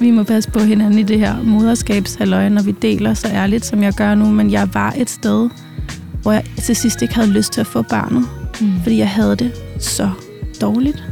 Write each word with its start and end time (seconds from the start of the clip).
vi 0.00 0.10
må 0.10 0.22
passe 0.22 0.50
på 0.50 0.58
hinanden 0.58 0.98
i 0.98 1.02
det 1.02 1.18
her 1.18 1.42
moderskabshalløj, 1.42 2.48
når 2.48 2.62
vi 2.62 2.72
deler 2.72 3.14
så 3.14 3.28
ærligt, 3.28 3.64
som 3.64 3.82
jeg 3.82 3.92
gør 3.92 4.14
nu. 4.14 4.30
Men 4.30 4.50
jeg 4.50 4.68
var 4.74 4.94
et 4.96 5.10
sted, 5.10 5.50
hvor 6.22 6.32
jeg 6.32 6.44
til 6.64 6.76
sidst 6.76 7.02
ikke 7.02 7.14
havde 7.14 7.30
lyst 7.30 7.52
til 7.52 7.60
at 7.60 7.66
få 7.66 7.82
barnet. 7.82 8.24
Mm. 8.60 8.72
Fordi 8.82 8.98
jeg 8.98 9.08
havde 9.08 9.36
det 9.36 9.52
så 9.78 10.10
dårligt. 10.60 11.04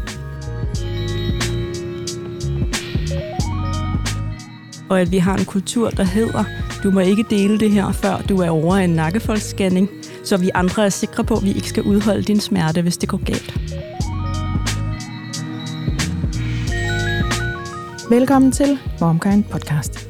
Og 4.89 5.01
at 5.01 5.13
vi 5.13 5.19
har 5.19 5.37
en 5.37 5.45
kultur, 5.45 5.91
der 5.91 6.05
hedder, 6.05 6.45
du 6.83 6.91
må 6.91 7.01
ikke 7.01 7.25
dele 7.31 7.59
det 7.59 7.71
her, 7.71 7.93
før 7.93 8.17
du 8.29 8.41
er 8.41 8.51
over 8.51 8.77
en 8.77 8.91
nakkefoldsscanning, 8.91 9.89
så 10.25 10.37
vi 10.37 10.51
andre 10.55 10.85
er 10.85 10.89
sikre 10.89 11.25
på, 11.25 11.35
at 11.35 11.45
vi 11.45 11.53
ikke 11.53 11.69
skal 11.69 11.83
udholde 11.83 12.23
din 12.23 12.41
smerte, 12.41 12.83
hvis 12.83 12.97
det 12.97 13.09
går 13.09 13.25
galt. 13.25 13.76
Velkommen 18.11 18.53
til 18.53 18.79
Momkind 19.01 19.45
Podcast. 19.45 20.09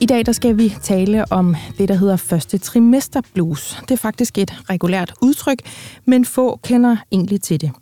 I 0.00 0.06
dag 0.06 0.26
der 0.26 0.32
skal 0.32 0.58
vi 0.58 0.74
tale 0.82 1.32
om 1.32 1.56
det, 1.78 1.88
der 1.88 1.94
hedder 1.94 2.16
første 2.16 2.58
trimester 2.58 3.20
blues. 3.34 3.76
Det 3.80 3.90
er 3.90 3.96
faktisk 3.96 4.38
et 4.38 4.70
regulært 4.70 5.14
udtryk, 5.22 5.58
men 6.04 6.24
få 6.24 6.56
kender 6.56 6.96
egentlig 7.12 7.42
til 7.42 7.60
det. 7.60 7.72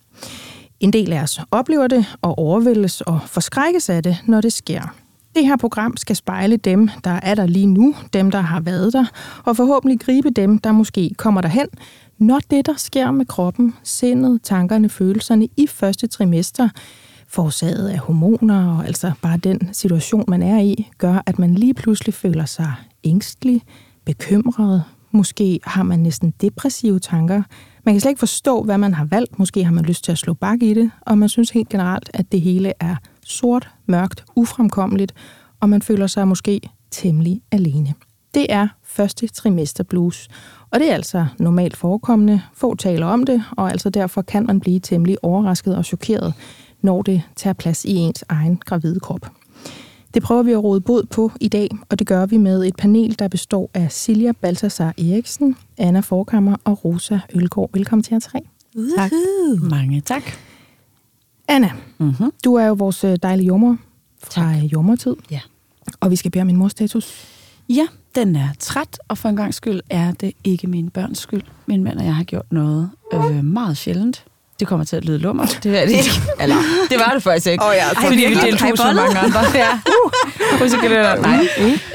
En 0.80 0.92
del 0.92 1.12
af 1.12 1.22
os 1.22 1.40
oplever 1.50 1.86
det 1.86 2.16
og 2.22 2.38
overvældes 2.38 3.00
og 3.00 3.20
forskrækkes 3.26 3.88
af 3.88 4.02
det, 4.02 4.16
når 4.26 4.40
det 4.40 4.52
sker. 4.52 4.94
Det 5.34 5.46
her 5.46 5.56
program 5.56 5.96
skal 5.96 6.16
spejle 6.16 6.56
dem, 6.56 6.88
der 7.04 7.20
er 7.22 7.34
der 7.34 7.46
lige 7.46 7.66
nu, 7.66 7.94
dem, 8.12 8.30
der 8.30 8.40
har 8.40 8.60
været 8.60 8.92
der, 8.92 9.04
og 9.44 9.56
forhåbentlig 9.56 10.00
gribe 10.00 10.30
dem, 10.30 10.58
der 10.58 10.72
måske 10.72 11.10
kommer 11.16 11.40
derhen, 11.40 11.68
når 12.18 12.40
det, 12.50 12.66
der 12.66 12.74
sker 12.76 13.10
med 13.10 13.26
kroppen, 13.26 13.74
sindet, 13.82 14.42
tankerne, 14.42 14.88
følelserne 14.88 15.48
i 15.56 15.66
første 15.66 16.06
trimester, 16.06 16.68
forårsaget 17.34 17.88
af 17.88 17.98
hormoner, 17.98 18.78
og 18.78 18.86
altså 18.86 19.12
bare 19.22 19.36
den 19.36 19.68
situation, 19.72 20.24
man 20.28 20.42
er 20.42 20.60
i, 20.60 20.88
gør, 20.98 21.22
at 21.26 21.38
man 21.38 21.54
lige 21.54 21.74
pludselig 21.74 22.14
føler 22.14 22.44
sig 22.44 22.72
ængstelig, 23.04 23.62
bekymret, 24.04 24.84
måske 25.10 25.60
har 25.64 25.82
man 25.82 25.98
næsten 25.98 26.34
depressive 26.40 26.98
tanker. 26.98 27.42
Man 27.84 27.94
kan 27.94 28.00
slet 28.00 28.10
ikke 28.10 28.18
forstå, 28.18 28.62
hvad 28.62 28.78
man 28.78 28.94
har 28.94 29.04
valgt. 29.04 29.38
Måske 29.38 29.64
har 29.64 29.72
man 29.72 29.84
lyst 29.84 30.04
til 30.04 30.12
at 30.12 30.18
slå 30.18 30.34
bak 30.34 30.62
i 30.62 30.74
det, 30.74 30.90
og 31.00 31.18
man 31.18 31.28
synes 31.28 31.50
helt 31.50 31.68
generelt, 31.68 32.10
at 32.14 32.32
det 32.32 32.40
hele 32.40 32.72
er 32.80 32.96
sort, 33.24 33.70
mørkt, 33.86 34.24
ufremkommeligt, 34.36 35.14
og 35.60 35.68
man 35.68 35.82
føler 35.82 36.06
sig 36.06 36.28
måske 36.28 36.60
temmelig 36.90 37.40
alene. 37.52 37.94
Det 38.34 38.46
er 38.48 38.68
første 38.82 39.26
trimester 39.26 39.84
blues, 39.84 40.28
og 40.70 40.80
det 40.80 40.90
er 40.90 40.94
altså 40.94 41.26
normalt 41.38 41.76
forekommende. 41.76 42.40
Få 42.54 42.74
taler 42.74 43.06
om 43.06 43.26
det, 43.26 43.42
og 43.50 43.70
altså 43.70 43.90
derfor 43.90 44.22
kan 44.22 44.46
man 44.46 44.60
blive 44.60 44.80
temmelig 44.80 45.16
overrasket 45.22 45.76
og 45.76 45.84
chokeret, 45.84 46.34
når 46.84 47.02
det 47.02 47.22
tager 47.36 47.54
plads 47.54 47.84
i 47.84 47.94
ens 47.94 48.24
egen 48.28 48.56
gravide 48.64 49.00
krop. 49.00 49.30
Det 50.14 50.22
prøver 50.22 50.42
vi 50.42 50.52
at 50.52 50.64
råde 50.64 50.80
bod 50.80 51.04
på 51.04 51.32
i 51.40 51.48
dag, 51.48 51.68
og 51.88 51.98
det 51.98 52.06
gør 52.06 52.26
vi 52.26 52.36
med 52.36 52.64
et 52.64 52.76
panel, 52.76 53.18
der 53.18 53.28
består 53.28 53.70
af 53.74 53.92
Silja 53.92 54.32
Balthasar 54.32 54.94
Eriksen, 54.98 55.56
Anna 55.78 56.00
Forkammer 56.00 56.56
og 56.64 56.84
Rosa 56.84 57.18
Ølgaard. 57.34 57.70
Velkommen 57.72 58.02
til 58.02 58.14
jer 58.14 58.20
tre. 58.20 58.40
Tak. 58.96 59.12
Mange 59.70 60.00
tak. 60.00 60.22
Anna, 61.48 61.70
mm-hmm. 61.98 62.32
du 62.44 62.54
er 62.54 62.66
jo 62.66 62.74
vores 62.74 63.04
øh, 63.04 63.16
dejlige 63.22 63.46
jommer 63.46 63.76
fra 64.22 64.54
tak. 64.54 64.62
jommertid. 64.62 65.16
Ja. 65.30 65.40
Og 66.00 66.10
vi 66.10 66.16
skal 66.16 66.30
bede 66.30 66.40
om 66.40 66.46
min 66.46 66.56
mors 66.56 66.72
status. 66.72 67.26
Ja, 67.68 67.86
den 68.14 68.36
er 68.36 68.48
træt, 68.58 68.98
og 69.08 69.18
for 69.18 69.28
en 69.28 69.36
gang 69.36 69.54
skyld 69.54 69.80
er 69.90 70.12
det 70.12 70.32
ikke 70.44 70.66
min 70.66 70.90
børns 70.90 71.18
skyld. 71.18 71.42
Min 71.66 71.84
mand 71.84 71.98
og 71.98 72.04
jeg 72.04 72.16
har 72.16 72.24
gjort 72.24 72.52
noget 72.52 72.90
øh, 73.12 73.44
meget 73.44 73.76
sjældent. 73.76 74.24
Det 74.60 74.68
kommer 74.68 74.84
til 74.86 74.96
at 74.96 75.04
lyde 75.04 75.18
lummer. 75.18 75.46
Det 75.46 75.80
er 75.80 75.86
det 75.86 75.92
ikke. 75.92 76.10
Eller, 76.42 76.56
det 76.90 76.98
var 76.98 77.10
det 77.14 77.22
faktisk 77.22 77.46
ikke. 77.46 77.64
Oh 77.64 77.72
ja, 77.74 77.84
Ej, 77.84 78.08
fordi 78.08 78.16
vi 78.16 78.34
deltog 78.34 78.78
så 78.78 78.92
mange 78.92 79.18
andre. 79.18 79.40
Ja. 79.54 79.70
Uh, 80.54 80.70
det 80.70 81.22
Nej. 81.22 81.48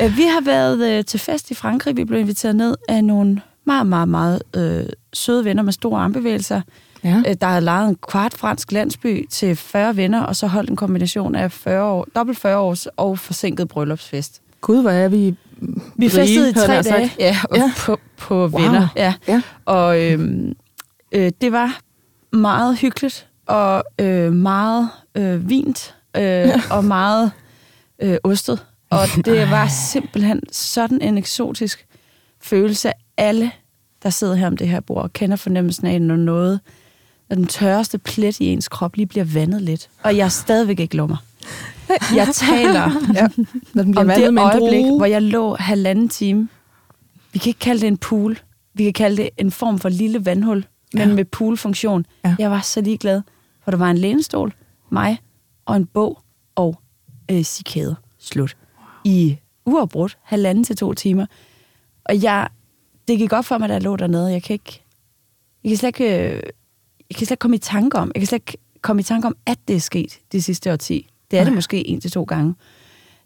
Uh. 0.05 0.17
Vi 0.17 0.23
har 0.23 0.41
været 0.41 0.97
øh, 0.97 1.05
til 1.05 1.19
fest 1.19 1.51
i 1.51 1.53
Frankrig. 1.53 1.97
Vi 1.97 2.05
blev 2.05 2.19
inviteret 2.19 2.55
ned 2.55 2.75
af 2.89 3.03
nogle 3.03 3.41
meget, 3.65 3.87
meget, 3.87 4.09
meget 4.09 4.41
øh, 4.55 4.85
søde 5.13 5.45
venner 5.45 5.63
med 5.63 5.73
store 5.73 6.01
armbevægelser. 6.01 6.61
Ja. 7.03 7.23
Øh, 7.27 7.35
der 7.41 7.47
havde 7.47 7.61
lejet 7.61 7.89
en 7.89 7.97
kvart 8.07 8.33
fransk 8.33 8.71
landsby 8.71 9.27
til 9.29 9.55
40 9.55 9.95
venner, 9.95 10.21
og 10.23 10.35
så 10.35 10.47
holdt 10.47 10.69
en 10.69 10.75
kombination 10.75 11.35
af 11.35 11.51
40 11.51 11.83
år, 11.83 12.07
dobbelt 12.15 12.39
40 12.39 12.57
års 12.57 12.87
og 12.97 13.19
forsinket 13.19 13.67
bryllupsfest. 13.67 14.41
Gud, 14.61 14.81
hvor 14.81 14.91
er 14.91 15.07
vi 15.07 15.35
Vi 15.95 16.09
festede 16.09 16.49
i 16.49 16.53
tre 16.53 16.81
dage 16.81 17.11
ja, 17.19 17.37
ja. 17.55 17.71
På, 17.77 17.99
på 18.17 18.35
wow. 18.35 18.47
venner. 18.47 18.87
Ja. 18.95 19.13
Ja. 19.27 19.41
Og 19.65 20.01
øhm, 20.03 20.53
øh, 21.11 21.31
det 21.41 21.51
var 21.51 21.79
meget 22.31 22.77
hyggeligt 22.77 23.27
og 23.45 23.83
øh, 23.99 24.33
meget 24.33 24.89
øh, 25.15 25.49
vint 25.49 25.95
øh, 26.15 26.21
ja. 26.23 26.61
og 26.71 26.85
meget 26.85 27.31
øh, 27.99 28.17
ostet. 28.23 28.65
Og 28.89 29.07
det 29.25 29.51
var 29.51 29.67
simpelthen 29.67 30.41
sådan 30.51 31.01
en 31.01 31.17
eksotisk 31.17 31.85
følelse. 32.41 32.91
Alle, 33.17 33.51
der 34.03 34.09
sidder 34.09 34.35
her 34.35 34.47
om 34.47 34.57
det 34.57 34.67
her 34.67 34.79
bord, 34.79 35.09
kender 35.09 35.35
fornemmelsen 35.35 35.87
af, 35.87 36.01
når 36.01 36.15
noget, 36.15 36.59
når 37.29 37.35
den 37.35 37.47
tørreste 37.47 37.97
plet 37.97 38.39
i 38.39 38.45
ens 38.45 38.67
krop 38.67 38.95
lige 38.95 39.05
bliver 39.05 39.25
vandet 39.25 39.61
lidt. 39.61 39.89
Og 40.03 40.17
jeg 40.17 40.25
er 40.25 40.29
stadigvæk 40.29 40.79
ikke 40.79 40.97
lummer. 40.97 41.17
Jeg 42.15 42.27
taler 42.49 42.91
ja, 43.13 43.27
når 43.73 43.83
den 43.83 43.91
bliver 43.91 44.15
om 44.15 44.21
det 44.21 44.33
med 44.33 44.43
øjeblik, 44.43 44.85
hvor 44.85 45.05
jeg 45.05 45.21
lå 45.21 45.55
halvanden 45.55 46.09
time. 46.09 46.47
Vi 47.33 47.39
kan 47.39 47.49
ikke 47.49 47.59
kalde 47.59 47.81
det 47.81 47.87
en 47.87 47.97
pool. 47.97 48.39
Vi 48.73 48.83
kan 48.83 48.93
kalde 48.93 49.17
det 49.17 49.29
en 49.37 49.51
form 49.51 49.79
for 49.79 49.89
lille 49.89 50.25
vandhul 50.25 50.65
men 50.93 51.09
ja. 51.09 51.15
med 51.15 51.25
poolfunktion. 51.25 52.05
Ja. 52.25 52.35
Jeg 52.39 52.51
var 52.51 52.61
så 52.61 52.81
ligeglad, 52.81 53.21
for 53.63 53.71
der 53.71 53.77
var 53.77 53.91
en 53.91 53.97
lænestol, 53.97 54.53
mig 54.89 55.19
og 55.65 55.75
en 55.75 55.85
bog 55.85 56.21
og 56.55 56.81
øh, 57.31 57.43
cikader. 57.43 57.95
Slut. 58.17 58.57
I 59.03 59.37
uafbrudt, 59.65 60.17
halvanden 60.23 60.63
til 60.63 60.75
to 60.75 60.93
timer. 60.93 61.25
Og 62.05 62.23
jeg, 62.23 62.47
det 63.07 63.17
gik 63.17 63.33
op 63.33 63.45
for 63.45 63.57
mig, 63.57 63.69
da 63.69 63.73
jeg 63.73 63.83
lå 63.83 63.95
dernede. 63.95 64.31
Jeg 64.31 64.43
kan 64.43 64.53
ikke, 64.53 64.83
jeg 65.63 65.69
kan 65.69 65.77
slet 65.77 65.87
ikke, 65.87 66.05
øh, 66.05 66.41
jeg 67.09 67.15
kan 67.17 67.27
slet 67.27 67.31
ikke 67.31 67.39
komme 67.39 67.55
i 67.55 67.59
tanke 67.59 67.97
om, 67.97 68.11
jeg 68.15 68.21
kan 68.21 68.27
slet 68.27 68.39
ikke 68.39 68.57
komme 68.81 68.99
i 68.99 69.03
tanke 69.03 69.27
om, 69.27 69.35
at 69.45 69.57
det 69.67 69.75
er 69.75 69.79
sket 69.79 70.19
de 70.31 70.41
sidste 70.41 70.73
årti. 70.73 71.09
Det 71.31 71.39
er 71.39 71.43
det 71.43 71.53
måske 71.53 71.87
en 71.87 72.01
til 72.01 72.11
to 72.11 72.23
gange. 72.23 72.55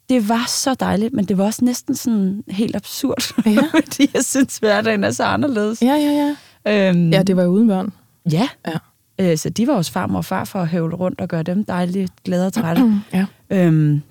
Det 0.09 0.29
var 0.29 0.45
så 0.47 0.73
dejligt, 0.73 1.13
men 1.13 1.25
det 1.25 1.37
var 1.37 1.43
også 1.43 1.65
næsten 1.65 1.95
sådan 1.95 2.43
helt 2.47 2.75
absurd, 2.75 3.45
ja. 3.45 3.69
fordi 3.79 4.09
jeg 4.13 4.25
synes, 4.25 4.57
hverdagen 4.57 5.03
er 5.03 5.11
så 5.11 5.23
anderledes. 5.23 5.81
Ja, 5.81 5.95
ja, 5.95 6.11
ja. 6.11 6.35
Øhm, 6.67 7.09
ja, 7.09 7.23
det 7.23 7.37
var 7.37 7.45
uden 7.45 7.67
børn. 7.67 7.93
Ja. 8.31 8.47
ja. 8.67 8.77
Øh, 9.19 9.37
så 9.37 9.49
de 9.49 9.67
var 9.67 9.73
også 9.73 9.91
farmor 9.91 10.17
og 10.17 10.25
far 10.25 10.45
for 10.45 10.59
at 10.59 10.67
høvle 10.67 10.95
rundt 10.95 11.21
og 11.21 11.27
gøre 11.27 11.43
dem 11.43 11.65
dejligt 11.65 12.11
glade 12.23 12.47
og 12.47 12.53
trætte. 12.53 12.81
ja. 13.13 13.25
Øhm, 13.49 14.01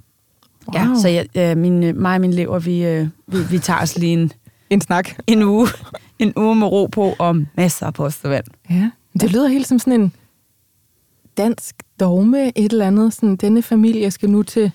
wow. 0.69 0.81
Ja, 0.81 1.01
så 1.01 1.09
jeg, 1.09 1.27
øh, 1.37 1.57
min, 1.57 2.01
mig 2.01 2.15
og 2.15 2.21
min 2.21 2.33
lever, 2.33 2.59
vi, 2.59 2.85
øh, 2.85 3.09
vi, 3.27 3.39
vi 3.51 3.59
tager 3.59 3.81
os 3.81 3.99
lige 3.99 4.13
en, 4.13 4.33
en 4.71 4.81
snak. 4.81 5.11
En 5.27 5.43
uge, 5.43 5.69
en 6.19 6.33
uge 6.37 6.57
med 6.57 6.67
ro 6.67 6.87
på 6.87 7.15
og 7.19 7.37
masser 7.57 7.87
af 7.87 7.95
postevand. 7.95 8.45
Ja, 8.71 8.91
det 9.21 9.33
lyder 9.33 9.49
helt 9.49 9.67
som 9.67 9.79
sådan 9.79 10.01
en 10.01 10.13
dansk 11.37 11.77
dogme, 12.01 12.59
et 12.59 12.73
eller 12.73 12.87
andet. 12.87 13.15
Sådan, 13.15 13.37
denne 13.37 13.63
familie 13.63 14.11
skal 14.11 14.31
nu 14.31 14.43
til 14.43 14.73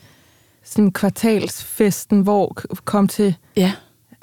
sådan 0.64 0.92
kvartalsfesten, 0.92 2.22
hvor 2.22 2.58
kom 2.86 3.08
til 3.08 3.36
ja. 3.58 3.72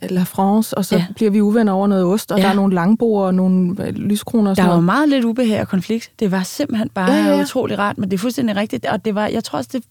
La 0.02 0.22
France, 0.22 0.78
og 0.78 0.84
så 0.84 0.96
ja. 0.96 1.06
bliver 1.14 1.30
vi 1.30 1.40
uvenner 1.40 1.72
over 1.72 1.86
noget 1.86 2.04
ost, 2.04 2.32
og 2.32 2.38
ja. 2.38 2.44
der 2.44 2.50
er 2.50 2.54
nogle 2.54 2.74
langbord 2.74 3.26
og 3.26 3.34
nogle 3.34 3.86
øh, 3.86 3.94
lyskroner. 3.94 4.50
Og 4.50 4.56
der 4.56 4.66
var 4.66 4.80
meget 4.80 5.08
lidt 5.08 5.24
ubehag 5.24 5.60
og 5.60 5.68
konflikt. 5.68 6.10
Det 6.18 6.30
var 6.30 6.42
simpelthen 6.42 6.88
bare 6.88 7.12
ja, 7.12 7.24
ja, 7.24 7.36
ja. 7.36 7.42
utrolig 7.42 7.78
rart, 7.78 7.98
men 7.98 8.10
det 8.10 8.16
er 8.16 8.18
fuldstændig 8.18 8.56
rigtigt. 8.56 8.86
Og 8.86 9.04
det 9.04 9.14
var, 9.14 9.26
jeg 9.26 9.44
tror 9.44 9.56
også, 9.58 9.70
det, 9.72 9.84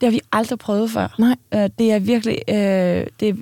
det 0.00 0.06
har 0.06 0.10
vi 0.10 0.20
aldrig 0.32 0.58
prøvet 0.58 0.90
før. 0.90 1.14
Nej. 1.18 1.36
Uh, 1.54 1.70
det 1.78 1.92
er 1.92 1.98
virkelig... 1.98 2.38
Uh, 2.48 3.06
det, 3.20 3.36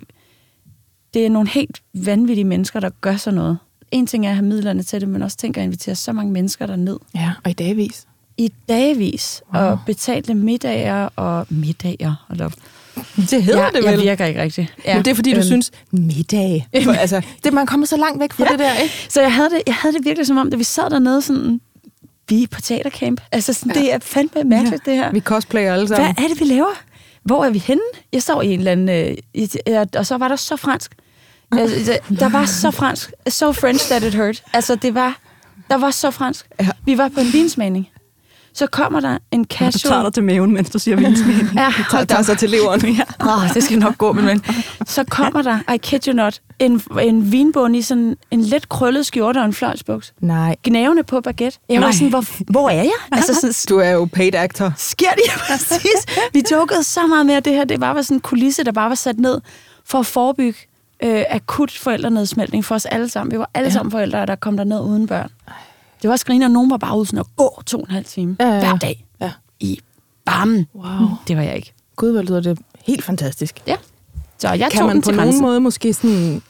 det 1.15 1.27
er 1.27 1.31
nogle 1.31 1.49
helt 1.49 1.83
vanvittige 1.95 2.44
mennesker, 2.44 2.81
der 2.81 2.91
gør 3.00 3.17
sådan 3.17 3.38
noget. 3.38 3.59
En 3.91 4.06
ting 4.06 4.26
er 4.26 4.31
at 4.31 4.37
have 4.37 4.47
midlerne 4.47 4.82
til 4.82 5.00
det, 5.00 5.09
men 5.09 5.23
også 5.23 5.37
tænker 5.37 5.61
at 5.61 5.65
invitere 5.65 5.94
så 5.94 6.12
mange 6.12 6.32
mennesker 6.32 6.67
derned. 6.67 6.97
Ja, 7.15 7.32
og 7.44 7.50
i 7.50 7.55
dagvis. 7.55 8.06
I 8.37 8.53
dagvis. 8.69 9.43
Wow. 9.55 9.62
Og 9.62 9.79
betalte 9.87 10.35
middager 10.35 11.09
og 11.17 11.47
middager. 11.50 12.26
Eller 12.31 12.50
det 13.31 13.43
hedder 13.43 13.62
ja, 13.62 13.67
det 13.67 13.85
vel? 13.85 13.91
Jeg 13.91 14.00
virker 14.00 14.27
ikke 14.27 14.43
rigtigt. 14.43 14.75
Ja. 14.85 14.95
Men 14.95 15.05
det 15.05 15.11
er 15.11 15.15
fordi, 15.15 15.31
du 15.31 15.37
øhm. 15.37 15.47
synes, 15.47 15.71
middag. 15.91 16.67
For, 16.85 16.93
altså, 16.93 17.23
det, 17.45 17.53
man 17.53 17.67
kommer 17.67 17.87
så 17.87 17.97
langt 17.97 18.21
væk 18.21 18.33
fra 18.33 18.45
ja. 18.45 18.50
det 18.50 18.59
der, 18.59 18.75
ikke? 18.75 18.95
Så 19.09 19.21
jeg 19.21 19.35
havde, 19.35 19.50
det, 19.50 19.62
jeg 19.67 19.75
havde 19.75 19.95
det 19.95 20.05
virkelig 20.05 20.27
som 20.27 20.37
om, 20.37 20.50
da 20.50 20.56
vi 20.56 20.65
sad 20.65 20.91
dernede 20.91 21.23
sådan, 21.23 21.61
vi 22.29 22.43
er 22.43 22.47
på 22.50 22.61
teatercamp. 22.61 23.21
Altså, 23.33 23.53
sådan, 23.53 23.73
ja. 23.75 23.81
det 23.81 23.93
er 23.93 23.99
fandme 23.99 24.45
mærkeligt, 24.45 24.87
ja. 24.87 24.91
det 24.91 24.99
her. 24.99 25.12
Vi 25.12 25.21
cosplayer 25.21 25.75
alle 25.75 25.89
sammen. 25.89 26.15
Hvad 26.15 26.25
er 26.25 26.29
det, 26.29 26.41
vi 26.41 26.45
laver? 26.45 26.83
Hvor 27.23 27.45
er 27.45 27.50
vi 27.50 27.59
henne? 27.59 27.83
Jeg 28.12 28.23
står 28.23 28.43
i 28.43 28.53
en 28.53 28.59
eller 28.59 28.73
anden... 28.73 29.17
Øh, 29.69 29.87
og 29.97 30.06
så 30.06 30.17
var 30.17 30.29
der 30.29 30.37
så 30.37 30.56
fransk. 30.56 30.94
Altså, 31.53 31.99
der 32.21 32.29
var 32.29 32.44
så 32.44 32.71
fransk. 32.71 33.12
So 33.29 33.53
French 33.53 33.91
that 33.91 34.03
it 34.03 34.15
hurt. 34.15 34.43
Altså, 34.53 34.75
det 34.75 34.94
var... 34.94 35.19
Der 35.71 35.77
var 35.77 35.91
så 35.91 36.11
fransk. 36.11 36.47
Ja. 36.61 36.69
Vi 36.85 36.99
var 36.99 37.09
på 37.09 37.21
en 37.21 37.33
vinsmagning. 37.33 37.89
Så 38.58 38.66
kommer 38.66 39.00
der 39.00 39.19
en 39.31 39.44
casual... 39.44 39.72
Du 39.72 39.78
tager 39.78 40.02
dig 40.02 40.12
til 40.12 40.22
maven, 40.22 40.52
mens 40.52 40.70
du 40.70 40.78
siger 40.78 40.96
vinsvin. 40.96 41.49
ja, 41.55 41.70
hold 41.90 42.06
tager 42.06 42.22
sig 42.22 42.38
til 42.38 42.50
leveren. 42.50 42.81
ja. 43.00 43.02
Oh, 43.20 43.55
det 43.55 43.62
skal 43.64 43.78
nok 43.78 43.99
gå, 43.99 44.12
men, 44.12 44.25
men 44.25 44.43
så 44.87 45.05
kommer 45.05 45.43
der, 45.43 45.72
I 45.75 45.76
kid 45.76 46.08
you 46.08 46.14
not, 46.14 46.40
en, 46.58 46.82
en 47.00 47.32
vinbund 47.32 47.76
i 47.76 47.82
sådan 47.82 48.16
en 48.31 48.40
let 48.40 48.69
krøllet 48.69 49.06
skjorte 49.06 49.38
og 49.38 49.44
en 49.44 49.52
fløjsbuks. 49.52 50.12
Nej. 50.20 50.56
Gnævende 50.64 51.02
på 51.02 51.20
baguette. 51.20 51.58
Jeg 51.69 51.81
var 51.81 51.87
Nej. 51.87 51.93
sådan, 51.93 52.08
hvor, 52.08 52.25
hvor 52.52 52.69
er 52.69 52.82
jeg? 52.82 52.93
Altså, 53.12 53.34
sådan, 53.34 53.55
du 53.76 53.78
er 53.78 53.90
jo 53.90 54.08
paid 54.12 54.34
actor. 54.34 54.72
Sker 54.76 55.10
det? 55.10 55.22
Ja, 55.26 55.32
præcis. 55.38 56.06
Vi 56.32 56.43
jokede 56.52 56.82
så 56.82 57.06
meget 57.06 57.26
med, 57.26 57.34
at 57.34 57.44
det 57.44 57.52
her 57.52 57.64
det 57.64 57.81
bare 57.81 57.94
var 57.94 58.02
sådan 58.02 58.16
en 58.16 58.20
kulisse, 58.20 58.64
der 58.64 58.72
bare 58.72 58.88
var 58.88 58.94
sat 58.94 59.19
ned 59.19 59.40
for 59.84 59.99
at 59.99 60.06
forebygge 60.06 60.58
øh, 61.02 61.25
akut 61.31 61.70
forældrenedsmeltning 61.70 62.64
for 62.64 62.75
os 62.75 62.87
alle 62.87 63.08
sammen. 63.08 63.32
Vi 63.32 63.38
var 63.38 63.50
alle 63.55 63.69
ja. 63.69 63.72
sammen 63.72 63.90
forældre, 63.90 64.26
der 64.26 64.37
kom 64.37 64.56
der 64.56 64.64
ned 64.64 64.81
uden 64.81 65.06
børn. 65.06 65.31
Det 66.03 66.11
var 66.11 66.17
skrigende, 66.17 66.47
og 66.47 66.50
nogen 66.50 66.71
var 66.71 66.77
bare 66.77 66.99
ude 66.99 67.06
sådan 67.06 67.19
at 67.19 67.27
gå 67.37 67.62
to 67.67 67.79
og 67.79 67.87
en 67.89 67.95
halv 67.95 68.05
time 68.05 68.37
ja, 68.41 68.49
ja. 68.49 68.59
hver 68.59 68.77
dag 68.77 69.06
ja. 69.21 69.33
i 69.61 69.81
barmen. 70.25 70.67
Wow. 70.75 71.09
Det 71.29 71.37
var 71.37 71.43
jeg 71.43 71.56
ikke. 71.56 71.73
Gud, 71.97 72.12
hvor 72.12 72.23
lyder 72.23 72.41
det 72.41 72.59
helt 72.87 73.05
fantastisk. 73.05 73.62
Ja. 73.67 73.77
Så 74.39 74.49
jeg 74.49 74.71
kan 74.73 74.87
man 74.87 75.03
på 75.03 75.11
nogen 75.11 75.43
måde 75.43 75.61
måske 75.61 75.93
sådan 75.93 76.43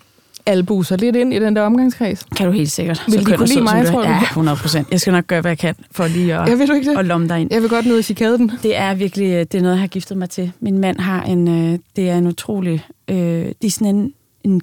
albu 0.47 0.83
sig 0.83 0.99
lidt 0.99 1.17
ind 1.17 1.35
i 1.35 1.39
den 1.39 1.57
der 1.57 1.63
omgangskreds? 1.63 2.27
Kan 2.37 2.47
du 2.47 2.53
helt 2.53 2.71
sikkert. 2.71 3.05
Vil 3.07 3.19
de 3.19 3.25
kunne 3.25 3.47
lide 3.47 3.63
mig, 3.63 3.87
tror 3.87 4.03
du? 4.03 4.09
Ja, 4.09 4.21
100 4.23 4.57
procent. 4.57 4.91
Jeg 4.91 5.01
skal 5.01 5.13
nok 5.13 5.27
gøre, 5.27 5.41
hvad 5.41 5.51
jeg 5.51 5.59
kan 5.59 5.75
for 5.91 6.07
lige 6.07 6.35
at, 6.35 6.49
ja, 6.49 6.55
vil 6.55 6.69
du 6.69 6.73
ikke 6.73 6.91
det? 6.91 6.99
at 6.99 7.05
lomme 7.05 7.29
dig 7.29 7.41
ind. 7.41 7.53
Jeg 7.53 7.63
vil 7.63 7.71
godt 7.71 7.87
ned 7.87 8.11
i 8.11 8.13
den. 8.13 8.53
Det 8.63 8.77
er 8.77 8.95
virkelig 8.95 9.53
det 9.53 9.59
er 9.59 9.63
noget, 9.63 9.75
jeg 9.75 9.81
har 9.81 9.87
giftet 9.87 10.17
mig 10.17 10.31
til. 10.31 10.53
Min 10.61 10.79
mand 10.79 10.99
har 10.99 11.23
en, 11.23 11.49
øh, 11.49 11.79
det 11.97 12.11
er 12.11 12.19
en 12.19 12.27
utrolig, 12.27 12.85
øh, 13.09 13.17
det 13.17 13.65
er 13.65 13.71
sådan 13.71 13.97
en, 13.97 14.13
en, 14.45 14.61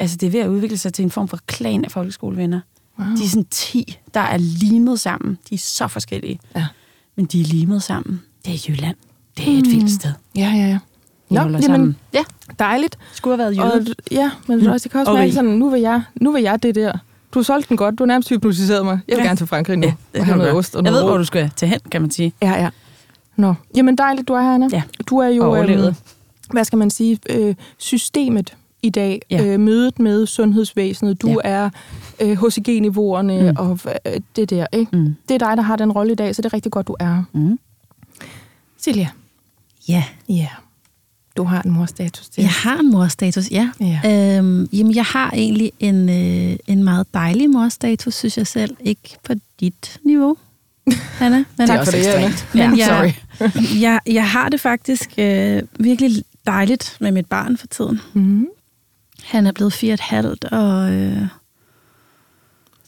altså 0.00 0.16
det 0.16 0.26
er 0.26 0.30
ved 0.30 0.40
at 0.40 0.48
udvikle 0.48 0.76
sig 0.76 0.92
til 0.92 1.02
en 1.02 1.10
form 1.10 1.28
for 1.28 1.38
klan 1.46 1.84
af 1.84 1.90
folkeskolevenner. 1.90 2.60
Wow. 3.00 3.16
De 3.16 3.24
er 3.24 3.28
sådan 3.28 3.46
10, 3.50 3.98
der 4.14 4.20
er 4.20 4.36
limet 4.36 5.00
sammen. 5.00 5.38
De 5.50 5.54
er 5.54 5.58
så 5.58 5.88
forskellige. 5.88 6.40
Ja. 6.56 6.66
Men 7.16 7.26
de 7.26 7.40
er 7.40 7.44
limet 7.44 7.82
sammen. 7.82 8.22
Det 8.46 8.54
er 8.54 8.58
Jylland. 8.68 8.96
Det 9.36 9.54
er 9.54 9.58
et 9.58 9.66
mm. 9.66 9.72
vildt 9.72 9.90
sted. 9.90 10.12
Ja, 10.36 10.52
ja, 10.56 10.66
ja. 10.66 10.78
Nå, 11.30 11.40
jamen, 11.40 11.62
sammen. 11.62 11.96
ja. 12.12 12.24
dejligt. 12.58 12.98
Skulle 13.12 13.36
have 13.36 13.44
været 13.44 13.56
jøde. 13.56 13.86
Og, 13.90 14.04
ja, 14.10 14.30
men 14.46 14.58
mm. 14.58 14.66
også, 14.66 14.84
det 14.84 14.92
kan 14.92 15.00
også 15.00 15.12
være 15.12 15.32
sådan, 15.32 15.50
nu 15.50 15.70
vil, 15.70 15.80
jeg, 15.80 16.02
nu 16.20 16.32
vil 16.32 16.42
jeg 16.42 16.62
det 16.62 16.74
der. 16.74 16.92
Du 17.34 17.38
har 17.38 17.44
solgt 17.44 17.68
den 17.68 17.76
godt, 17.76 17.98
du 17.98 18.02
har 18.02 18.06
nærmest 18.06 18.28
hypnotiseret 18.28 18.84
mig. 18.84 19.00
Jeg 19.08 19.16
vil 19.16 19.22
ja. 19.22 19.26
gerne 19.28 19.36
til 19.36 19.46
Frankrig 19.46 19.76
nu. 19.76 19.86
Ja, 19.86 19.94
det 20.14 20.24
kan 20.24 20.38
noget 20.38 20.52
ost 20.52 20.76
og 20.76 20.84
Jeg 20.84 20.92
ved, 20.92 21.02
hvor 21.02 21.16
du 21.16 21.24
skal 21.24 21.50
til 21.56 21.68
hen, 21.68 21.80
kan 21.90 22.00
man 22.00 22.10
sige. 22.10 22.32
Ja, 22.42 22.52
ja. 22.52 22.68
Nå, 23.36 23.54
jamen 23.76 23.98
dejligt, 23.98 24.28
du 24.28 24.32
er 24.32 24.42
her, 24.42 24.54
Anna. 24.54 24.68
Ja. 24.72 24.82
Du 25.06 25.18
er 25.18 25.28
jo, 25.28 25.56
øhm, 25.56 25.94
hvad 26.50 26.64
skal 26.64 26.78
man 26.78 26.90
sige, 26.90 27.18
øh, 27.30 27.54
systemet 27.78 28.56
i 28.82 28.90
dag, 28.90 29.22
ja. 29.30 29.44
øh, 29.44 29.60
mødet 29.60 29.98
med 29.98 30.26
sundhedsvæsenet. 30.26 31.22
Du 31.22 31.28
ja. 31.28 31.36
er 31.44 31.70
øh, 32.20 32.38
HCG-niveauerne 32.38 33.50
mm. 33.50 33.56
og 33.58 33.78
øh, 34.06 34.20
det 34.36 34.50
der, 34.50 34.66
ikke? 34.72 34.96
Mm. 34.96 35.16
Det 35.28 35.34
er 35.34 35.38
dig, 35.38 35.56
der 35.56 35.62
har 35.62 35.76
den 35.76 35.92
rolle 35.92 36.12
i 36.12 36.16
dag, 36.16 36.34
så 36.34 36.42
det 36.42 36.48
er 36.48 36.54
rigtig 36.54 36.72
godt, 36.72 36.88
du 36.88 36.96
er. 37.00 37.22
Mm. 37.32 37.58
Silja. 38.78 39.08
Ja. 39.88 40.04
Ja. 40.28 40.48
Du 41.36 41.44
har 41.44 41.62
en 41.62 41.70
morstatus. 41.70 42.28
Det. 42.28 42.42
Jeg 42.42 42.50
har 42.50 42.78
en 42.78 42.90
morstatus, 42.90 43.50
ja. 43.50 43.70
ja. 43.80 44.36
Øhm, 44.38 44.68
jamen, 44.72 44.94
jeg 44.94 45.04
har 45.04 45.30
egentlig 45.30 45.72
en, 45.78 46.08
øh, 46.08 46.56
en 46.66 46.84
meget 46.84 47.06
dejlig 47.14 47.50
morstatus, 47.50 48.14
synes 48.14 48.38
jeg 48.38 48.46
selv. 48.46 48.76
Ikke 48.80 49.16
på 49.24 49.32
dit 49.60 49.98
niveau, 50.04 50.36
Anna. 51.20 51.36
Men 51.58 51.66
tak 51.66 51.84
for 51.84 51.90
det, 51.92 52.06
Anna. 52.06 52.32
Men 52.54 52.78
ja, 52.78 52.94
jeg, 52.94 53.14
jeg, 53.80 54.00
jeg 54.06 54.30
har 54.30 54.48
det 54.48 54.60
faktisk 54.60 55.10
øh, 55.18 55.62
virkelig 55.78 56.24
dejligt 56.46 56.96
med 57.00 57.12
mit 57.12 57.26
barn 57.26 57.56
for 57.56 57.66
tiden. 57.66 58.00
Mm-hmm. 58.12 58.46
Han 59.30 59.46
er 59.46 59.52
blevet 59.52 59.72
fire 59.72 59.94
et 59.94 60.00
halvt, 60.00 60.44
og 60.44 60.92
øh, 60.92 61.22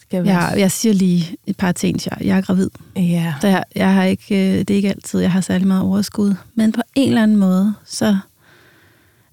Skal 0.01 0.25
jeg, 0.27 0.55
jeg 0.57 0.73
siger 0.73 0.93
lige 0.93 1.37
et 1.47 1.57
par 1.57 1.73
ting. 1.73 1.99
Jeg, 2.07 2.19
jeg 2.21 2.37
er 2.37 2.41
gravid. 2.41 2.71
Ja. 2.97 3.35
Så 3.41 3.47
jeg, 3.47 3.65
jeg 3.75 3.95
har 3.95 4.05
ikke, 4.05 4.35
øh, 4.35 4.59
det 4.59 4.71
er 4.71 4.75
ikke 4.75 4.89
altid, 4.89 5.21
jeg 5.21 5.33
har 5.33 5.41
særlig 5.41 5.67
meget 5.67 5.83
overskud. 5.83 6.35
Men 6.55 6.73
på 6.73 6.81
en 6.95 7.09
eller 7.09 7.23
anden 7.23 7.37
måde, 7.37 7.75
så 7.85 8.17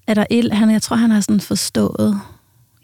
er 0.06 0.14
der 0.14 0.24
et, 0.30 0.52
han, 0.52 0.70
jeg 0.70 0.82
tror, 0.82 0.96
han 0.96 1.10
har 1.10 1.20
sådan 1.20 1.40
forstået, 1.40 2.20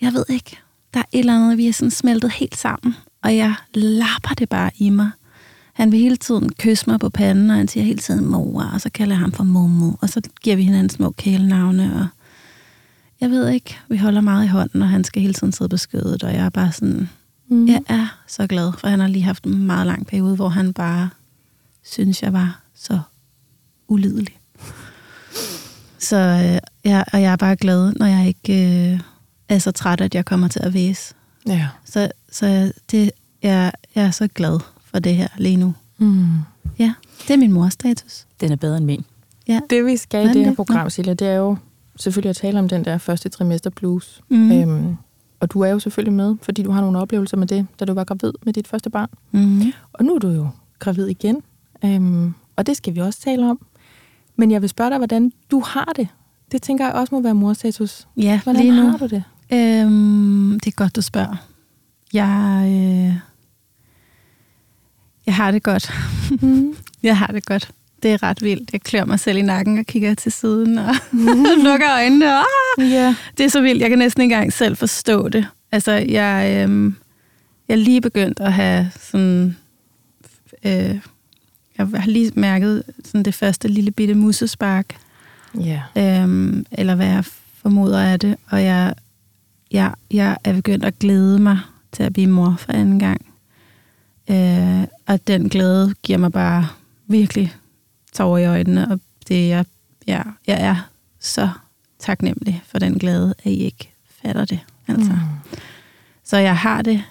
jeg 0.01 0.13
ved 0.13 0.25
ikke, 0.29 0.57
der 0.95 1.01
er 1.01 1.05
et 1.13 1.19
eller 1.19 1.37
andet, 1.37 1.59
vi 1.59 1.69
er 1.69 1.73
sådan 1.73 1.91
smeltet 1.91 2.33
helt 2.33 2.57
sammen, 2.57 2.97
og 3.23 3.37
jeg 3.37 3.55
lapper 3.75 4.35
det 4.39 4.49
bare 4.49 4.71
i 4.79 4.91
mig. 4.91 5.11
Han 5.73 5.93
vil 5.93 6.01
hele 6.01 6.17
tiden 6.17 6.53
kysse 6.53 6.91
mig 6.91 7.01
på 7.01 7.09
panden, 7.09 7.51
og 7.51 7.57
han 7.57 7.69
siger 7.69 7.85
hele 7.85 7.99
tiden 7.99 8.27
mor, 8.27 8.63
og 8.75 8.81
så 8.81 8.91
kalder 8.91 9.15
jeg 9.15 9.21
ham 9.21 9.33
for 9.33 9.45
Momo, 9.45 9.93
og 10.01 10.09
så 10.09 10.21
giver 10.43 10.57
vi 10.57 10.63
hinanden 10.63 10.91
små 10.91 11.11
kælenavne, 11.11 11.95
og 12.01 12.07
jeg 13.21 13.31
ved 13.31 13.49
ikke, 13.49 13.77
vi 13.89 13.97
holder 13.97 14.21
meget 14.21 14.45
i 14.45 14.49
hånden, 14.49 14.83
og 14.83 14.89
han 14.89 15.05
skal 15.05 15.23
hele 15.23 15.35
tiden 15.35 15.53
sidde 15.53 15.69
beskyttet, 15.69 16.23
og 16.23 16.33
jeg 16.33 16.45
er 16.45 16.51
bare 16.51 16.73
sådan, 16.73 17.09
mm. 17.49 17.69
jeg 17.69 17.83
er 17.89 18.23
så 18.27 18.47
glad, 18.47 18.73
for 18.79 18.89
han 18.89 19.01
har 19.01 19.09
lige 19.09 19.23
haft 19.23 19.45
en 19.45 19.67
meget 19.67 19.87
lang 19.87 20.07
periode, 20.07 20.37
hvor 20.37 20.49
han 20.49 20.73
bare 20.73 21.11
synes, 21.85 22.23
jeg 22.23 22.33
var 22.33 22.61
så 22.75 23.01
ulidelig. 23.89 24.39
Så 25.99 26.17
øh, 26.17 26.91
jeg, 26.91 27.05
og 27.13 27.23
jeg 27.23 27.33
er 27.33 27.37
bare 27.37 27.57
glad, 27.57 27.93
når 27.93 28.07
jeg 28.07 28.27
ikke 28.27 28.93
øh, 28.93 29.01
er 29.49 29.59
så 29.59 29.71
træt, 29.71 30.01
at 30.01 30.15
jeg 30.15 30.25
kommer 30.25 30.49
til 30.49 30.61
at 30.63 30.75
væse. 30.75 31.15
Ja. 31.47 31.69
Så, 31.85 32.11
så 32.33 32.73
det, 32.91 33.11
jeg, 33.43 33.73
jeg 33.95 34.05
er 34.05 34.11
så 34.11 34.29
glad 34.29 34.61
for 34.85 34.99
det 34.99 35.17
her 35.17 35.29
lige 35.37 35.57
nu. 35.57 35.75
Mm. 35.99 36.27
Ja, 36.79 36.95
det 37.29 37.35
er 37.35 37.37
min 37.37 37.53
mors 37.53 37.73
status. 37.73 38.27
Den 38.41 38.53
er 38.53 38.57
bedre 38.57 38.77
end 38.77 38.85
min. 38.85 39.05
Ja. 39.49 39.61
Det 39.71 39.87
vi 39.87 39.97
skal 39.97 40.27
i 40.27 40.33
det 40.33 40.45
her 40.45 40.55
program, 40.55 40.91
Silja, 40.91 41.15
det 41.15 41.29
er 41.29 41.35
jo 41.35 41.57
selvfølgelig 41.97 42.31
at 42.31 42.37
tale 42.37 42.59
om 42.59 42.69
den 42.69 42.85
der 42.85 42.99
første 42.99 43.29
trimester 43.29 43.71
blues. 43.71 44.21
Mm. 44.29 44.53
Øhm, 44.53 44.97
og 45.41 45.53
du 45.53 45.61
er 45.61 45.69
jo 45.69 45.79
selvfølgelig 45.79 46.13
med, 46.13 46.37
fordi 46.43 46.63
du 46.63 46.71
har 46.71 46.81
nogle 46.81 46.99
oplevelser 46.99 47.37
med 47.37 47.47
det, 47.47 47.67
da 47.81 47.85
du 47.85 47.95
var 47.95 48.05
gravid 48.05 48.33
med 48.45 48.53
dit 48.53 48.69
første 48.69 48.91
barn. 48.91 49.09
Mm. 49.31 49.73
Og 49.93 50.05
nu 50.05 50.15
er 50.15 50.19
du 50.19 50.29
jo 50.29 50.49
gravid 50.79 51.07
igen. 51.07 51.43
Øhm, 51.85 52.35
og 52.57 52.67
det 52.67 52.77
skal 52.77 52.95
vi 52.95 53.01
også 53.01 53.21
tale 53.21 53.51
om. 53.51 53.67
Men 54.37 54.51
jeg 54.51 54.61
vil 54.61 54.69
spørge 54.69 54.91
dig, 54.91 54.99
hvordan 54.99 55.33
du 55.51 55.61
har 55.61 55.93
det. 55.97 56.09
Det 56.53 56.63
tænker 56.63 56.85
jeg 56.85 56.95
også 56.95 57.15
må 57.15 57.21
være 57.21 57.35
morstatus. 57.35 58.09
Ja, 58.17 58.41
hvordan 58.45 58.63
lige 58.63 58.83
nu. 58.83 58.91
har 58.91 58.99
du 58.99 59.07
det? 59.07 59.25
Øhm, 59.53 60.61
det 60.61 60.67
er 60.67 60.77
godt, 60.77 60.97
du 60.97 61.03
spørger. 61.03 61.37
Jeg, 62.13 62.63
øh, 62.67 63.21
jeg 65.27 65.35
har 65.35 65.51
det 65.51 65.63
godt. 65.63 65.91
Mm. 66.43 66.77
jeg 67.03 67.19
har 67.19 67.27
det 67.27 67.47
godt. 67.47 67.71
Det 68.03 68.13
er 68.13 68.23
ret 68.23 68.43
vildt. 68.43 68.73
Jeg 68.73 68.81
klør 68.81 69.05
mig 69.05 69.21
selv 69.21 69.39
i 69.39 69.43
nakken 69.43 69.79
og 69.79 69.85
kigger 69.87 70.15
til 70.15 70.33
siden 70.33 70.79
og 70.79 70.95
mm. 71.13 71.27
lukker 71.67 71.93
øjnene. 71.93 72.39
Ah! 72.39 72.45
Yeah. 72.81 73.15
Det 73.39 73.47
er 73.47 73.51
så 73.51 73.61
vildt. 73.61 73.83
Jeg 73.83 73.89
kan 73.91 73.99
næsten 73.99 74.23
ikke 74.23 74.35
engang 74.35 74.53
selv 74.53 74.77
forstå 74.77 75.29
det. 75.29 75.47
Altså, 75.73 75.93
jeg, 75.93 76.67
øh, 76.69 76.93
jeg 77.69 77.75
er 77.75 77.77
lige 77.77 78.01
begyndt 78.01 78.41
at 78.41 78.53
have 78.53 78.91
sådan... 79.01 79.57
Øh, 80.65 80.99
jeg 81.79 81.87
har 81.95 82.11
lige 82.11 82.33
mærket 82.35 82.83
sådan 83.05 83.23
det 83.23 83.35
første 83.35 83.69
lille 83.69 83.91
bitte 83.91 84.15
musespark. 84.15 84.97
Ja. 85.61 85.83
Øhm, 85.97 86.67
eller 86.73 86.95
hvad 86.95 87.07
jeg 87.07 87.25
formoder 87.63 88.01
af 88.01 88.21
det. 88.21 88.37
Og 88.51 88.65
jeg, 88.65 88.95
jeg, 89.71 89.95
jeg 90.11 90.37
er 90.45 90.53
begyndt 90.53 90.85
at 90.85 90.99
glæde 90.99 91.39
mig 91.39 91.59
til 91.93 92.03
at 92.03 92.13
blive 92.13 92.27
mor 92.27 92.55
for 92.59 92.73
anden 92.73 92.99
gang. 92.99 93.27
Øh, 94.31 94.87
og 95.07 95.27
den 95.27 95.49
glæde 95.49 95.95
giver 96.03 96.19
mig 96.19 96.33
bare 96.33 96.69
virkelig 97.07 97.55
tårer 98.17 98.39
i 98.39 98.47
øjnene. 98.47 98.89
Og 98.91 99.01
det, 99.29 99.49
jeg, 99.49 99.65
jeg, 100.07 100.25
jeg 100.47 100.61
er 100.61 100.89
så 101.21 101.49
taknemmelig 101.99 102.63
for 102.67 102.79
den 102.79 102.99
glæde, 102.99 103.35
at 103.39 103.53
I 103.53 103.65
ikke 103.65 103.95
fatter 104.23 104.45
det. 104.45 104.61
Altså. 104.89 105.13
Mm. 105.13 105.53
Så 106.25 106.37
jeg 106.37 106.57
har 106.57 106.83
det 106.83 107.03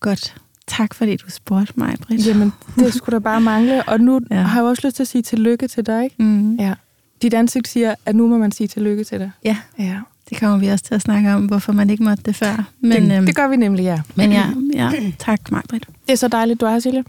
godt. 0.00 0.34
Tak 0.66 0.94
fordi 0.94 1.16
du 1.16 1.30
spurgte 1.30 1.72
mig, 1.76 1.96
Britt. 2.00 2.26
Jamen, 2.26 2.52
det 2.76 2.94
skulle 2.98 3.14
da 3.14 3.18
bare 3.18 3.40
mangle. 3.40 3.82
Og 3.82 4.00
nu 4.00 4.20
ja. 4.30 4.36
har 4.36 4.60
jeg 4.60 4.68
også 4.68 4.86
lyst 4.86 4.96
til 4.96 5.02
at 5.02 5.08
sige 5.08 5.22
tillykke 5.22 5.68
til 5.68 5.86
dig, 5.86 6.04
ikke? 6.04 6.22
Mm. 6.22 6.56
Ja. 6.56 6.74
Dit 7.22 7.34
ansigt 7.34 7.68
siger, 7.68 7.94
at 8.06 8.16
nu 8.16 8.26
må 8.26 8.38
man 8.38 8.52
sige 8.52 8.68
tillykke 8.68 9.04
til 9.04 9.18
dig. 9.18 9.30
Ja. 9.44 9.56
ja. 9.78 10.00
Det 10.30 10.40
kommer 10.40 10.58
vi 10.58 10.68
også 10.68 10.84
til 10.84 10.94
at 10.94 11.02
snakke 11.02 11.32
om, 11.32 11.46
hvorfor 11.46 11.72
man 11.72 11.90
ikke 11.90 12.04
måtte 12.04 12.22
det 12.22 12.36
før. 12.36 12.64
Men, 12.80 13.10
det, 13.10 13.16
øhm, 13.16 13.26
det 13.26 13.36
gør 13.36 13.48
vi 13.48 13.56
nemlig, 13.56 13.82
ja. 13.82 14.00
Men 14.14 14.32
ja, 14.32 14.52
ja 14.74 15.12
tak, 15.18 15.50
Marbrit. 15.50 15.86
Det 16.06 16.12
er 16.12 16.16
så 16.16 16.28
dejligt, 16.28 16.60
du 16.60 16.66
er 16.66 16.70
her, 16.70 16.78
Silje. 16.78 17.04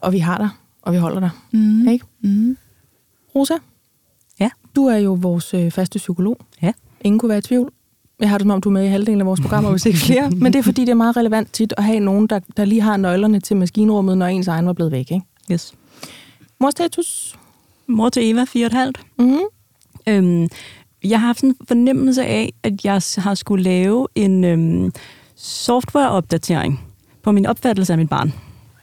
Og 0.00 0.12
vi 0.12 0.18
har 0.18 0.38
dig, 0.38 0.48
og 0.88 0.94
vi 0.94 0.98
holder 0.98 1.20
dig. 1.20 1.30
Mm. 1.52 1.88
Ikke? 1.88 2.06
Mm. 2.20 2.56
Rosa? 3.34 3.54
Ja? 4.40 4.50
Du 4.76 4.86
er 4.86 4.96
jo 4.96 5.18
vores 5.20 5.54
øh, 5.54 5.70
faste 5.70 5.98
psykolog. 5.98 6.38
Ja. 6.62 6.72
Ingen 7.00 7.18
kunne 7.18 7.28
være 7.28 7.38
i 7.38 7.42
tvivl. 7.42 7.72
Jeg 8.20 8.30
har 8.30 8.38
det 8.38 8.44
som 8.44 8.50
om, 8.50 8.60
du 8.60 8.68
er 8.68 8.72
med 8.72 8.84
i 8.84 8.88
halvdelen 8.88 9.20
af 9.20 9.26
vores 9.26 9.40
programmer, 9.40 9.70
hvis 9.70 9.86
ikke 9.86 9.98
flere. 9.98 10.30
Men 10.42 10.52
det 10.52 10.58
er 10.58 10.62
fordi, 10.62 10.80
det 10.80 10.88
er 10.88 10.94
meget 10.94 11.16
relevant 11.16 11.52
tit 11.52 11.74
at 11.76 11.84
have 11.84 12.00
nogen, 12.00 12.26
der, 12.26 12.40
der 12.56 12.64
lige 12.64 12.80
har 12.80 12.96
nøglerne 12.96 13.40
til 13.40 13.56
maskinrummet, 13.56 14.18
når 14.18 14.26
ens 14.26 14.48
egen 14.48 14.66
var 14.66 14.72
blevet 14.72 14.92
væk. 14.92 15.10
Ikke? 15.10 15.26
Yes. 15.52 15.74
Mor 16.60 16.70
status? 16.70 17.38
Mor 17.86 18.08
til 18.08 18.30
Eva, 18.30 18.44
fire 18.44 18.64
og 18.64 18.66
et 18.66 18.72
halvt. 18.72 19.00
Mm-hmm. 19.18 19.40
Øhm, 20.06 20.48
jeg 21.04 21.20
har 21.20 21.26
haft 21.26 21.42
en 21.42 21.56
fornemmelse 21.68 22.24
af, 22.24 22.52
at 22.62 22.84
jeg 22.84 23.02
har 23.16 23.34
skulle 23.34 23.64
lave 23.64 24.06
en 24.14 24.44
øhm, 24.44 24.92
softwareopdatering 25.36 26.80
på 27.22 27.32
min 27.32 27.46
opfattelse 27.46 27.92
af 27.92 27.98
mit 27.98 28.08
barn. 28.08 28.32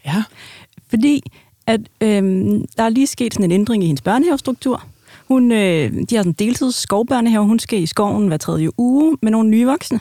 Ja. 0.06 0.24
Fordi 0.90 1.24
at 1.67 1.81
øhm, 2.01 2.65
der 2.77 2.84
er 2.84 2.89
lige 2.89 3.07
sket 3.07 3.34
sådan 3.34 3.45
en 3.45 3.51
ændring 3.51 3.84
i 3.84 3.88
hendes 3.88 4.01
børnehavestruktur. 4.01 4.84
Hun, 5.27 5.51
øh, 5.51 5.91
de 5.91 6.15
har 6.15 6.17
sådan 6.17 6.29
en 6.29 6.34
deltids 6.34 6.75
skovbørnehave. 6.75 7.45
Hun 7.45 7.60
skal 7.60 7.81
i 7.81 7.86
skoven 7.86 8.27
hver 8.27 8.38
tredje 8.38 8.79
uge 8.79 9.17
med 9.22 9.31
nogle 9.31 9.50
nye 9.50 9.65
voksne. 9.65 10.00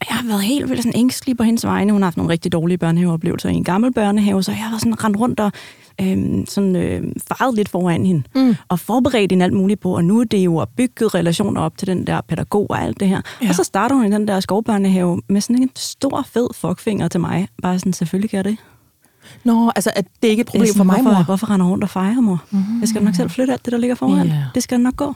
Og 0.00 0.06
jeg 0.08 0.16
har 0.16 0.26
været 0.26 0.42
helt 0.42 0.70
vildt 0.70 0.82
sådan 0.82 1.00
ængstelig 1.00 1.36
på 1.36 1.42
hendes 1.42 1.64
vegne. 1.64 1.92
Hun 1.92 2.02
har 2.02 2.06
haft 2.06 2.16
nogle 2.16 2.32
rigtig 2.32 2.52
dårlige 2.52 2.78
børnehaveoplevelser 2.78 3.48
i 3.48 3.54
en 3.54 3.64
gammel 3.64 3.92
børnehave, 3.92 4.42
så 4.42 4.50
jeg 4.50 4.58
har 4.58 4.70
været 4.70 4.80
sådan 4.80 5.04
rendt 5.04 5.18
rundt 5.18 5.40
og 5.40 5.52
øh, 6.00 6.46
sådan, 6.46 6.76
øh, 6.76 7.02
faret 7.28 7.54
lidt 7.54 7.68
foran 7.68 8.06
hende, 8.06 8.22
mm. 8.34 8.54
og 8.68 8.80
forberedt 8.80 9.32
hende 9.32 9.44
alt 9.44 9.52
muligt 9.52 9.80
på, 9.80 9.96
og 9.96 10.04
nu 10.04 10.20
er 10.20 10.24
det 10.24 10.38
jo 10.38 10.58
at 10.58 10.68
bygge 10.76 11.08
relationer 11.08 11.60
op 11.60 11.78
til 11.78 11.88
den 11.88 12.06
der 12.06 12.20
pædagog 12.20 12.66
og 12.70 12.82
alt 12.82 13.00
det 13.00 13.08
her. 13.08 13.20
Ja. 13.42 13.48
Og 13.48 13.54
så 13.54 13.64
starter 13.64 13.96
hun 13.96 14.06
i 14.06 14.10
den 14.10 14.28
der 14.28 14.40
skovbørnehave 14.40 15.22
med 15.28 15.40
sådan 15.40 15.62
en 15.62 15.70
stor, 15.76 16.26
fed 16.32 16.48
fuckfinger 16.54 17.08
til 17.08 17.20
mig. 17.20 17.48
Bare 17.62 17.78
sådan, 17.78 17.92
selvfølgelig 17.92 18.30
gør 18.30 18.42
det. 18.42 18.56
Nå, 19.44 19.72
altså 19.76 19.90
at 19.96 20.06
det 20.22 20.28
er 20.28 20.30
ikke 20.30 20.40
et 20.40 20.46
problem 20.46 20.66
sådan, 20.66 20.78
for 20.78 20.84
mig, 20.84 21.02
hvorfor, 21.02 21.18
mor. 21.18 21.24
Hvorfor 21.24 21.50
render 21.50 21.66
rundt 21.66 21.84
og 21.84 21.90
fejrer, 21.90 22.20
mor? 22.20 22.42
Mm-hmm. 22.50 22.80
Jeg 22.80 22.88
skal 22.88 23.02
nok 23.02 23.14
selv 23.14 23.30
flytte 23.30 23.52
alt 23.52 23.64
det, 23.64 23.72
der 23.72 23.78
ligger 23.78 23.94
foran. 23.94 24.26
Yeah. 24.26 24.42
Det 24.54 24.62
skal 24.62 24.80
nok 24.80 24.96
gå 24.96 25.14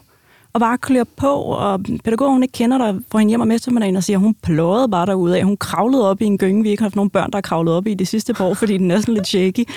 og 0.53 0.61
bare 0.61 0.79
klør 0.79 1.05
på, 1.17 1.33
og 1.35 1.81
pædagogen 2.05 2.33
hun 2.33 2.43
ikke 2.43 2.53
kender 2.53 2.79
dig, 2.79 3.01
får 3.13 3.19
hende 3.19 3.31
hjem 3.31 3.41
om 3.41 3.51
eftermiddagen 3.51 3.97
og 3.97 4.05
siger, 4.05 4.19
hun 4.19 4.35
plåede 4.43 4.89
bare 4.89 5.07
derude 5.07 5.39
af. 5.39 5.45
Hun 5.45 5.57
kravlede 5.57 6.11
op 6.11 6.23
i 6.23 6.25
en 6.25 6.39
gynge, 6.39 6.63
vi 6.63 6.71
ikke 6.71 6.81
har 6.81 6.85
haft 6.85 6.97
nogen 6.97 7.11
børn, 7.11 7.31
der 7.31 7.37
har 7.37 7.43
kravlet 7.43 7.75
op 7.75 7.87
i 7.87 7.95
de 7.95 8.07
sidste 8.07 8.35
par 8.35 8.45
år, 8.45 8.55
fordi 8.55 8.79
den 8.79 8.91
er 8.91 9.01
sådan 9.01 9.15
lidt 9.15 9.27
shaky. 9.27 9.69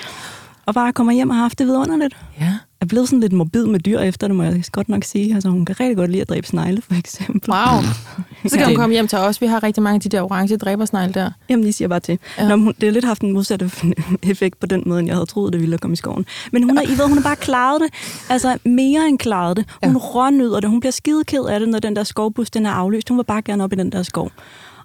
Og 0.65 0.73
bare 0.73 0.93
kommer 0.93 1.13
hjem 1.13 1.29
og 1.29 1.35
har 1.35 1.41
haft 1.41 1.59
det 1.59 1.67
vidunderligt. 1.67 2.17
Ja 2.39 2.57
er 2.81 2.85
blevet 2.85 3.09
sådan 3.09 3.19
lidt 3.19 3.33
morbid 3.33 3.65
med 3.65 3.79
dyr 3.79 3.99
efter 3.99 4.27
det, 4.27 4.35
må 4.35 4.43
jeg 4.43 4.63
godt 4.71 4.89
nok 4.89 5.03
sige. 5.03 5.33
Altså, 5.33 5.49
hun 5.49 5.65
kan 5.65 5.79
rigtig 5.79 5.97
godt 5.97 6.11
lide 6.11 6.21
at 6.21 6.29
dræbe 6.29 6.47
snegle, 6.47 6.81
for 6.81 6.93
eksempel. 6.93 7.51
Wow. 7.53 7.81
Så 8.49 8.57
kan 8.57 8.65
hun 8.65 8.75
komme 8.75 8.93
hjem 8.93 9.07
til 9.07 9.17
os. 9.17 9.41
Vi 9.41 9.45
har 9.45 9.63
rigtig 9.63 9.83
mange 9.83 9.95
af 9.95 10.01
de 10.01 10.09
der 10.09 10.21
orange 10.21 10.57
dræbersnegle 10.57 11.13
der. 11.13 11.31
Jamen, 11.49 11.65
de 11.65 11.73
siger 11.73 11.87
bare 11.87 11.99
til. 11.99 12.19
Ja. 12.37 12.47
Nå, 12.47 12.55
hun, 12.55 12.67
det 12.67 12.83
har 12.83 12.91
lidt 12.91 13.05
haft 13.05 13.21
en 13.21 13.31
modsatte 13.31 13.71
effekt 14.23 14.59
på 14.59 14.65
den 14.65 14.83
måde, 14.85 14.99
end 14.99 15.07
jeg 15.07 15.15
havde 15.15 15.25
troet, 15.25 15.53
det 15.53 15.61
ville 15.61 15.77
komme 15.77 15.93
i 15.93 15.95
skoven. 15.95 16.25
Men 16.51 16.63
hun, 16.63 16.77
er, 16.77 16.81
I 16.81 16.97
ved, 16.97 17.07
hun 17.07 17.17
har 17.17 17.23
bare 17.23 17.35
klaret 17.35 17.81
det. 17.81 17.89
Altså, 18.29 18.57
mere 18.65 19.07
end 19.07 19.19
klaret 19.19 19.57
det. 19.57 19.65
Hun 19.83 19.93
ja. 19.93 19.99
rånyder 19.99 20.59
det. 20.59 20.69
Hun 20.69 20.79
bliver 20.79 20.91
skideked 20.91 21.45
af 21.45 21.59
det, 21.59 21.69
når 21.69 21.79
den 21.79 21.95
der 21.95 22.03
skovbus 22.03 22.49
den 22.49 22.65
er 22.65 22.71
aflyst. 22.71 23.09
Hun 23.09 23.17
vil 23.17 23.23
bare 23.23 23.41
gerne 23.41 23.63
op 23.63 23.73
i 23.73 23.75
den 23.75 23.91
der 23.91 24.03
skov. 24.03 24.31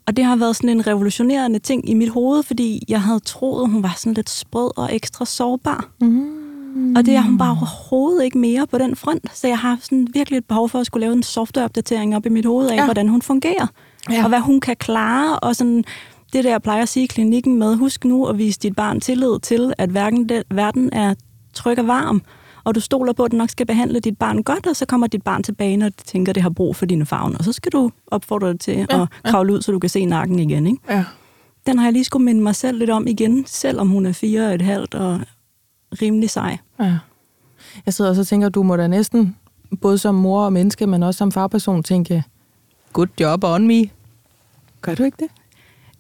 Og 0.06 0.16
det 0.16 0.24
har 0.24 0.36
været 0.36 0.56
sådan 0.56 0.70
en 0.70 0.86
revolutionerende 0.86 1.58
ting 1.58 1.90
i 1.90 1.94
mit 1.94 2.08
hoved, 2.08 2.42
fordi 2.42 2.82
jeg 2.88 3.02
havde 3.02 3.20
troet, 3.20 3.64
at 3.64 3.70
hun 3.70 3.82
var 3.82 3.94
sådan 3.96 4.14
lidt 4.14 4.30
sprød 4.30 4.70
og 4.76 4.94
ekstra 4.94 5.24
sårbar. 5.24 5.88
Mm. 6.00 6.45
Og 6.96 7.06
det 7.06 7.14
er 7.14 7.20
hun 7.20 7.38
bare 7.38 7.50
overhovedet 7.50 8.24
ikke 8.24 8.38
mere 8.38 8.66
på 8.66 8.78
den 8.78 8.96
front. 8.96 9.36
Så 9.36 9.48
jeg 9.48 9.58
har 9.58 9.78
sådan 9.80 10.08
virkelig 10.14 10.36
et 10.36 10.44
behov 10.44 10.68
for 10.68 10.78
at 10.78 10.86
skulle 10.86 11.00
lave 11.00 11.12
en 11.12 11.22
softwareopdatering 11.22 12.16
op 12.16 12.26
i 12.26 12.28
mit 12.28 12.46
hoved 12.46 12.68
af, 12.68 12.76
ja. 12.76 12.84
hvordan 12.84 13.08
hun 13.08 13.22
fungerer. 13.22 13.66
Ja. 14.10 14.22
Og 14.22 14.28
hvad 14.28 14.40
hun 14.40 14.60
kan 14.60 14.76
klare. 14.76 15.38
Og 15.38 15.56
sådan 15.56 15.84
det 16.32 16.44
der, 16.44 16.50
jeg 16.50 16.62
plejer 16.62 16.82
at 16.82 16.88
sige 16.88 17.04
i 17.04 17.06
klinikken 17.06 17.58
med, 17.58 17.76
husk 17.76 18.04
nu 18.04 18.26
at 18.26 18.38
vise 18.38 18.60
dit 18.60 18.76
barn 18.76 19.00
tillid 19.00 19.40
til, 19.42 19.72
at 19.78 19.90
hverken 19.90 20.28
den, 20.28 20.42
verden 20.50 20.90
er 20.92 21.14
tryg 21.54 21.78
og 21.78 21.86
varm, 21.86 22.22
og 22.64 22.74
du 22.74 22.80
stoler 22.80 23.12
på, 23.12 23.24
at 23.24 23.32
du 23.32 23.36
nok 23.36 23.50
skal 23.50 23.66
behandle 23.66 24.00
dit 24.00 24.18
barn 24.18 24.42
godt, 24.42 24.66
og 24.66 24.76
så 24.76 24.86
kommer 24.86 25.06
dit 25.06 25.22
barn 25.22 25.42
tilbage, 25.42 25.76
når 25.76 25.88
det 25.88 26.04
tænker, 26.04 26.30
at 26.30 26.34
det 26.34 26.42
har 26.42 26.50
brug 26.50 26.76
for 26.76 26.86
dine 26.86 27.06
favn. 27.06 27.36
Og 27.38 27.44
så 27.44 27.52
skal 27.52 27.72
du 27.72 27.90
opfordre 28.06 28.48
det 28.48 28.60
til 28.60 28.86
ja, 28.90 29.02
at 29.02 29.08
kravle 29.24 29.52
ud, 29.52 29.62
så 29.62 29.72
du 29.72 29.78
kan 29.78 29.90
se 29.90 30.04
nakken 30.04 30.38
igen. 30.38 30.66
Ikke? 30.66 30.78
Ja. 30.90 31.04
Den 31.66 31.78
har 31.78 31.86
jeg 31.86 31.92
lige 31.92 32.04
skulle 32.04 32.24
minde 32.24 32.42
mig 32.42 32.54
selv 32.54 32.78
lidt 32.78 32.90
om 32.90 33.06
igen, 33.06 33.44
selvom 33.46 33.88
hun 33.88 34.06
er 34.06 34.12
fire 34.12 34.46
og 34.46 34.54
et 34.54 34.62
halvt 34.62 34.94
og 34.94 35.20
rimelig 36.02 36.30
sej. 36.30 36.58
Ja. 36.80 36.98
Jeg 37.86 37.94
sidder 37.94 38.10
også 38.10 38.22
og 38.22 38.26
tænker, 38.26 38.48
du 38.48 38.62
må 38.62 38.76
da 38.76 38.86
næsten, 38.86 39.36
både 39.80 39.98
som 39.98 40.14
mor 40.14 40.44
og 40.44 40.52
menneske, 40.52 40.86
men 40.86 41.02
også 41.02 41.18
som 41.18 41.32
farperson, 41.32 41.82
tænke, 41.82 42.24
good 42.92 43.08
job 43.20 43.44
on 43.44 43.66
me. 43.66 43.90
Gør 44.80 44.94
du 44.94 45.02
ikke 45.02 45.16
det? 45.20 45.28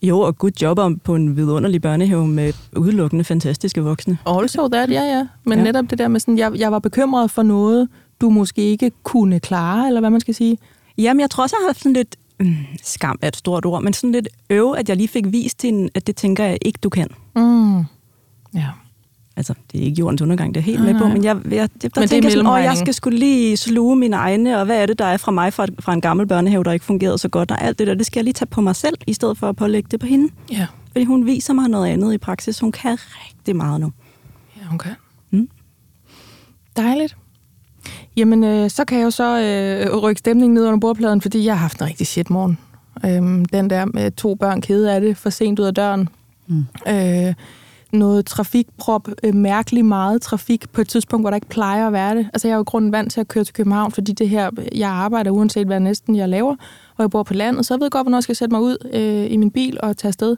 Jo, 0.02 0.20
og 0.20 0.38
good 0.38 0.62
job 0.62 0.78
om 0.78 0.98
på 0.98 1.14
en 1.14 1.36
vidunderlig 1.36 1.82
børnehave 1.82 2.28
med 2.28 2.52
udelukkende 2.76 3.24
fantastiske 3.24 3.80
voksne. 3.80 4.18
Also 4.26 4.68
that, 4.68 4.90
ja, 4.90 5.02
ja. 5.02 5.26
Men 5.44 5.58
ja. 5.58 5.64
netop 5.64 5.90
det 5.90 5.98
der 5.98 6.08
med 6.08 6.20
sådan, 6.20 6.38
jeg, 6.38 6.52
jeg 6.58 6.72
var 6.72 6.78
bekymret 6.78 7.30
for 7.30 7.42
noget, 7.42 7.88
du 8.20 8.30
måske 8.30 8.62
ikke 8.62 8.90
kunne 9.02 9.40
klare, 9.40 9.86
eller 9.86 10.00
hvad 10.00 10.10
man 10.10 10.20
skal 10.20 10.34
sige. 10.34 10.58
Jamen, 10.98 11.20
jeg 11.20 11.30
tror 11.30 11.42
også, 11.42 11.56
jeg 11.56 11.64
har 11.64 11.68
haft 11.68 11.78
sådan 11.78 11.92
lidt, 11.92 12.16
mm, 12.40 12.56
skam 12.82 13.18
er 13.22 13.28
et 13.28 13.36
stort 13.36 13.66
ord, 13.66 13.82
men 13.82 13.92
sådan 13.92 14.12
lidt 14.12 14.28
øve, 14.50 14.78
at 14.78 14.88
jeg 14.88 14.96
lige 14.96 15.08
fik 15.08 15.32
vist 15.32 15.62
hende, 15.62 15.88
at 15.94 16.06
det 16.06 16.16
tænker 16.16 16.44
jeg 16.44 16.58
ikke, 16.62 16.78
du 16.82 16.88
kan. 16.88 17.08
Mm. 17.36 17.78
Ja 18.54 18.70
altså, 19.36 19.54
det 19.72 19.80
er 19.80 19.84
ikke 19.84 19.98
jordens 19.98 20.22
undergang, 20.22 20.54
det 20.54 20.60
er 20.60 20.64
helt 20.64 20.82
med 20.82 20.98
på, 20.98 21.08
men 21.08 21.24
jeg, 21.24 21.36
jeg, 21.44 21.68
jeg 21.82 21.94
der 21.94 22.00
men 22.00 22.08
tænker 22.08 22.30
sådan, 22.30 22.46
åh, 22.46 22.62
jeg 22.62 22.76
skal 22.76 22.94
skulle 22.94 23.18
lige 23.18 23.56
sluge 23.56 23.96
mine 23.96 24.16
egne, 24.16 24.58
og 24.58 24.64
hvad 24.64 24.82
er 24.82 24.86
det, 24.86 24.98
der 24.98 25.04
er 25.04 25.16
fra 25.16 25.32
mig 25.32 25.52
fra, 25.52 25.66
fra 25.80 25.92
en 25.92 26.00
gammel 26.00 26.26
børnehave, 26.26 26.64
der 26.64 26.72
ikke 26.72 26.84
fungerede 26.84 27.18
så 27.18 27.28
godt, 27.28 27.50
og 27.50 27.62
alt 27.62 27.78
det 27.78 27.86
der, 27.86 27.94
det 27.94 28.06
skal 28.06 28.20
jeg 28.20 28.24
lige 28.24 28.34
tage 28.34 28.46
på 28.46 28.60
mig 28.60 28.76
selv, 28.76 28.96
i 29.06 29.12
stedet 29.12 29.38
for 29.38 29.48
at 29.48 29.56
pålægge 29.56 29.88
det 29.90 30.00
på 30.00 30.06
hende. 30.06 30.32
Ja. 30.52 30.66
Fordi 30.92 31.04
hun 31.04 31.26
viser 31.26 31.52
mig 31.52 31.68
noget 31.68 31.86
andet 31.86 32.14
i 32.14 32.18
praksis. 32.18 32.60
Hun 32.60 32.72
kan 32.72 32.98
rigtig 33.26 33.56
meget 33.56 33.80
nu. 33.80 33.92
Ja, 34.62 34.66
hun 34.66 34.78
kan. 34.78 34.92
Mm. 35.30 35.48
Dejligt. 36.76 37.16
Jamen, 38.16 38.44
øh, 38.44 38.70
så 38.70 38.84
kan 38.84 38.98
jeg 38.98 39.04
jo 39.04 39.10
så 39.10 39.40
øh, 39.40 39.96
rykke 39.96 40.18
stemningen 40.18 40.54
ned 40.54 40.66
under 40.66 40.78
bordpladen, 40.78 41.20
fordi 41.20 41.44
jeg 41.44 41.54
har 41.54 41.60
haft 41.60 41.80
en 41.80 41.86
rigtig 41.86 42.06
shit 42.06 42.30
morgen. 42.30 42.58
Øhm, 43.04 43.44
den 43.44 43.70
der 43.70 43.84
med 43.84 44.10
to 44.10 44.34
børn 44.34 44.60
kede 44.60 44.94
af 44.94 45.00
det, 45.00 45.16
for 45.16 45.30
sent 45.30 45.58
ud 45.58 45.64
af 45.64 45.74
døren. 45.74 46.08
Mm. 46.46 46.64
Øh, 46.88 47.34
noget 47.96 48.26
trafikprop, 48.26 49.08
øh, 49.22 49.34
mærkelig 49.34 49.84
meget 49.84 50.22
trafik 50.22 50.72
på 50.72 50.80
et 50.80 50.88
tidspunkt, 50.88 51.22
hvor 51.22 51.30
der 51.30 51.34
ikke 51.34 51.48
plejer 51.48 51.86
at 51.86 51.92
være 51.92 52.16
det. 52.16 52.28
Altså 52.34 52.48
jeg 52.48 52.52
er 52.52 52.56
jo 52.56 52.62
i 52.62 52.64
grunden 52.64 52.92
vant 52.92 53.12
til 53.12 53.20
at 53.20 53.28
køre 53.28 53.44
til 53.44 53.54
København, 53.54 53.92
fordi 53.92 54.12
det 54.12 54.28
her, 54.28 54.50
jeg 54.74 54.90
arbejder 54.90 55.30
uanset 55.30 55.66
hvad 55.66 55.80
næsten 55.80 56.16
jeg 56.16 56.28
laver, 56.28 56.56
og 56.96 57.02
jeg 57.02 57.10
bor 57.10 57.22
på 57.22 57.34
landet, 57.34 57.66
så 57.66 57.74
jeg 57.74 57.80
ved 57.80 57.90
godt, 57.90 58.04
hvornår 58.04 58.18
jeg 58.18 58.22
skal 58.22 58.36
sætte 58.36 58.54
mig 58.54 58.60
ud 58.60 58.76
øh, 58.92 59.32
i 59.32 59.36
min 59.36 59.50
bil 59.50 59.78
og 59.82 59.96
tage 59.96 60.08
afsted. 60.08 60.36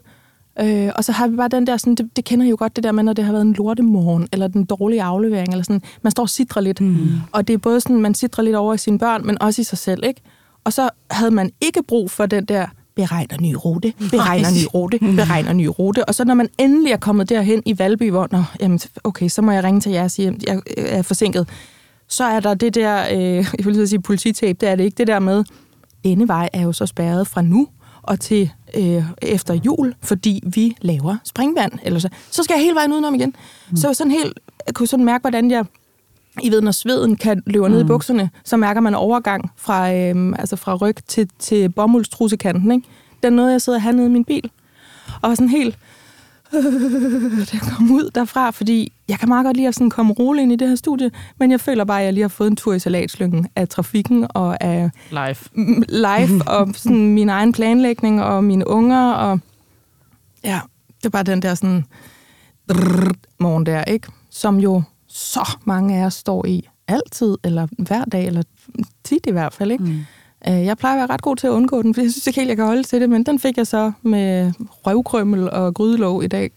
Øh, 0.61 0.91
og 0.95 1.03
så 1.03 1.11
har 1.11 1.27
vi 1.27 1.35
bare 1.35 1.47
den 1.47 1.67
der, 1.67 1.77
sådan, 1.77 1.95
det, 1.95 2.15
det 2.15 2.25
kender 2.25 2.45
jeg 2.45 2.51
jo 2.51 2.55
godt 2.59 2.75
det 2.75 2.83
der 2.83 2.91
med, 2.91 3.03
når 3.03 3.13
det 3.13 3.25
har 3.25 3.31
været 3.31 3.45
en 3.45 3.53
lortemorgen, 3.53 4.27
eller 4.33 4.47
den 4.47 4.65
dårlige 4.65 5.03
aflevering, 5.03 5.51
eller 5.51 5.63
sådan, 5.63 5.81
man 6.01 6.11
står 6.11 6.23
og 6.23 6.29
sidder 6.29 6.61
lidt. 6.61 6.81
Mm. 6.81 7.07
Og 7.31 7.47
det 7.47 7.53
er 7.53 7.57
både 7.57 7.81
sådan, 7.81 8.01
man 8.01 8.15
sidder 8.15 8.41
lidt 8.41 8.55
over 8.55 8.73
i 8.73 8.77
sine 8.77 8.99
børn, 8.99 9.25
men 9.25 9.41
også 9.41 9.61
i 9.61 9.63
sig 9.63 9.77
selv, 9.77 10.03
ikke? 10.03 10.21
Og 10.63 10.73
så 10.73 10.89
havde 11.11 11.31
man 11.31 11.51
ikke 11.61 11.83
brug 11.83 12.11
for 12.11 12.25
den 12.25 12.45
der, 12.45 12.67
beregner 13.01 13.37
ny 13.41 13.55
rute, 13.65 13.93
beregner 14.11 14.49
ny 14.49 14.67
rute, 14.73 14.99
beregner 14.99 15.53
ny 15.53 15.69
rute. 15.79 16.05
Og 16.05 16.15
så 16.15 16.23
når 16.23 16.33
man 16.33 16.49
endelig 16.57 16.91
er 16.91 16.97
kommet 16.97 17.29
derhen 17.29 17.63
i 17.65 17.79
Valby, 17.79 18.09
hvor, 18.09 18.27
Nå, 18.31 18.43
jamen, 18.59 18.79
okay, 19.03 19.27
så 19.27 19.41
må 19.41 19.51
jeg 19.51 19.63
ringe 19.63 19.81
til 19.81 19.91
jer 19.91 20.03
og 20.03 20.11
sige, 20.11 20.27
at 20.27 20.43
jeg 20.47 20.61
er 20.77 21.01
forsinket, 21.01 21.49
så 22.07 22.23
er 22.23 22.39
der 22.39 22.53
det 22.53 22.75
der, 22.75 23.05
øh, 23.11 23.19
jeg 23.57 23.65
vil 23.65 23.87
sige 23.87 24.01
polititab, 24.01 24.57
det 24.61 24.69
er 24.69 24.75
det 24.75 24.83
ikke, 24.83 24.95
det 24.95 25.07
der 25.07 25.19
med, 25.19 25.43
denne 26.03 26.27
vej 26.27 26.49
er 26.53 26.61
jo 26.61 26.71
så 26.71 26.85
spærret 26.85 27.27
fra 27.27 27.41
nu 27.41 27.67
og 28.03 28.19
til 28.19 28.51
øh, 28.77 29.03
efter 29.21 29.53
jul, 29.53 29.95
fordi 30.01 30.43
vi 30.45 30.75
laver 30.81 31.17
springvand. 31.23 31.71
Eller 31.83 31.99
så. 31.99 32.09
så 32.31 32.43
skal 32.43 32.53
jeg 32.53 32.63
hele 32.63 32.75
vejen 32.75 32.93
udenom 32.93 33.15
igen. 33.15 33.35
Mm. 33.69 33.77
Så 33.77 33.93
sådan 33.93 34.11
helt, 34.11 34.39
jeg 34.67 34.73
kunne 34.73 34.87
sådan 34.87 35.05
mærke, 35.05 35.21
hvordan 35.21 35.51
jeg 35.51 35.65
i 36.43 36.49
ved, 36.49 36.61
når 36.61 36.71
sveden 36.71 37.15
kan 37.15 37.43
løbe 37.45 37.65
mm. 37.65 37.71
ned 37.71 37.79
i 37.79 37.83
mm. 37.83 37.87
bukserne, 37.87 38.29
så 38.45 38.57
mærker 38.57 38.81
man 38.81 38.95
overgang 38.95 39.51
fra, 39.57 39.93
øhm, 39.93 40.33
altså 40.33 40.55
fra 40.55 40.75
ryg 40.75 40.95
til, 41.07 41.29
til 41.39 41.69
bomuldstrusekanten. 41.69 42.71
Ikke? 42.71 42.87
Den 43.23 43.33
noget, 43.33 43.51
jeg 43.51 43.61
sidder 43.61 43.87
og 43.87 43.95
nede 43.95 44.07
i 44.07 44.11
min 44.11 44.25
bil. 44.25 44.51
Og 45.21 45.37
sådan 45.37 45.49
helt, 45.49 45.77
øh, 46.55 46.63
jeg 47.53 47.61
kom 47.61 47.91
ud 47.91 48.09
derfra, 48.15 48.51
fordi 48.51 48.93
jeg 49.07 49.19
kan 49.19 49.29
meget 49.29 49.45
godt 49.45 49.57
lide 49.57 49.67
at 49.67 49.75
sådan 49.75 49.89
komme 49.89 50.13
roligt 50.13 50.43
ind 50.43 50.51
i 50.51 50.55
det 50.55 50.69
her 50.69 50.75
studie, 50.75 51.11
men 51.39 51.51
jeg 51.51 51.61
føler 51.61 51.85
bare, 51.85 51.99
at 51.99 52.05
jeg 52.05 52.13
lige 52.13 52.23
har 52.23 52.29
fået 52.29 52.49
en 52.49 52.55
tur 52.55 52.73
i 52.73 52.79
salatslyngen 52.79 53.47
af 53.55 53.69
trafikken 53.69 54.27
og 54.29 54.63
af 54.63 54.89
live, 55.09 55.35
live 55.89 56.41
og 56.57 56.67
sådan 56.73 57.13
min 57.13 57.29
egen 57.29 57.53
planlægning 57.53 58.23
og 58.23 58.43
mine 58.43 58.67
unger. 58.67 59.11
Og 59.11 59.39
ja, 60.43 60.59
det 60.97 61.05
er 61.05 61.09
bare 61.09 61.23
den 61.23 61.41
der 61.41 61.55
sådan 61.55 61.85
morgen 63.39 63.65
der, 63.65 63.83
ikke? 63.83 64.07
Som 64.29 64.59
jo 64.59 64.83
så 65.19 65.57
mange 65.65 65.97
af 65.97 66.05
os 66.05 66.13
står 66.13 66.45
i 66.45 66.67
altid, 66.87 67.37
eller 67.43 67.67
hver 67.77 68.05
dag, 68.05 68.25
eller 68.25 68.43
tit 69.03 69.25
i 69.27 69.31
hvert 69.31 69.53
fald. 69.53 69.71
Ikke? 69.71 69.83
Mm. 69.83 70.05
Øh, 70.47 70.65
jeg 70.65 70.77
plejer 70.77 70.95
at 70.95 70.99
være 70.99 71.13
ret 71.13 71.21
god 71.21 71.35
til 71.35 71.47
at 71.47 71.51
undgå 71.51 71.81
den, 71.81 71.93
for 71.93 72.01
jeg 72.01 72.11
synes 72.11 72.27
ikke 72.27 72.39
helt, 72.39 72.49
jeg 72.49 72.57
kan 72.57 72.65
holde 72.65 72.83
til 72.83 73.01
det, 73.01 73.09
men 73.09 73.23
den 73.25 73.39
fik 73.39 73.57
jeg 73.57 73.67
så 73.67 73.91
med 74.01 74.51
røvkrømmel 74.59 75.49
og 75.49 75.73
grydelåg 75.73 76.23
i 76.23 76.27
dag. 76.27 76.51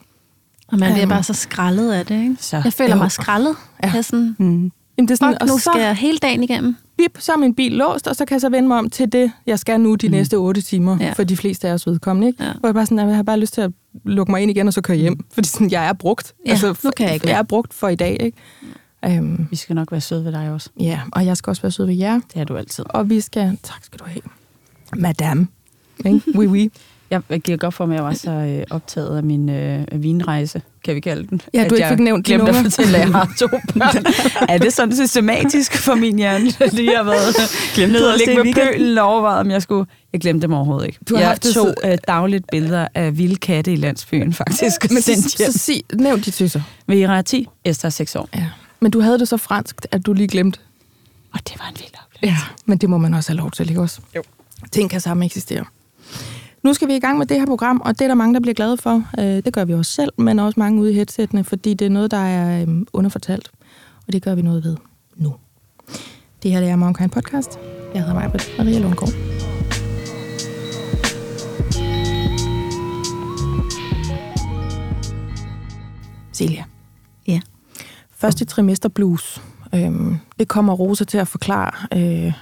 Og 0.68 0.78
man 0.78 0.92
bliver 0.92 1.06
um, 1.06 1.10
bare 1.10 1.22
så 1.22 1.34
skrællet 1.34 1.92
af 1.92 2.06
det, 2.06 2.22
ikke? 2.22 2.36
Så. 2.40 2.60
Jeg 2.64 2.72
føler 2.72 2.96
jo. 2.96 3.02
mig 3.02 3.12
skrællet. 3.12 3.56
Ja. 3.82 3.92
Jeg 3.94 4.04
sådan, 4.04 4.36
mm. 4.38 4.72
Jamen, 4.98 5.08
det 5.08 5.10
er 5.10 5.14
sådan, 5.14 5.36
og 5.40 5.46
nu 5.46 5.58
skal 5.58 5.80
jeg 5.80 5.96
hele 5.96 6.18
dagen 6.18 6.42
igennem. 6.42 6.76
Bip, 7.02 7.20
så 7.20 7.32
er 7.32 7.36
min 7.36 7.54
bil 7.54 7.72
låst, 7.72 8.08
og 8.08 8.16
så 8.16 8.24
kan 8.24 8.34
jeg 8.34 8.40
så 8.40 8.48
vende 8.48 8.68
mig 8.68 8.78
om 8.78 8.90
til 8.90 9.12
det, 9.12 9.32
jeg 9.46 9.58
skal 9.58 9.80
nu 9.80 9.94
de 9.94 10.08
mm. 10.08 10.12
næste 10.12 10.34
otte 10.34 10.60
timer, 10.60 10.96
ja. 11.00 11.12
for 11.12 11.24
de 11.24 11.36
fleste 11.36 11.68
af 11.68 11.72
os 11.72 11.86
vedkommende. 11.86 12.28
Ikke? 12.28 12.44
Ja. 12.44 12.52
Hvor 12.60 12.68
jeg 12.68 12.74
bare 12.74 12.86
sådan, 12.86 13.08
jeg 13.08 13.16
har 13.16 13.22
bare 13.22 13.40
lyst 13.40 13.54
til 13.54 13.60
at 13.60 13.70
lukke 14.04 14.32
mig 14.32 14.42
ind 14.42 14.50
igen, 14.50 14.66
og 14.66 14.72
så 14.74 14.80
køre 14.80 14.96
hjem. 14.96 15.24
Fordi 15.32 15.48
sådan, 15.48 15.70
jeg 15.70 15.88
er 15.88 15.92
brugt. 15.92 16.34
Ja, 16.46 16.50
altså, 16.50 16.74
nu 16.84 16.90
kan 16.96 17.06
jeg 17.06 17.14
ikke. 17.14 17.28
Jeg 17.28 17.38
er 17.38 17.42
brugt 17.42 17.74
for 17.74 17.88
i 17.88 17.94
dag, 17.94 18.16
ikke? 18.20 19.18
Um, 19.18 19.46
vi 19.50 19.56
skal 19.56 19.74
nok 19.74 19.92
være 19.92 20.00
søde 20.00 20.24
ved 20.24 20.32
dig 20.32 20.50
også. 20.50 20.70
Ja, 20.80 21.00
og 21.12 21.26
jeg 21.26 21.36
skal 21.36 21.50
også 21.50 21.62
være 21.62 21.72
sød 21.72 21.86
ved 21.86 21.94
jer. 21.94 22.20
Det 22.34 22.40
er 22.40 22.44
du 22.44 22.56
altid. 22.56 22.84
Og 22.88 23.10
vi 23.10 23.20
skal... 23.20 23.58
Tak 23.62 23.84
skal 23.84 23.98
du 23.98 24.04
have. 24.04 24.22
Madame. 24.96 25.46
Ikke? 26.04 26.22
Oui, 26.34 26.46
oui. 26.46 26.68
Jeg 27.30 27.40
giver 27.40 27.58
godt 27.58 27.74
for 27.74 27.86
mig, 27.86 27.94
at 27.94 27.96
jeg 27.96 28.04
var 28.04 28.14
så 28.14 28.30
øh, 28.30 28.64
optaget 28.70 29.16
af 29.16 29.22
min 29.22 29.48
øh, 29.48 29.84
vinrejse, 29.92 30.62
kan 30.84 30.94
vi 30.94 31.00
kalde 31.00 31.26
den. 31.26 31.40
Ja, 31.54 31.68
du 31.68 31.74
ikke 31.74 31.88
fik 31.88 31.98
nævnt 31.98 32.26
glemte 32.26 32.48
at 32.48 32.54
fortælle, 32.54 32.96
at 32.96 33.00
jeg 33.00 33.08
har 33.12 33.34
to 33.38 33.48
børn. 33.74 34.04
er 34.48 34.58
det 34.58 34.72
sådan 34.72 34.96
systematisk 34.96 35.76
for 35.76 35.94
min 35.94 36.18
hjerne, 36.18 36.52
at 36.60 36.72
lige 36.72 36.96
har 36.96 37.02
været 37.02 37.34
glemt 37.74 37.96
at 37.96 38.18
ligge 38.26 38.44
med 38.44 38.54
pølen 38.54 38.98
og 38.98 39.04
overvejet, 39.04 39.40
om 39.40 39.50
jeg 39.50 39.62
skulle... 39.62 39.86
Jeg 40.12 40.20
glemte 40.20 40.42
dem 40.42 40.52
overhovedet 40.52 40.86
ikke. 40.86 40.98
Du 41.08 41.14
har 41.14 41.20
jeg 41.20 41.28
haft 41.28 41.42
to 41.42 41.68
øh, 41.84 41.98
dagligt 42.08 42.44
billeder 42.50 42.88
af 42.94 43.18
vilde 43.18 43.36
katte 43.36 43.72
i 43.72 43.76
landsbyen, 43.76 44.32
faktisk. 44.32 44.90
Men 44.90 45.02
så, 45.02 45.34
så 45.36 45.58
sig, 45.58 45.82
nævn 45.94 46.20
de 46.20 46.30
tøser. 46.30 46.60
Vera 46.86 47.22
10, 47.22 47.48
Esther 47.64 47.90
6 47.90 48.16
år. 48.16 48.28
Ja. 48.34 48.46
Men 48.80 48.90
du 48.90 49.00
havde 49.00 49.18
det 49.18 49.28
så 49.28 49.36
fransk, 49.36 49.76
at 49.90 50.06
du 50.06 50.12
lige 50.12 50.28
glemte. 50.28 50.58
Og 51.32 51.40
det 51.48 51.54
var 51.58 51.68
en 51.68 51.76
vild 51.78 51.90
oplevelse. 52.04 52.42
Ja, 52.42 52.52
men 52.66 52.78
det 52.78 52.90
må 52.90 52.98
man 52.98 53.14
også 53.14 53.30
have 53.32 53.36
lov 53.38 53.50
til, 53.50 53.68
ikke 53.68 53.80
også? 53.80 54.00
Jo. 54.16 54.22
Ting 54.72 54.90
kan 54.90 55.00
sammen 55.00 55.26
eksistere. 55.26 55.64
Nu 56.62 56.74
skal 56.74 56.88
vi 56.88 56.96
i 56.96 57.00
gang 57.00 57.18
med 57.18 57.26
det 57.26 57.38
her 57.38 57.46
program, 57.46 57.82
og 57.84 57.98
det 57.98 58.04
er 58.04 58.08
der 58.08 58.14
mange, 58.14 58.34
der 58.34 58.40
bliver 58.40 58.54
glade 58.54 58.76
for. 58.76 59.04
Øh, 59.18 59.24
det 59.24 59.52
gør 59.52 59.64
vi 59.64 59.74
også 59.74 59.92
selv, 59.92 60.12
men 60.18 60.38
også 60.38 60.60
mange 60.60 60.80
ude 60.80 60.90
i 60.92 60.94
headsettene, 60.94 61.44
fordi 61.44 61.74
det 61.74 61.84
er 61.84 61.90
noget, 61.90 62.10
der 62.10 62.16
er 62.16 62.62
øhm, 62.62 62.86
underfortalt. 62.92 63.50
Og 64.06 64.12
det 64.12 64.22
gør 64.22 64.34
vi 64.34 64.42
noget 64.42 64.64
ved 64.64 64.76
nu. 65.16 65.34
Det 66.42 66.50
her 66.50 66.60
det 66.60 66.68
er 66.68 66.76
Momkind 66.76 67.10
Podcast. 67.10 67.58
Jeg 67.94 68.02
hedder 68.02 68.14
Majbrit 68.14 68.54
Maria 68.58 68.78
Lundgaard. 68.78 69.12
Celia. 76.32 76.64
Ja. 77.26 77.40
Første 78.10 78.44
trimester 78.44 78.88
blues. 78.88 79.42
Øhm, 79.74 80.18
det 80.38 80.48
kommer 80.48 80.72
Rosa 80.72 81.04
til 81.04 81.18
at 81.18 81.28
forklare 81.28 81.70
øh, 82.26 82.32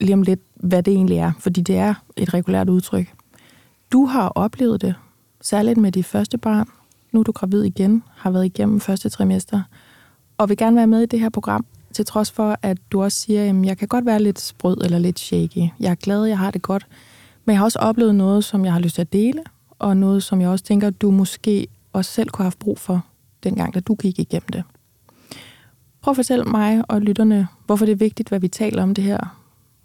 lige 0.00 0.14
om 0.14 0.22
lidt, 0.22 0.40
hvad 0.54 0.82
det 0.82 0.94
egentlig 0.94 1.18
er, 1.18 1.32
fordi 1.38 1.60
det 1.60 1.76
er 1.76 1.94
et 2.16 2.34
regulært 2.34 2.68
udtryk. 2.68 3.21
Du 3.92 4.06
har 4.06 4.28
oplevet 4.28 4.80
det, 4.80 4.94
særligt 5.40 5.78
med 5.78 5.92
dit 5.92 6.06
første 6.06 6.38
barn. 6.38 6.68
Nu 7.12 7.20
er 7.20 7.24
du 7.24 7.32
gravid 7.32 7.62
igen, 7.62 8.02
har 8.16 8.30
været 8.30 8.44
igennem 8.44 8.80
første 8.80 9.08
trimester, 9.08 9.62
og 10.38 10.48
vil 10.48 10.56
gerne 10.56 10.76
være 10.76 10.86
med 10.86 11.02
i 11.02 11.06
det 11.06 11.20
her 11.20 11.28
program, 11.28 11.66
til 11.92 12.06
trods 12.06 12.30
for, 12.30 12.56
at 12.62 12.78
du 12.92 13.02
også 13.02 13.18
siger, 13.18 13.50
at 13.50 13.66
jeg 13.66 13.78
kan 13.78 13.88
godt 13.88 14.06
være 14.06 14.22
lidt 14.22 14.40
sprød 14.40 14.76
eller 14.84 14.98
lidt 14.98 15.18
shaky. 15.18 15.68
Jeg 15.80 15.90
er 15.90 15.94
glad, 15.94 16.24
jeg 16.24 16.38
har 16.38 16.50
det 16.50 16.62
godt, 16.62 16.86
men 17.44 17.52
jeg 17.52 17.58
har 17.58 17.64
også 17.64 17.78
oplevet 17.78 18.14
noget, 18.14 18.44
som 18.44 18.64
jeg 18.64 18.72
har 18.72 18.80
lyst 18.80 18.94
til 18.94 19.02
at 19.02 19.12
dele, 19.12 19.42
og 19.78 19.96
noget, 19.96 20.22
som 20.22 20.40
jeg 20.40 20.48
også 20.48 20.64
tænker, 20.64 20.90
du 20.90 21.10
måske 21.10 21.66
også 21.92 22.10
selv 22.10 22.30
kunne 22.30 22.42
have 22.42 22.46
haft 22.46 22.58
brug 22.58 22.78
for, 22.78 23.04
dengang, 23.44 23.74
da 23.74 23.80
du 23.80 23.94
gik 23.94 24.18
igennem 24.18 24.48
det. 24.48 24.62
Prøv 26.00 26.12
at 26.12 26.16
fortælle 26.16 26.44
mig 26.44 26.84
og 26.88 27.00
lytterne, 27.00 27.48
hvorfor 27.66 27.84
det 27.84 27.92
er 27.92 27.96
vigtigt, 27.96 28.28
hvad 28.28 28.40
vi 28.40 28.48
taler 28.48 28.82
om 28.82 28.94
det 28.94 29.04
her. 29.04 29.38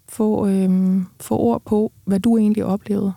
Få, 0.08 0.46
øhm, 0.46 1.06
få 1.20 1.38
ord 1.38 1.62
på, 1.62 1.92
hvad 2.04 2.20
du 2.20 2.38
egentlig 2.38 2.64
oplevede. 2.64 3.12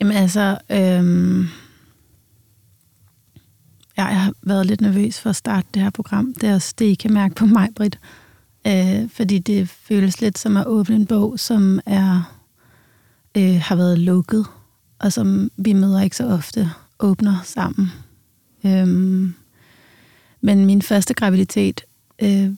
Jamen 0.00 0.16
altså, 0.16 0.58
øhm, 0.70 1.48
ja, 3.96 4.04
jeg 4.04 4.20
har 4.20 4.32
været 4.42 4.66
lidt 4.66 4.80
nervøs 4.80 5.20
for 5.20 5.30
at 5.30 5.36
starte 5.36 5.68
det 5.74 5.82
her 5.82 5.90
program. 5.90 6.34
Det 6.34 6.48
er 6.48 6.54
også 6.54 6.74
det, 6.78 6.84
I 6.84 6.94
kan 6.94 7.12
mærke 7.12 7.34
på 7.34 7.46
mig, 7.46 7.68
Britt. 7.76 7.98
Øh, 8.66 9.10
fordi 9.10 9.38
det 9.38 9.68
føles 9.68 10.20
lidt 10.20 10.38
som 10.38 10.56
at 10.56 10.66
åbne 10.66 10.96
en 10.96 11.06
bog, 11.06 11.38
som 11.38 11.80
er 11.86 12.36
øh, 13.36 13.60
har 13.60 13.76
været 13.76 13.98
lukket, 13.98 14.46
og 14.98 15.12
som 15.12 15.50
vi 15.56 15.72
møder 15.72 16.00
ikke 16.00 16.16
så 16.16 16.26
ofte 16.26 16.70
åbner 16.98 17.36
sammen. 17.44 17.92
Øhm, 18.66 19.34
men 20.40 20.66
min 20.66 20.82
første 20.82 21.14
graviditet 21.14 21.80
øh, 22.22 22.50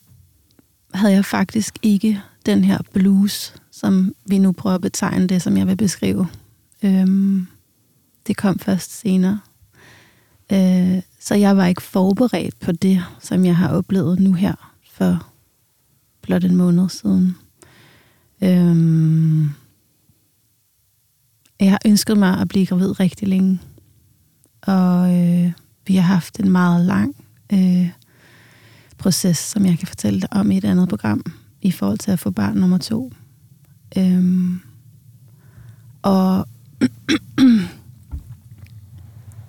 havde 0.95 1.15
jeg 1.15 1.25
faktisk 1.25 1.79
ikke 1.83 2.21
den 2.47 2.65
her 2.65 2.79
blues, 2.93 3.55
som 3.71 4.15
vi 4.27 4.39
nu 4.39 4.53
prøver 4.53 4.75
at 4.75 4.81
betegne 4.81 5.27
det, 5.27 5.43
som 5.43 5.57
jeg 5.57 5.67
vil 5.67 5.77
beskrive. 5.77 6.29
Øhm, 6.83 7.47
det 8.27 8.37
kom 8.37 8.59
først 8.59 9.01
senere. 9.01 9.41
Øh, 10.53 11.03
så 11.21 11.35
jeg 11.35 11.57
var 11.57 11.67
ikke 11.67 11.83
forberedt 11.83 12.59
på 12.61 12.73
det, 12.73 13.05
som 13.21 13.45
jeg 13.45 13.57
har 13.57 13.69
oplevet 13.69 14.21
nu 14.21 14.33
her 14.33 14.75
for 14.93 15.33
blot 16.23 16.45
en 16.45 16.57
måned 16.57 16.89
siden. 16.89 17.37
Øhm, 18.43 19.51
jeg 21.61 21.71
har 21.71 21.79
ønsket 21.87 22.19
mig 22.19 22.39
at 22.41 22.49
blive 22.49 22.67
gravid 22.67 23.01
rigtig 23.01 23.29
længe. 23.29 23.61
Og 24.63 25.15
øh, 25.15 25.53
vi 25.87 25.97
har 25.97 26.03
haft 26.15 26.41
en 26.41 26.51
meget 26.51 26.87
lang 26.87 27.17
øh, 27.53 27.89
proces, 28.99 29.39
som 29.39 29.67
jeg 29.67 29.79
kan 29.79 29.89
fortælle 29.89 30.21
dig 30.21 30.33
om 30.33 30.51
i 30.51 30.57
et 30.57 30.65
andet 30.65 30.89
program, 30.89 31.25
i 31.63 31.71
forhold 31.71 31.99
til 31.99 32.11
at 32.11 32.19
få 32.19 32.31
barn 32.31 32.57
nummer 32.57 32.79
to. 32.79 33.13
Øhm, 33.99 34.61
og 36.03 36.47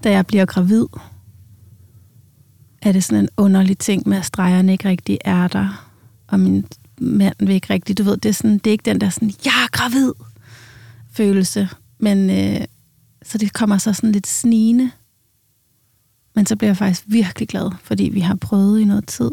da 0.03 0.11
jeg 0.11 0.27
bliver 0.27 0.45
gravid, 0.45 0.85
er 2.81 2.91
det 2.91 3.03
sådan 3.03 3.23
en 3.23 3.29
underlig 3.37 3.77
ting 3.77 4.09
med, 4.09 4.17
at 4.17 4.25
stregerne 4.25 4.71
ikke 4.71 4.89
rigtig 4.89 5.17
er 5.25 5.47
der, 5.47 5.89
og 6.27 6.39
min 6.39 6.65
mand 6.97 7.35
vil 7.39 7.55
ikke 7.55 7.73
rigtig, 7.73 7.97
du 7.97 8.03
ved, 8.03 8.17
det 8.17 8.29
er, 8.29 8.33
sådan, 8.33 8.57
det 8.57 8.67
er 8.67 8.71
ikke 8.71 8.85
den 8.85 9.01
der 9.01 9.09
sådan, 9.09 9.33
jeg 9.45 9.63
er 9.63 9.71
gravid 9.71 10.13
følelse, 11.11 11.69
men 11.99 12.29
øh, 12.29 12.65
så 13.23 13.37
det 13.37 13.53
kommer 13.53 13.77
så 13.77 13.93
sådan 13.93 14.11
lidt 14.11 14.27
snigende. 14.27 14.91
Men 16.35 16.45
så 16.45 16.55
bliver 16.55 16.69
jeg 16.69 16.77
faktisk 16.77 17.03
virkelig 17.07 17.47
glad, 17.47 17.71
fordi 17.83 18.03
vi 18.03 18.19
har 18.19 18.35
prøvet 18.35 18.79
i 18.79 18.85
noget 18.85 19.07
tid. 19.07 19.31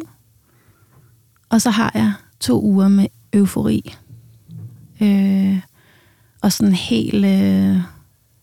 Og 1.49 1.61
så 1.61 1.71
har 1.71 1.91
jeg 1.95 2.13
to 2.41 2.63
uger 2.63 2.89
med 2.89 3.07
eufori. 3.33 3.95
Øh, 5.01 5.61
og 6.43 6.53
sådan 6.53 6.75
helt... 6.75 7.25
Øh, 7.25 7.77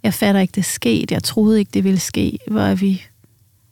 jeg 0.03 0.13
fatter 0.13 0.41
ikke, 0.41 0.51
det 0.55 0.65
skete. 0.65 1.13
Jeg 1.13 1.23
troede 1.23 1.59
ikke, 1.59 1.71
det 1.73 1.83
ville 1.83 1.99
ske. 1.99 2.39
Hvor 2.51 2.61
er 2.61 2.75
vi 2.75 3.03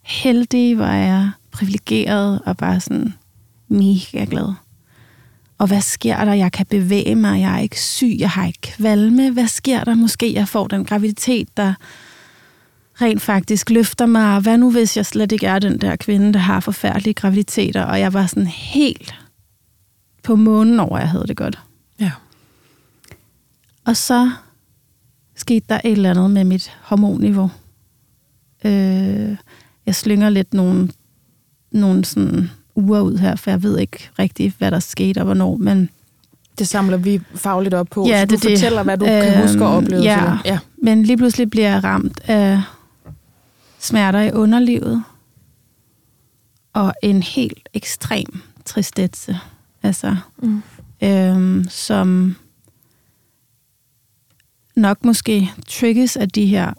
heldige, 0.02 0.74
hvor 0.74 0.84
er 0.84 1.06
jeg 1.06 1.30
privilegeret 1.50 2.40
og 2.46 2.56
bare 2.56 2.80
sådan 2.80 3.14
mega 3.68 4.26
glad. 4.30 4.52
Og 5.58 5.66
hvad 5.66 5.80
sker 5.80 6.24
der? 6.24 6.32
Jeg 6.32 6.52
kan 6.52 6.66
bevæge 6.66 7.14
mig, 7.14 7.40
jeg 7.40 7.54
er 7.54 7.58
ikke 7.58 7.80
syg, 7.80 8.16
jeg 8.18 8.30
har 8.30 8.46
ikke 8.46 8.60
kvalme. 8.62 9.30
Hvad 9.30 9.46
sker 9.46 9.84
der? 9.84 9.94
Måske 9.94 10.34
jeg 10.34 10.48
får 10.48 10.66
den 10.66 10.84
graviditet, 10.84 11.56
der 11.56 11.74
rent 13.00 13.22
faktisk 13.22 13.70
løfter 13.70 14.06
mig. 14.06 14.40
Hvad 14.40 14.58
nu, 14.58 14.70
hvis 14.70 14.96
jeg 14.96 15.06
slet 15.06 15.32
ikke 15.32 15.46
er 15.46 15.58
den 15.58 15.80
der 15.80 15.96
kvinde, 15.96 16.32
der 16.32 16.38
har 16.38 16.60
forfærdelige 16.60 17.14
graviditeter? 17.14 17.82
Og 17.82 18.00
jeg 18.00 18.12
var 18.12 18.26
sådan 18.26 18.46
helt 18.46 19.14
på 20.22 20.36
månen 20.36 20.80
over, 20.80 20.96
at 20.96 21.00
jeg 21.00 21.10
havde 21.10 21.26
det 21.26 21.36
godt. 21.36 21.58
Og 23.86 23.96
så 23.96 24.30
skete 25.34 25.66
der 25.68 25.80
et 25.84 25.92
eller 25.92 26.10
andet 26.10 26.30
med 26.30 26.44
mit 26.44 26.72
hormonniveau. 26.82 27.50
Øh, 28.64 29.36
jeg 29.86 29.94
slynger 29.94 30.30
lidt 30.30 30.54
nogle, 30.54 30.90
nogle 31.70 32.04
sådan 32.04 32.50
uger 32.74 33.00
ud 33.00 33.18
her, 33.18 33.36
for 33.36 33.50
jeg 33.50 33.62
ved 33.62 33.78
ikke 33.78 34.10
rigtig, 34.18 34.54
hvad 34.58 34.70
der 34.70 34.80
skete 34.80 35.18
og 35.18 35.24
hvornår, 35.24 35.56
men... 35.56 35.90
Det 36.58 36.68
samler 36.68 36.96
vi 36.96 37.20
fagligt 37.34 37.74
op 37.74 37.86
på, 37.90 38.06
ja, 38.06 38.20
så 38.20 38.26
det, 38.26 38.30
du 38.30 38.48
det. 38.48 38.58
fortæller, 38.58 38.82
hvad 38.82 38.98
du 38.98 39.06
øhm, 39.06 39.22
kan 39.22 39.42
huske 39.42 39.64
og 39.64 39.76
opleve. 39.76 40.02
Ja, 40.02 40.38
ja, 40.44 40.58
men 40.82 41.02
lige 41.02 41.16
pludselig 41.16 41.50
bliver 41.50 41.68
jeg 41.68 41.84
ramt 41.84 42.20
af 42.24 42.62
smerter 43.78 44.20
i 44.20 44.32
underlivet 44.32 45.02
og 46.72 46.94
en 47.02 47.22
helt 47.22 47.68
ekstrem 47.74 48.40
tristesse, 48.64 49.38
altså, 49.82 50.16
mm. 50.38 50.62
øhm, 51.02 51.66
som 51.68 52.36
nok 54.76 55.04
måske 55.04 55.52
trigges 55.68 56.16
af 56.16 56.28
de 56.28 56.46
her 56.46 56.72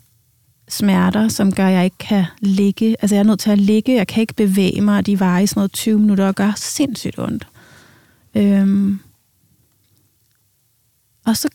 smerter, 0.69 1.27
som 1.27 1.51
gør, 1.51 1.67
at 1.67 1.73
jeg 1.73 1.86
ikke 1.86 1.97
kan 1.97 2.25
ligge. 2.39 2.95
Altså, 2.99 3.15
jeg 3.15 3.19
er 3.19 3.25
nødt 3.25 3.39
til 3.39 3.49
at 3.49 3.57
ligge. 3.57 3.95
Jeg 3.95 4.07
kan 4.07 4.21
ikke 4.21 4.33
bevæge 4.33 4.81
mig, 4.81 4.97
og 4.97 5.05
de 5.05 5.19
varer 5.19 5.39
i 5.39 5.47
sådan 5.47 5.60
noget 5.60 5.71
20 5.71 5.99
minutter 5.99 6.27
og 6.27 6.36
gør 6.36 6.51
sindssygt 6.55 7.19
ondt. 7.19 7.47
Øhm. 8.36 8.99
Og 11.25 11.38
så 11.38 11.49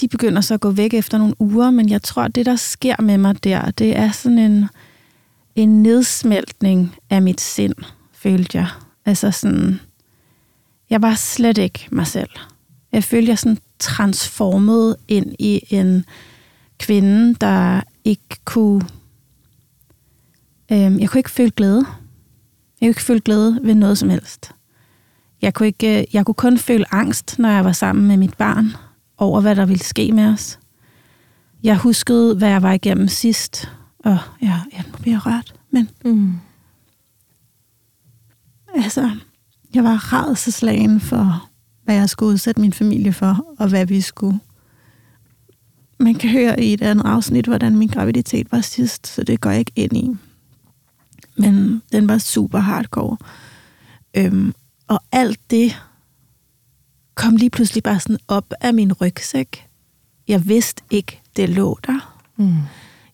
de 0.00 0.08
begynder 0.08 0.40
så 0.40 0.54
at 0.54 0.60
gå 0.60 0.70
væk 0.70 0.94
efter 0.94 1.18
nogle 1.18 1.40
uger, 1.40 1.70
men 1.70 1.88
jeg 1.88 2.02
tror, 2.02 2.22
at 2.22 2.34
det, 2.34 2.46
der 2.46 2.56
sker 2.56 3.02
med 3.02 3.18
mig 3.18 3.44
der, 3.44 3.70
det 3.70 3.96
er 3.96 4.12
sådan 4.12 4.38
en, 4.38 4.68
en 5.54 5.82
nedsmeltning 5.82 6.94
af 7.10 7.22
mit 7.22 7.40
sind, 7.40 7.74
følte 8.12 8.58
jeg. 8.58 8.68
Altså 9.04 9.30
sådan, 9.30 9.80
jeg 10.90 11.02
var 11.02 11.14
slet 11.14 11.58
ikke 11.58 11.88
mig 11.90 12.06
selv. 12.06 12.30
Jeg 12.92 13.04
følte, 13.04 13.30
jeg 13.30 13.38
sådan 13.38 13.58
transformet 13.78 14.96
ind 15.08 15.34
i 15.38 15.60
en 15.70 16.04
kvinde, 16.78 17.34
der 17.34 17.80
ikke 18.04 18.36
kunne... 18.44 18.82
Øhm, 20.72 20.98
jeg 20.98 21.10
kunne 21.10 21.18
ikke 21.18 21.30
føle 21.30 21.50
glæde. 21.50 21.84
Jeg 22.80 22.86
kunne 22.86 22.88
ikke 22.88 23.02
føle 23.02 23.20
glæde 23.20 23.60
ved 23.62 23.74
noget 23.74 23.98
som 23.98 24.10
helst. 24.10 24.52
Jeg 25.42 25.54
kunne, 25.54 25.66
ikke, 25.66 26.06
jeg 26.12 26.26
kunne 26.26 26.34
kun 26.34 26.58
føle 26.58 26.94
angst, 26.94 27.38
når 27.38 27.48
jeg 27.48 27.64
var 27.64 27.72
sammen 27.72 28.06
med 28.06 28.16
mit 28.16 28.36
barn, 28.36 28.72
over 29.18 29.40
hvad 29.40 29.56
der 29.56 29.66
ville 29.66 29.84
ske 29.84 30.12
med 30.12 30.24
os. 30.24 30.58
Jeg 31.62 31.76
huskede, 31.76 32.34
hvad 32.34 32.48
jeg 32.48 32.62
var 32.62 32.72
igennem 32.72 33.08
sidst, 33.08 33.70
og 33.98 34.18
ja, 34.42 34.60
jeg 34.72 34.84
må 34.92 34.98
blive 34.98 35.18
rørt, 35.18 35.54
men... 35.70 35.90
Mm. 36.04 36.34
Altså, 38.74 39.10
jeg 39.74 39.84
var 39.84 40.12
rædselslagen 40.12 41.00
for, 41.00 41.48
hvad 41.86 41.94
jeg 41.94 42.08
skulle 42.10 42.32
udsætte 42.32 42.60
min 42.60 42.72
familie 42.72 43.12
for, 43.12 43.46
og 43.58 43.68
hvad 43.68 43.86
vi 43.86 44.00
skulle 44.00 44.40
man 45.98 46.14
kan 46.14 46.30
høre 46.30 46.60
i 46.60 46.72
et 46.72 46.82
andet 46.82 47.06
afsnit, 47.06 47.46
hvordan 47.46 47.76
min 47.76 47.88
graviditet 47.88 48.52
var 48.52 48.60
sidst, 48.60 49.06
så 49.06 49.24
det 49.24 49.40
går 49.40 49.50
jeg 49.50 49.58
ikke 49.58 49.72
ind 49.76 49.96
i. 49.96 50.16
Men 51.36 51.82
den 51.92 52.08
var 52.08 52.18
super 52.18 52.58
hardcore. 52.58 53.16
Øhm, 54.16 54.54
og 54.88 55.00
alt 55.12 55.40
det 55.50 55.76
kom 57.14 57.36
lige 57.36 57.50
pludselig 57.50 57.82
bare 57.82 58.00
sådan 58.00 58.18
op 58.28 58.54
af 58.60 58.74
min 58.74 58.92
rygsæk. 58.92 59.66
Jeg 60.28 60.48
vidste 60.48 60.82
ikke, 60.90 61.20
det 61.36 61.48
lå 61.48 61.78
der. 61.86 62.18
Mm. 62.36 62.54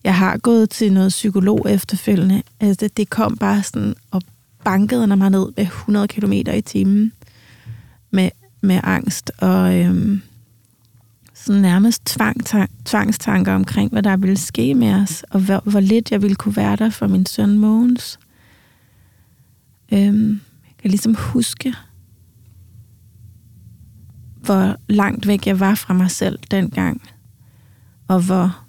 Jeg 0.03 0.17
har 0.17 0.37
gået 0.37 0.69
til 0.69 0.93
noget 0.93 1.09
psykolog 1.09 1.71
efterfølgende. 1.71 2.43
Altså, 2.59 2.89
det 2.97 3.09
kom 3.09 3.37
bare 3.37 3.63
sådan 3.63 3.95
og 4.11 4.21
bankede 4.63 5.07
mig 5.07 5.29
ned 5.29 5.51
med 5.57 5.65
100 5.65 6.07
km 6.07 6.33
i 6.33 6.61
timen 6.61 7.11
med, 8.11 8.29
med 8.63 8.79
angst. 8.83 9.31
Og 9.37 9.79
øhm, 9.79 10.21
sådan 11.33 11.61
nærmest 11.61 12.05
tvang, 12.05 12.41
tvangstanker 12.85 13.53
omkring, 13.53 13.91
hvad 13.91 14.03
der 14.03 14.17
ville 14.17 14.37
ske 14.37 14.73
med 14.73 14.93
os, 14.93 15.23
og 15.29 15.39
hvor, 15.39 15.61
hvor 15.65 15.79
lidt 15.79 16.11
jeg 16.11 16.21
ville 16.21 16.35
kunne 16.35 16.55
være 16.55 16.75
der 16.75 16.89
for 16.89 17.07
min 17.07 17.25
søn 17.25 17.57
Mogens. 17.57 18.19
Øhm, 19.93 20.29
jeg 20.65 20.73
kan 20.81 20.89
ligesom 20.89 21.15
huske, 21.15 21.73
hvor 24.35 24.75
langt 24.87 25.27
væk 25.27 25.47
jeg 25.47 25.59
var 25.59 25.75
fra 25.75 25.93
mig 25.93 26.11
selv 26.11 26.39
dengang, 26.51 27.01
og 28.07 28.19
hvor 28.19 28.59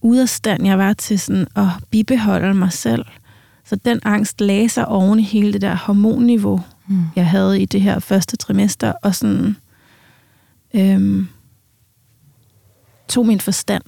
ude 0.00 0.22
af 0.22 0.28
stand 0.28 0.66
jeg 0.66 0.78
var 0.78 0.92
til 0.92 1.18
sådan 1.18 1.46
at 1.56 1.68
bibeholde 1.90 2.54
mig 2.54 2.72
selv. 2.72 3.04
Så 3.64 3.76
den 3.76 4.00
angst 4.04 4.40
lagde 4.40 4.68
sig 4.68 4.88
oven 4.88 5.18
i 5.18 5.22
hele 5.22 5.52
det 5.52 5.60
der 5.60 5.74
hormonniveau, 5.74 6.60
mm. 6.88 7.02
jeg 7.16 7.26
havde 7.26 7.62
i 7.62 7.64
det 7.64 7.80
her 7.80 7.98
første 7.98 8.36
trimester, 8.36 8.92
og 9.02 9.14
sådan 9.14 9.56
øhm, 10.74 11.28
tog 13.08 13.26
min 13.26 13.40
forstand, 13.40 13.84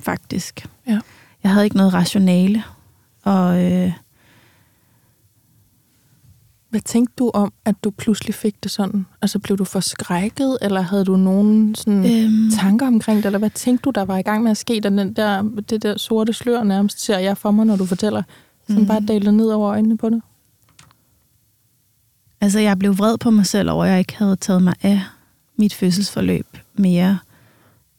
faktisk. 0.00 0.66
Ja. 0.86 1.00
Jeg 1.42 1.52
havde 1.52 1.64
ikke 1.64 1.76
noget 1.76 1.94
rationale, 1.94 2.62
og 3.22 3.64
øh, 3.64 3.92
hvad 6.70 6.80
tænkte 6.80 7.14
du 7.18 7.30
om, 7.34 7.52
at 7.64 7.74
du 7.84 7.90
pludselig 7.90 8.34
fik 8.34 8.62
det 8.62 8.70
sådan? 8.70 9.06
Altså 9.22 9.38
blev 9.38 9.58
du 9.58 9.64
forskrækket, 9.64 10.58
eller 10.62 10.80
havde 10.80 11.04
du 11.04 11.16
nogen 11.16 11.74
sådan 11.74 12.24
øhm. 12.24 12.50
tanker 12.60 12.86
omkring 12.86 13.16
det, 13.16 13.26
eller 13.26 13.38
hvad 13.38 13.50
tænkte 13.50 13.82
du, 13.82 13.90
der 13.90 14.04
var 14.04 14.18
i 14.18 14.22
gang 14.22 14.42
med 14.42 14.50
at 14.50 14.56
ske, 14.56 14.80
da 14.80 14.88
den 14.88 15.12
der, 15.12 15.42
det 15.42 15.82
der 15.82 15.96
sorte 15.96 16.32
slør 16.32 16.62
nærmest 16.62 17.04
ser 17.04 17.18
jeg 17.18 17.36
for 17.36 17.50
mig, 17.50 17.66
når 17.66 17.76
du 17.76 17.86
fortæller, 17.86 18.22
som 18.68 18.78
mm. 18.78 18.86
bare 18.86 19.00
daler 19.00 19.30
ned 19.30 19.50
over 19.50 19.70
øjnene 19.70 19.96
på 19.96 20.10
det? 20.10 20.22
Altså, 22.44 22.58
jeg 22.58 22.78
blev 22.78 22.98
vred 22.98 23.18
på 23.18 23.30
mig 23.30 23.46
selv 23.46 23.70
over, 23.70 23.84
at 23.84 23.90
jeg 23.90 23.98
ikke 23.98 24.16
havde 24.16 24.36
taget 24.36 24.62
mig 24.62 24.74
af 24.82 25.02
mit 25.56 25.74
fødselsforløb 25.74 26.46
mere 26.74 27.18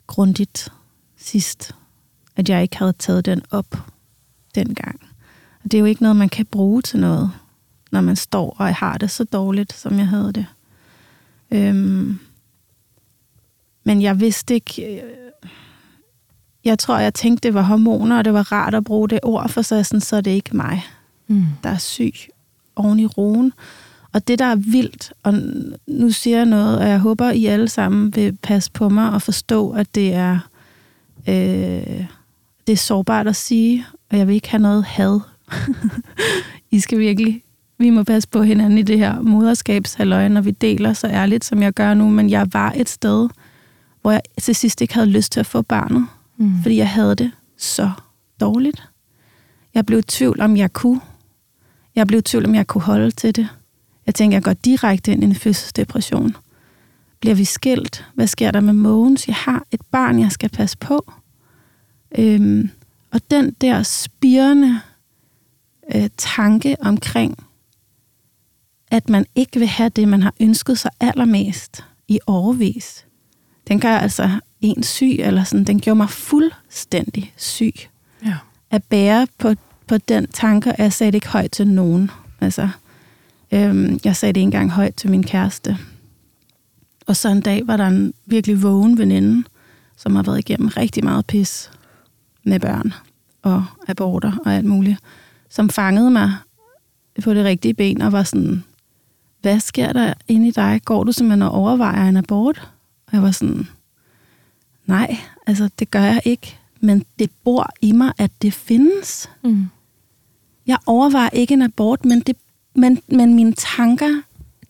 grundigt 0.07 0.69
sidst. 1.17 1.75
At 2.35 2.49
jeg 2.49 2.61
ikke 2.61 2.77
havde 2.77 2.93
taget 2.93 3.25
den 3.25 3.41
op 3.51 3.77
dengang. 4.55 4.99
Og 5.63 5.71
det 5.71 5.73
er 5.73 5.79
jo 5.79 5.85
ikke 5.85 6.01
noget, 6.01 6.15
man 6.15 6.29
kan 6.29 6.45
bruge 6.45 6.81
til 6.81 6.99
noget 6.99 7.31
når 7.91 8.01
man 8.01 8.15
står 8.15 8.55
og 8.57 8.75
har 8.75 8.97
det 8.97 9.11
så 9.11 9.23
dårligt, 9.23 9.73
som 9.73 9.99
jeg 9.99 10.07
havde 10.07 10.33
det. 10.33 10.45
Øhm, 11.51 12.19
men 13.83 14.01
jeg 14.01 14.19
vidste 14.19 14.53
ikke... 14.53 15.01
Øh, 15.01 15.11
jeg 16.63 16.79
tror, 16.79 16.97
jeg 16.97 17.13
tænkte, 17.13 17.47
det 17.47 17.53
var 17.53 17.61
hormoner, 17.61 18.17
og 18.17 18.25
det 18.25 18.33
var 18.33 18.51
rart 18.51 18.75
at 18.75 18.83
bruge 18.83 19.09
det 19.09 19.19
ord, 19.23 19.49
for 19.49 19.61
så, 19.61 19.83
sådan, 19.83 20.01
så 20.01 20.15
er 20.15 20.21
det 20.21 20.31
ikke 20.31 20.57
mig, 20.57 20.83
mm. 21.27 21.45
der 21.63 21.69
er 21.69 21.77
syg 21.77 22.15
oven 22.75 22.99
i 22.99 23.05
roen. 23.05 23.53
Og 24.15 24.27
det, 24.27 24.39
der 24.39 24.45
er 24.45 24.55
vildt, 24.55 25.13
og 25.23 25.33
nu 25.87 26.11
siger 26.11 26.37
jeg 26.37 26.45
noget, 26.45 26.79
og 26.79 26.87
jeg 26.87 26.99
håber, 26.99 27.29
I 27.29 27.45
alle 27.45 27.69
sammen 27.69 28.15
vil 28.15 28.37
passe 28.43 28.71
på 28.71 28.89
mig 28.89 29.11
og 29.11 29.21
forstå, 29.21 29.71
at 29.71 29.95
det 29.95 30.13
er, 30.13 30.39
øh, 31.27 32.05
det 32.67 32.73
er 32.73 32.77
sårbart 32.77 33.27
at 33.27 33.35
sige, 33.35 33.85
og 34.11 34.17
jeg 34.17 34.27
vil 34.27 34.35
ikke 34.35 34.49
have 34.49 34.61
noget 34.61 34.83
had. 34.85 35.19
I 36.71 36.79
skal 36.79 36.99
virkelig 36.99 37.43
vi 37.77 37.89
må 37.89 38.03
passe 38.03 38.29
på 38.29 38.43
hinanden 38.43 38.77
i 38.77 38.81
det 38.81 38.97
her 38.97 39.21
moderskabshalløj, 39.21 40.27
når 40.27 40.41
vi 40.41 40.51
deler 40.51 40.93
så 40.93 41.07
ærligt, 41.07 41.45
som 41.45 41.61
jeg 41.61 41.73
gør 41.73 41.93
nu. 41.93 42.09
Men 42.09 42.29
jeg 42.29 42.47
var 42.53 42.73
et 42.75 42.89
sted, 42.89 43.29
hvor 44.01 44.11
jeg 44.11 44.21
til 44.41 44.55
sidst 44.55 44.81
ikke 44.81 44.93
havde 44.93 45.09
lyst 45.09 45.31
til 45.31 45.39
at 45.39 45.45
få 45.45 45.61
barnet. 45.61 46.05
Mm. 46.37 46.51
Fordi 46.61 46.77
jeg 46.77 46.89
havde 46.89 47.15
det 47.15 47.31
så 47.57 47.91
dårligt. 48.39 48.83
Jeg 49.73 49.85
blev 49.85 49.99
i 49.99 50.01
tvivl, 50.01 50.41
om 50.41 50.57
jeg 50.57 50.73
kunne. 50.73 51.01
Jeg 51.95 52.07
blev 52.07 52.19
i 52.19 52.21
tvivl, 52.21 52.45
om 52.45 52.55
jeg 52.55 52.67
kunne 52.67 52.81
holde 52.81 53.11
til 53.11 53.35
det. 53.35 53.49
Jeg 54.05 54.15
tænkte, 54.15 54.35
jeg 54.35 54.43
går 54.43 54.53
direkte 54.53 55.11
ind 55.11 55.23
i 55.23 55.25
en 55.25 55.35
fødselsdepression. 55.35 56.35
Bliver 57.19 57.35
vi 57.35 57.45
skilt? 57.45 58.05
Hvad 58.13 58.27
sker 58.27 58.51
der 58.51 58.59
med 58.59 58.73
Mogens? 58.73 59.27
Jeg 59.27 59.35
har 59.35 59.65
et 59.71 59.81
barn, 59.91 60.19
jeg 60.19 60.31
skal 60.31 60.49
passe 60.49 60.77
på. 60.77 61.11
Øhm, 62.17 62.69
og 63.11 63.21
den 63.31 63.51
der 63.61 63.83
spirende 63.83 64.79
øh, 65.95 66.09
tanke 66.17 66.75
omkring, 66.81 67.45
at 68.91 69.09
man 69.09 69.25
ikke 69.35 69.59
vil 69.59 69.67
have 69.67 69.89
det, 69.89 70.07
man 70.07 70.23
har 70.23 70.33
ønsket 70.39 70.79
sig 70.79 70.91
allermest 70.99 71.85
i 72.07 72.19
overvis. 72.27 73.05
Den 73.67 73.79
gør 73.79 73.97
altså 73.97 74.29
en 74.61 74.83
syg, 74.83 75.15
eller 75.19 75.43
sådan, 75.43 75.65
den 75.65 75.79
gjorde 75.79 75.97
mig 75.97 76.09
fuldstændig 76.09 77.33
syg. 77.37 77.73
Ja. 78.25 78.37
At 78.71 78.83
bære 78.83 79.27
på, 79.37 79.53
på 79.87 79.97
den 79.97 80.27
tanke, 80.27 80.71
at 80.71 80.79
jeg 80.79 80.93
sagde 80.93 81.11
det 81.11 81.15
ikke 81.15 81.27
højt 81.27 81.51
til 81.51 81.67
nogen. 81.67 82.11
Altså, 82.41 82.69
øhm, 83.51 83.99
jeg 84.03 84.15
sagde 84.15 84.33
det 84.33 84.39
ikke 84.39 84.45
engang 84.45 84.71
højt 84.71 84.95
til 84.95 85.09
min 85.09 85.23
kæreste. 85.23 85.77
Og 87.07 87.15
så 87.15 87.29
en 87.29 87.41
dag 87.41 87.67
var 87.67 87.77
der 87.77 87.87
en 87.87 88.13
virkelig 88.25 88.63
vågen 88.63 88.97
veninde, 88.97 89.47
som 89.97 90.15
har 90.15 90.23
været 90.23 90.39
igennem 90.39 90.67
rigtig 90.67 91.03
meget 91.03 91.25
pis 91.25 91.71
med 92.43 92.59
børn 92.59 92.93
og 93.41 93.65
aborter 93.87 94.31
og 94.45 94.53
alt 94.53 94.65
muligt, 94.65 94.97
som 95.49 95.69
fangede 95.69 96.11
mig 96.11 96.33
på 97.23 97.33
det 97.33 97.45
rigtige 97.45 97.73
ben 97.73 98.01
og 98.01 98.11
var 98.11 98.23
sådan, 98.23 98.63
hvad 99.41 99.59
sker 99.59 99.93
der 99.93 100.13
inde 100.27 100.47
i 100.47 100.51
dig? 100.51 100.81
Går 100.85 101.03
du 101.03 101.11
simpelthen 101.11 101.41
og 101.41 101.51
overvejer 101.51 102.09
en 102.09 102.17
abort? 102.17 102.71
Og 103.07 103.13
jeg 103.13 103.21
var 103.21 103.31
sådan, 103.31 103.67
nej, 104.85 105.17
altså 105.47 105.69
det 105.79 105.91
gør 105.91 106.03
jeg 106.03 106.21
ikke. 106.25 106.57
Men 106.79 107.05
det 107.19 107.29
bor 107.43 107.69
i 107.81 107.91
mig, 107.91 108.13
at 108.17 108.31
det 108.41 108.53
findes. 108.53 109.29
Mm. 109.43 109.67
Jeg 110.67 110.77
overvejer 110.85 111.29
ikke 111.33 111.53
en 111.53 111.61
abort, 111.61 112.05
men, 112.05 112.19
det, 112.19 112.37
men, 112.75 113.01
men 113.07 113.33
mine 113.33 113.53
tanker, 113.53 114.21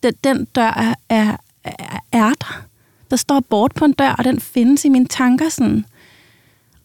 den, 0.03 0.13
den 0.23 0.45
dør 0.45 0.61
er, 0.61 0.95
er, 1.09 1.37
er 2.11 2.29
der. 2.29 2.65
Der 3.09 3.15
står 3.15 3.39
bort 3.39 3.71
på 3.75 3.85
en 3.85 3.93
dør, 3.93 4.11
og 4.11 4.23
den 4.23 4.39
findes 4.39 4.85
i 4.85 4.89
mine 4.89 5.05
tanker 5.05 5.49
sådan. 5.49 5.85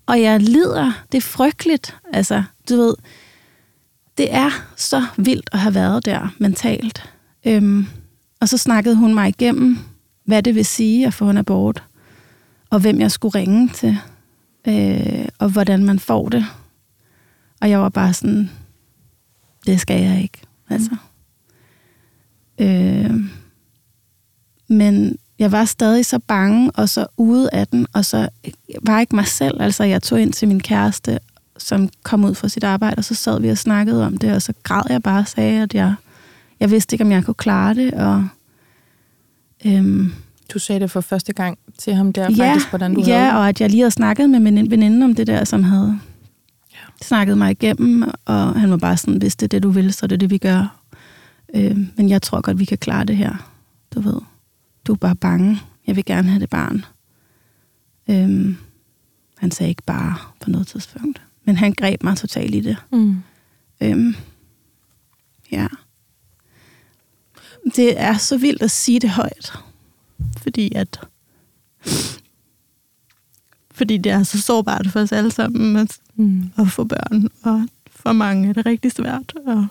Og 0.07 0.21
jeg 0.23 0.41
lider. 0.41 0.93
Det 1.13 1.19
er 1.19 1.23
frygteligt. 1.23 1.97
Altså, 2.13 2.43
du 2.69 2.77
ved, 2.77 2.95
det 4.19 4.35
er 4.35 4.51
så 4.77 5.07
vildt 5.17 5.51
at 5.53 5.59
have 5.59 5.75
været 5.75 6.05
der 6.05 6.29
mentalt. 6.39 7.11
Øhm, 7.45 7.87
og 8.41 8.49
så 8.49 8.59
snakkede 8.59 8.97
hun 8.97 9.15
mig 9.15 9.29
igennem, 9.29 9.79
hvad 10.25 10.43
det 10.43 10.55
vil 10.55 10.65
sige 10.65 11.07
at 11.07 11.15
få 11.15 11.31
en 11.31 11.37
abort, 11.37 11.85
og 12.71 12.81
hvem 12.81 13.01
jeg 13.01 13.11
skulle 13.11 13.35
ringe 13.35 13.69
til, 13.69 13.99
øh, 14.69 15.29
og 15.39 15.49
hvordan 15.49 15.85
man 15.85 15.99
får 15.99 16.29
det. 16.29 16.47
Og 17.61 17.71
jeg 17.71 17.81
var 17.81 17.89
bare 17.89 18.13
sådan, 18.13 18.51
det 19.67 19.81
skal 19.81 20.03
jeg 20.03 20.23
ikke. 20.23 20.41
Altså. 20.71 20.91
Mm. 20.91 21.10
Øh, 22.61 23.11
men 24.69 25.17
jeg 25.39 25.53
var 25.53 25.65
stadig 25.65 26.07
så 26.07 26.19
bange, 26.19 26.71
og 26.71 26.89
så 26.89 27.07
ude 27.17 27.51
af 27.53 27.67
den, 27.67 27.87
og 27.93 28.05
så 28.05 28.29
var 28.83 29.01
ikke 29.01 29.17
mig 29.17 29.27
selv. 29.27 29.63
Altså, 29.63 29.85
jeg 29.85 30.03
tog 30.03 30.21
ind 30.21 30.33
til 30.33 30.49
min 30.49 30.61
kæreste, 30.61 31.19
som 31.59 31.89
kom 32.03 32.25
ud 32.25 32.35
fra 32.35 32.49
sit 32.49 32.65
arbejde, 32.65 32.95
og 32.99 33.05
så 33.05 33.15
sad 33.15 33.41
vi 33.41 33.49
og 33.49 33.59
snakkede 33.59 34.07
om 34.07 34.17
det, 34.17 34.33
og 34.33 34.43
så 34.43 34.53
græd 34.63 34.83
jeg 34.91 35.03
bare 35.03 35.21
og 35.21 35.29
sagde, 35.29 35.63
at 35.63 35.75
jeg 35.75 35.95
jeg 36.61 36.71
vidste 36.71 36.95
ikke, 36.95 37.05
om 37.05 37.13
jeg 37.13 37.25
kunne 37.25 37.35
klare 37.35 37.75
det, 37.75 37.95
og... 37.95 38.29
Øhm, 39.67 40.13
du 40.55 40.59
sagde 40.59 40.81
det 40.81 40.91
for 40.91 41.01
første 41.01 41.33
gang 41.33 41.59
til 41.79 41.95
ham 41.95 42.13
der, 42.13 42.31
ja, 42.31 42.49
faktisk, 42.49 42.69
hvordan 42.69 42.95
du 42.95 43.01
Ja, 43.01 43.19
havde 43.19 43.33
og 43.33 43.49
at 43.49 43.61
jeg 43.61 43.71
lige 43.71 43.81
havde 43.81 43.91
snakket 43.91 44.31
med 44.31 44.41
min 44.41 44.71
veninde 44.71 45.05
om 45.05 45.15
det 45.15 45.27
der, 45.27 45.45
som 45.45 45.63
havde 45.65 45.99
ja. 46.73 46.79
snakket 47.03 47.39
mig 47.39 47.51
igennem, 47.51 48.11
og 48.25 48.61
han 48.61 48.71
var 48.71 48.77
bare 48.77 48.97
sådan, 48.97 49.17
hvis 49.17 49.37
det 49.37 49.47
er 49.47 49.49
det, 49.49 49.63
du 49.63 49.71
vil, 49.71 49.93
så 49.93 50.07
er 50.07 50.09
det 50.09 50.21
det, 50.21 50.31
vi 50.31 50.39
gør. 50.39 50.80
Øhm, 51.55 51.89
men 51.97 52.09
jeg 52.09 52.23
tror 52.23 52.41
godt, 52.41 52.59
vi 52.59 52.65
kan 52.65 52.79
klare 52.79 53.05
det 53.05 53.17
her. 53.17 53.53
Du 53.95 54.01
ved, 54.01 54.21
du 54.87 54.93
er 54.93 54.97
bare 54.97 55.17
bange. 55.17 55.61
Jeg 55.87 55.97
vil 55.97 56.05
gerne 56.05 56.29
have 56.29 56.41
det 56.41 56.51
barn. 56.51 56.85
Øhm, 58.11 58.57
han 59.39 59.51
sagde 59.51 59.71
ikke 59.71 59.83
bare 59.83 60.17
på 60.41 60.51
noget 60.51 60.67
tidspunkt. 60.67 61.23
Men 61.45 61.57
han 61.57 61.73
greb 61.73 62.03
mig 62.03 62.17
totalt 62.17 62.55
i 62.55 62.61
det. 62.61 62.77
Mm. 62.93 63.23
Øhm, 63.81 64.15
ja 65.53 65.67
det 67.65 68.01
er 68.01 68.17
så 68.17 68.39
vildt 68.39 68.63
at 68.63 68.71
sige 68.71 69.01
det 69.01 69.11
højt. 69.11 69.53
Fordi 70.37 70.73
at 70.75 71.01
fordi 73.71 73.97
det 73.97 74.13
er 74.13 74.23
så 74.23 74.41
sårbart 74.41 74.87
for 74.87 75.01
os 75.01 75.13
alle 75.13 75.31
sammen 75.31 75.77
at, 75.77 75.99
mm. 76.15 76.51
at 76.59 76.69
få 76.69 76.85
børn, 76.85 77.29
og 77.43 77.69
for 77.91 78.13
mange 78.13 78.49
er 78.49 78.53
det 78.53 78.67
rigtig 78.67 78.93
svært. 78.93 79.35
Og, 79.47 79.67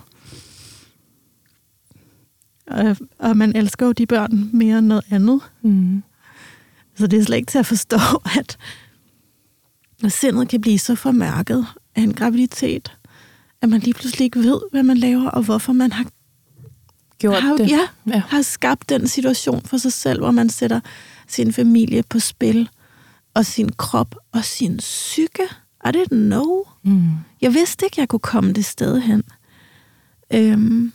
og, 2.69 2.97
og 3.19 3.38
man 3.38 3.55
elsker 3.55 3.86
jo 3.86 3.91
de 3.91 4.05
børn 4.05 4.49
mere 4.53 4.79
end 4.79 4.88
noget 4.88 5.05
andet. 5.10 5.41
Mm. 5.62 6.03
Så 6.95 7.08
det 7.08 7.19
er 7.19 7.23
slet 7.23 7.38
ikke 7.38 7.51
til 7.51 7.60
at 7.60 7.65
forstå, 7.65 7.99
at 8.39 8.58
når 10.01 10.10
sindet 10.10 10.49
kan 10.49 10.62
blive 10.62 10.79
så 10.79 10.95
formørket 10.95 11.65
af 11.95 12.01
en 12.01 12.13
graviditet, 12.13 12.97
at 13.62 13.69
man 13.69 13.79
lige 13.79 13.93
pludselig 13.93 14.25
ikke 14.25 14.39
ved, 14.39 14.60
hvad 14.71 14.84
man 14.84 14.97
laver, 14.97 15.29
og 15.29 15.43
hvorfor 15.43 15.73
man 15.73 15.91
har 15.91 16.05
gjort 17.19 17.41
har, 17.41 17.55
det. 17.55 17.69
Ja, 17.69 17.88
ja, 18.08 18.21
har 18.27 18.41
skabt 18.41 18.89
den 18.89 19.08
situation 19.08 19.62
for 19.62 19.77
sig 19.77 19.93
selv, 19.93 20.19
hvor 20.19 20.32
man 20.32 20.49
sætter 20.49 20.79
sin 21.27 21.53
familie 21.53 22.03
på 22.10 22.19
spil, 22.19 22.69
og 23.34 23.45
sin 23.45 23.69
krop 23.77 24.15
og 24.32 24.43
sin 24.43 24.77
psyke. 24.77 25.43
I 25.86 25.88
didn't 25.88 26.27
know. 26.27 26.63
Mm. 26.84 27.10
Jeg 27.41 27.53
vidste 27.53 27.86
ikke, 27.86 28.01
jeg 28.01 28.08
kunne 28.08 28.19
komme 28.19 28.53
det 28.53 28.65
sted 28.65 28.99
hen. 28.99 29.23
Øhm, 30.34 30.93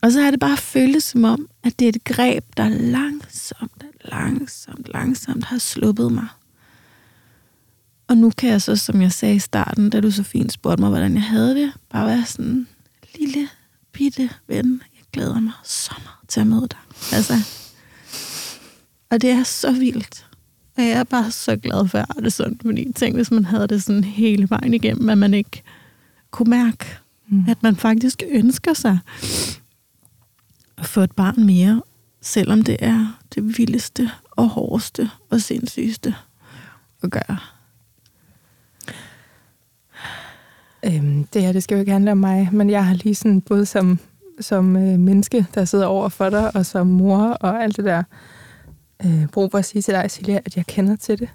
Og 0.00 0.12
så 0.12 0.20
har 0.20 0.30
det 0.30 0.40
bare 0.40 0.56
føltes 0.56 1.04
som 1.04 1.24
om, 1.24 1.48
at 1.62 1.78
det 1.78 1.84
er 1.84 1.88
et 1.88 2.04
greb, 2.04 2.44
der 2.56 2.68
langsomt, 2.68 3.84
langsomt, 4.04 4.88
langsomt 4.94 5.44
har 5.44 5.58
sluppet 5.58 6.12
mig. 6.12 6.26
Og 8.08 8.16
nu 8.16 8.30
kan 8.30 8.50
jeg 8.50 8.62
så, 8.62 8.76
som 8.76 9.02
jeg 9.02 9.12
sagde 9.12 9.34
i 9.34 9.38
starten, 9.38 9.90
da 9.90 10.00
du 10.00 10.10
så 10.10 10.22
fint 10.22 10.52
spurgte 10.52 10.80
mig, 10.80 10.88
hvordan 10.88 11.14
jeg 11.14 11.22
havde 11.22 11.54
det, 11.54 11.72
bare 11.90 12.06
være 12.06 12.24
sådan, 12.26 12.66
lille, 13.18 13.48
bitte 13.92 14.30
ven, 14.48 14.82
jeg 14.96 15.04
glæder 15.12 15.40
mig 15.40 15.52
så 15.64 15.94
meget 16.04 16.28
til 16.28 16.40
at 16.40 16.46
møde 16.46 16.68
dig. 16.70 16.78
Altså, 17.12 17.34
og 19.10 19.22
det 19.22 19.30
er 19.30 19.42
så 19.42 19.72
vildt. 19.72 20.26
Og 20.76 20.82
jeg 20.82 20.90
er 20.90 21.04
bare 21.04 21.30
så 21.30 21.56
glad 21.56 21.88
for, 21.88 21.98
at 21.98 22.24
det 22.24 22.32
sådan, 22.32 22.60
fordi 22.62 22.92
tænk, 22.92 23.14
hvis 23.16 23.30
man 23.30 23.44
havde 23.44 23.68
det 23.68 23.82
sådan 23.82 24.04
hele 24.04 24.50
vejen 24.50 24.74
igennem, 24.74 25.08
at 25.08 25.18
man 25.18 25.34
ikke 25.34 25.62
kunne 26.30 26.50
mærke, 26.50 26.86
mm. 27.28 27.44
at 27.48 27.62
man 27.62 27.76
faktisk 27.76 28.22
ønsker 28.30 28.74
sig 28.74 28.98
at 30.78 30.86
få 30.86 31.00
et 31.00 31.12
barn 31.12 31.46
mere, 31.46 31.82
selvom 32.20 32.62
det 32.62 32.76
er 32.80 33.18
det 33.34 33.58
vildeste 33.58 34.10
og 34.30 34.48
hårdeste 34.48 35.10
og 35.30 35.40
sindssygeste 35.40 36.14
at 37.02 37.10
gøre. 37.10 37.38
Øhm, 40.84 41.24
det 41.24 41.42
her, 41.42 41.52
det 41.52 41.62
skal 41.62 41.74
jo 41.74 41.80
ikke 41.80 41.92
handle 41.92 42.12
om 42.12 42.18
mig, 42.18 42.48
men 42.52 42.70
jeg 42.70 42.86
har 42.86 42.94
lige 42.94 43.14
sådan, 43.14 43.40
både 43.40 43.66
som, 43.66 43.98
som 44.40 44.76
øh, 44.76 44.98
menneske, 44.98 45.46
der 45.54 45.64
sidder 45.64 45.86
over 45.86 46.08
for 46.08 46.30
dig, 46.30 46.56
og 46.56 46.66
som 46.66 46.86
mor 46.86 47.18
og 47.18 47.62
alt 47.62 47.76
det 47.76 47.84
der, 47.84 48.02
øh, 49.04 49.26
brug 49.26 49.50
for 49.50 49.58
at 49.58 49.64
sige 49.64 49.82
til 49.82 49.94
dig, 49.94 50.10
Silja, 50.10 50.40
at 50.44 50.56
jeg 50.56 50.66
kender 50.66 50.96
til 50.96 51.18
det. 51.18 51.28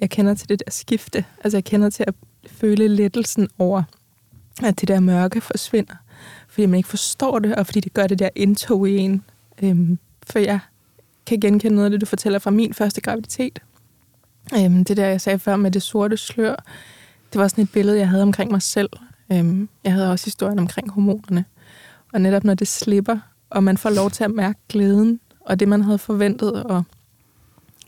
Jeg 0.00 0.10
kender 0.10 0.34
til 0.34 0.48
det 0.48 0.62
der 0.66 0.70
skifte. 0.70 1.24
Altså, 1.44 1.56
jeg 1.56 1.64
kender 1.64 1.90
til 1.90 2.04
at 2.06 2.14
føle 2.46 2.88
lettelsen 2.88 3.48
over, 3.58 3.82
at 4.62 4.80
det 4.80 4.88
der 4.88 5.00
mørke 5.00 5.40
forsvinder. 5.40 5.94
Fordi 6.56 6.66
man 6.66 6.76
ikke 6.76 6.88
forstår 6.88 7.38
det, 7.38 7.54
og 7.54 7.66
fordi 7.66 7.80
det 7.80 7.94
gør 7.94 8.06
det 8.06 8.18
der 8.18 8.28
indtog 8.34 8.88
i 8.88 8.96
en. 8.96 9.24
Øhm, 9.62 9.98
for 10.26 10.38
jeg 10.38 10.58
kan 11.26 11.40
genkende 11.40 11.74
noget 11.74 11.84
af 11.84 11.90
det, 11.90 12.00
du 12.00 12.06
fortæller 12.06 12.38
fra 12.38 12.50
min 12.50 12.74
første 12.74 13.00
graviditet. 13.00 13.62
Øhm, 14.54 14.84
det 14.84 14.96
der, 14.96 15.06
jeg 15.06 15.20
sagde 15.20 15.38
før 15.38 15.56
med 15.56 15.70
det 15.70 15.82
sorte 15.82 16.16
slør, 16.16 16.54
det 17.32 17.40
var 17.40 17.48
sådan 17.48 17.64
et 17.64 17.72
billede, 17.72 17.98
jeg 17.98 18.08
havde 18.08 18.22
omkring 18.22 18.50
mig 18.50 18.62
selv. 18.62 18.88
Øhm, 19.32 19.68
jeg 19.84 19.92
havde 19.92 20.10
også 20.10 20.24
historien 20.24 20.58
omkring 20.58 20.90
hormonerne. 20.90 21.44
Og 22.12 22.20
netop 22.20 22.44
når 22.44 22.54
det 22.54 22.68
slipper, 22.68 23.18
og 23.50 23.64
man 23.64 23.76
får 23.76 23.90
lov 23.90 24.10
til 24.10 24.24
at 24.24 24.30
mærke 24.30 24.58
glæden, 24.68 25.20
og 25.40 25.60
det 25.60 25.68
man 25.68 25.82
havde 25.82 25.98
forventet, 25.98 26.62
og 26.62 26.84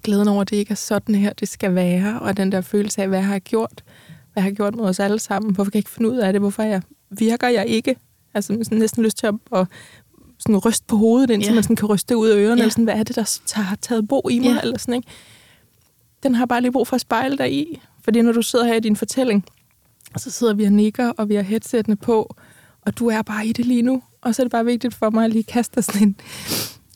glæden 0.03 0.29
over, 0.29 0.41
at 0.41 0.51
det 0.51 0.57
ikke 0.57 0.71
er 0.71 0.77
sådan 0.77 1.15
her, 1.15 1.33
det 1.33 1.49
skal 1.49 1.75
være, 1.75 2.21
og 2.21 2.37
den 2.37 2.53
der 2.53 2.61
følelse 2.61 3.03
af, 3.03 3.09
hvad 3.09 3.23
har 3.23 3.33
jeg 3.33 3.43
gjort? 3.43 3.85
Hvad 4.33 4.43
har 4.43 4.51
jeg 4.51 4.57
gjort 4.57 4.75
mod 4.75 4.89
os 4.89 5.01
alle 5.01 5.19
sammen? 5.19 5.55
Hvorfor 5.55 5.71
kan 5.71 5.77
jeg 5.77 5.81
ikke 5.81 5.91
finde 5.91 6.11
ud 6.11 6.17
af 6.17 6.33
det? 6.33 6.43
Hvorfor 6.43 6.63
jeg, 6.63 6.83
virker 7.11 7.49
jeg 7.49 7.67
ikke? 7.67 7.97
Altså 8.35 8.59
sådan 8.63 8.79
næsten 8.79 9.03
lyst 9.03 9.19
til 9.19 9.27
at, 9.27 9.35
at 9.53 9.67
sådan 10.39 10.57
ryste 10.57 10.85
på 10.89 10.97
hovedet, 10.97 11.31
indtil 11.31 11.49
yeah. 11.49 11.55
man 11.55 11.63
sådan 11.63 11.77
kan 11.77 11.89
ryste 11.89 12.17
ud 12.17 12.29
af 12.29 12.37
ørerne, 12.37 12.49
yeah. 12.49 12.59
eller 12.59 12.71
sådan, 12.71 12.85
hvad 12.85 12.95
er 12.95 13.03
det, 13.03 13.17
der 13.17 13.61
har 13.63 13.77
taget 13.77 14.09
bo 14.09 14.29
i 14.31 14.39
mig, 14.39 14.49
yeah. 14.49 14.61
eller 14.63 14.79
sådan, 14.79 14.95
ikke? 14.95 15.09
Den 16.23 16.35
har 16.35 16.47
bare 16.47 16.61
lige 16.61 16.73
brug 16.73 16.87
for 16.87 16.95
at 16.95 17.01
spejle 17.01 17.39
dig 17.39 17.53
i, 17.53 17.81
fordi 18.05 18.23
når 18.23 18.33
du 18.33 18.43
sidder 18.43 18.65
her 18.65 18.75
i 18.75 18.81
din 18.81 18.97
fortælling, 18.97 19.45
så 20.17 20.31
sidder 20.31 20.55
vi 20.55 20.65
og 20.65 20.73
nikker, 20.73 21.13
og 21.17 21.29
vi 21.29 21.35
har 21.35 21.43
headsettene 21.43 21.97
på, 21.97 22.37
og 22.83 22.99
du 22.99 23.07
er 23.07 23.23
bare 23.23 23.47
i 23.47 23.53
det 23.53 23.67
lige 23.67 23.83
nu. 23.83 24.03
Og 24.21 24.35
så 24.35 24.43
er 24.43 24.45
det 24.45 24.51
bare 24.51 24.65
vigtigt 24.65 24.95
for 24.95 25.11
mig 25.11 25.25
at 25.25 25.31
lige 25.31 25.45
kaste 25.45 25.83
sådan 25.83 26.03
en, 26.03 26.17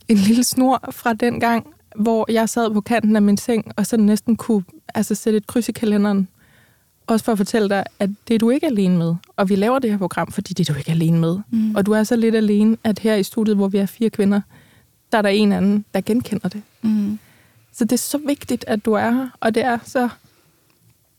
en 0.08 0.16
lille 0.16 0.44
snor 0.44 0.88
fra 0.90 1.12
den 1.12 1.40
gang, 1.40 1.66
hvor 1.96 2.32
jeg 2.32 2.48
sad 2.48 2.70
på 2.70 2.80
kanten 2.80 3.16
af 3.16 3.22
min 3.22 3.36
seng, 3.36 3.72
og 3.76 3.86
så 3.86 3.96
næsten 3.96 4.36
kunne 4.36 4.64
altså, 4.94 5.14
sætte 5.14 5.36
et 5.36 5.46
kryds 5.46 5.68
i 5.68 5.72
kalenderen. 5.72 6.28
Også 7.06 7.24
for 7.24 7.32
at 7.32 7.38
fortælle 7.38 7.68
dig, 7.68 7.84
at 7.98 8.10
det 8.28 8.34
er 8.34 8.38
du 8.38 8.50
ikke 8.50 8.66
alene 8.66 8.98
med. 8.98 9.14
Og 9.36 9.48
vi 9.48 9.56
laver 9.56 9.78
det 9.78 9.90
her 9.90 9.98
program, 9.98 10.32
fordi 10.32 10.54
det 10.54 10.68
er 10.68 10.72
du 10.72 10.78
ikke 10.78 10.90
alene 10.90 11.18
med. 11.18 11.38
Mm. 11.50 11.74
Og 11.74 11.86
du 11.86 11.92
er 11.92 12.02
så 12.02 12.16
lidt 12.16 12.34
alene, 12.34 12.76
at 12.84 12.98
her 12.98 13.14
i 13.14 13.22
studiet, 13.22 13.56
hvor 13.56 13.68
vi 13.68 13.78
er 13.78 13.86
fire 13.86 14.10
kvinder, 14.10 14.40
der 15.12 15.18
er 15.18 15.22
der 15.22 15.28
en 15.28 15.52
anden, 15.52 15.84
der 15.94 16.00
genkender 16.00 16.48
det. 16.48 16.62
Mm. 16.82 17.18
Så 17.72 17.84
det 17.84 17.92
er 17.92 17.96
så 17.96 18.18
vigtigt, 18.18 18.64
at 18.68 18.84
du 18.84 18.92
er 18.92 19.10
her, 19.10 19.28
og 19.40 19.54
det 19.54 19.64
er 19.64 19.78
så 19.84 20.08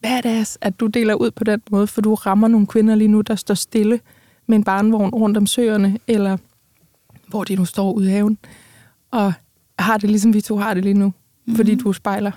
badass, 0.01 0.57
at 0.61 0.79
du 0.79 0.87
deler 0.87 1.13
ud 1.13 1.31
på 1.31 1.43
den 1.43 1.61
måde, 1.71 1.87
for 1.87 2.01
du 2.01 2.13
rammer 2.13 2.47
nogle 2.47 2.67
kvinder 2.67 2.95
lige 2.95 3.07
nu, 3.07 3.21
der 3.21 3.35
står 3.35 3.53
stille 3.53 3.99
med 4.47 4.57
en 4.57 4.63
barnvogn 4.63 5.09
rundt 5.09 5.37
om 5.37 5.47
søerne, 5.47 5.99
eller 6.07 6.37
hvor 7.27 7.43
de 7.43 7.55
nu 7.55 7.65
står 7.65 7.91
ude 7.91 8.07
i 8.07 8.11
haven, 8.11 8.37
og 9.11 9.33
har 9.79 9.97
det 9.97 10.09
ligesom 10.09 10.33
vi 10.33 10.41
to 10.41 10.57
har 10.57 10.73
det 10.73 10.83
lige 10.83 10.93
nu, 10.93 11.05
mm-hmm. 11.05 11.55
fordi 11.55 11.75
du 11.75 11.93
spejler. 11.93 12.31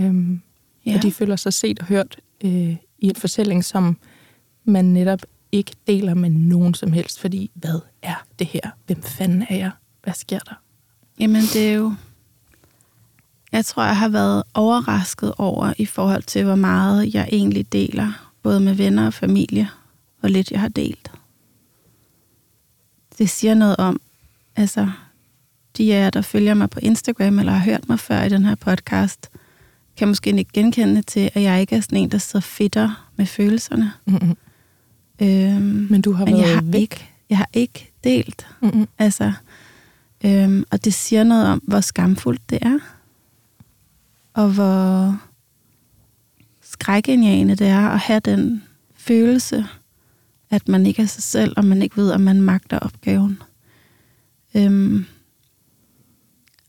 Øhm, 0.00 0.40
ja. 0.86 0.96
Og 0.96 1.02
de 1.02 1.12
føler 1.12 1.36
sig 1.36 1.52
set 1.52 1.80
og 1.80 1.86
hørt 1.86 2.16
øh, 2.44 2.76
i 2.98 3.08
en 3.08 3.16
fortælling, 3.16 3.64
som 3.64 3.96
man 4.64 4.84
netop 4.84 5.20
ikke 5.52 5.72
deler 5.86 6.14
med 6.14 6.30
nogen 6.30 6.74
som 6.74 6.92
helst, 6.92 7.20
fordi 7.20 7.50
hvad 7.54 7.80
er 8.02 8.24
det 8.38 8.46
her? 8.46 8.70
Hvem 8.86 9.02
fanden 9.02 9.46
er 9.48 9.56
jeg? 9.56 9.70
Hvad 10.02 10.14
sker 10.14 10.38
der? 10.38 10.54
Jamen, 11.20 11.42
det 11.42 11.68
er 11.68 11.72
jo 11.72 11.94
jeg 13.54 13.64
tror, 13.64 13.84
jeg 13.84 13.96
har 13.96 14.08
været 14.08 14.42
overrasket 14.54 15.34
over 15.38 15.72
i 15.78 15.86
forhold 15.86 16.22
til, 16.22 16.44
hvor 16.44 16.54
meget 16.54 17.14
jeg 17.14 17.28
egentlig 17.32 17.72
deler, 17.72 18.30
både 18.42 18.60
med 18.60 18.74
venner 18.74 19.06
og 19.06 19.14
familie, 19.14 19.68
hvor 20.20 20.28
lidt 20.28 20.50
jeg 20.50 20.60
har 20.60 20.68
delt. 20.68 21.12
Det 23.18 23.30
siger 23.30 23.54
noget 23.54 23.76
om, 23.76 24.00
altså, 24.56 24.90
de 25.76 25.94
af 25.94 26.04
jer, 26.04 26.10
der 26.10 26.22
følger 26.22 26.54
mig 26.54 26.70
på 26.70 26.80
Instagram, 26.82 27.38
eller 27.38 27.52
har 27.52 27.64
hørt 27.64 27.88
mig 27.88 28.00
før 28.00 28.22
i 28.22 28.28
den 28.28 28.44
her 28.44 28.54
podcast, 28.54 29.30
kan 29.96 30.08
måske 30.08 30.30
ikke 30.30 30.52
genkende 30.52 31.02
til, 31.02 31.30
at 31.34 31.42
jeg 31.42 31.60
ikke 31.60 31.76
er 31.76 31.80
sådan 31.80 31.98
en, 31.98 32.10
der 32.10 32.18
sidder 32.18 32.40
fitter 32.40 33.08
med 33.16 33.26
følelserne. 33.26 33.92
Mm-hmm. 34.04 34.36
Øhm, 35.22 35.86
men 35.90 36.02
du 36.02 36.12
har 36.12 36.24
men 36.24 36.34
været 36.34 36.46
jeg 36.46 36.54
har 36.54 36.62
væk. 36.62 36.80
Ikke, 36.80 37.10
jeg 37.30 37.38
har 37.38 37.48
ikke 37.52 37.92
delt. 38.04 38.46
Mm-hmm. 38.60 38.88
Altså, 38.98 39.32
øhm, 40.24 40.64
og 40.70 40.84
det 40.84 40.94
siger 40.94 41.24
noget 41.24 41.46
om, 41.46 41.62
hvor 41.64 41.80
skamfuldt 41.80 42.50
det 42.50 42.58
er 42.62 42.78
og 44.34 44.50
hvor 44.50 45.16
skrækindjagende 46.62 47.56
det 47.56 47.66
er 47.66 47.88
at 47.88 47.98
have 47.98 48.20
den 48.20 48.62
følelse, 48.94 49.66
at 50.50 50.68
man 50.68 50.86
ikke 50.86 51.02
er 51.02 51.06
sig 51.06 51.22
selv, 51.22 51.54
og 51.56 51.64
man 51.64 51.82
ikke 51.82 51.96
ved, 51.96 52.10
om 52.10 52.20
man 52.20 52.42
magter 52.42 52.78
opgaven. 52.78 53.42
Øhm, 54.54 55.06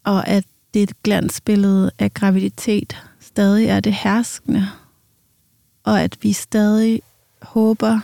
og 0.03 0.27
at 0.27 0.45
det 0.73 0.83
et 0.83 1.03
glansbillede 1.03 1.91
af 1.99 2.13
graviditet 2.13 3.04
stadig 3.35 3.67
er 3.67 3.79
det 3.79 3.93
herskende, 3.93 4.67
og 5.83 6.01
at 6.01 6.17
vi 6.21 6.33
stadig 6.33 7.01
håber, 7.41 7.99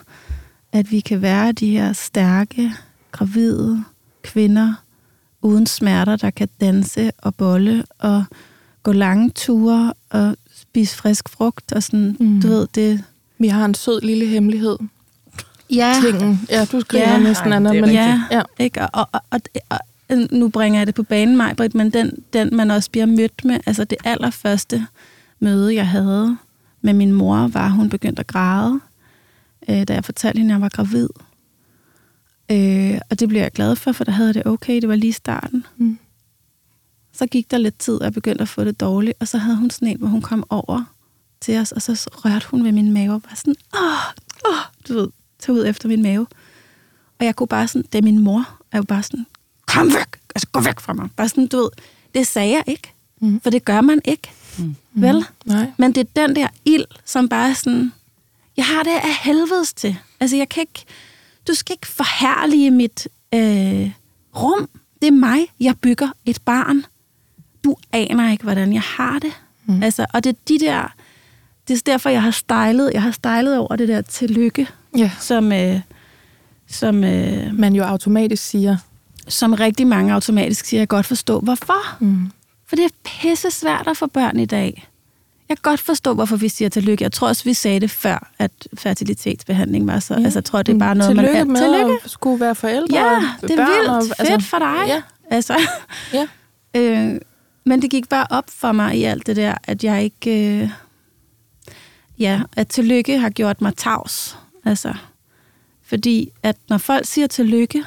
at 0.71 0.91
vi 0.91 0.99
kan 0.99 1.21
være 1.21 1.51
de 1.51 1.69
her 1.69 1.93
stærke, 1.93 2.71
gravide 3.11 3.83
kvinder, 4.21 4.73
uden 5.41 5.65
smerter, 5.65 6.15
der 6.15 6.29
kan 6.29 6.49
danse 6.61 7.11
og 7.17 7.35
bolle 7.35 7.83
og 7.99 8.23
gå 8.83 8.91
lange 8.91 9.29
ture 9.29 9.93
og 10.09 10.35
spise 10.55 10.95
frisk 10.95 11.29
frugt 11.29 11.71
og 11.71 11.83
sådan, 11.83 12.17
mm. 12.19 12.41
du 12.41 12.47
ved, 12.47 12.67
det... 12.75 13.03
Vi 13.37 13.47
har 13.47 13.65
en 13.65 13.73
sød 13.73 14.01
lille 14.01 14.25
hemmelighed. 14.25 14.77
Ja. 15.69 15.93
Tingen. 16.03 16.41
Ja, 16.49 16.65
du 16.65 16.81
skriver 16.81 17.09
ja. 17.09 17.19
næsten 17.19 17.53
andet. 17.53 17.75
Men 17.81 17.91
ja, 17.91 18.23
ja, 18.31 18.41
ikke? 18.59 18.81
Og, 18.81 18.89
og, 18.93 19.21
og, 19.29 19.41
og, 19.69 19.79
og, 20.09 20.17
nu 20.31 20.49
bringer 20.49 20.79
jeg 20.79 20.87
det 20.87 20.95
på 20.95 21.03
banen, 21.03 21.37
mig, 21.37 21.55
men 21.73 21.89
den, 21.89 22.23
den, 22.33 22.55
man 22.55 22.71
også 22.71 22.91
bliver 22.91 23.05
mødt 23.05 23.45
med, 23.45 23.59
altså 23.65 23.83
det 23.83 23.97
allerførste 24.03 24.87
møde, 25.41 25.75
jeg 25.75 25.87
havde 25.87 26.37
med 26.81 26.93
min 26.93 27.11
mor, 27.13 27.47
var, 27.47 27.65
at 27.65 27.71
hun 27.71 27.89
begyndte 27.89 28.19
at 28.19 28.27
græde, 28.27 28.79
øh, 29.69 29.87
da 29.87 29.93
jeg 29.93 30.05
fortalte 30.05 30.37
hende, 30.37 30.51
at 30.51 30.55
jeg 30.55 30.61
var 30.61 30.69
gravid. 30.69 31.09
Øh, 32.51 32.99
og 33.09 33.19
det 33.19 33.29
blev 33.29 33.41
jeg 33.41 33.51
glad 33.51 33.75
for, 33.75 33.91
for 33.91 34.03
der 34.03 34.11
havde 34.11 34.33
det 34.33 34.45
okay, 34.45 34.81
det 34.81 34.89
var 34.89 34.95
lige 34.95 35.13
starten. 35.13 35.65
Mm. 35.77 35.99
Så 37.13 37.25
gik 37.27 37.51
der 37.51 37.57
lidt 37.57 37.79
tid, 37.79 37.93
og 37.93 38.03
jeg 38.03 38.13
begyndte 38.13 38.41
at 38.41 38.49
få 38.49 38.63
det 38.63 38.79
dårligt, 38.79 39.17
og 39.19 39.27
så 39.27 39.37
havde 39.37 39.57
hun 39.57 39.69
sådan 39.69 39.87
en, 39.87 39.97
hvor 39.97 40.07
hun 40.07 40.21
kom 40.21 40.43
over 40.49 40.83
til 41.41 41.57
os, 41.57 41.71
og 41.71 41.81
så 41.81 42.09
rørte 42.11 42.47
hun 42.47 42.63
ved 42.63 42.71
min 42.71 42.91
mave, 42.91 43.13
og 43.13 43.21
var 43.29 43.35
sådan, 43.35 43.55
åh, 43.73 44.51
åh, 44.51 44.59
du 44.87 44.93
ved, 44.93 45.07
tog 45.39 45.55
ud 45.55 45.65
efter 45.65 45.87
min 45.87 46.01
mave. 46.01 46.27
Og 47.19 47.25
jeg 47.25 47.35
kunne 47.35 47.47
bare 47.47 47.67
sådan, 47.67 47.85
det 47.91 47.97
er 47.97 48.03
min 48.03 48.19
mor, 48.19 48.39
og 48.59 48.67
jeg 48.73 48.79
var 48.79 48.85
bare 48.85 49.03
sådan, 49.03 49.25
kom 49.67 49.87
væk, 49.87 50.19
altså 50.35 50.47
gå 50.51 50.59
væk 50.59 50.79
fra 50.79 50.93
mig. 50.93 51.09
Bare 51.15 51.29
sådan, 51.29 51.47
du 51.47 51.57
ved, 51.57 51.69
det 52.15 52.27
sagde 52.27 52.51
jeg 52.51 52.63
ikke, 52.67 52.93
mm. 53.21 53.39
for 53.41 53.49
det 53.49 53.65
gør 53.65 53.81
man 53.81 54.01
ikke, 54.05 54.31
mm. 54.57 54.75
vel? 54.93 55.25
Nej. 55.45 55.71
Men 55.77 55.91
det 55.91 56.01
er 56.01 56.27
den 56.27 56.35
der 56.35 56.47
ild, 56.65 56.85
som 57.05 57.29
bare 57.29 57.49
er 57.49 57.53
sådan, 57.53 57.91
jeg 58.57 58.65
har 58.65 58.83
det 58.83 58.91
af 58.91 59.15
helvedes 59.23 59.73
til. 59.73 59.97
Altså, 60.19 60.37
jeg 60.37 60.49
kan 60.49 60.61
ikke, 60.61 60.85
du 61.47 61.53
skal 61.53 61.73
ikke 61.73 61.87
forhærlige 61.87 62.71
mit 62.71 63.07
øh, 63.33 63.91
rum. 64.35 64.69
Det 65.01 65.07
er 65.07 65.11
mig, 65.11 65.39
jeg 65.59 65.75
bygger 65.81 66.09
et 66.25 66.41
barn 66.45 66.85
du 67.63 67.75
aner 67.91 68.31
ikke, 68.31 68.43
hvordan 68.43 68.73
jeg 68.73 68.81
har 68.81 69.19
det. 69.19 69.31
Mm. 69.65 69.83
Altså, 69.83 70.05
og 70.13 70.23
det 70.23 70.29
er 70.29 70.37
de 70.47 70.59
der, 70.59 70.93
det 71.67 71.77
er 71.77 71.81
derfor, 71.85 72.09
jeg 72.09 72.21
har 72.21 72.31
stylet, 72.31 72.91
jeg 72.93 73.01
har 73.01 73.11
stylet 73.11 73.57
over 73.57 73.75
det 73.75 73.87
der 73.87 74.01
tillykke, 74.01 74.67
ja. 74.97 75.11
som, 75.19 75.51
øh, 75.51 75.79
som 76.67 77.03
øh, 77.03 77.53
man 77.53 77.75
jo 77.75 77.83
automatisk 77.83 78.43
siger. 78.43 78.77
Som 79.27 79.53
rigtig 79.53 79.87
mange 79.87 80.13
automatisk 80.13 80.65
siger, 80.65 80.81
jeg 80.81 80.87
godt 80.87 81.05
forstå, 81.05 81.39
hvorfor. 81.39 82.03
Mm. 82.03 82.31
For 82.71 82.75
det 82.75 82.85
er 82.85 82.89
pisse 83.03 83.51
svært 83.51 83.87
at 83.87 83.97
få 83.97 84.07
børn 84.07 84.39
i 84.39 84.45
dag. 84.45 84.87
jeg 85.49 85.57
kan 85.57 85.61
godt 85.61 85.79
forstå, 85.79 86.13
hvorfor 86.13 86.35
vi 86.35 86.49
siger 86.49 86.69
tillykke. 86.69 87.03
Jeg 87.03 87.11
tror 87.11 87.27
også, 87.27 87.43
vi 87.43 87.53
sagde 87.53 87.79
det 87.79 87.91
før, 87.91 88.31
at 88.39 88.51
fertilitetsbehandling 88.73 89.87
var 89.87 89.99
så... 89.99 90.13
Ja. 90.13 90.23
Altså, 90.23 90.39
jeg 90.39 90.45
tror, 90.45 90.63
det 90.63 90.75
er 90.75 90.79
bare 90.79 90.95
noget, 90.95 91.15
tillykke 91.15 91.37
man... 91.37 91.47
Med 91.47 91.61
tillykke 91.61 91.85
med 91.85 92.09
skulle 92.09 92.39
være 92.39 92.55
forældre 92.55 92.97
Ja, 92.97 93.47
det 93.47 93.59
er 93.59 93.65
vildt 93.65 93.89
og, 93.89 94.03
fedt 94.03 94.31
altså, 94.31 94.49
for 94.49 94.59
dig. 94.59 94.83
Ja. 94.87 95.01
Altså, 95.29 95.59
ja. 96.13 96.27
øh, 96.79 97.21
men 97.63 97.81
det 97.81 97.91
gik 97.91 98.09
bare 98.09 98.27
op 98.29 98.49
for 98.49 98.71
mig 98.71 98.97
i 98.97 99.03
alt 99.03 99.27
det 99.27 99.35
der, 99.35 99.55
at 99.63 99.83
jeg 99.83 100.03
ikke... 100.03 100.61
Øh, 100.61 100.69
ja, 102.19 102.41
at 102.55 102.67
tillykke 102.67 103.19
har 103.19 103.29
gjort 103.29 103.61
mig 103.61 103.77
tavs. 103.77 104.37
Altså, 104.65 104.93
fordi 105.83 106.31
at 106.43 106.55
når 106.69 106.77
folk 106.77 107.05
siger 107.05 107.27
tillykke, 107.27 107.83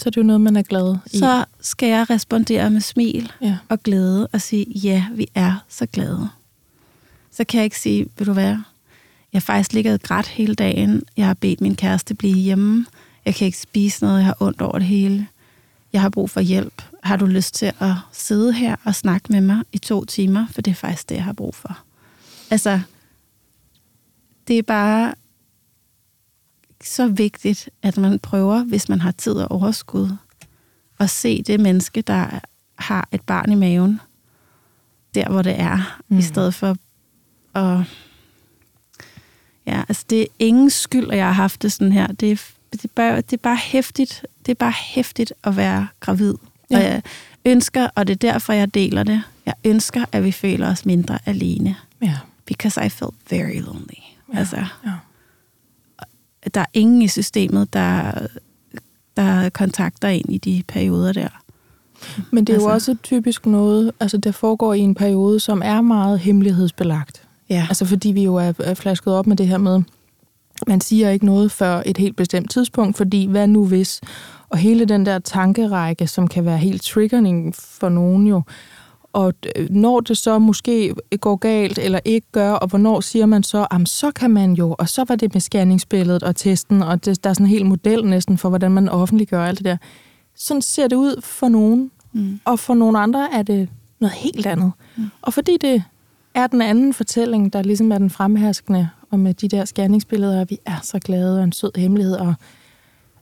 så 0.00 0.08
er 0.08 0.10
det 0.10 0.16
jo 0.16 0.22
noget, 0.22 0.40
man 0.40 0.56
er 0.56 0.62
glad 0.62 0.96
i. 1.12 1.18
Så 1.18 1.44
skal 1.60 1.88
jeg 1.88 2.10
respondere 2.10 2.70
med 2.70 2.80
smil 2.80 3.32
ja. 3.42 3.58
og 3.68 3.82
glæde 3.82 4.26
og 4.26 4.40
sige, 4.40 4.66
ja, 4.70 5.04
vi 5.14 5.28
er 5.34 5.64
så 5.68 5.86
glade. 5.86 6.28
Så 7.30 7.44
kan 7.44 7.58
jeg 7.58 7.64
ikke 7.64 7.80
sige, 7.80 8.06
vil 8.18 8.26
du 8.26 8.32
være? 8.32 8.64
Jeg 9.32 9.38
har 9.38 9.40
faktisk 9.40 9.72
ligget 9.72 10.02
grædt 10.02 10.26
hele 10.26 10.54
dagen. 10.54 11.02
Jeg 11.16 11.26
har 11.26 11.34
bedt 11.34 11.60
min 11.60 11.76
kæreste 11.76 12.14
blive 12.14 12.36
hjemme. 12.36 12.86
Jeg 13.24 13.34
kan 13.34 13.46
ikke 13.46 13.58
spise 13.58 14.04
noget. 14.04 14.18
Jeg 14.18 14.26
har 14.26 14.36
ondt 14.40 14.60
over 14.60 14.78
det 14.78 14.86
hele. 14.86 15.26
Jeg 15.92 16.00
har 16.00 16.08
brug 16.08 16.30
for 16.30 16.40
hjælp. 16.40 16.82
Har 17.02 17.16
du 17.16 17.26
lyst 17.26 17.54
til 17.54 17.72
at 17.80 17.94
sidde 18.12 18.52
her 18.52 18.76
og 18.84 18.94
snakke 18.94 19.32
med 19.32 19.40
mig 19.40 19.62
i 19.72 19.78
to 19.78 20.04
timer? 20.04 20.46
For 20.50 20.62
det 20.62 20.70
er 20.70 20.74
faktisk 20.74 21.08
det, 21.08 21.14
jeg 21.14 21.24
har 21.24 21.32
brug 21.32 21.54
for. 21.54 21.78
Altså, 22.50 22.80
det 24.48 24.58
er 24.58 24.62
bare 24.62 25.14
så 26.82 27.08
vigtigt, 27.08 27.68
at 27.82 27.96
man 27.96 28.18
prøver, 28.18 28.64
hvis 28.64 28.88
man 28.88 29.00
har 29.00 29.10
tid 29.10 29.32
og 29.32 29.50
overskud, 29.50 30.16
at 30.98 31.10
se 31.10 31.42
det 31.42 31.60
menneske, 31.60 32.02
der 32.02 32.40
har 32.78 33.08
et 33.12 33.20
barn 33.20 33.52
i 33.52 33.54
maven, 33.54 34.00
der 35.14 35.28
hvor 35.28 35.42
det 35.42 35.60
er, 35.60 36.00
mm. 36.08 36.18
i 36.18 36.22
stedet 36.22 36.54
for 36.54 36.76
at... 37.54 37.86
Ja, 39.66 39.82
altså 39.88 40.04
det 40.10 40.22
er 40.22 40.26
ingen 40.38 40.70
skyld, 40.70 41.10
at 41.10 41.18
jeg 41.18 41.26
har 41.26 41.32
haft 41.32 41.62
det 41.62 41.72
sådan 41.72 41.92
her. 41.92 42.06
Det 42.06 42.32
er, 42.32 42.36
det 42.72 42.84
er, 42.84 42.88
bare, 42.94 43.16
det 43.16 43.32
er 43.32 43.36
bare 43.42 43.56
hæftigt. 43.56 44.26
Det 44.46 44.52
er 44.52 44.54
bare 44.54 44.72
hæftigt 44.72 45.32
at 45.44 45.56
være 45.56 45.88
gravid. 46.00 46.34
Ja. 46.70 46.76
Og 46.76 46.82
jeg 46.82 47.02
ønsker, 47.44 47.88
og 47.94 48.06
det 48.06 48.12
er 48.12 48.32
derfor, 48.32 48.52
jeg 48.52 48.74
deler 48.74 49.02
det, 49.02 49.22
jeg 49.46 49.54
ønsker, 49.64 50.04
at 50.12 50.24
vi 50.24 50.32
føler 50.32 50.70
os 50.70 50.86
mindre 50.86 51.18
alene. 51.26 51.76
Ja. 52.02 52.18
Because 52.46 52.86
I 52.86 52.88
felt 52.88 53.14
very 53.30 53.60
lonely. 53.60 54.00
Ja. 54.32 54.38
Altså, 54.38 54.56
ja 54.84 54.92
der 56.54 56.60
er 56.60 56.66
ingen 56.72 57.02
i 57.02 57.08
systemet, 57.08 57.72
der, 57.72 58.12
der 59.16 59.48
kontakter 59.48 60.08
en 60.08 60.24
i 60.28 60.38
de 60.38 60.62
perioder 60.68 61.12
der. 61.12 61.28
Men 62.30 62.44
det 62.44 62.52
er 62.52 62.56
altså. 62.56 62.68
jo 62.68 62.74
også 62.74 62.96
typisk 63.02 63.46
noget, 63.46 63.92
altså 64.00 64.16
der 64.16 64.32
foregår 64.32 64.74
i 64.74 64.80
en 64.80 64.94
periode, 64.94 65.40
som 65.40 65.62
er 65.64 65.80
meget 65.80 66.18
hemmelighedsbelagt. 66.18 67.22
Ja. 67.50 67.66
Altså 67.68 67.84
fordi 67.84 68.08
vi 68.08 68.24
jo 68.24 68.34
er, 68.34 68.52
er 68.58 68.74
flasket 68.74 69.14
op 69.14 69.26
med 69.26 69.36
det 69.36 69.48
her 69.48 69.58
med, 69.58 69.82
man 70.66 70.80
siger 70.80 71.10
ikke 71.10 71.26
noget 71.26 71.52
før 71.52 71.82
et 71.86 71.96
helt 71.96 72.16
bestemt 72.16 72.50
tidspunkt, 72.50 72.96
fordi 72.96 73.26
hvad 73.26 73.46
nu 73.46 73.66
hvis? 73.66 74.00
Og 74.48 74.58
hele 74.58 74.84
den 74.84 75.06
der 75.06 75.18
tankerække, 75.18 76.06
som 76.06 76.28
kan 76.28 76.44
være 76.44 76.58
helt 76.58 76.82
triggering 76.82 77.54
for 77.56 77.88
nogen 77.88 78.26
jo, 78.26 78.42
og 79.12 79.34
når 79.70 80.00
det 80.00 80.18
så 80.18 80.38
måske 80.38 80.94
går 81.20 81.36
galt 81.36 81.78
eller 81.78 82.00
ikke 82.04 82.26
gør, 82.32 82.52
og 82.52 82.68
hvornår 82.68 83.00
siger 83.00 83.26
man 83.26 83.42
så, 83.42 83.66
at 83.70 83.88
så 83.88 84.10
kan 84.10 84.30
man 84.30 84.52
jo, 84.52 84.76
og 84.78 84.88
så 84.88 85.04
var 85.08 85.16
det 85.16 85.34
med 85.34 85.40
scanningsbilledet 85.40 86.22
og 86.22 86.36
testen, 86.36 86.82
og 86.82 87.04
det, 87.04 87.24
der 87.24 87.30
er 87.30 87.34
sådan 87.34 87.46
en 87.46 87.50
hel 87.50 87.66
model 87.66 88.04
næsten 88.04 88.38
for, 88.38 88.48
hvordan 88.48 88.70
man 88.70 88.88
offentliggør 88.88 89.44
alt 89.44 89.58
det 89.58 89.64
der. 89.64 89.76
Sådan 90.36 90.62
ser 90.62 90.88
det 90.88 90.96
ud 90.96 91.22
for 91.22 91.48
nogen, 91.48 91.90
mm. 92.12 92.40
og 92.44 92.58
for 92.58 92.74
nogle 92.74 92.98
andre 92.98 93.28
er 93.32 93.42
det 93.42 93.68
noget 94.00 94.14
helt 94.14 94.46
andet. 94.46 94.72
Mm. 94.96 95.04
Og 95.22 95.34
fordi 95.34 95.56
det 95.60 95.82
er 96.34 96.46
den 96.46 96.62
anden 96.62 96.94
fortælling, 96.94 97.52
der 97.52 97.62
ligesom 97.62 97.92
er 97.92 97.98
den 97.98 98.10
fremherskende, 98.10 98.88
og 99.10 99.18
med 99.18 99.34
de 99.34 99.48
der 99.48 99.64
scanningsbilleder, 99.64 100.44
vi 100.44 100.58
er 100.66 100.80
så 100.82 100.98
glade, 100.98 101.38
og 101.38 101.44
en 101.44 101.52
sød 101.52 101.78
hemmelighed, 101.78 102.14
og 102.14 102.34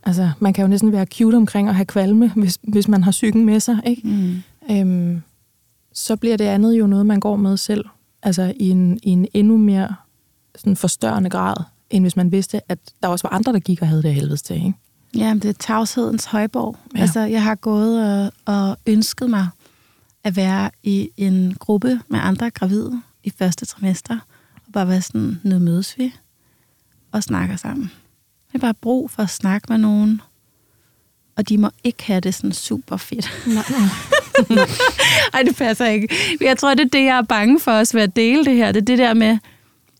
altså, 0.02 0.30
man 0.38 0.52
kan 0.52 0.62
jo 0.62 0.68
næsten 0.68 0.92
være 0.92 1.06
cute 1.06 1.36
omkring 1.36 1.68
at 1.68 1.74
have 1.74 1.86
kvalme, 1.86 2.32
hvis, 2.36 2.58
hvis 2.62 2.88
man 2.88 3.04
har 3.04 3.10
psyken 3.10 3.44
med 3.44 3.60
sig, 3.60 3.80
ikke? 3.86 4.02
Mm. 4.04 4.42
Øhm, 4.70 5.22
så 5.98 6.16
bliver 6.16 6.36
det 6.36 6.44
andet 6.44 6.72
jo 6.72 6.86
noget, 6.86 7.06
man 7.06 7.20
går 7.20 7.36
med 7.36 7.56
selv. 7.56 7.84
Altså 8.22 8.52
i 8.56 8.70
en, 8.70 8.98
i 9.02 9.10
en 9.10 9.26
endnu 9.34 9.56
mere 9.56 9.94
sådan 10.56 10.76
forstørrende 10.76 11.30
grad, 11.30 11.56
end 11.90 12.04
hvis 12.04 12.16
man 12.16 12.32
vidste, 12.32 12.60
at 12.68 12.78
der 13.02 13.08
også 13.08 13.28
var 13.28 13.36
andre, 13.36 13.52
der 13.52 13.58
gik 13.58 13.82
og 13.82 13.88
havde 13.88 14.02
det 14.02 14.14
helvedes 14.14 14.42
til, 14.42 14.56
ikke? 14.56 14.74
Ja, 15.16 15.34
det 15.34 15.44
er 15.44 15.52
tavshedens 15.52 16.24
højborg. 16.24 16.76
Ja. 16.96 17.00
Altså, 17.00 17.20
jeg 17.20 17.42
har 17.42 17.54
gået 17.54 18.04
og, 18.04 18.32
og 18.54 18.76
ønsket 18.86 19.30
mig 19.30 19.48
at 20.24 20.36
være 20.36 20.70
i 20.82 21.10
en 21.16 21.54
gruppe 21.54 22.00
med 22.08 22.20
andre 22.22 22.50
gravide 22.50 23.02
i 23.24 23.30
første 23.38 23.66
trimester, 23.66 24.18
og 24.66 24.72
bare 24.72 24.88
være 24.88 25.02
sådan, 25.02 25.40
nu 25.44 25.58
mødes 25.58 25.98
vi 25.98 26.14
og 27.12 27.22
snakker 27.22 27.56
sammen. 27.56 27.90
Det 28.48 28.54
er 28.54 28.58
bare 28.58 28.74
brug 28.74 29.10
for 29.10 29.22
at 29.22 29.30
snakke 29.30 29.66
med 29.68 29.78
nogen, 29.78 30.20
og 31.38 31.48
de 31.48 31.58
må 31.58 31.70
ikke 31.84 32.04
have 32.04 32.20
det 32.20 32.34
sådan 32.34 32.52
super 32.52 32.96
fedt. 32.96 33.30
Nej. 33.46 33.64
Ej, 35.34 35.42
det 35.42 35.56
passer 35.56 35.86
ikke. 35.86 36.08
Jeg 36.40 36.58
tror, 36.58 36.74
det 36.74 36.84
er 36.84 36.88
det, 36.88 37.04
jeg 37.04 37.18
er 37.18 37.22
bange 37.22 37.60
for 37.60 37.72
os 37.72 37.94
ved 37.94 38.02
at 38.02 38.16
dele 38.16 38.44
det 38.44 38.56
her. 38.56 38.72
Det 38.72 38.80
er 38.80 38.84
det 38.84 38.98
der 38.98 39.14
med, 39.14 39.38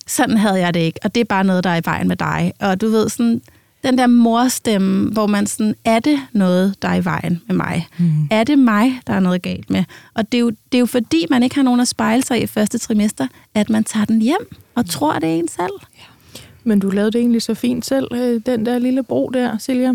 sådan 0.07 0.37
havde 0.37 0.59
jeg 0.59 0.74
det 0.74 0.81
ikke, 0.81 1.01
og 1.05 1.14
det 1.14 1.20
er 1.20 1.24
bare 1.24 1.44
noget, 1.44 1.64
der 1.64 1.70
er 1.70 1.77
i 1.77 1.83
vejen 1.85 2.09
med 2.09 2.16
dig. 2.16 2.53
Og 2.61 2.81
du 2.81 2.88
ved, 2.88 3.09
sådan, 3.09 3.40
den 3.85 3.98
der 3.98 4.07
morstemme, 4.07 5.11
hvor 5.11 5.27
man 5.27 5.46
sådan, 5.46 5.74
er 5.85 5.98
det 6.01 6.20
noget, 6.33 6.83
der 6.83 6.88
er 6.88 6.94
i 6.94 7.05
vejen 7.05 7.40
med 7.46 7.57
mig? 7.57 7.88
Mm. 7.98 8.29
Er 8.31 8.44
det 8.44 8.59
mig, 8.59 9.01
der 9.07 9.12
er 9.12 9.20
noget 9.20 9.42
galt 9.42 9.70
med? 9.70 9.85
Og 10.14 10.33
det 10.33 10.38
er, 10.38 10.40
jo, 10.40 10.51
det 10.51 10.74
er 10.74 10.79
jo 10.79 10.87
fordi, 10.87 11.27
man 11.31 11.42
ikke 11.42 11.55
har 11.55 11.62
nogen 11.62 11.81
at 11.81 11.88
spejle 11.88 12.22
sig 12.22 12.42
i 12.42 12.46
første 12.46 12.79
trimester, 12.79 13.27
at 13.55 13.70
man 13.70 13.85
tager 13.85 14.05
den 14.05 14.22
hjem 14.22 14.57
og 14.74 14.83
mm. 14.83 14.88
tror, 14.88 15.18
det 15.18 15.29
er 15.29 15.35
en 15.35 15.48
selv. 15.48 15.72
Ja. 15.98 16.40
Men 16.64 16.81
du 16.81 16.90
lavede 16.90 17.11
det 17.11 17.18
egentlig 17.18 17.42
så 17.42 17.55
fint 17.55 17.87
selv, 17.87 18.09
øh, 18.12 18.40
den 18.46 18.66
der 18.66 18.79
lille 18.79 19.03
bro 19.03 19.31
der, 19.35 19.59
Silja. 19.59 19.92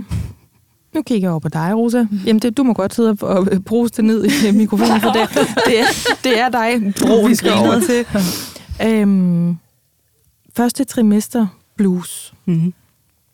Nu 0.96 1.02
kigger 1.02 1.28
jeg 1.28 1.32
over 1.32 1.40
på 1.40 1.50
dig, 1.50 1.72
Rosa. 1.76 2.06
Jamen, 2.26 2.40
det, 2.40 2.58
du 2.58 2.64
må 2.64 2.74
godt 2.74 2.94
sidde 2.94 3.18
og 3.22 3.48
bruge 3.66 3.90
det 3.90 4.06
ned 4.06 4.26
i 4.26 4.52
mikrofonen, 4.52 5.02
for 5.02 5.10
det, 5.10 5.30
det, 5.66 5.80
er, 5.80 5.86
det 6.24 6.40
er 6.40 6.50
dig, 6.50 6.94
Bro, 7.02 7.26
vi 7.26 7.36
skal 7.36 7.52
over 7.52 7.80
til. 7.80 8.06
Øhm, 8.88 9.58
første 10.56 10.84
trimester 10.84 11.48
blues 11.76 12.34
mm-hmm. 12.46 12.74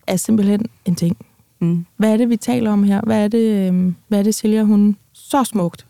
er 0.07 0.15
simpelthen 0.15 0.65
en 0.85 0.95
ting. 0.95 1.17
Mm. 1.59 1.85
Hvad 1.97 2.13
er 2.13 2.17
det, 2.17 2.29
vi 2.29 2.37
taler 2.37 2.71
om 2.71 2.83
her? 2.83 3.01
Hvad 3.01 3.23
er 3.23 3.27
det, 3.27 3.67
øhm, 3.67 3.95
hvad 4.07 4.19
er 4.19 4.23
det 4.23 4.35
Silja, 4.35 4.63
hun 4.63 4.97
så 5.13 5.43
smukt 5.43 5.85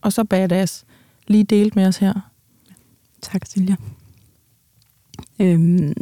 og 0.00 0.12
så 0.12 0.24
badass 0.24 0.84
lige 1.26 1.44
delt 1.44 1.76
med 1.76 1.86
os 1.86 1.96
her? 1.96 2.12
Tak, 3.22 3.46
Silja. 3.46 3.74
Øhm, 5.38 5.92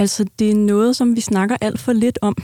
altså, 0.00 0.24
det 0.38 0.50
er 0.50 0.54
noget, 0.54 0.96
som 0.96 1.16
vi 1.16 1.20
snakker 1.20 1.56
alt 1.60 1.80
for 1.80 1.92
lidt 1.92 2.18
om. 2.22 2.36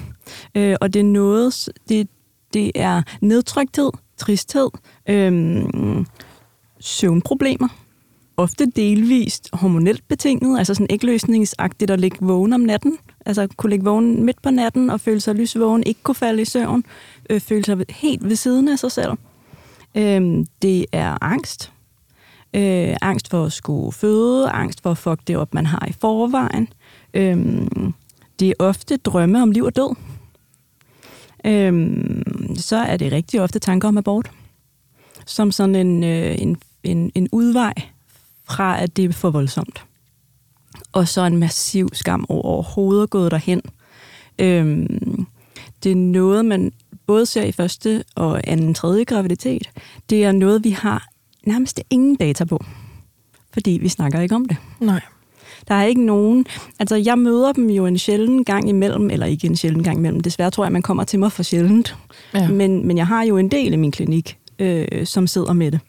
Øh, 0.54 0.76
og 0.80 0.94
det 0.94 1.00
er 1.00 1.04
noget, 1.04 1.68
det, 1.88 2.08
det 2.54 2.72
er 2.74 3.02
nedtrykthed, 3.20 3.90
tristhed, 4.16 4.70
øh, 5.08 5.64
søvnproblemer, 6.80 7.68
ofte 8.36 8.66
delvist 8.66 9.48
hormonelt 9.52 10.08
betinget, 10.08 10.58
altså 10.58 10.74
sådan 10.74 10.86
ægløsningsagtigt 10.90 11.90
at 11.90 12.00
ligge 12.00 12.18
vågen 12.20 12.52
om 12.52 12.60
natten, 12.60 12.98
altså 13.26 13.48
kunne 13.56 13.70
ligge 13.70 13.84
vågen 13.84 14.24
midt 14.24 14.42
på 14.42 14.50
natten 14.50 14.90
og 14.90 15.00
føle 15.00 15.20
sig 15.20 15.34
lysvågen, 15.34 15.82
ikke 15.86 16.02
kunne 16.02 16.14
falde 16.14 16.42
i 16.42 16.44
søvn, 16.44 16.84
øh, 17.30 17.40
føle 17.40 17.64
sig 17.64 17.78
helt 17.90 18.28
ved 18.28 18.36
siden 18.36 18.68
af 18.68 18.78
sig 18.78 18.92
selv. 18.92 19.12
Øh, 19.94 20.44
det 20.62 20.86
er 20.92 21.24
angst. 21.24 21.72
Øh, 22.54 22.96
angst 23.02 23.30
for 23.30 23.44
at 23.44 23.52
skulle 23.52 23.92
føde, 23.92 24.50
angst 24.50 24.82
for 24.82 24.90
at 24.90 24.98
fuck 24.98 25.20
det 25.26 25.36
op, 25.36 25.54
man 25.54 25.66
har 25.66 25.86
i 25.88 25.92
forvejen. 25.92 26.68
Øhm, 27.16 27.94
det 28.40 28.48
er 28.48 28.54
ofte 28.58 28.96
drømme 28.96 29.42
om 29.42 29.50
liv 29.50 29.64
og 29.64 29.76
død 29.76 29.96
øhm, 31.46 32.56
så 32.56 32.76
er 32.76 32.96
det 32.96 33.12
rigtig 33.12 33.40
ofte 33.40 33.58
tanker 33.58 33.88
om 33.88 33.98
abort. 33.98 34.30
Som 35.26 35.52
sådan 35.52 35.74
en, 35.74 36.04
øh, 36.04 36.36
en, 36.38 36.56
en, 36.82 37.12
en 37.14 37.28
udvej 37.32 37.74
fra, 38.44 38.82
at 38.82 38.96
det 38.96 39.04
er 39.04 39.12
for 39.12 39.30
voldsomt. 39.30 39.84
Og 40.92 41.08
så 41.08 41.20
en 41.20 41.36
massiv 41.36 41.88
skam 41.92 42.26
over 42.28 42.42
overhovedet 42.42 43.10
gået 43.10 43.30
derhen. 43.30 43.62
Øhm, 44.38 45.26
det 45.82 45.92
er 45.92 45.96
noget, 45.96 46.44
man 46.44 46.72
både 47.06 47.26
ser 47.26 47.42
i 47.42 47.52
første 47.52 48.04
og 48.14 48.40
anden 48.44 48.74
tredje 48.74 49.04
graviditet. 49.04 49.70
Det 50.10 50.24
er 50.24 50.32
noget, 50.32 50.64
vi 50.64 50.70
har 50.70 51.08
nærmest 51.46 51.80
ingen 51.90 52.16
data 52.16 52.44
på. 52.44 52.64
Fordi 53.52 53.70
vi 53.70 53.88
snakker 53.88 54.20
ikke 54.20 54.34
om 54.34 54.44
det. 54.44 54.56
Nej. 54.80 55.00
Der 55.68 55.74
er 55.74 55.84
ikke 55.84 56.04
nogen... 56.04 56.46
Altså, 56.78 56.96
jeg 56.96 57.18
møder 57.18 57.52
dem 57.52 57.70
jo 57.70 57.86
en 57.86 57.98
sjælden 57.98 58.44
gang 58.44 58.68
imellem, 58.68 59.10
eller 59.10 59.26
ikke 59.26 59.46
en 59.46 59.56
sjælden 59.56 59.82
gang 59.82 59.98
imellem. 59.98 60.20
Desværre 60.20 60.50
tror 60.50 60.64
jeg, 60.64 60.72
man 60.72 60.82
kommer 60.82 61.04
til 61.04 61.18
mig 61.18 61.32
for 61.32 61.42
sjældent. 61.42 61.96
Ja. 62.34 62.48
Men, 62.48 62.86
men 62.86 62.96
jeg 62.96 63.06
har 63.06 63.22
jo 63.22 63.36
en 63.36 63.50
del 63.50 63.72
i 63.72 63.76
min 63.76 63.90
klinik, 63.90 64.38
øh, 64.58 65.06
som 65.06 65.26
sidder 65.26 65.52
med 65.52 65.70
det. 65.72 65.80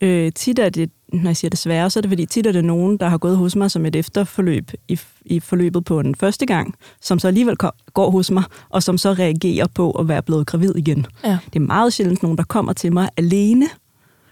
Øh, 0.00 0.32
tit 0.32 0.58
er 0.58 0.68
det, 0.68 0.90
når 1.12 1.28
jeg 1.28 1.36
siger 1.36 1.50
desværre, 1.50 1.90
så 1.90 1.98
er 1.98 2.00
det 2.00 2.10
fordi 2.10 2.26
tit 2.26 2.46
er 2.46 2.52
det 2.52 2.64
nogen, 2.64 2.96
der 2.96 3.08
har 3.08 3.18
gået 3.18 3.36
hos 3.36 3.56
mig 3.56 3.70
som 3.70 3.86
et 3.86 3.96
efterforløb 3.96 4.70
i, 4.88 5.00
i 5.24 5.40
forløbet 5.40 5.84
på 5.84 6.00
en 6.00 6.14
første 6.14 6.46
gang, 6.46 6.74
som 7.00 7.18
så 7.18 7.28
alligevel 7.28 7.56
går 7.94 8.10
hos 8.10 8.30
mig, 8.30 8.44
og 8.68 8.82
som 8.82 8.98
så 8.98 9.12
reagerer 9.12 9.66
på 9.74 9.90
at 9.90 10.08
være 10.08 10.22
blevet 10.22 10.46
gravid 10.46 10.74
igen. 10.76 11.06
Ja. 11.24 11.38
Det 11.52 11.56
er 11.56 11.66
meget 11.66 11.92
sjældent 11.92 12.22
nogen, 12.22 12.38
der 12.38 12.44
kommer 12.44 12.72
til 12.72 12.92
mig 12.92 13.08
alene 13.16 13.66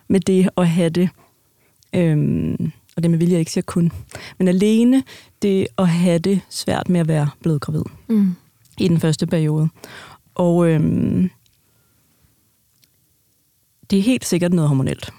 med 0.09 0.20
det 0.20 0.49
at 0.57 0.68
have 0.68 0.88
det 0.88 1.09
Øhm, 1.95 2.72
og 2.97 3.03
det 3.03 3.11
med 3.11 3.18
vilje, 3.18 3.32
jeg 3.32 3.40
ikke 3.40 3.53
siger 3.53 3.64
kun. 3.66 3.93
Men 4.38 4.49
alene 4.49 5.05
det 5.43 5.66
at 5.78 5.88
have 5.88 6.18
det 6.18 6.40
svært 6.49 6.88
med 6.88 7.01
at 7.01 7.09
være 7.09 7.28
blevet 7.40 7.61
gravid 7.61 7.84
mm. 8.09 8.34
i 8.78 8.88
den 8.88 9.01
første 9.01 9.26
periode. 9.26 9.68
Og 10.34 10.68
øhm, 10.68 11.30
det 13.90 13.99
er 13.99 14.03
helt 14.03 14.24
sikkert 14.24 14.53
noget 14.53 14.68
hormonelt. 14.68 15.12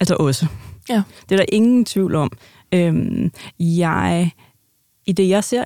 Altså 0.00 0.16
også. 0.16 0.46
Ja. 0.88 1.02
Det 1.28 1.32
er 1.32 1.36
der 1.36 1.46
ingen 1.52 1.84
tvivl 1.84 2.14
om. 2.14 2.30
Øhm, 2.72 3.32
jeg, 3.58 4.30
I 5.06 5.12
det, 5.12 5.28
jeg 5.28 5.44
ser, 5.44 5.64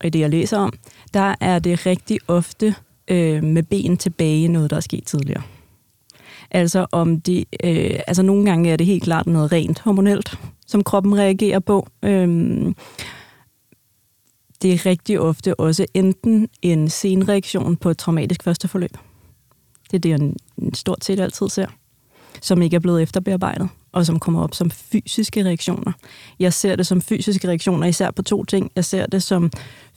og 0.00 0.06
i 0.06 0.10
det, 0.10 0.18
jeg 0.18 0.30
læser 0.30 0.58
om, 0.58 0.72
der 1.14 1.34
er 1.40 1.58
det 1.58 1.86
rigtig 1.86 2.18
ofte 2.28 2.74
øh, 3.08 3.44
med 3.44 3.62
ben 3.62 3.96
tilbage 3.96 4.48
noget, 4.48 4.70
der 4.70 4.76
er 4.76 4.80
sket 4.80 5.04
tidligere. 5.04 5.42
Altså 6.50 6.86
om 6.92 7.20
det, 7.20 7.44
øh, 7.64 8.00
altså 8.06 8.22
nogle 8.22 8.44
gange 8.44 8.70
er 8.70 8.76
det 8.76 8.86
helt 8.86 9.02
klart 9.02 9.26
noget 9.26 9.52
rent 9.52 9.78
hormonelt, 9.78 10.38
som 10.66 10.84
kroppen 10.84 11.18
reagerer 11.18 11.58
på. 11.58 11.88
Øhm, 12.02 12.74
det 14.62 14.72
er 14.72 14.86
rigtig 14.86 15.20
ofte 15.20 15.60
også 15.60 15.86
enten 15.94 16.48
en 16.62 16.88
senreaktion 16.88 17.76
på 17.76 17.90
et 17.90 17.98
traumatisk 17.98 18.42
førsteforløb. 18.42 18.96
Det 19.90 19.96
er 19.96 19.98
det, 19.98 20.10
jeg 20.10 20.32
stort 20.74 21.04
set 21.04 21.20
altid 21.20 21.48
ser, 21.48 21.66
som 22.40 22.62
ikke 22.62 22.76
er 22.76 22.80
blevet 22.80 23.02
efterbearbejdet, 23.02 23.68
og 23.92 24.06
som 24.06 24.20
kommer 24.20 24.42
op 24.42 24.54
som 24.54 24.70
fysiske 24.70 25.44
reaktioner. 25.44 25.92
Jeg 26.38 26.52
ser 26.52 26.76
det 26.76 26.86
som 26.86 27.02
fysiske 27.02 27.48
reaktioner 27.48 27.86
især 27.86 28.10
på 28.10 28.22
to 28.22 28.44
ting. 28.44 28.70
Jeg 28.76 28.84
ser 28.84 29.06
det 29.06 29.22
som 29.22 29.50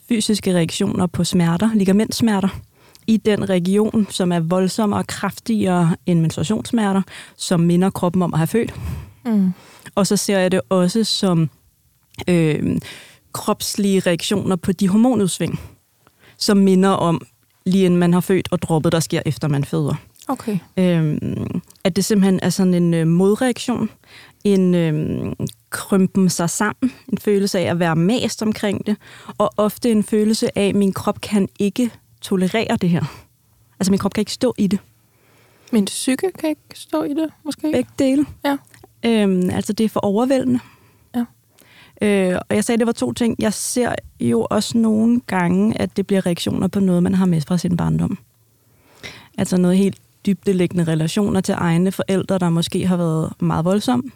fysiske 0.08 0.54
reaktioner 0.54 1.06
på 1.06 1.24
smerter, 1.24 1.74
ligamentsmerter, 1.74 2.48
i 3.06 3.16
den 3.16 3.48
region, 3.48 4.06
som 4.10 4.32
er 4.32 4.40
voldsommere 4.40 5.00
og 5.00 5.06
kraftigere 5.06 5.96
end 6.06 6.20
menstruationssmerter, 6.20 7.02
som 7.36 7.60
minder 7.60 7.90
kroppen 7.90 8.22
om 8.22 8.34
at 8.34 8.38
have 8.38 8.46
født. 8.46 8.74
Mm. 9.24 9.52
Og 9.94 10.06
så 10.06 10.16
ser 10.16 10.38
jeg 10.38 10.52
det 10.52 10.60
også 10.68 11.04
som 11.04 11.50
øh, 12.28 12.80
kropslige 13.32 14.00
reaktioner 14.00 14.56
på 14.56 14.72
de 14.72 14.88
hormonudsving, 14.88 15.60
som 16.38 16.56
minder 16.56 16.90
om, 16.90 17.20
lige 17.66 17.84
inden 17.84 18.00
man 18.00 18.12
har 18.12 18.20
født, 18.20 18.48
og 18.50 18.62
droppet, 18.62 18.92
der 18.92 19.00
sker 19.00 19.22
efter 19.26 19.48
man 19.48 19.64
føder. 19.64 19.94
Okay. 20.28 20.58
Øhm, 20.76 21.60
at 21.84 21.96
det 21.96 22.04
simpelthen 22.04 22.40
er 22.42 22.50
sådan 22.50 22.74
en 22.74 22.94
øh, 22.94 23.06
modreaktion, 23.06 23.90
en 24.44 24.74
øh, 24.74 25.32
krympen 25.70 26.28
sig 26.28 26.50
sammen, 26.50 26.92
en 27.12 27.18
følelse 27.18 27.58
af 27.58 27.70
at 27.70 27.78
være 27.78 27.96
mast 27.96 28.42
omkring 28.42 28.86
det, 28.86 28.96
og 29.38 29.50
ofte 29.56 29.90
en 29.90 30.02
følelse 30.02 30.58
af, 30.58 30.68
at 30.68 30.74
min 30.74 30.92
krop 30.92 31.20
kan 31.20 31.48
ikke 31.58 31.90
tolerere 32.22 32.76
det 32.76 32.90
her. 32.90 33.04
Altså 33.80 33.90
min 33.90 33.98
krop 33.98 34.14
kan 34.14 34.22
ikke 34.22 34.32
stå 34.32 34.54
i 34.58 34.66
det. 34.66 34.78
Min 35.72 35.84
psyke 35.84 36.30
kan 36.38 36.48
ikke 36.48 36.60
stå 36.74 37.02
i 37.02 37.14
det, 37.14 37.30
måske? 37.44 37.72
Begge 37.72 37.90
dele. 37.98 38.26
Ja. 38.44 38.56
Øhm, 39.04 39.50
altså 39.50 39.72
det 39.72 39.84
er 39.84 39.88
for 39.88 40.00
overvældende. 40.00 40.60
Ja. 41.14 41.24
Øh, 42.02 42.38
og 42.48 42.56
jeg 42.56 42.64
sagde, 42.64 42.78
det 42.78 42.86
var 42.86 42.92
to 42.92 43.12
ting. 43.12 43.36
Jeg 43.38 43.52
ser 43.52 43.94
jo 44.20 44.46
også 44.50 44.78
nogle 44.78 45.20
gange, 45.20 45.80
at 45.80 45.96
det 45.96 46.06
bliver 46.06 46.26
reaktioner 46.26 46.68
på 46.68 46.80
noget, 46.80 47.02
man 47.02 47.14
har 47.14 47.26
med 47.26 47.40
fra 47.40 47.58
sin 47.58 47.76
barndom. 47.76 48.18
Altså 49.38 49.56
noget 49.56 49.76
helt 49.76 49.98
dybdelæggende 50.26 50.84
relationer 50.84 51.40
til 51.40 51.54
egne 51.58 51.92
forældre, 51.92 52.38
der 52.38 52.50
måske 52.50 52.86
har 52.86 52.96
været 52.96 53.32
meget 53.40 53.64
voldsomme. 53.64 54.10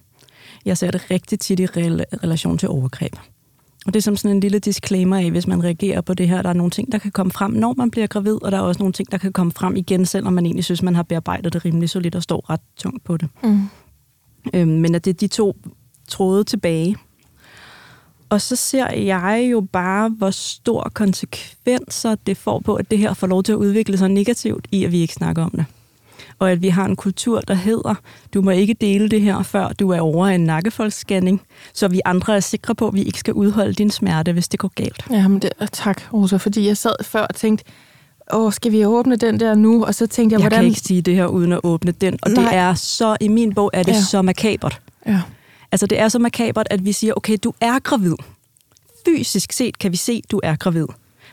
Jeg 0.65 0.79
ser 0.79 0.91
det 0.91 1.11
rigtig 1.11 1.41
tit 1.41 1.61
i 1.61 1.67
relation 1.67 2.59
til 2.59 2.69
overgreb. 2.69 3.17
Og 3.87 3.95
det 3.95 4.01
er 4.01 4.03
som 4.03 4.16
sådan 4.16 4.37
en 4.37 4.41
lille 4.41 4.59
disclaimer 4.59 5.16
af, 5.16 5.30
hvis 5.30 5.47
man 5.47 5.64
reagerer 5.64 6.01
på 6.01 6.14
det 6.14 6.28
her. 6.28 6.43
Der 6.43 6.49
er 6.49 6.55
nogle 6.55 6.70
ting, 6.70 6.93
der 6.93 6.99
kan 6.99 7.12
komme 7.12 7.32
frem, 7.32 7.51
når 7.51 7.74
man 7.76 7.91
bliver 7.91 8.07
gravid, 8.07 8.43
og 8.43 8.53
der 8.53 8.59
er 8.59 8.62
også 8.62 8.78
nogle 8.78 8.93
ting, 8.93 9.12
der 9.12 9.18
kan 9.18 9.32
komme 9.32 9.53
frem 9.53 9.76
igen, 9.76 10.07
selvom 10.07 10.32
man 10.32 10.47
egentlig 10.47 10.64
synes, 10.64 10.82
man 10.82 10.95
har 10.95 11.03
bearbejdet 11.03 11.53
det 11.53 11.64
rimelig 11.64 11.91
solidt 11.91 12.14
og 12.14 12.22
står 12.22 12.51
ret 12.51 12.61
tungt 12.76 13.05
på 13.05 13.16
det. 13.16 13.28
Mm. 13.43 13.61
Øhm, 14.55 14.68
men 14.68 14.95
at 14.95 15.05
det 15.05 15.11
er 15.11 15.14
de 15.14 15.26
to 15.26 15.57
tråde 16.09 16.45
tilbage. 16.45 16.97
Og 18.28 18.41
så 18.41 18.57
ser 18.57 18.93
jeg 18.93 19.49
jo 19.53 19.66
bare, 19.72 20.09
hvor 20.09 20.30
stor 20.30 20.91
konsekvenser 20.95 22.14
det 22.14 22.37
får 22.37 22.59
på, 22.59 22.74
at 22.74 22.91
det 22.91 22.99
her 22.99 23.14
får 23.14 23.26
lov 23.26 23.43
til 23.43 23.53
at 23.53 23.57
udvikle 23.57 23.99
sig 23.99 24.09
negativt 24.09 24.68
i, 24.72 24.84
at 24.84 24.93
vi 24.93 25.01
ikke 25.01 25.14
snakker 25.14 25.45
om 25.45 25.51
det 25.51 25.64
og 26.39 26.51
at 26.51 26.62
vi 26.62 26.68
har 26.68 26.84
en 26.84 26.97
kultur, 26.97 27.41
der 27.41 27.55
hedder, 27.55 27.95
du 28.34 28.43
må 28.43 28.51
ikke 28.51 28.74
dele 28.80 29.09
det 29.09 29.20
her, 29.20 29.43
før 29.43 29.68
du 29.68 29.91
er 29.91 30.01
over 30.01 30.26
en 30.26 30.41
nakkefoldsscanning, 30.41 31.43
så 31.72 31.89
vi 31.89 32.01
andre 32.05 32.37
er 32.37 32.41
sikre 32.41 32.74
på, 32.74 32.89
at 32.89 32.95
vi 32.95 33.03
ikke 33.03 33.18
skal 33.18 33.34
udholde 33.34 33.74
din 33.74 33.91
smerte, 33.91 34.32
hvis 34.32 34.49
det 34.49 34.61
går 34.61 34.72
galt. 34.74 35.07
Jamen, 35.11 35.39
det, 35.39 35.53
tak, 35.72 36.03
Rosa, 36.12 36.37
fordi 36.37 36.66
jeg 36.66 36.76
sad 36.76 37.05
før 37.05 37.20
og 37.20 37.34
tænkte, 37.34 37.64
åh, 38.32 38.53
skal 38.53 38.72
vi 38.72 38.84
åbne 38.84 39.16
den 39.16 39.41
der 39.41 39.55
nu? 39.55 39.84
Og 39.84 39.95
så 39.95 40.07
tænkte 40.07 40.34
jeg, 40.34 40.41
jeg 40.41 40.45
hvordan... 40.45 40.57
Jeg 40.57 40.64
kan 40.64 40.68
ikke 40.68 40.80
sige 40.80 41.03
det 41.03 41.14
her 41.14 41.26
uden 41.26 41.53
at 41.53 41.61
åbne 41.62 41.93
den, 41.93 42.18
og 42.22 42.30
Nej. 42.30 42.45
det 42.45 42.55
er 42.55 42.74
så, 42.74 43.16
i 43.20 43.28
min 43.28 43.55
bog 43.55 43.70
er 43.72 43.82
det 43.82 43.93
ja. 43.93 44.03
så 44.03 44.22
makabert. 44.22 44.80
Ja. 45.07 45.20
Altså, 45.72 45.87
det 45.87 46.01
er 46.01 46.09
så 46.09 46.18
makabert, 46.18 46.66
at 46.70 46.84
vi 46.84 46.93
siger, 46.93 47.14
okay, 47.16 47.37
du 47.45 47.53
er 47.61 47.78
gravid. 47.78 48.14
Fysisk 49.07 49.53
set 49.53 49.78
kan 49.78 49.93
vi 49.93 49.97
se, 49.97 50.22
du 50.30 50.41
er 50.43 50.57
gravid 50.57 50.87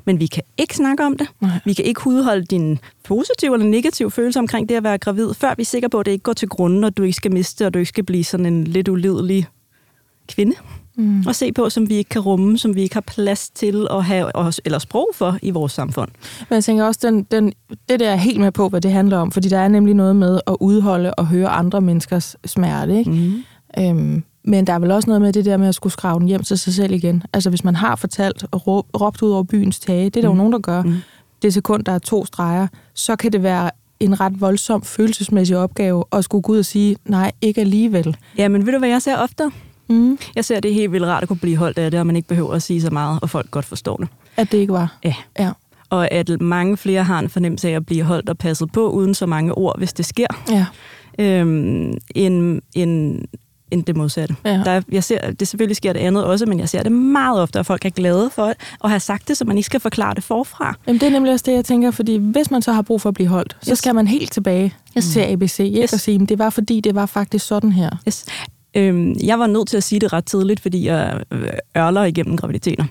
men 0.05 0.19
vi 0.19 0.27
kan 0.27 0.43
ikke 0.57 0.75
snakke 0.75 1.05
om 1.05 1.17
det. 1.17 1.27
Nej. 1.41 1.59
Vi 1.65 1.73
kan 1.73 1.85
ikke 1.85 2.01
udholde 2.07 2.45
din 2.45 2.79
positive 3.03 3.53
eller 3.53 3.67
negative 3.67 4.11
følelse 4.11 4.39
omkring 4.39 4.69
det 4.69 4.75
at 4.75 4.83
være 4.83 4.97
gravid, 4.97 5.33
før 5.33 5.53
vi 5.57 5.61
er 5.61 5.65
sikre 5.65 5.89
på, 5.89 5.99
at 5.99 6.05
det 6.05 6.11
ikke 6.11 6.23
går 6.23 6.33
til 6.33 6.49
grunden, 6.49 6.83
og 6.83 6.97
du 6.97 7.03
ikke 7.03 7.15
skal 7.15 7.33
miste, 7.33 7.65
og 7.65 7.73
du 7.73 7.79
ikke 7.79 7.89
skal 7.89 8.03
blive 8.03 8.23
sådan 8.23 8.45
en 8.45 8.63
lidt 8.63 8.87
ulidelig 8.87 9.47
kvinde. 10.27 10.55
Mm. 10.95 11.23
Og 11.27 11.35
se 11.35 11.51
på, 11.51 11.69
som 11.69 11.89
vi 11.89 11.95
ikke 11.95 12.09
kan 12.09 12.21
rumme, 12.21 12.57
som 12.57 12.75
vi 12.75 12.81
ikke 12.81 12.95
har 12.95 13.01
plads 13.01 13.49
til 13.49 13.87
at 13.91 14.03
have, 14.03 14.31
eller 14.65 14.79
sprog 14.79 15.07
for 15.13 15.37
i 15.41 15.51
vores 15.51 15.71
samfund. 15.71 16.09
Men 16.49 16.55
jeg 16.55 16.63
tænker 16.63 16.83
også, 16.83 16.99
den, 17.03 17.23
den, 17.23 17.53
det 17.89 17.99
der 17.99 18.09
er 18.09 18.15
helt 18.15 18.39
med 18.39 18.51
på, 18.51 18.69
hvad 18.69 18.81
det 18.81 18.91
handler 18.91 19.17
om, 19.17 19.31
fordi 19.31 19.49
der 19.49 19.59
er 19.59 19.67
nemlig 19.67 19.95
noget 19.95 20.15
med 20.15 20.39
at 20.47 20.57
udholde 20.59 21.13
og 21.13 21.27
høre 21.27 21.49
andre 21.49 21.81
menneskers 21.81 22.35
smerte. 22.45 22.97
Ikke? 22.97 23.11
Mm. 23.11 23.43
Øhm, 23.79 24.23
men 24.45 24.67
der 24.67 24.73
er 24.73 24.79
vel 24.79 24.91
også 24.91 25.09
noget 25.09 25.21
med 25.21 25.33
det 25.33 25.45
der 25.45 25.57
med 25.57 25.67
at 25.67 25.75
skulle 25.75 25.93
skrave 25.93 26.19
den 26.19 26.27
hjem 26.27 26.43
til 26.43 26.57
sig 26.57 26.73
selv 26.73 26.93
igen. 26.93 27.23
Altså 27.33 27.49
hvis 27.49 27.63
man 27.63 27.75
har 27.75 27.95
fortalt 27.95 28.45
og 28.51 28.67
råbt 29.01 29.21
ud 29.21 29.31
over 29.31 29.43
byens 29.43 29.79
tage, 29.79 30.05
det 30.05 30.17
er 30.17 30.21
der 30.21 30.29
mm. 30.29 30.33
jo 30.33 30.37
nogen, 30.37 30.53
der 30.53 30.59
gør, 30.59 30.81
mm. 30.81 30.95
det 31.41 31.53
sekund, 31.53 31.83
der 31.83 31.91
er 31.91 31.99
to 31.99 32.25
streger, 32.25 32.67
så 32.93 33.15
kan 33.15 33.31
det 33.31 33.43
være 33.43 33.71
en 33.99 34.19
ret 34.19 34.41
voldsom 34.41 34.81
følelsesmæssig 34.81 35.57
opgave 35.57 36.03
at 36.11 36.23
skulle 36.23 36.41
gå 36.41 36.51
ud 36.51 36.57
og 36.59 36.65
sige, 36.65 36.95
nej, 37.05 37.31
ikke 37.41 37.61
alligevel. 37.61 38.17
Ja, 38.37 38.47
men 38.47 38.65
ved 38.65 38.73
du, 38.73 38.79
hvad 38.79 38.89
jeg 38.89 39.01
ser 39.01 39.17
ofte? 39.17 39.51
Mm. 39.87 40.17
Jeg 40.35 40.45
ser, 40.45 40.59
det 40.59 40.73
helt 40.73 40.91
vildt 40.91 41.05
rart 41.05 41.23
at 41.23 41.27
kunne 41.27 41.39
blive 41.39 41.57
holdt 41.57 41.77
af 41.77 41.91
det, 41.91 41.99
og 41.99 42.07
man 42.07 42.15
ikke 42.15 42.27
behøver 42.27 42.53
at 42.53 42.61
sige 42.63 42.81
så 42.81 42.89
meget, 42.89 43.19
og 43.21 43.29
folk 43.29 43.51
godt 43.51 43.65
forstår 43.65 43.97
det. 43.97 44.07
At 44.37 44.51
det 44.51 44.57
ikke 44.57 44.73
var? 44.73 44.97
Ja. 45.03 45.15
ja. 45.39 45.51
Og 45.89 46.11
at 46.11 46.41
mange 46.41 46.77
flere 46.77 47.03
har 47.03 47.19
en 47.19 47.29
fornemmelse 47.29 47.69
af 47.69 47.73
at 47.73 47.85
blive 47.85 48.03
holdt 48.03 48.29
og 48.29 48.37
passet 48.37 48.71
på, 48.71 48.89
uden 48.89 49.13
så 49.13 49.25
mange 49.25 49.53
ord, 49.53 49.77
hvis 49.77 49.93
det 49.93 50.05
sker. 50.05 50.27
Ja. 50.49 50.65
Øhm, 51.19 51.93
en, 52.15 52.61
en 52.73 53.25
end 53.74 53.84
det 53.84 53.95
modsatte. 53.95 54.36
Ja. 54.45 54.61
Der, 54.65 54.82
jeg 54.91 55.03
ser, 55.03 55.32
det 55.32 55.47
selvfølgelig 55.47 55.76
sker 55.76 55.93
det 55.93 55.99
andet 55.99 56.24
også, 56.26 56.45
men 56.45 56.59
jeg 56.59 56.69
ser 56.69 56.84
det 56.84 56.91
meget 56.91 57.41
ofte, 57.41 57.59
at 57.59 57.65
folk 57.65 57.86
er 57.86 57.89
glade 57.89 58.30
for 58.30 58.53
at 58.84 58.89
have 58.89 58.99
sagt 58.99 59.28
det, 59.28 59.38
så 59.38 59.45
man 59.45 59.57
ikke 59.57 59.65
skal 59.65 59.80
forklare 59.80 60.15
det 60.15 60.24
forfra. 60.24 60.76
Jamen, 60.88 61.01
det 61.01 61.07
er 61.07 61.11
nemlig 61.11 61.34
også 61.34 61.43
det, 61.47 61.53
jeg 61.53 61.65
tænker, 61.65 61.91
fordi 61.91 62.17
hvis 62.17 62.51
man 62.51 62.61
så 62.61 62.71
har 62.71 62.82
brug 62.82 63.01
for 63.01 63.09
at 63.09 63.15
blive 63.15 63.28
holdt, 63.28 63.57
yes. 63.59 63.67
så 63.67 63.76
skal 63.76 63.95
man 63.95 64.07
helt 64.07 64.32
tilbage 64.32 64.74
yes. 64.97 65.05
til 65.05 65.19
ABC, 65.19 65.59
ikke? 65.59 65.82
Yes. 65.82 65.93
og 65.93 65.99
sige, 65.99 66.26
det 66.26 66.39
var 66.39 66.49
fordi, 66.49 66.80
det 66.80 66.95
var 66.95 67.05
faktisk 67.05 67.47
sådan 67.47 67.71
her. 67.71 67.89
Yes. 68.07 68.26
Øhm, 68.76 69.15
jeg 69.24 69.39
var 69.39 69.47
nødt 69.47 69.67
til 69.67 69.78
at 69.78 69.84
sige 69.84 69.99
det 69.99 70.13
ret 70.13 70.26
tidligt, 70.26 70.59
fordi 70.59 70.88
jeg 70.88 71.21
øh, 71.32 71.47
ørler 71.78 72.03
igennem 72.03 72.38
graviditeter. 72.38 72.86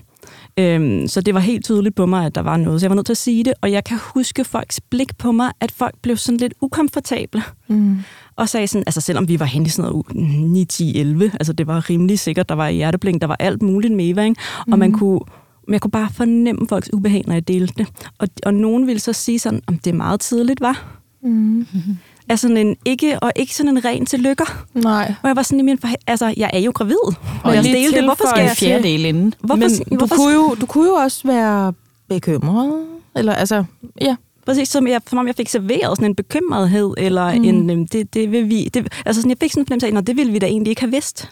Øhm, 0.59 1.07
så 1.07 1.21
det 1.21 1.33
var 1.33 1.39
helt 1.39 1.65
tydeligt 1.65 1.95
på 1.95 2.05
mig, 2.05 2.25
at 2.25 2.35
der 2.35 2.41
var 2.41 2.57
noget. 2.57 2.81
Så 2.81 2.85
jeg 2.85 2.89
var 2.89 2.95
nødt 2.95 3.05
til 3.05 3.13
at 3.13 3.17
sige 3.17 3.43
det, 3.43 3.53
og 3.61 3.71
jeg 3.71 3.83
kan 3.83 3.97
huske 4.13 4.43
folks 4.43 4.81
blik 4.81 5.17
på 5.17 5.31
mig, 5.31 5.51
at 5.59 5.71
folk 5.71 5.95
blev 6.01 6.17
sådan 6.17 6.37
lidt 6.37 6.53
ukomfortable. 6.61 7.43
Mm 7.67 7.97
og 8.35 8.49
sagde 8.49 8.67
sådan, 8.67 8.83
altså 8.87 9.01
selvom 9.01 9.27
vi 9.27 9.39
var 9.39 9.45
hen 9.45 9.65
i 9.65 9.69
sådan 9.69 9.91
noget 9.91 10.05
9, 10.15 10.65
10, 10.65 10.99
11, 10.99 11.31
altså 11.33 11.53
det 11.53 11.67
var 11.67 11.89
rimelig 11.89 12.19
sikkert, 12.19 12.49
der 12.49 12.55
var 12.55 12.69
hjerteblink, 12.69 13.21
der 13.21 13.27
var 13.27 13.35
alt 13.39 13.61
muligt 13.61 13.93
med 13.93 14.09
Eva, 14.09 14.23
ikke? 14.23 14.41
og 14.59 14.63
mm. 14.67 14.79
man 14.79 14.89
mhm. 14.89 14.99
kunne 14.99 15.19
men 15.67 15.73
jeg 15.73 15.81
kunne 15.81 15.91
bare 15.91 16.09
fornemme 16.13 16.67
folks 16.67 16.93
ubehag, 16.93 17.23
når 17.27 17.33
jeg 17.33 17.47
delte 17.47 17.73
det. 17.77 17.87
Og, 18.17 18.27
og 18.45 18.53
nogen 18.53 18.87
ville 18.87 18.99
så 18.99 19.13
sige 19.13 19.39
sådan, 19.39 19.61
om 19.67 19.77
det 19.77 19.91
er 19.91 19.95
meget 19.95 20.19
tidligt, 20.19 20.61
var. 20.61 20.99
Mm. 21.23 21.67
Altså 22.29 22.47
en, 22.47 22.75
ikke, 22.85 23.19
og 23.19 23.31
ikke 23.35 23.55
sådan 23.55 23.77
en 23.77 23.85
ren 23.85 24.05
til 24.05 24.19
lykker. 24.19 24.65
Nej. 24.73 25.13
Og 25.23 25.27
jeg 25.27 25.35
var 25.35 25.41
sådan 25.41 25.59
i 25.59 25.61
min, 25.61 25.79
altså 26.07 26.33
jeg 26.37 26.49
er 26.53 26.59
jo 26.59 26.71
gravid. 26.75 27.15
Og 27.43 27.55
jeg 27.55 27.63
delte 27.63 27.97
det, 27.97 28.03
hvorfor 28.03 28.27
skal 28.35 28.43
jeg... 28.43 28.55
fjerdedel 28.57 29.05
inden. 29.05 29.33
Hvorfor, 29.39 29.55
Men 29.55 29.97
hvorfor, 29.97 30.15
du, 30.15 30.21
kunne 30.21 30.33
jo, 30.33 30.55
du 30.61 30.65
kunne 30.65 30.87
jo 30.87 30.93
også 30.93 31.27
være 31.27 31.73
bekymret. 32.09 32.85
Eller 33.15 33.33
altså, 33.33 33.63
ja. 34.01 34.15
Præcis, 34.45 34.69
som, 34.69 34.87
jeg, 34.87 35.01
som 35.09 35.19
om 35.19 35.27
jeg 35.27 35.35
fik 35.35 35.49
serveret 35.49 35.97
sådan 35.97 36.05
en 36.05 36.15
bekymrethed, 36.15 36.93
eller 36.97 37.35
mm. 37.35 37.43
en, 37.43 37.69
øhm, 37.69 37.87
det, 37.87 38.13
det 38.13 38.31
vil 38.31 38.49
vi, 38.49 38.69
det, 38.73 38.87
altså 39.05 39.21
sådan, 39.21 39.29
jeg 39.29 39.37
fik 39.41 39.51
sådan 39.51 39.61
en 39.61 39.65
fornemmelse 39.65 39.97
af, 39.97 40.05
det 40.05 40.17
ville 40.17 40.31
vi 40.31 40.39
da 40.39 40.45
egentlig 40.45 40.69
ikke 40.69 40.81
have 40.81 40.91
vidst. 40.91 41.31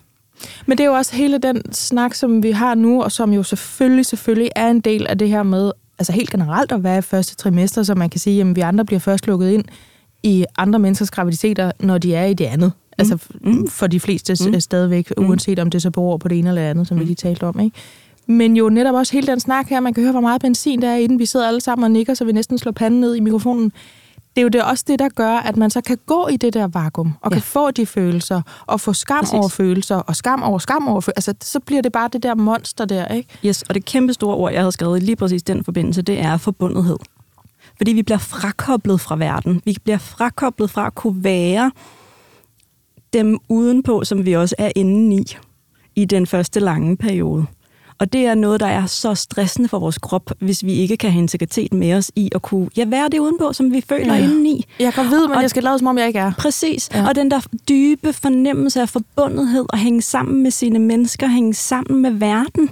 Men 0.65 0.77
det 0.77 0.83
er 0.83 0.87
jo 0.87 0.93
også 0.93 1.15
hele 1.15 1.37
den 1.37 1.73
snak, 1.73 2.13
som 2.13 2.43
vi 2.43 2.51
har 2.51 2.75
nu, 2.75 3.03
og 3.03 3.11
som 3.11 3.33
jo 3.33 3.43
selvfølgelig, 3.43 4.05
selvfølgelig 4.05 4.49
er 4.55 4.69
en 4.69 4.79
del 4.79 5.07
af 5.07 5.17
det 5.17 5.29
her 5.29 5.43
med, 5.43 5.71
altså 5.99 6.11
helt 6.11 6.29
generelt 6.29 6.71
at 6.71 6.83
være 6.83 6.97
i 6.97 7.01
første 7.01 7.35
trimester, 7.35 7.83
så 7.83 7.95
man 7.95 8.09
kan 8.09 8.19
sige, 8.19 8.41
at 8.41 8.55
vi 8.55 8.61
andre 8.61 8.85
bliver 8.85 8.99
først 8.99 9.27
lukket 9.27 9.51
ind 9.51 9.63
i 10.23 10.45
andre 10.57 10.79
menneskers 10.79 11.11
graviditeter, 11.11 11.71
når 11.79 11.97
de 11.97 12.15
er 12.15 12.25
i 12.25 12.33
det 12.33 12.45
andet. 12.45 12.71
Mm. 12.75 12.95
Altså 12.97 13.17
mm. 13.41 13.67
for 13.67 13.87
de 13.87 13.99
fleste 13.99 14.49
mm. 14.49 14.59
stadigvæk, 14.59 15.13
mm. 15.17 15.29
uanset 15.29 15.59
om 15.59 15.69
det 15.69 15.81
så 15.81 15.91
beror 15.91 16.17
på 16.17 16.27
det 16.27 16.39
ene 16.39 16.49
eller 16.49 16.69
andet, 16.69 16.87
som 16.87 16.97
mm. 16.97 17.01
vi 17.01 17.05
lige 17.05 17.15
talte 17.15 17.43
om. 17.43 17.59
Ikke? 17.59 17.77
Men 18.27 18.57
jo 18.57 18.69
netop 18.69 18.95
også 18.95 19.13
hele 19.13 19.27
den 19.27 19.39
snak 19.39 19.67
her, 19.67 19.79
man 19.79 19.93
kan 19.93 20.03
høre, 20.03 20.11
hvor 20.11 20.21
meget 20.21 20.41
benzin 20.41 20.81
der 20.81 20.89
er 20.89 20.95
i 20.95 21.07
den. 21.07 21.19
Vi 21.19 21.25
sidder 21.25 21.47
alle 21.47 21.61
sammen 21.61 21.83
og 21.83 21.91
nikker, 21.91 22.13
så 22.13 22.25
vi 22.25 22.31
næsten 22.31 22.57
slår 22.57 22.71
panden 22.71 22.99
ned 22.99 23.15
i 23.15 23.19
mikrofonen. 23.19 23.71
det 24.35 24.37
er 24.37 24.41
jo 24.41 24.47
det 24.47 24.63
også 24.63 24.83
det, 24.87 24.99
der 24.99 25.09
gør, 25.09 25.33
at 25.33 25.57
man 25.57 25.69
så 25.69 25.81
kan 25.81 25.97
gå 26.05 26.27
i 26.27 26.37
det 26.37 26.53
der 26.53 26.67
vakuum, 26.67 27.13
og 27.21 27.31
ja. 27.31 27.35
kan 27.35 27.41
få 27.41 27.71
de 27.71 27.85
følelser, 27.85 28.41
og 28.65 28.81
få 28.81 28.93
skam 28.93 29.19
Præcis. 29.19 29.33
over 29.33 29.49
følelser, 29.49 29.95
og 29.95 30.15
skam 30.15 30.43
over 30.43 30.59
skam 30.59 30.87
over 30.87 31.01
følelser. 31.01 31.31
Altså, 31.31 31.51
så 31.51 31.59
bliver 31.59 31.81
det 31.81 31.91
bare 31.91 32.09
det 32.13 32.23
der 32.23 32.35
monster 32.35 32.85
der, 32.85 33.07
ikke? 33.07 33.29
Yes, 33.45 33.61
og 33.61 33.75
det 33.75 33.85
kæmpe 33.85 34.13
store 34.13 34.35
ord, 34.35 34.51
jeg 34.51 34.61
havde 34.61 34.71
skrevet 34.71 35.03
lige 35.03 35.15
præcis 35.15 35.43
den 35.43 35.63
forbindelse, 35.63 36.01
det 36.01 36.19
er 36.19 36.37
forbundethed. 36.37 36.97
Fordi 37.81 37.93
vi 37.93 38.03
bliver 38.03 38.17
frakoblet 38.17 39.01
fra 39.01 39.15
verden. 39.15 39.61
Vi 39.65 39.77
bliver 39.83 39.97
frakoblet 39.97 40.69
fra 40.69 40.87
at 40.87 40.95
kunne 40.95 41.23
være 41.23 41.71
dem 43.13 43.39
udenpå, 43.49 44.03
som 44.03 44.25
vi 44.25 44.33
også 44.33 44.55
er 44.57 44.71
inde 44.75 45.15
i, 45.15 45.37
i 45.95 46.05
den 46.05 46.27
første 46.27 46.59
lange 46.59 46.97
periode. 46.97 47.45
Og 47.99 48.13
det 48.13 48.25
er 48.25 48.35
noget, 48.35 48.59
der 48.59 48.65
er 48.65 48.85
så 48.85 49.15
stressende 49.15 49.69
for 49.69 49.79
vores 49.79 49.97
krop, 49.97 50.31
hvis 50.39 50.65
vi 50.65 50.73
ikke 50.73 50.97
kan 50.97 51.11
have 51.11 51.21
integritet 51.21 51.73
med 51.73 51.93
os 51.93 52.11
i 52.15 52.29
at 52.35 52.41
kunne 52.41 52.69
ja, 52.77 52.85
være 52.85 53.09
det 53.09 53.19
udenpå, 53.19 53.53
som 53.53 53.73
vi 53.73 53.83
føler 53.89 54.15
ja. 54.15 54.23
indeni. 54.23 54.65
Jeg 54.79 54.93
kan 54.93 55.05
vide, 55.05 55.27
men 55.27 55.35
og, 55.37 55.41
jeg 55.41 55.49
skal 55.49 55.63
lade 55.63 55.79
som 55.79 55.87
om, 55.87 55.97
jeg 55.97 56.07
ikke 56.07 56.19
er. 56.19 56.31
Præcis. 56.37 56.89
Ja. 56.93 57.07
Og 57.07 57.15
den 57.15 57.31
der 57.31 57.39
dybe 57.69 58.13
fornemmelse 58.13 58.81
af 58.81 58.89
forbundethed 58.89 59.65
og 59.69 59.77
hænge 59.77 60.01
sammen 60.01 60.43
med 60.43 60.51
sine 60.51 60.79
mennesker, 60.79 61.27
hænge 61.27 61.53
sammen 61.53 62.01
med 62.01 62.11
verden, 62.11 62.69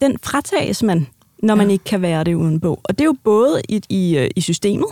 den 0.00 0.16
fratages 0.22 0.82
man, 0.82 1.06
når 1.42 1.54
ja. 1.54 1.56
man 1.56 1.70
ikke 1.70 1.84
kan 1.84 2.02
være 2.02 2.24
det 2.24 2.34
udenpå. 2.34 2.80
Og 2.84 2.98
det 2.98 3.00
er 3.00 3.06
jo 3.06 3.16
både 3.24 3.62
i, 3.68 3.82
i, 3.88 4.18
øh, 4.18 4.30
i 4.36 4.40
systemet, 4.40 4.88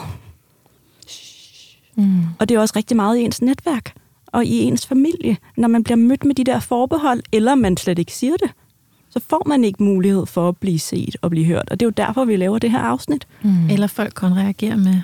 mm. 1.97 2.23
og 2.39 2.49
det 2.49 2.55
er 2.55 2.61
også 2.61 2.75
rigtig 2.77 2.97
meget 2.97 3.19
i 3.19 3.23
ens 3.23 3.43
netværk 3.43 3.93
og 4.27 4.45
i 4.45 4.63
ens 4.63 4.87
familie, 4.87 5.37
når 5.57 5.69
man 5.69 5.85
bliver 5.85 5.97
mødt 5.97 6.25
med 6.25 6.35
de 6.35 6.45
der 6.45 6.61
forbehold, 6.61 7.23
eller 7.33 7.55
man 7.55 7.77
slet 7.77 7.99
ikke 7.99 8.13
siger 8.13 8.37
det 8.37 8.51
så 9.11 9.21
får 9.29 9.43
man 9.47 9.65
ikke 9.65 9.83
mulighed 9.83 10.27
for 10.27 10.49
at 10.49 10.57
blive 10.57 10.79
set 10.79 11.17
og 11.23 11.31
blive 11.31 11.47
hørt. 11.47 11.71
Og 11.71 11.81
det 11.81 11.87
er 11.87 11.87
jo 11.87 12.07
derfor, 12.07 12.25
vi 12.25 12.37
laver 12.37 12.59
det 12.59 12.71
her 12.71 12.79
afsnit. 12.79 13.27
Mm. 13.43 13.71
Eller 13.71 13.87
folk 13.87 14.13
kan 14.17 14.37
reagere 14.37 14.77
med, 14.77 15.01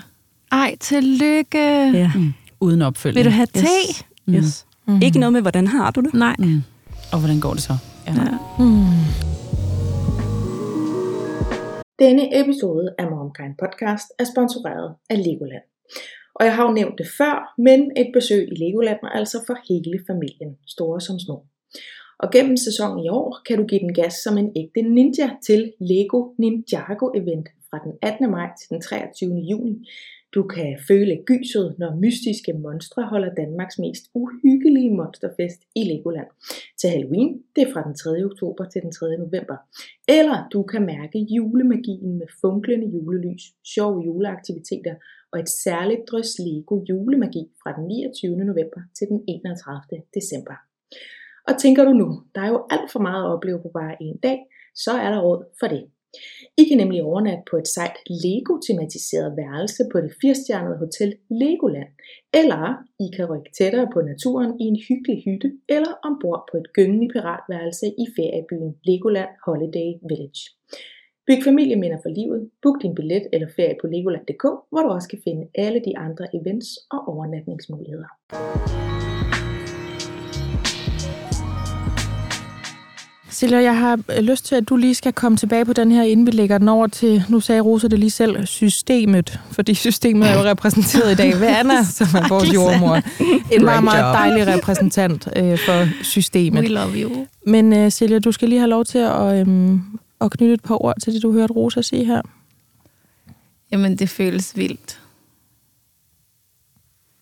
ej, 0.51 0.75
tillykke. 0.79 1.91
Ja. 1.93 2.11
Mm. 2.15 2.33
Uden 2.59 2.81
opfølgning. 2.81 3.25
Vil 3.25 3.31
du 3.31 3.35
have 3.35 3.47
te? 3.53 3.59
Yes. 3.61 4.05
Mm. 4.25 4.33
yes. 4.33 4.65
Mm. 4.87 5.01
Ikke 5.01 5.19
noget 5.19 5.33
med, 5.33 5.41
hvordan 5.41 5.67
har 5.67 5.91
du 5.91 6.01
det? 6.01 6.13
Nej. 6.13 6.35
Mm. 6.39 6.63
Og 7.11 7.19
hvordan 7.19 7.39
går 7.39 7.53
det 7.53 7.63
så? 7.63 7.77
Ja. 8.07 8.13
ja. 8.13 8.37
Mm. 8.59 8.85
Denne 11.99 12.39
episode 12.41 12.95
af 12.97 13.05
Momkind 13.11 13.55
Podcast 13.63 14.07
er 14.19 14.25
sponsoreret 14.33 14.95
af 15.09 15.17
Legoland. 15.27 15.65
Og 16.35 16.45
jeg 16.45 16.55
har 16.55 16.63
jo 16.67 16.73
nævnt 16.73 16.97
det 16.97 17.07
før, 17.19 17.53
men 17.57 17.79
et 17.97 18.09
besøg 18.13 18.43
i 18.51 18.55
Legoland 18.63 18.99
er 19.03 19.09
altså 19.09 19.37
for 19.47 19.57
hele 19.69 19.99
familien, 20.09 20.51
store 20.67 21.01
som 21.01 21.19
små. 21.19 21.37
Og 22.19 22.27
gennem 22.31 22.57
sæsonen 22.57 23.05
i 23.05 23.09
år 23.09 23.41
kan 23.47 23.57
du 23.57 23.65
give 23.65 23.79
den 23.79 23.93
gas 23.93 24.13
som 24.13 24.37
en 24.37 24.51
ægte 24.61 24.81
ninja 24.81 25.29
til 25.47 25.61
Lego 25.89 26.19
Ninjago 26.39 27.07
Event 27.19 27.47
fra 27.69 27.77
den 27.85 27.93
18. 28.01 28.31
maj 28.31 28.49
til 28.59 28.67
den 28.69 28.81
23. 28.81 29.35
juni. 29.51 29.73
Du 30.35 30.43
kan 30.43 30.69
føle 30.87 31.23
gyset, 31.25 31.75
når 31.79 31.99
mystiske 32.03 32.53
monstre 32.53 33.03
holder 33.11 33.33
Danmarks 33.33 33.79
mest 33.79 34.03
uhyggelige 34.13 34.95
monsterfest 34.99 35.61
i 35.75 35.83
Legoland. 35.91 36.29
Til 36.79 36.89
Halloween, 36.89 37.43
det 37.55 37.61
er 37.63 37.73
fra 37.73 37.83
den 37.87 37.95
3. 37.95 38.23
oktober 38.29 38.63
til 38.69 38.81
den 38.81 38.91
3. 38.91 39.17
november. 39.25 39.57
Eller 40.07 40.37
du 40.53 40.63
kan 40.63 40.85
mærke 40.85 41.17
julemagien 41.37 42.17
med 42.19 42.27
funklende 42.41 42.87
julelys, 42.95 43.43
sjove 43.73 43.97
juleaktiviteter 44.07 44.95
og 45.31 45.39
et 45.39 45.49
særligt 45.63 46.03
drøs 46.09 46.31
Lego 46.45 46.75
julemagi 46.89 47.43
fra 47.61 47.69
den 47.77 47.85
29. 47.87 48.35
november 48.51 48.81
til 48.97 49.07
den 49.11 49.19
31. 49.27 50.03
december. 50.17 50.55
Og 51.47 51.53
tænker 51.63 51.83
du 51.85 51.93
nu, 52.01 52.07
der 52.35 52.41
er 52.41 52.47
jo 52.47 52.61
alt 52.69 52.91
for 52.91 52.99
meget 52.99 53.23
at 53.23 53.31
opleve 53.35 53.59
på 53.61 53.69
bare 53.79 53.95
en 54.01 54.17
dag, 54.17 54.39
så 54.75 54.91
er 54.91 55.09
der 55.11 55.19
råd 55.21 55.41
for 55.59 55.67
det. 55.67 55.83
I 56.57 56.63
kan 56.67 56.77
nemlig 56.77 57.03
overnatte 57.03 57.43
på 57.51 57.55
et 57.57 57.67
sejt 57.67 57.97
Lego-tematiseret 58.23 59.37
værelse 59.41 59.83
på 59.91 59.97
det 60.01 60.11
firestjernede 60.21 60.77
hotel 60.83 61.15
Legoland, 61.41 61.91
eller 62.33 62.63
I 63.05 63.07
kan 63.15 63.25
rykke 63.31 63.51
tættere 63.57 63.87
på 63.93 63.99
naturen 64.01 64.51
i 64.61 64.65
en 64.71 64.79
hyggelig 64.87 65.17
hytte, 65.25 65.49
eller 65.75 65.91
ombord 66.07 66.41
på 66.51 66.57
et 66.57 66.67
gyngende 66.75 67.07
piratværelse 67.13 67.85
i 68.03 68.05
feriebyen 68.15 68.71
Legoland 68.87 69.31
Holiday 69.45 69.89
Village. 70.09 70.43
Byg 71.27 71.41
familieminder 71.43 71.99
for 72.03 72.09
livet, 72.09 72.49
book 72.61 72.81
din 72.81 72.95
billet 72.95 73.27
eller 73.33 73.47
ferie 73.55 73.75
på 73.81 73.87
legoland.dk, 73.87 74.43
hvor 74.71 74.81
du 74.81 74.89
også 74.89 75.09
kan 75.09 75.21
finde 75.23 75.47
alle 75.55 75.79
de 75.87 75.97
andre 75.97 76.25
events 76.35 76.69
og 76.91 76.99
overnatningsmuligheder. 77.07 78.09
Silja, 83.35 83.61
jeg 83.61 83.77
har 83.77 83.99
øh, 84.17 84.23
lyst 84.23 84.45
til, 84.45 84.55
at 84.55 84.69
du 84.69 84.75
lige 84.75 84.95
skal 84.95 85.13
komme 85.13 85.37
tilbage 85.37 85.65
på 85.65 85.73
den 85.73 85.91
her, 85.91 86.03
inden 86.03 86.25
vi 86.25 86.31
lægger 86.31 86.57
den 86.57 86.69
over 86.69 86.87
til, 86.87 87.23
nu 87.29 87.39
sagde 87.39 87.61
Rosa 87.61 87.87
det 87.87 87.99
lige 87.99 88.11
selv, 88.11 88.45
systemet, 88.45 89.39
fordi 89.51 89.73
systemet 89.73 90.29
er 90.29 90.33
jo 90.33 90.43
repræsenteret 90.43 91.11
i 91.11 91.15
dag 91.15 91.39
ved 91.39 91.47
Anna, 91.47 91.83
som 91.83 92.07
er 92.15 92.27
vores 92.29 92.53
jordmor. 92.53 92.95
En 93.55 93.65
meget, 93.65 93.83
meget 93.83 94.13
dejlig 94.13 94.47
repræsentant 94.47 95.27
øh, 95.35 95.59
for 95.59 96.03
systemet. 96.03 96.61
We 96.61 96.67
love 96.67 96.93
you. 96.95 97.27
Men 97.45 97.73
uh, 97.73 97.91
Silja, 97.91 98.19
du 98.19 98.31
skal 98.31 98.49
lige 98.49 98.59
have 98.59 98.69
lov 98.69 98.85
til 98.85 98.97
at, 98.97 99.39
øhm, 99.39 99.81
at 100.21 100.31
knytte 100.31 100.53
et 100.53 100.63
par 100.63 100.83
ord 100.85 100.95
til 101.03 101.13
det, 101.13 101.23
du 101.23 101.31
hørte 101.31 101.53
Rosa 101.53 101.81
sige 101.81 102.05
her. 102.05 102.21
Jamen, 103.71 103.95
det 103.95 104.09
føles 104.09 104.57
vildt. 104.57 104.99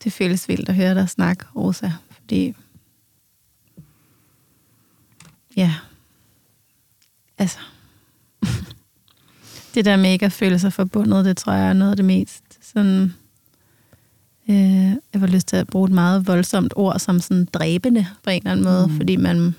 Det 0.03 0.13
føles 0.13 0.49
vildt 0.49 0.69
at 0.69 0.75
høre 0.75 0.95
dig 0.95 1.09
snakke, 1.09 1.45
Rosa, 1.55 1.91
fordi 2.11 2.55
ja, 5.57 5.73
altså, 7.43 7.59
det 9.73 9.85
der 9.85 9.95
med 9.95 10.11
ikke 10.11 10.25
at 10.25 10.31
føle 10.31 10.59
sig 10.59 10.73
forbundet, 10.73 11.25
det 11.25 11.37
tror 11.37 11.53
jeg 11.53 11.69
er 11.69 11.73
noget 11.73 11.91
af 11.91 11.95
det 11.95 12.05
mest 12.05 12.43
sådan, 12.61 13.13
øh, 14.49 14.91
jeg 15.13 15.21
var 15.21 15.27
lyst 15.27 15.47
til 15.47 15.55
at 15.55 15.67
bruge 15.67 15.87
et 15.87 15.93
meget 15.93 16.27
voldsomt 16.27 16.73
ord 16.75 16.99
som 16.99 17.19
sådan 17.19 17.47
dræbende 17.53 18.07
på 18.23 18.29
en 18.29 18.37
eller 18.37 18.51
anden 18.51 18.65
måde, 18.65 18.87
mm. 18.87 18.97
fordi 18.97 19.15
man 19.15 19.55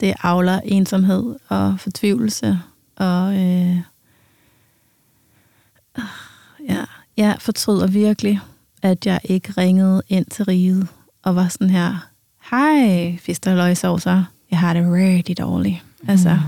det 0.00 0.14
avler 0.22 0.60
ensomhed 0.64 1.36
og 1.48 1.80
fortvivlelse 1.80 2.58
og 2.96 3.34
øh, 3.36 3.76
ja, 6.68 6.84
jeg 7.16 7.36
fortryder 7.40 7.86
virkelig, 7.86 8.40
at 8.82 9.06
jeg 9.06 9.20
ikke 9.24 9.52
ringede 9.58 10.02
ind 10.08 10.26
til 10.26 10.44
riget 10.44 10.88
og 11.22 11.36
var 11.36 11.48
sådan 11.48 11.70
her, 11.70 12.08
hej, 12.50 13.16
fister 13.20 13.54
løgsovser, 13.54 14.24
jeg 14.50 14.58
har 14.58 14.74
det 14.74 14.92
rigtig 14.92 15.38
dårligt. 15.38 15.84
Altså, 16.08 16.34
mm. 16.34 16.40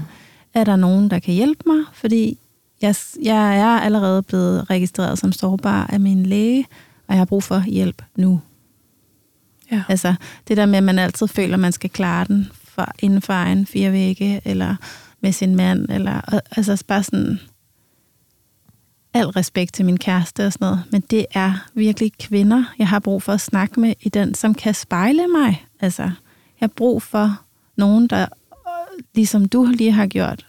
er 0.55 0.65
der 0.65 0.77
nogen, 0.77 1.11
der 1.11 1.19
kan 1.19 1.35
hjælpe 1.35 1.63
mig? 1.67 1.85
Fordi 1.93 2.39
jeg, 2.83 2.95
jeg 3.23 3.59
er 3.59 3.81
allerede 3.81 4.23
blevet 4.23 4.71
registreret 4.71 5.19
som 5.19 5.33
sårbar 5.33 5.87
af 5.87 6.01
min 6.01 6.27
læge, 6.27 6.67
og 7.09 7.15
jeg 7.15 7.19
har 7.19 7.25
brug 7.25 7.43
for 7.43 7.61
hjælp 7.61 8.03
nu. 8.17 8.41
Ja. 9.71 9.83
Altså, 9.89 10.15
det 10.49 10.57
der 10.57 10.67
med, 10.67 10.77
at 10.77 10.83
man 10.83 10.99
altid 10.99 11.29
føler, 11.29 11.55
at 11.55 11.61
man 11.61 11.73
skal 11.73 11.91
klare 11.91 12.25
den 12.25 12.51
for, 12.65 12.89
inden 12.99 13.23
for 13.23 13.33
egen 13.33 13.67
fire 13.67 13.93
vægge, 13.93 14.41
eller 14.45 14.77
med 15.21 15.33
sin 15.33 15.57
mand, 15.57 15.87
eller 15.91 16.41
altså 16.57 16.85
bare 16.89 17.03
sådan 17.03 17.41
al 19.15 19.27
respekt 19.27 19.75
til 19.75 19.85
min 19.85 19.99
kæreste 19.99 20.47
og 20.47 20.53
sådan 20.53 20.65
noget, 20.67 20.83
men 20.91 21.01
det 21.01 21.27
er 21.35 21.69
virkelig 21.75 22.13
kvinder, 22.19 22.65
jeg 22.79 22.89
har 22.89 22.99
brug 22.99 23.23
for 23.23 23.33
at 23.33 23.41
snakke 23.41 23.81
med 23.81 23.95
i 24.01 24.09
den, 24.09 24.35
som 24.35 24.55
kan 24.55 24.75
spejle 24.75 25.29
mig. 25.29 25.67
Altså, 25.81 26.03
jeg 26.03 26.13
har 26.61 26.69
brug 26.69 27.03
for 27.03 27.41
nogen, 27.77 28.07
der 28.07 28.27
ligesom 29.15 29.49
du 29.49 29.65
lige 29.65 29.93
har 29.93 30.07
gjort, 30.07 30.47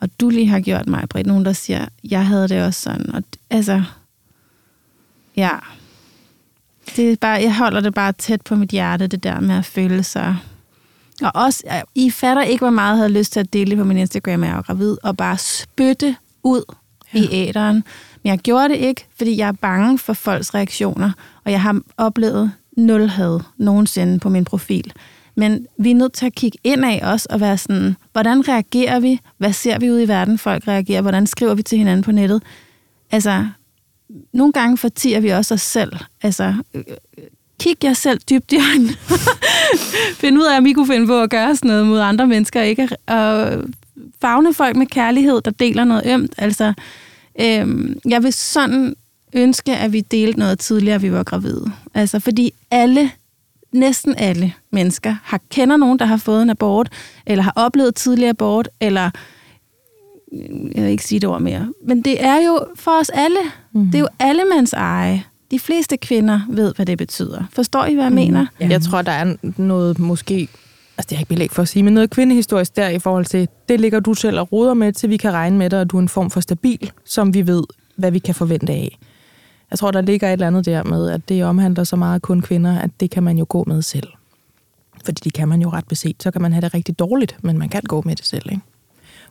og 0.00 0.08
du 0.20 0.28
lige 0.28 0.48
har 0.48 0.60
gjort 0.60 0.86
mig, 0.86 1.08
Britt, 1.08 1.26
nogen, 1.26 1.44
der 1.44 1.52
siger, 1.52 1.86
jeg 2.04 2.26
havde 2.26 2.48
det 2.48 2.62
også 2.62 2.80
sådan. 2.80 3.14
Og 3.14 3.22
altså, 3.50 3.82
ja. 5.36 5.50
Det 6.96 7.12
er 7.12 7.16
bare, 7.16 7.42
jeg 7.42 7.56
holder 7.56 7.80
det 7.80 7.94
bare 7.94 8.12
tæt 8.12 8.40
på 8.42 8.54
mit 8.54 8.70
hjerte, 8.70 9.06
det 9.06 9.22
der 9.22 9.40
med 9.40 9.54
at 9.54 9.64
føle 9.64 10.02
sig... 10.02 10.36
Og 11.22 11.30
også, 11.34 11.82
I 11.94 12.10
fatter 12.10 12.42
ikke, 12.42 12.60
hvor 12.60 12.70
meget 12.70 12.90
jeg 12.90 12.96
havde 12.96 13.12
lyst 13.18 13.32
til 13.32 13.40
at 13.40 13.52
dele 13.52 13.76
på 13.76 13.84
min 13.84 13.96
Instagram, 13.96 14.42
at 14.42 14.48
jeg 14.48 14.56
var 14.56 14.62
gravid, 14.62 14.96
og 15.02 15.16
bare 15.16 15.38
spytte 15.38 16.16
ud 16.42 16.74
ja. 17.14 17.18
i 17.18 17.28
æderen. 17.32 17.74
Men 18.22 18.30
jeg 18.30 18.38
gjorde 18.38 18.68
det 18.68 18.76
ikke, 18.76 19.06
fordi 19.18 19.36
jeg 19.36 19.48
er 19.48 19.52
bange 19.52 19.98
for 19.98 20.12
folks 20.12 20.54
reaktioner, 20.54 21.12
og 21.44 21.52
jeg 21.52 21.62
har 21.62 21.80
oplevet 21.96 22.52
nul 22.76 23.08
had 23.08 23.40
nogensinde 23.56 24.18
på 24.18 24.28
min 24.28 24.44
profil. 24.44 24.92
Men 25.34 25.66
vi 25.78 25.90
er 25.90 25.94
nødt 25.94 26.12
til 26.12 26.26
at 26.26 26.34
kigge 26.34 26.58
ind 26.64 26.84
af 26.84 27.00
os 27.02 27.26
og 27.26 27.40
være 27.40 27.58
sådan, 27.58 27.96
hvordan 28.12 28.48
reagerer 28.48 29.00
vi? 29.00 29.20
Hvad 29.38 29.52
ser 29.52 29.78
vi 29.78 29.90
ud 29.90 30.00
i 30.00 30.08
verden, 30.08 30.38
folk 30.38 30.68
reagerer? 30.68 31.00
Hvordan 31.00 31.26
skriver 31.26 31.54
vi 31.54 31.62
til 31.62 31.78
hinanden 31.78 32.04
på 32.04 32.12
nettet? 32.12 32.42
Altså, 33.10 33.46
nogle 34.32 34.52
gange 34.52 34.78
fortiger 34.78 35.20
vi 35.20 35.28
også 35.28 35.54
os 35.54 35.60
selv. 35.60 35.92
Altså, 36.22 36.54
øh, 36.74 36.82
øh, 37.18 37.24
kig 37.60 37.76
jer 37.84 37.92
selv 37.92 38.18
dybt 38.30 38.52
i 38.52 38.56
øjnene. 38.56 38.92
Find 40.22 40.38
ud 40.38 40.44
af, 40.44 40.58
om 40.58 40.66
I 40.66 40.72
kunne 40.72 40.86
finde 40.86 41.06
på 41.06 41.20
at 41.20 41.30
gøre 41.30 41.56
sådan 41.56 41.68
noget 41.68 41.86
mod 41.86 42.00
andre 42.00 42.26
mennesker, 42.26 42.62
ikke? 42.62 42.88
Og 43.06 43.58
fagne 44.20 44.54
folk 44.54 44.76
med 44.76 44.86
kærlighed, 44.86 45.40
der 45.40 45.50
deler 45.50 45.84
noget 45.84 46.02
ømt. 46.06 46.34
Altså, 46.38 46.72
øhm, 47.40 47.98
jeg 48.08 48.22
vil 48.22 48.32
sådan 48.32 48.94
ønske, 49.32 49.76
at 49.76 49.92
vi 49.92 50.00
delte 50.00 50.38
noget 50.38 50.58
tidligere, 50.58 50.94
at 50.94 51.02
vi 51.02 51.12
var 51.12 51.22
gravide. 51.22 51.72
Altså, 51.94 52.20
fordi 52.20 52.52
alle 52.70 53.10
næsten 53.72 54.14
alle 54.18 54.54
mennesker 54.70 55.14
har 55.22 55.40
kender 55.50 55.76
nogen, 55.76 55.98
der 55.98 56.04
har 56.04 56.16
fået 56.16 56.42
en 56.42 56.50
abort, 56.50 56.88
eller 57.26 57.42
har 57.42 57.52
oplevet 57.56 57.94
tidligere 57.94 58.30
abort, 58.30 58.68
eller 58.80 59.10
jeg 60.74 60.82
vil 60.82 60.90
ikke 60.90 61.04
sige 61.04 61.20
det 61.20 61.28
ord 61.28 61.40
mere, 61.40 61.72
men 61.86 62.02
det 62.02 62.24
er 62.24 62.36
jo 62.36 62.66
for 62.76 63.00
os 63.00 63.10
alle. 63.10 63.38
Mm. 63.72 63.86
Det 63.86 63.94
er 63.94 63.98
jo 63.98 64.08
allemands 64.18 64.72
eje. 64.72 65.24
De 65.50 65.58
fleste 65.58 65.96
kvinder 65.96 66.40
ved, 66.50 66.74
hvad 66.76 66.86
det 66.86 66.98
betyder. 66.98 67.44
Forstår 67.52 67.84
I, 67.84 67.94
hvad 67.94 68.04
jeg 68.04 68.10
mm. 68.10 68.14
mener? 68.14 68.46
Ja. 68.60 68.68
Jeg 68.68 68.82
tror, 68.82 69.02
der 69.02 69.12
er 69.12 69.36
noget 69.56 69.98
måske, 69.98 70.48
altså 70.98 71.06
det 71.10 71.12
er 71.12 71.18
ikke 71.18 71.28
belæg 71.28 71.50
for 71.50 71.62
at 71.62 71.68
sige, 71.68 71.82
men 71.82 71.94
noget 71.94 72.10
kvindehistorisk 72.10 72.76
der 72.76 72.88
i 72.88 72.98
forhold 72.98 73.24
til, 73.24 73.48
det 73.68 73.80
ligger 73.80 74.00
du 74.00 74.14
selv 74.14 74.40
og 74.40 74.52
roder 74.52 74.74
med, 74.74 74.92
til 74.92 75.10
vi 75.10 75.16
kan 75.16 75.32
regne 75.32 75.58
med 75.58 75.70
dig, 75.70 75.80
og 75.80 75.90
du 75.90 75.96
er 75.96 76.02
en 76.02 76.08
form 76.08 76.30
for 76.30 76.40
stabil, 76.40 76.90
som 77.04 77.34
vi 77.34 77.46
ved, 77.46 77.62
hvad 77.96 78.10
vi 78.10 78.18
kan 78.18 78.34
forvente 78.34 78.72
af. 78.72 78.98
Jeg 79.72 79.78
tror, 79.78 79.90
der 79.90 80.00
ligger 80.00 80.28
et 80.28 80.32
eller 80.32 80.46
andet 80.46 80.66
der 80.66 80.82
med, 80.84 81.10
at 81.10 81.28
det 81.28 81.44
omhandler 81.44 81.84
så 81.84 81.96
meget 81.96 82.22
kun 82.22 82.40
kvinder, 82.40 82.78
at 82.78 82.90
det 83.00 83.10
kan 83.10 83.22
man 83.22 83.38
jo 83.38 83.46
gå 83.48 83.64
med 83.66 83.82
selv. 83.82 84.08
Fordi 85.04 85.20
det 85.24 85.32
kan 85.32 85.48
man 85.48 85.62
jo 85.62 85.68
ret 85.68 85.88
beset. 85.88 86.22
Så 86.22 86.30
kan 86.30 86.42
man 86.42 86.52
have 86.52 86.60
det 86.60 86.74
rigtig 86.74 86.98
dårligt, 86.98 87.36
men 87.42 87.58
man 87.58 87.68
kan 87.68 87.82
gå 87.82 88.02
med 88.06 88.16
det 88.16 88.26
selv. 88.26 88.48
Ikke? 88.50 88.62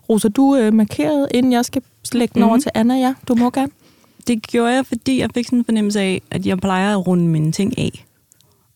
Rosa, 0.09 0.27
du 0.27 0.55
øh, 0.55 0.73
markerede, 0.73 1.27
inden 1.33 1.53
jeg 1.53 1.65
skal 1.65 1.81
slægge 2.03 2.33
den 2.33 2.39
mm-hmm. 2.39 2.49
over 2.49 2.55
mhm. 2.55 2.61
til 2.61 2.71
Anna. 2.75 2.93
Ja, 2.93 3.13
du 3.27 3.35
må 3.35 3.49
gerne. 3.49 3.71
Det 4.27 4.47
gjorde 4.47 4.73
jeg, 4.73 4.85
fordi 4.85 5.19
jeg 5.19 5.29
fik 5.33 5.45
sådan 5.45 5.59
en 5.59 5.65
fornemmelse 5.65 5.99
af, 5.99 6.21
at 6.31 6.45
jeg 6.45 6.57
plejer 6.57 6.97
at 6.97 7.07
runde 7.07 7.27
mine 7.27 7.51
ting 7.51 7.77
af. 7.77 8.05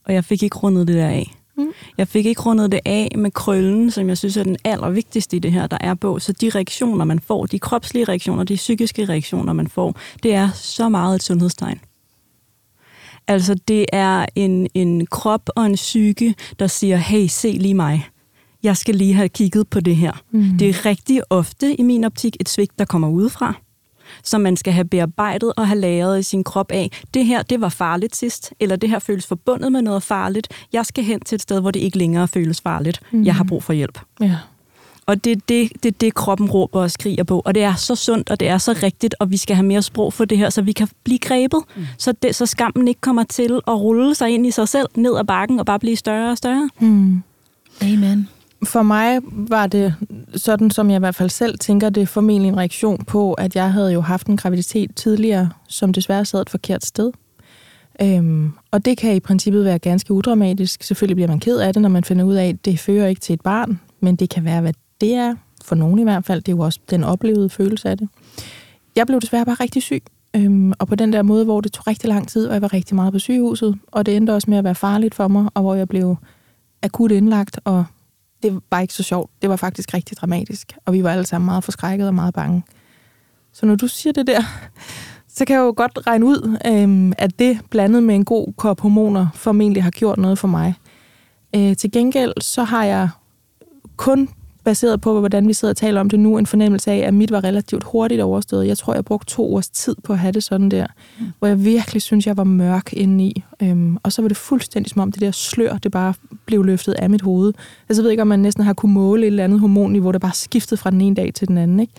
Og 0.04 0.14
jeg 0.14 0.26
fik 0.26 0.44
ikke 0.44 0.58
rundet 0.58 0.88
det 0.88 0.96
der 0.96 1.08
af. 1.08 1.35
Mm. 1.58 1.68
Jeg 1.98 2.08
fik 2.08 2.26
ikke 2.26 2.42
rundet 2.42 2.72
det 2.72 2.80
af 2.86 3.12
med 3.18 3.32
krøllen, 3.32 3.92
som 3.92 4.10
jeg 4.10 4.18
synes 4.18 4.38
er 4.38 4.44
den 4.44 4.58
allervigtigste 4.64 5.38
i 5.38 5.40
det 5.40 5.52
her, 5.52 5.68
der 5.68 5.78
er 5.82 5.94
på. 5.94 6.20
Så 6.20 6.32
de 6.32 6.50
reaktioner, 6.50 7.06
man 7.06 7.20
får, 7.20 7.46
de 7.46 7.60
kropslige 7.60 8.06
reaktioner, 8.06 8.44
de 8.44 8.56
psykiske 8.56 9.06
reaktioner, 9.06 9.54
man 9.54 9.68
får, 9.68 9.96
det 10.24 10.34
er 10.34 10.50
så 10.54 10.90
meget 10.90 11.16
et 11.16 11.24
sundhedstegn. 11.24 11.80
Altså, 13.28 13.56
det 13.68 13.86
er 13.94 14.26
en, 14.36 14.68
en 14.74 15.06
krop 15.06 15.50
og 15.56 15.66
en 15.66 15.76
psyke, 15.76 16.36
der 16.60 16.68
siger, 16.68 16.98
hey, 16.98 17.28
se 17.28 17.52
lige 17.52 17.74
mig. 17.74 18.10
Jeg 18.64 18.78
skal 18.78 18.96
lige 18.96 19.14
have 19.14 19.30
kigget 19.30 19.68
på 19.68 19.80
det 19.80 19.96
her. 19.96 20.14
Mm. 20.32 20.58
Det 20.60 20.70
er 20.70 20.86
rigtig 20.86 21.22
ofte, 21.30 21.76
i 21.76 21.82
min 21.82 22.04
optik, 22.04 22.38
et 22.40 22.50
svigt, 22.50 22.80
der 22.80 22.86
kommer 22.86 23.10
udefra 23.10 23.54
som 24.24 24.42
man 24.42 24.58
skal 24.58 24.74
have 24.74 24.86
bearbejdet 24.86 25.54
og 25.58 25.68
have 25.68 25.80
lagret 25.80 26.20
i 26.20 26.24
sin 26.24 26.44
krop 26.44 26.72
af. 26.72 26.92
Det 27.14 27.26
her, 27.26 27.42
det 27.42 27.62
var 27.62 27.70
farligt 27.70 28.16
sidst, 28.16 28.54
eller 28.60 28.76
det 28.76 28.90
her 28.90 29.00
føles 29.00 29.28
forbundet 29.28 29.72
med 29.72 29.82
noget 29.82 30.04
farligt. 30.04 30.48
Jeg 30.74 30.86
skal 30.86 31.04
hen 31.04 31.20
til 31.20 31.36
et 31.36 31.42
sted, 31.42 31.62
hvor 31.62 31.72
det 31.72 31.80
ikke 31.80 31.98
længere 31.98 32.28
føles 32.28 32.62
farligt. 32.62 33.00
Mm. 33.12 33.24
Jeg 33.24 33.36
har 33.36 33.44
brug 33.44 33.64
for 33.64 33.74
hjælp. 33.74 34.00
Ja. 34.22 34.38
Og 35.06 35.24
det 35.24 35.32
er 35.32 35.42
det, 35.50 35.72
det, 35.84 36.02
det, 36.02 36.14
kroppen 36.14 36.50
råber 36.50 36.82
og 36.82 36.92
skriger 36.92 37.24
på. 37.24 37.42
Og 37.46 37.56
det 37.56 37.64
er 37.64 37.76
så 37.76 37.96
sundt, 37.96 38.30
og 38.30 38.40
det 38.40 38.48
er 38.48 38.58
så 38.58 38.80
rigtigt, 38.84 39.16
og 39.20 39.32
vi 39.32 39.38
skal 39.38 39.56
have 39.56 39.66
mere 39.66 39.82
sprog 39.82 40.14
for 40.14 40.26
det 40.26 40.38
her, 40.38 40.50
så 40.50 40.62
vi 40.62 40.72
kan 40.72 40.88
blive 41.04 41.20
grebet. 41.20 41.60
Mm. 41.76 41.86
Så, 41.98 42.12
det, 42.12 42.36
så 42.36 42.46
skammen 42.46 42.88
ikke 42.88 43.02
kommer 43.02 43.24
til 43.24 43.60
at 43.68 43.74
rulle 43.74 44.16
sig 44.16 44.30
ind 44.30 44.48
i 44.48 44.52
sig 44.52 44.68
selv, 44.68 44.88
ned 44.96 45.18
ad 45.18 45.24
bakken, 45.24 45.60
og 45.60 45.66
bare 45.66 45.80
blive 45.80 45.96
større 45.96 46.32
og 46.32 46.38
større. 46.38 46.70
Mm. 46.80 47.24
Amen. 47.82 48.30
For 48.66 48.84
mig 48.84 49.20
var 49.32 49.68
det 49.68 49.96
sådan, 50.36 50.72
som 50.72 50.90
jeg 50.90 50.96
i 50.96 51.00
hvert 51.00 51.16
fald 51.16 51.30
selv 51.30 51.58
tænker, 51.60 51.90
det 51.90 52.10
formentlig 52.10 52.50
en 52.50 52.58
reaktion 52.58 53.06
på, 53.06 53.34
at 53.34 53.56
jeg 53.56 53.74
havde 53.74 53.94
jo 53.94 54.02
haft 54.02 54.28
en 54.28 54.38
graviditet 54.38 54.96
tidligere, 54.96 55.50
som 55.68 55.94
desværre 55.94 56.26
sad 56.26 56.42
et 56.42 56.50
forkert 56.50 56.86
sted. 56.86 57.12
Øhm, 58.02 58.52
og 58.72 58.86
det 58.86 58.98
kan 58.98 59.16
i 59.16 59.20
princippet 59.20 59.66
være 59.66 59.80
ganske 59.80 60.14
udramatisk. 60.14 60.84
Selvfølgelig 60.84 61.16
bliver 61.16 61.28
man 61.28 61.40
ked 61.40 61.58
af 61.58 61.74
det, 61.74 61.82
når 61.82 61.90
man 61.90 62.04
finder 62.04 62.26
ud 62.26 62.34
af, 62.34 62.48
at 62.48 62.66
det 62.66 62.80
fører 62.80 63.08
ikke 63.08 63.22
til 63.22 63.34
et 63.34 63.42
barn, 63.42 63.80
men 64.00 64.16
det 64.16 64.30
kan 64.30 64.46
være, 64.46 64.62
hvad 64.62 64.74
det 65.02 65.14
er, 65.14 65.36
for 65.64 65.76
nogen 65.76 66.00
i 66.00 66.04
hvert 66.04 66.26
fald. 66.26 66.42
Det 66.42 66.52
er 66.52 66.56
jo 66.56 66.62
også 66.62 66.80
den 66.90 67.04
oplevede 67.04 67.50
følelse 67.50 67.90
af 67.90 67.98
det. 67.98 68.10
Jeg 68.96 69.08
blev 69.08 69.22
desværre 69.22 69.46
bare 69.46 69.56
rigtig 69.60 69.82
syg, 69.82 70.04
øhm, 70.36 70.74
og 70.80 70.88
på 70.88 70.96
den 70.96 71.14
der 71.14 71.22
måde, 71.22 71.46
hvor 71.46 71.62
det 71.62 71.72
tog 71.72 71.88
rigtig 71.88 72.10
lang 72.10 72.28
tid, 72.28 72.48
og 72.48 72.54
jeg 72.54 72.62
var 72.62 72.74
rigtig 72.74 72.96
meget 72.96 73.14
på 73.14 73.20
sygehuset, 73.20 73.76
og 73.88 74.06
det 74.06 74.16
endte 74.16 74.34
også 74.34 74.50
med 74.50 74.58
at 74.58 74.64
være 74.64 74.76
farligt 74.76 75.16
for 75.16 75.28
mig, 75.28 75.50
og 75.54 75.62
hvor 75.62 75.76
jeg 75.76 75.88
blev 75.88 76.16
akut 76.82 77.12
indlagt, 77.12 77.60
og 77.64 77.86
det 78.44 78.60
var 78.72 78.80
ikke 78.80 78.94
så 78.94 79.04
sjovt. 79.04 79.32
Det 79.42 79.50
var 79.50 79.56
faktisk 79.56 79.94
rigtig 79.94 80.18
dramatisk, 80.18 80.74
og 80.86 80.94
vi 80.94 81.04
var 81.04 81.12
alle 81.12 81.26
sammen 81.26 81.46
meget 81.46 81.64
forskrækket 81.64 82.08
og 82.08 82.16
meget 82.16 82.34
bange. 82.34 82.64
Så 83.54 83.66
når 83.66 83.76
du 83.76 83.88
siger 83.88 84.14
det 84.14 84.28
der, 84.28 84.42
så 85.28 85.46
kan 85.46 85.56
jeg 85.56 85.62
jo 85.62 85.74
godt 85.78 86.08
regne 86.08 86.26
ud, 86.26 86.58
øhm, 86.66 87.14
at 87.18 87.40
det 87.40 87.60
blandet 87.70 88.04
med 88.04 88.16
en 88.16 88.26
god 88.26 88.54
kop 88.58 88.80
hormoner 88.80 89.28
formentlig 89.34 89.84
har 89.84 89.92
gjort 89.92 90.18
noget 90.18 90.40
for 90.40 90.48
mig. 90.48 90.74
Øh, 91.56 91.76
til 91.76 91.92
gengæld 91.92 92.34
så 92.42 92.64
har 92.64 92.84
jeg 92.84 93.10
kun 93.96 94.30
baseret 94.66 95.02
på, 95.02 95.20
hvordan 95.20 95.48
vi 95.48 95.54
sidder 95.54 95.72
og 95.72 95.78
taler 95.78 96.02
om 96.02 96.10
det 96.10 96.20
nu, 96.20 96.38
en 96.38 96.46
fornemmelse 96.46 96.92
af, 96.92 96.98
at 96.98 97.14
mit 97.14 97.32
var 97.32 97.44
relativt 97.44 97.84
hurtigt 97.84 98.22
overstået. 98.22 98.68
Jeg 98.68 98.78
tror, 98.78 98.94
jeg 98.94 99.06
brugte 99.06 99.34
to 99.34 99.56
års 99.56 99.70
tid 99.70 99.96
på 100.04 100.14
at 100.14 100.20
have 100.20 100.32
det 100.32 100.44
sådan 100.44 100.72
der, 100.72 100.88
mm. 101.20 101.26
hvor 101.40 101.48
jeg 101.48 101.66
virkelig 101.66 102.02
synes, 102.02 102.28
jeg 102.28 102.38
var 102.38 102.44
mørk 102.44 102.94
indeni. 102.94 103.44
Øhm, 103.62 103.98
og 104.04 104.12
så 104.12 104.22
var 104.22 104.28
det 104.28 104.38
fuldstændig 104.38 104.90
som 104.90 105.02
om 105.02 105.12
det 105.12 105.22
der 105.22 105.32
slør, 105.32 105.78
det 105.78 105.92
bare 105.92 106.14
blev 106.46 106.64
løftet 106.64 106.94
af 106.94 107.10
mit 107.10 107.22
hoved. 107.22 107.54
Altså, 107.90 108.02
jeg 108.02 108.04
ved 108.04 108.12
ikke, 108.12 108.22
om 108.22 108.28
man 108.28 108.40
næsten 108.40 108.64
har 108.64 108.74
kunne 108.74 108.94
måle 108.94 109.22
et 109.22 109.28
eller 109.28 109.44
andet 109.44 109.60
hormonniveau, 109.60 110.12
der 110.12 110.20
bare 110.20 110.34
skiftede 110.34 110.78
fra 110.78 110.90
den 110.90 111.02
ene 111.02 111.16
dag 111.16 111.34
til 111.34 111.48
den 111.48 111.58
anden. 111.58 111.80
Ikke? 111.80 111.94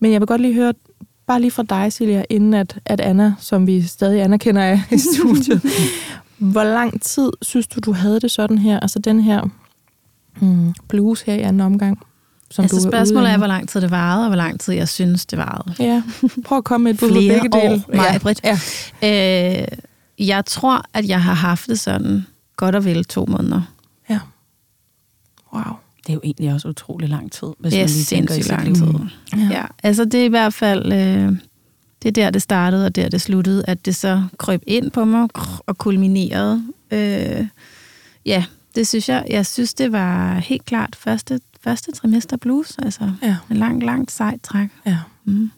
Men 0.00 0.12
jeg 0.12 0.20
vil 0.20 0.26
godt 0.26 0.40
lige 0.40 0.54
høre, 0.54 0.72
bare 1.26 1.40
lige 1.40 1.50
fra 1.50 1.62
dig, 1.62 1.92
Silja, 1.92 2.24
inden 2.30 2.54
at, 2.54 2.78
at 2.84 3.00
Anna, 3.00 3.34
som 3.38 3.66
vi 3.66 3.82
stadig 3.82 4.22
anerkender 4.22 4.62
af 4.62 4.80
i 4.90 4.98
studiet, 4.98 5.62
hvor 6.52 6.64
lang 6.64 7.02
tid 7.02 7.30
synes 7.42 7.66
du, 7.66 7.80
du 7.80 7.92
havde 7.92 8.20
det 8.20 8.30
sådan 8.30 8.58
her? 8.58 8.80
Altså 8.80 8.98
den 8.98 9.20
her 9.20 9.48
mm, 10.40 10.74
blues 10.88 11.22
her 11.22 11.34
i 11.34 11.40
anden 11.40 11.60
omgang. 11.60 11.98
Som 12.50 12.62
altså 12.62 12.76
du 12.76 12.82
spørgsmålet 12.82 13.30
er, 13.30 13.36
hvor 13.36 13.46
lang 13.46 13.68
tid 13.68 13.80
det 13.80 13.90
varede, 13.90 14.22
og 14.22 14.28
hvor 14.28 14.36
lang 14.36 14.60
tid 14.60 14.74
jeg 14.74 14.88
synes, 14.88 15.26
det 15.26 15.38
varede. 15.38 15.74
Ja, 15.78 16.02
prøv 16.44 16.58
at 16.58 16.64
komme 16.64 16.84
med 16.84 16.94
et 16.94 17.00
bud 17.00 17.08
på 17.08 17.14
begge 17.14 17.48
dele. 17.60 17.84
Mig, 17.94 18.36
ja. 18.44 18.58
ja. 19.02 19.60
Øh, 19.60 19.68
jeg 20.18 20.44
tror, 20.44 20.84
at 20.94 21.08
jeg 21.08 21.22
har 21.22 21.34
haft 21.34 21.66
det 21.66 21.80
sådan 21.80 22.26
godt 22.56 22.74
og 22.74 22.84
vel 22.84 23.04
to 23.04 23.26
måneder. 23.26 23.62
Ja. 24.10 24.18
Wow. 25.54 25.74
Det 26.06 26.12
er 26.12 26.14
jo 26.14 26.20
egentlig 26.24 26.52
også 26.52 26.68
utrolig 26.68 27.08
lang 27.08 27.32
tid, 27.32 27.48
hvis 27.58 27.72
det 27.72 27.80
er 27.80 27.82
man 27.82 27.88
lige 27.88 28.04
sindssygt 28.04 28.48
lang 28.48 28.76
tid. 28.76 28.86
Ja. 29.36 29.48
ja. 29.50 29.64
Altså 29.82 30.04
det 30.04 30.20
er 30.20 30.24
i 30.24 30.28
hvert 30.28 30.54
fald, 30.54 30.92
øh, 30.92 31.36
det 32.02 32.08
er 32.08 32.12
der, 32.12 32.30
det 32.30 32.42
startede, 32.42 32.86
og 32.86 32.96
der, 32.96 33.08
det 33.08 33.20
sluttede, 33.20 33.64
at 33.66 33.86
det 33.86 33.96
så 33.96 34.22
krøb 34.38 34.62
ind 34.66 34.90
på 34.90 35.04
mig 35.04 35.28
og 35.66 35.78
kulminerede. 35.78 36.64
Øh, 36.90 37.46
ja, 38.26 38.44
det 38.78 38.86
synes 38.86 39.08
jeg. 39.08 39.24
Jeg 39.30 39.46
synes, 39.46 39.74
det 39.74 39.92
var 39.92 40.34
helt 40.34 40.64
klart 40.64 40.96
første, 40.96 41.40
første 41.60 41.92
trimester 41.92 42.36
blues. 42.36 42.78
Altså 42.78 43.10
ja. 43.22 43.36
en 43.50 43.56
langt, 43.56 43.84
langt 43.84 44.12
sejt 44.12 44.42
træk. 44.42 44.68
Ja. 44.86 44.96
Mm. 45.24 45.50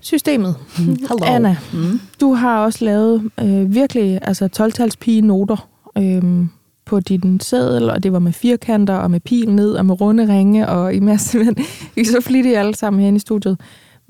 Systemet. 0.00 0.56
Hello. 1.08 1.24
Anna, 1.24 1.56
mm. 1.72 2.00
du 2.20 2.34
har 2.34 2.64
også 2.64 2.84
lavet 2.84 3.30
øh, 3.40 3.74
virkelig 3.74 4.18
altså 4.22 4.48
12-tals 4.56 5.20
noter 5.22 5.68
øh, 5.98 6.46
på 6.84 7.00
din 7.00 7.40
sædel, 7.40 7.90
og 7.90 8.02
det 8.02 8.12
var 8.12 8.18
med 8.18 8.32
firkanter 8.32 8.94
og 8.94 9.10
med 9.10 9.20
pil 9.20 9.52
ned 9.52 9.72
og 9.72 9.86
med 9.86 10.00
runde 10.00 10.28
ringe 10.28 10.68
og 10.68 10.94
i 10.94 11.00
masse, 11.00 11.38
er 11.96 12.04
så 12.04 12.20
flittige 12.20 12.58
alle 12.58 12.74
sammen 12.74 13.02
her 13.02 13.12
i 13.12 13.18
studiet. 13.18 13.60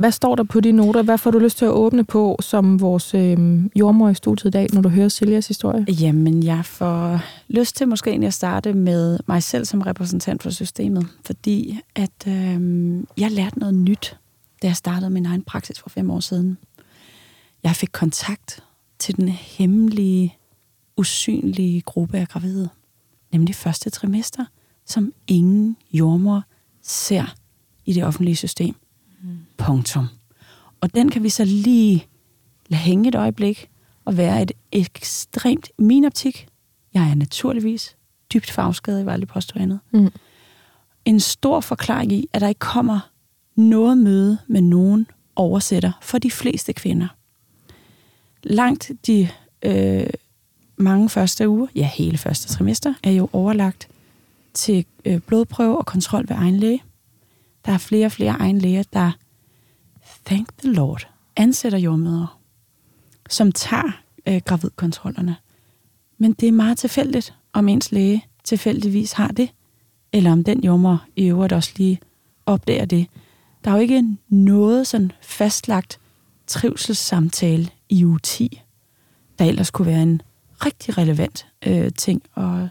Hvad 0.02 0.12
står 0.12 0.34
der 0.34 0.42
på 0.42 0.60
de 0.60 0.72
noter? 0.72 1.02
Hvad 1.02 1.18
får 1.18 1.30
du 1.30 1.38
lyst 1.38 1.58
til 1.58 1.64
at 1.64 1.70
åbne 1.70 2.04
på 2.04 2.36
som 2.40 2.80
vores 2.80 3.14
øh, 3.14 3.64
jordmor 3.76 4.08
i 4.08 4.14
studiet 4.14 4.48
i 4.48 4.50
dag, 4.50 4.66
når 4.72 4.82
du 4.82 4.88
hører 4.88 5.08
Siljas 5.08 5.48
historie? 5.48 5.86
Jamen, 5.88 6.42
jeg 6.42 6.64
får 6.64 7.20
lyst 7.48 7.76
til 7.76 7.88
måske 7.88 8.10
egentlig 8.10 8.26
at 8.26 8.34
starte 8.34 8.72
med 8.72 9.18
mig 9.26 9.42
selv 9.42 9.64
som 9.64 9.80
repræsentant 9.80 10.42
for 10.42 10.50
systemet, 10.50 11.06
fordi 11.24 11.80
at 11.94 12.26
øh, 12.26 13.00
jeg 13.18 13.30
lærte 13.30 13.58
noget 13.58 13.74
nyt, 13.74 14.16
da 14.62 14.66
jeg 14.66 14.76
startede 14.76 15.10
min 15.10 15.26
egen 15.26 15.42
praksis 15.42 15.78
for 15.78 15.90
fem 15.90 16.10
år 16.10 16.20
siden. 16.20 16.58
Jeg 17.62 17.76
fik 17.76 17.90
kontakt 17.92 18.62
til 18.98 19.16
den 19.16 19.28
hemmelige, 19.28 20.36
usynlige 20.96 21.80
gruppe 21.80 22.18
af 22.18 22.28
gravide, 22.28 22.68
nemlig 23.32 23.54
første 23.54 23.90
trimester, 23.90 24.44
som 24.86 25.12
ingen 25.26 25.76
jordmor 25.92 26.42
ser 26.82 27.34
i 27.84 27.92
det 27.92 28.04
offentlige 28.04 28.36
system. 28.36 28.74
Punktum. 29.56 30.06
Og 30.80 30.94
den 30.94 31.10
kan 31.10 31.22
vi 31.22 31.28
så 31.28 31.44
lige 31.44 32.06
lade 32.68 32.82
hænge 32.82 33.08
et 33.08 33.14
øjeblik 33.14 33.70
og 34.04 34.16
være 34.16 34.42
et 34.42 34.52
ekstremt, 34.72 35.70
min 35.78 36.04
optik, 36.04 36.48
jeg 36.94 37.10
er 37.10 37.14
naturligvis 37.14 37.96
dybt 38.32 38.50
fagskadet, 38.50 38.98
jeg 38.98 39.06
vil 39.06 39.12
aldrig 39.12 39.28
påstå 39.28 39.58
andet. 39.58 39.80
Mm. 39.90 40.12
En 41.04 41.20
stor 41.20 41.60
forklaring 41.60 42.12
i, 42.12 42.28
at 42.32 42.40
der 42.40 42.48
ikke 42.48 42.58
kommer 42.58 43.10
noget 43.54 43.98
møde 43.98 44.38
med 44.46 44.60
nogen 44.60 45.06
oversætter 45.36 45.92
for 46.02 46.18
de 46.18 46.30
fleste 46.30 46.72
kvinder. 46.72 47.08
Langt 48.42 48.90
de 49.06 49.28
øh, 49.62 50.06
mange 50.76 51.08
første 51.08 51.48
uger, 51.48 51.66
ja 51.74 51.90
hele 51.94 52.18
første 52.18 52.48
trimester, 52.54 52.94
er 53.02 53.10
jo 53.10 53.28
overlagt 53.32 53.88
til 54.54 54.84
øh, 55.04 55.20
blodprøve 55.20 55.78
og 55.78 55.86
kontrol 55.86 56.28
ved 56.28 56.36
egen 56.36 56.56
læge. 56.56 56.82
Der 57.64 57.72
er 57.72 57.78
flere 57.78 58.06
og 58.06 58.12
flere 58.12 58.30
egen 58.30 58.58
læger, 58.58 58.82
der 58.92 59.12
thank 60.26 60.48
the 60.58 60.72
Lord, 60.72 61.08
ansætter 61.36 61.78
jordmøder, 61.78 62.40
som 63.30 63.52
tager 63.52 64.02
øh, 64.26 64.40
gravidkontrollerne. 64.44 65.36
Men 66.18 66.32
det 66.32 66.48
er 66.48 66.52
meget 66.52 66.78
tilfældigt, 66.78 67.34
om 67.52 67.68
ens 67.68 67.92
læge 67.92 68.24
tilfældigvis 68.44 69.12
har 69.12 69.28
det, 69.28 69.52
eller 70.12 70.32
om 70.32 70.44
den 70.44 70.64
jommer 70.64 70.98
i 71.16 71.26
øvrigt 71.26 71.52
også 71.52 71.72
lige 71.76 72.00
opdager 72.46 72.84
det. 72.84 73.06
Der 73.64 73.70
er 73.70 73.74
jo 73.74 73.80
ikke 73.80 74.16
noget 74.28 74.86
sådan 74.86 75.12
fastlagt 75.22 76.00
trivselssamtale 76.46 77.68
i 77.88 78.04
uge 78.04 78.18
10, 78.22 78.60
der 79.38 79.44
ellers 79.44 79.70
kunne 79.70 79.86
være 79.86 80.02
en 80.02 80.22
rigtig 80.66 80.98
relevant 80.98 81.46
øh, 81.66 81.92
ting 81.92 82.22
at 82.36 82.68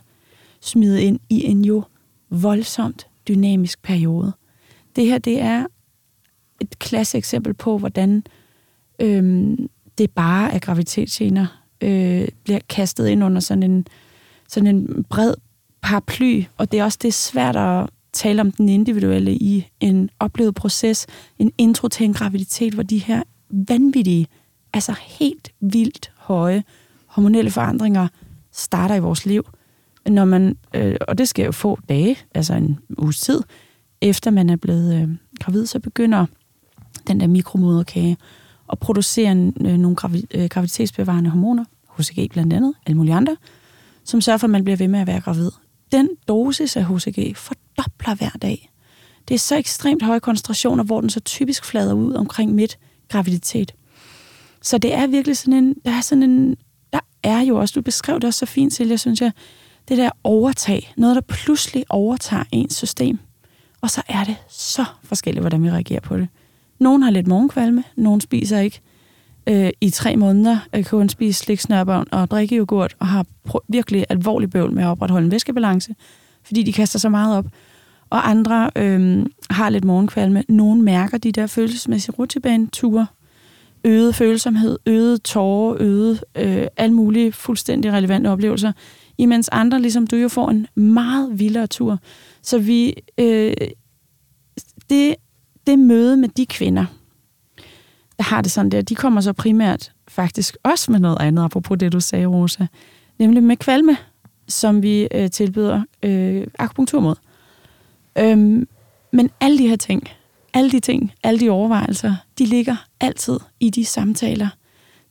smide 0.62 1.04
ind 1.04 1.20
i 1.30 1.46
en 1.46 1.66
jo 1.66 1.84
voldsomt 2.30 3.08
dynamisk 3.28 3.82
periode 3.82 4.34
det 4.96 5.06
her 5.06 5.18
det 5.18 5.42
er 5.42 5.66
et 6.62 6.80
klasse 6.80 7.18
eksempel 7.18 7.54
på, 7.54 7.78
hvordan 7.78 8.24
øhm, 9.00 9.70
det 9.98 10.12
bare 10.12 10.54
er 10.54 10.60
graviditetsgener 10.60 11.62
øh, 11.82 12.28
bliver 12.44 12.60
kastet 12.70 13.08
ind 13.08 13.24
under 13.24 13.40
sådan 13.40 13.64
en, 13.64 13.88
sådan 14.48 14.76
en 14.76 15.06
bred 15.10 15.34
paraply, 15.82 16.44
og 16.58 16.72
det 16.72 16.80
er 16.80 16.84
også 16.84 17.00
det 17.02 17.08
er 17.08 17.12
svært 17.12 17.56
at 17.56 17.90
tale 18.14 18.42
om 18.42 18.52
den 18.52 18.70
individuelle 18.70 19.36
i 19.36 19.68
en 19.80 20.10
oplevet 20.20 20.56
proces, 20.56 21.08
en 21.40 21.52
intro 21.58 21.88
til 21.88 22.04
en 22.04 22.14
graviditet, 22.14 22.74
hvor 22.74 22.84
de 22.84 22.98
her 22.98 23.24
vanvittige, 23.50 24.28
altså 24.74 24.96
helt 25.08 25.52
vildt 25.60 26.12
høje 26.18 26.64
hormonelle 27.06 27.52
forandringer 27.52 28.08
starter 28.52 28.96
i 28.96 29.00
vores 29.00 29.26
liv. 29.26 29.48
Når 30.06 30.26
man, 30.26 30.58
øh, 30.74 30.96
og 31.08 31.18
det 31.18 31.30
skal 31.30 31.46
jo 31.46 31.52
få 31.52 31.80
dage, 31.90 32.18
altså 32.36 32.54
en 32.54 32.80
uges 32.98 33.20
tid, 33.20 33.42
efter 34.02 34.32
man 34.32 34.50
er 34.50 34.56
blevet 34.56 35.02
øh, 35.02 35.10
gravid, 35.40 35.66
så 35.66 35.80
begynder 35.80 36.26
den 37.08 37.20
der 37.20 37.28
mikromoderkage 37.28 38.18
at 38.72 38.80
producere 38.80 39.52
øh, 39.62 39.78
nogle 39.78 39.96
gravi, 39.96 40.26
øh, 40.34 40.50
graviditetsbevarende 40.50 41.30
hormoner, 41.30 41.66
HCG 41.98 42.30
blandt 42.32 42.54
andet, 42.54 42.74
alle 42.86 42.98
mulige 42.98 43.16
andre, 43.16 43.38
som 44.04 44.22
sørger 44.22 44.38
for, 44.38 44.48
at 44.48 44.52
man 44.52 44.64
bliver 44.64 44.78
ved 44.78 44.88
med 44.88 45.00
at 45.00 45.08
være 45.08 45.22
gravid. 45.22 45.52
Den 45.92 46.10
dosis 46.28 46.78
af 46.78 46.86
HCG 46.86 47.38
fordobler 47.38 48.16
hver 48.16 48.30
dag. 48.42 48.70
Det 49.28 49.36
er 49.36 49.40
så 49.40 49.56
ekstremt 49.56 50.04
høje 50.04 50.20
koncentrationer, 50.20 50.84
hvor 50.84 51.02
den 51.02 51.10
så 51.10 51.20
typisk 51.20 51.66
flader 51.66 51.94
ud 51.94 52.14
omkring 52.14 52.54
midt 52.54 52.80
graviditet. 53.10 53.76
Så 54.62 54.78
det 54.78 54.94
er 54.94 55.08
virkelig 55.08 55.38
sådan 55.38 55.54
en, 55.54 55.76
der 55.86 55.92
er 55.92 56.02
sådan 56.02 56.24
en, 56.24 56.56
der 56.94 57.00
er 57.24 57.42
jo 57.42 57.58
også, 57.58 57.74
du 57.76 57.82
beskrev 57.82 58.16
det 58.16 58.24
også 58.24 58.40
så 58.40 58.46
fint, 58.46 58.74
Silja, 58.74 58.98
synes 58.98 59.22
jeg, 59.22 59.32
det 59.88 59.98
der 59.98 60.10
overtag, 60.24 60.94
noget 60.98 61.16
der 61.16 61.22
pludselig 61.22 61.86
overtager 61.90 62.44
ens 62.52 62.76
system. 62.76 63.20
Og 63.82 63.90
så 63.90 64.02
er 64.08 64.24
det 64.24 64.36
så 64.50 64.86
forskelligt, 65.04 65.44
hvordan 65.44 65.64
vi 65.64 65.70
reagerer 65.70 66.00
på 66.00 66.18
det. 66.18 66.28
Nogen 66.80 67.04
har 67.04 67.12
lidt 67.12 67.28
morgenkvalme, 67.28 67.84
nogen 67.96 68.22
spiser 68.22 68.60
ikke 68.60 68.82
øh, 69.48 69.70
i 69.82 69.90
tre 69.90 70.16
måneder, 70.16 70.58
øh, 70.74 70.84
kan 70.84 70.98
kun 71.00 71.10
spise 71.10 71.40
sliksnørbånd 71.40 72.08
og 72.12 72.32
drikke 72.32 72.58
yoghurt, 72.58 72.96
og 73.00 73.08
har 73.08 73.26
virkelig 73.68 74.06
alvorlig 74.10 74.50
bøvl 74.50 74.72
med 74.72 74.84
at 74.84 74.90
opretholde 74.90 75.26
en 75.26 75.32
væskebalance, 75.32 75.96
fordi 76.44 76.64
de 76.64 76.74
kaster 76.74 77.00
så 77.00 77.10
meget 77.10 77.38
op. 77.38 77.46
Og 78.10 78.30
andre 78.30 78.72
øh, 78.76 79.26
har 79.50 79.70
lidt 79.70 79.84
morgenkvalme. 79.84 80.44
Nogen 80.50 80.82
mærker 80.82 81.18
de 81.18 81.32
der 81.32 81.48
følelsesmæssige 81.48 82.16
rutsjebaneture, 82.20 83.08
øget 83.84 84.16
følsomhed, 84.16 84.80
øget 84.86 85.24
tårer, 85.24 85.76
øget 85.80 86.24
øh, 86.36 86.68
alle 86.78 86.96
mulige 86.96 87.32
fuldstændig 87.32 87.94
relevante 87.94 88.28
oplevelser, 88.28 88.72
imens 89.18 89.50
andre, 89.50 89.82
ligesom 89.82 90.08
du 90.08 90.16
jo, 90.16 90.28
får 90.28 90.50
en 90.50 90.68
meget 90.76 91.40
vildere 91.40 91.68
tur. 91.68 92.00
Så 92.44 92.60
vi, 92.60 92.94
øh, 93.18 93.54
det, 94.90 95.16
det 95.68 95.80
møde 95.80 96.18
med 96.18 96.30
de 96.30 96.46
kvinder, 96.46 96.86
der 98.18 98.24
har 98.24 98.42
det 98.42 98.52
sådan 98.52 98.72
der, 98.72 98.82
de 98.82 98.96
kommer 98.96 99.22
så 99.22 99.34
primært 99.34 99.92
faktisk 100.08 100.58
også 100.64 100.92
med 100.92 101.00
noget 101.00 101.18
andet, 101.22 101.44
apropos 101.44 101.78
det, 101.80 101.94
du 101.94 102.00
sagde, 102.00 102.26
Rosa, 102.26 102.68
nemlig 103.20 103.44
med 103.44 103.58
kvalme, 103.58 103.98
som 104.48 104.82
vi 104.82 105.08
øh, 105.12 105.30
tilbyder 105.30 105.84
øh, 106.04 106.48
akupunktur 106.60 107.00
mod. 107.00 107.16
Øhm, 108.18 108.68
men 109.12 109.30
alle 109.40 109.58
de 109.58 109.68
her 109.68 109.76
ting, 109.76 110.08
alle 110.54 110.72
de 110.72 110.80
ting, 110.80 111.12
alle 111.24 111.40
de 111.40 111.50
overvejelser, 111.50 112.16
de 112.40 112.46
ligger 112.46 112.76
altid 113.00 113.40
i 113.60 113.70
de 113.70 113.86
samtaler. 113.86 114.50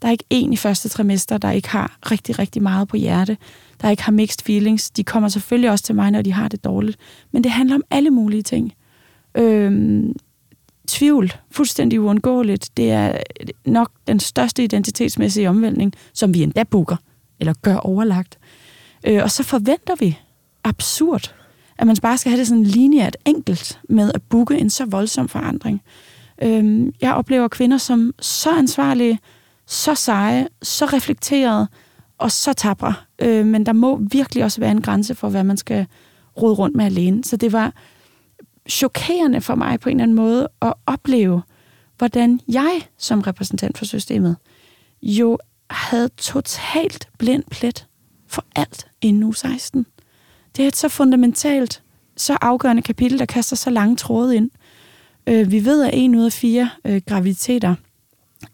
Der 0.03 0.09
er 0.09 0.13
ikke 0.13 0.25
en 0.31 0.53
i 0.53 0.57
første 0.57 0.89
trimester, 0.89 1.39
der 1.39 1.51
ikke 1.51 1.69
har 1.69 1.99
rigtig, 2.11 2.39
rigtig 2.39 2.63
meget 2.63 2.89
på 2.89 2.97
hjerte, 2.97 3.37
der 3.83 3.91
ikke 3.91 4.03
har 4.03 4.13
mixed 4.13 4.45
feelings. 4.45 4.91
De 4.91 5.05
kommer 5.05 5.29
selvfølgelig 5.29 5.71
også 5.71 5.85
til 5.85 5.95
mig, 5.95 6.11
når 6.11 6.23
de 6.23 6.33
har 6.33 6.49
det 6.49 6.65
dårligt. 6.65 6.99
Men 7.33 7.45
det 7.45 7.53
handler 7.53 7.75
om 7.75 7.83
alle 7.91 8.11
mulige 8.11 8.43
ting. 8.43 8.73
Øhm, 9.35 10.13
tvivl, 10.89 11.33
fuldstændig 11.51 12.01
uundgåeligt, 12.01 12.71
det 12.77 12.91
er 12.91 13.17
nok 13.65 13.91
den 14.07 14.21
største 14.21 14.65
identitetsmæssige 14.65 15.49
omvæltning, 15.49 15.93
som 16.13 16.35
vi 16.35 16.43
endda 16.43 16.63
booker, 16.63 16.97
eller 17.41 17.55
gør 17.63 17.77
overlagt. 17.77 18.39
Øh, 19.07 19.23
og 19.23 19.31
så 19.31 19.43
forventer 19.43 19.95
vi 19.99 20.19
absurd, 20.65 21.35
at 21.79 21.87
man 21.87 21.97
bare 22.03 22.19
skal 22.19 22.31
have 22.31 22.39
det 22.39 22.49
sådan 22.49 22.63
lineært 22.63 23.17
enkelt 23.25 23.81
med 23.89 24.13
at 24.15 24.23
booke 24.23 24.59
en 24.59 24.71
så 24.71 24.85
voldsom 24.85 25.29
forandring. 25.29 25.83
Øh, 26.43 26.93
jeg 27.01 27.15
oplever 27.15 27.49
kvinder 27.49 27.79
som 27.79 28.15
så 28.21 28.51
ansvarlige, 28.51 29.19
så 29.71 29.95
seje, 29.95 30.49
så 30.63 30.85
reflekterede 30.85 31.69
og 32.19 32.33
så 32.33 32.53
tabre. 32.53 32.95
Øh, 33.19 33.47
men 33.47 33.67
der 33.67 33.73
må 33.73 34.01
virkelig 34.11 34.45
også 34.45 34.61
være 34.61 34.71
en 34.71 34.83
grænse 34.83 35.15
for, 35.15 35.29
hvad 35.29 35.45
man 35.45 35.57
skal 35.57 35.87
rode 36.43 36.55
rundt 36.55 36.77
med 36.77 36.85
alene. 36.85 37.25
Så 37.25 37.37
det 37.37 37.53
var 37.53 37.73
chokerende 38.69 39.41
for 39.41 39.55
mig 39.55 39.81
på 39.81 39.89
en 39.89 39.97
eller 39.97 40.03
anden 40.03 40.17
måde 40.17 40.49
at 40.63 40.75
opleve, 40.87 41.43
hvordan 41.99 42.41
jeg 42.49 42.81
som 42.99 43.21
repræsentant 43.21 43.79
for 43.79 43.85
systemet 43.85 44.37
jo 45.03 45.39
havde 45.71 46.09
totalt 46.09 47.09
blind 47.19 47.45
plet 47.51 47.87
for 48.27 48.45
alt 48.57 48.87
inden 49.01 49.23
u 49.23 49.33
16. 49.33 49.87
Det 50.57 50.63
er 50.63 50.69
et 50.69 50.77
så 50.77 50.89
fundamentalt, 50.89 51.83
så 52.17 52.39
afgørende 52.41 52.83
kapitel, 52.83 53.19
der 53.19 53.27
kaster 53.27 53.57
så 53.57 53.71
lange 53.71 53.97
tråde 53.97 54.37
ind. 54.37 54.51
Øh, 55.27 55.51
vi 55.51 55.65
ved, 55.65 55.85
at 55.85 55.91
en 55.93 56.15
ud 56.15 56.25
af 56.25 56.33
fire 56.33 56.71
øh, 56.85 57.03
graviditeter 57.07 57.75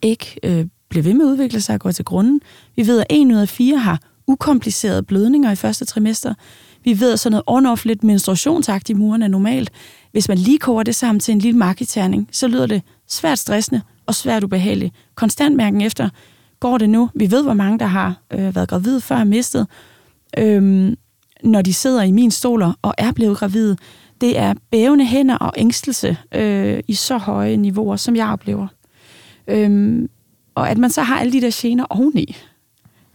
ikke 0.03 0.41
øh, 0.43 0.67
bliver 0.89 1.03
ved 1.03 1.15
med 1.15 1.27
at 1.27 1.31
udvikle 1.31 1.61
sig 1.61 1.75
og 1.75 1.81
går 1.81 1.91
til 1.91 2.05
grunden. 2.05 2.41
Vi 2.77 2.87
ved, 2.87 3.01
at 3.01 3.07
en 3.11 3.33
ud 3.33 3.37
af 3.37 3.49
fire 3.49 3.79
har 3.79 4.01
ukomplicerede 4.27 5.03
blødninger 5.03 5.53
i 5.53 5.57
første 5.57 5.85
trimester. 5.85 6.35
Vi 6.85 7.01
ved, 7.01 7.13
at 7.13 7.21
sådan 7.21 7.41
noget 7.47 7.67
on-off 7.79 7.83
lidt 7.85 8.05
menstruationsagt 8.05 8.91
i 8.91 8.95
muren 8.95 9.23
er 9.23 9.29
normalt. 9.29 9.71
Hvis 10.13 10.29
man 10.29 10.39
lige 10.39 10.59
koger 10.59 10.83
det 10.83 10.95
sammen 10.95 11.21
til 11.21 11.33
en 11.33 11.39
lille 11.39 11.59
markiterning, 11.59 12.29
så 12.33 12.49
lyder 12.49 12.67
det 12.67 12.83
svært 13.09 13.39
stressende 13.39 13.81
og 14.07 14.15
svært 14.15 14.45
ubehageligt. 14.45 14.95
Konstant 15.15 15.57
mærken 15.57 15.81
efter, 15.81 16.09
går 16.61 16.79
det 16.79 16.91
nu? 16.91 17.11
Vi 17.15 17.31
ved, 17.31 17.43
hvor 17.43 17.55
mange, 17.55 17.79
der 17.79 17.87
har 17.87 18.15
øh, 18.33 18.55
været 18.57 18.69
gravide 18.69 19.01
før 19.01 19.17
og 19.17 19.27
mistet. 19.27 19.67
Øhm, 20.39 20.97
når 21.43 21.63
de 21.63 21.75
sidder 21.75 22.03
i 22.03 22.11
min 22.11 22.31
stoler 22.31 22.73
og 22.83 22.95
er 22.99 23.13
blevet 23.13 23.39
gravide, 23.39 23.77
det 24.21 24.39
er 24.39 24.55
bævende 24.71 25.07
hænder 25.07 25.37
og 25.37 25.53
ængstelse 25.57 26.17
øh, 26.35 26.81
i 26.89 26.95
så 26.95 27.19
høje 27.19 27.57
niveauer, 27.57 27.97
som 27.97 28.17
jeg 28.17 28.29
oplever. 28.29 28.67
Øhm, 29.49 30.09
og 30.57 30.71
at 30.71 30.79
man 30.79 30.91
så 30.91 31.03
har 31.03 31.19
alle 31.19 31.33
de 31.33 31.41
der 31.41 31.51
gener 31.53 31.85
oveni. 31.91 32.37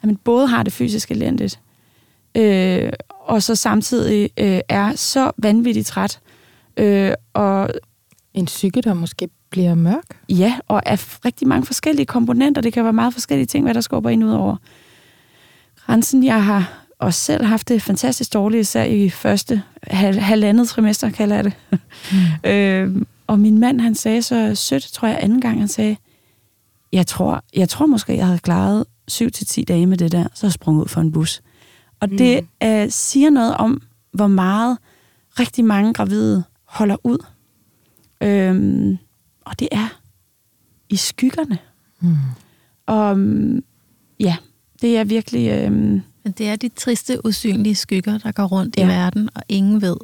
At 0.01 0.05
man 0.05 0.15
både 0.15 0.47
har 0.47 0.63
det 0.63 0.73
fysisk 0.73 1.11
elendigt, 1.11 1.59
øh, 2.37 2.93
og 3.09 3.43
så 3.43 3.55
samtidig 3.55 4.29
øh, 4.37 4.59
er 4.69 4.95
så 4.95 5.31
vanvittigt 5.37 5.87
træt. 5.87 6.19
Øh, 6.77 7.13
og 7.33 7.69
en 8.33 8.45
psyke, 8.45 8.81
der 8.81 8.93
måske 8.93 9.29
bliver 9.49 9.75
mørk? 9.75 10.03
Ja, 10.29 10.59
og 10.67 10.89
af 10.89 11.25
rigtig 11.25 11.47
mange 11.47 11.65
forskellige 11.65 12.05
komponenter. 12.05 12.61
Det 12.61 12.73
kan 12.73 12.83
være 12.83 12.93
meget 12.93 13.13
forskellige 13.13 13.45
ting, 13.45 13.63
hvad 13.63 13.73
der 13.73 13.81
skubber 13.81 14.09
ind 14.09 14.23
ud 14.23 14.31
over 14.31 14.55
grænsen. 15.85 16.23
Jeg 16.23 16.45
har 16.45 16.85
også 16.99 17.19
selv 17.19 17.45
haft 17.45 17.69
det 17.69 17.81
fantastisk 17.81 18.33
dårligt, 18.33 18.61
især 18.61 18.83
i 18.83 19.09
første 19.09 19.61
hal- 19.83 20.19
halvandet 20.19 20.67
trimester, 20.67 21.09
kalder 21.09 21.35
jeg 21.35 21.43
det. 21.43 21.53
Mm. 22.11 22.49
øh, 22.49 23.05
og 23.27 23.39
min 23.39 23.57
mand, 23.57 23.81
han 23.81 23.95
sagde 23.95 24.21
så 24.21 24.55
sødt, 24.55 24.83
tror 24.83 25.07
jeg, 25.07 25.17
anden 25.21 25.41
gang, 25.41 25.59
han 25.59 25.67
sagde, 25.67 25.95
jeg 26.91 27.07
tror, 27.07 27.43
jeg 27.53 27.69
tror 27.69 27.85
måske, 27.85 28.17
jeg 28.17 28.25
havde 28.25 28.39
klaret 28.39 28.85
7-10 29.11 29.63
dage 29.63 29.85
med 29.85 29.97
det 29.97 30.11
der, 30.11 30.27
så 30.33 30.47
jeg 30.47 30.53
sprunget 30.53 30.83
ud 30.83 30.87
for 30.87 31.01
en 31.01 31.11
bus. 31.11 31.41
Og 31.99 32.09
mm. 32.11 32.17
det 32.17 32.47
uh, 32.65 32.89
siger 32.89 33.29
noget 33.29 33.55
om, 33.55 33.81
hvor 34.11 34.27
meget 34.27 34.77
rigtig 35.39 35.65
mange 35.65 35.93
gravide 35.93 36.43
holder 36.65 36.95
ud. 37.03 37.25
Øhm, 38.23 38.97
og 39.45 39.59
det 39.59 39.67
er 39.71 39.99
i 40.89 40.95
skyggerne. 40.95 41.57
Mm. 41.99 42.15
Og 42.85 43.17
ja, 44.19 44.37
det 44.81 44.97
er 44.97 45.03
virkelig... 45.03 45.49
Øhm, 45.49 46.01
Men 46.23 46.33
det 46.37 46.49
er 46.49 46.55
de 46.55 46.69
triste, 46.69 47.25
usynlige 47.25 47.75
skygger, 47.75 48.17
der 48.17 48.31
går 48.31 48.45
rundt 48.45 48.77
ja. 48.77 48.85
i 48.85 48.87
verden, 48.87 49.29
og 49.35 49.43
ingen 49.49 49.81
ved, 49.81 49.97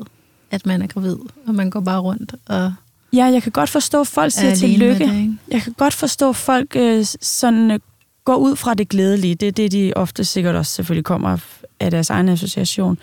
at 0.52 0.66
man 0.66 0.82
er 0.82 0.88
gravid, 0.88 1.18
og 1.48 1.56
man 1.56 1.70
går 1.70 1.80
bare 1.80 2.00
rundt 2.00 2.36
og 2.46 2.74
Ja, 3.14 3.26
jeg 3.26 3.44
kan 3.44 3.52
godt 3.52 3.70
forstå, 3.70 4.02
at 4.02 4.08
folk 4.08 4.32
siger 4.32 4.56
tillykke. 4.56 5.06
Det, 5.08 5.38
jeg 5.52 5.62
kan 5.62 5.74
godt 5.78 5.94
forstå, 5.94 6.30
at 6.30 6.36
folk 6.36 6.76
øh, 6.76 7.06
sådan 7.22 7.72
øh, 7.72 7.80
går 8.26 8.36
ud 8.36 8.56
fra 8.56 8.74
det 8.74 8.90
glædelige. 8.90 9.36
Det 9.36 9.48
er 9.48 9.52
det, 9.52 9.72
de 9.72 9.94
ofte 9.96 10.24
sikkert 10.24 10.56
også 10.56 10.72
selvfølgelig 10.72 11.06
kommer 11.06 11.38
af 11.80 11.92
deres 11.92 12.10
egen 12.10 12.30
association. 12.30 12.98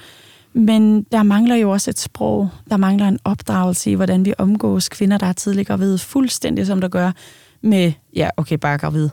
Men 0.53 1.03
der 1.03 1.23
mangler 1.23 1.57
jo 1.57 1.71
også 1.71 1.91
et 1.91 2.01
sprog. 2.01 2.49
Der 2.71 2.77
mangler 2.77 3.09
en 3.09 3.19
opdragelse 3.25 3.91
i, 3.91 3.95
hvordan 3.95 4.25
vi 4.25 4.35
omgås 4.39 4.89
kvinder, 4.89 5.19
der 5.19 5.27
er 5.27 5.33
tidligere 5.33 5.65
gravid, 5.65 5.99
fuldstændig 5.99 6.67
som 6.67 6.81
der 6.81 6.89
gør 6.89 7.13
med, 7.63 7.93
ja, 8.17 8.29
okay, 8.37 8.57
bare 8.57 8.79
gravid. 8.79 9.09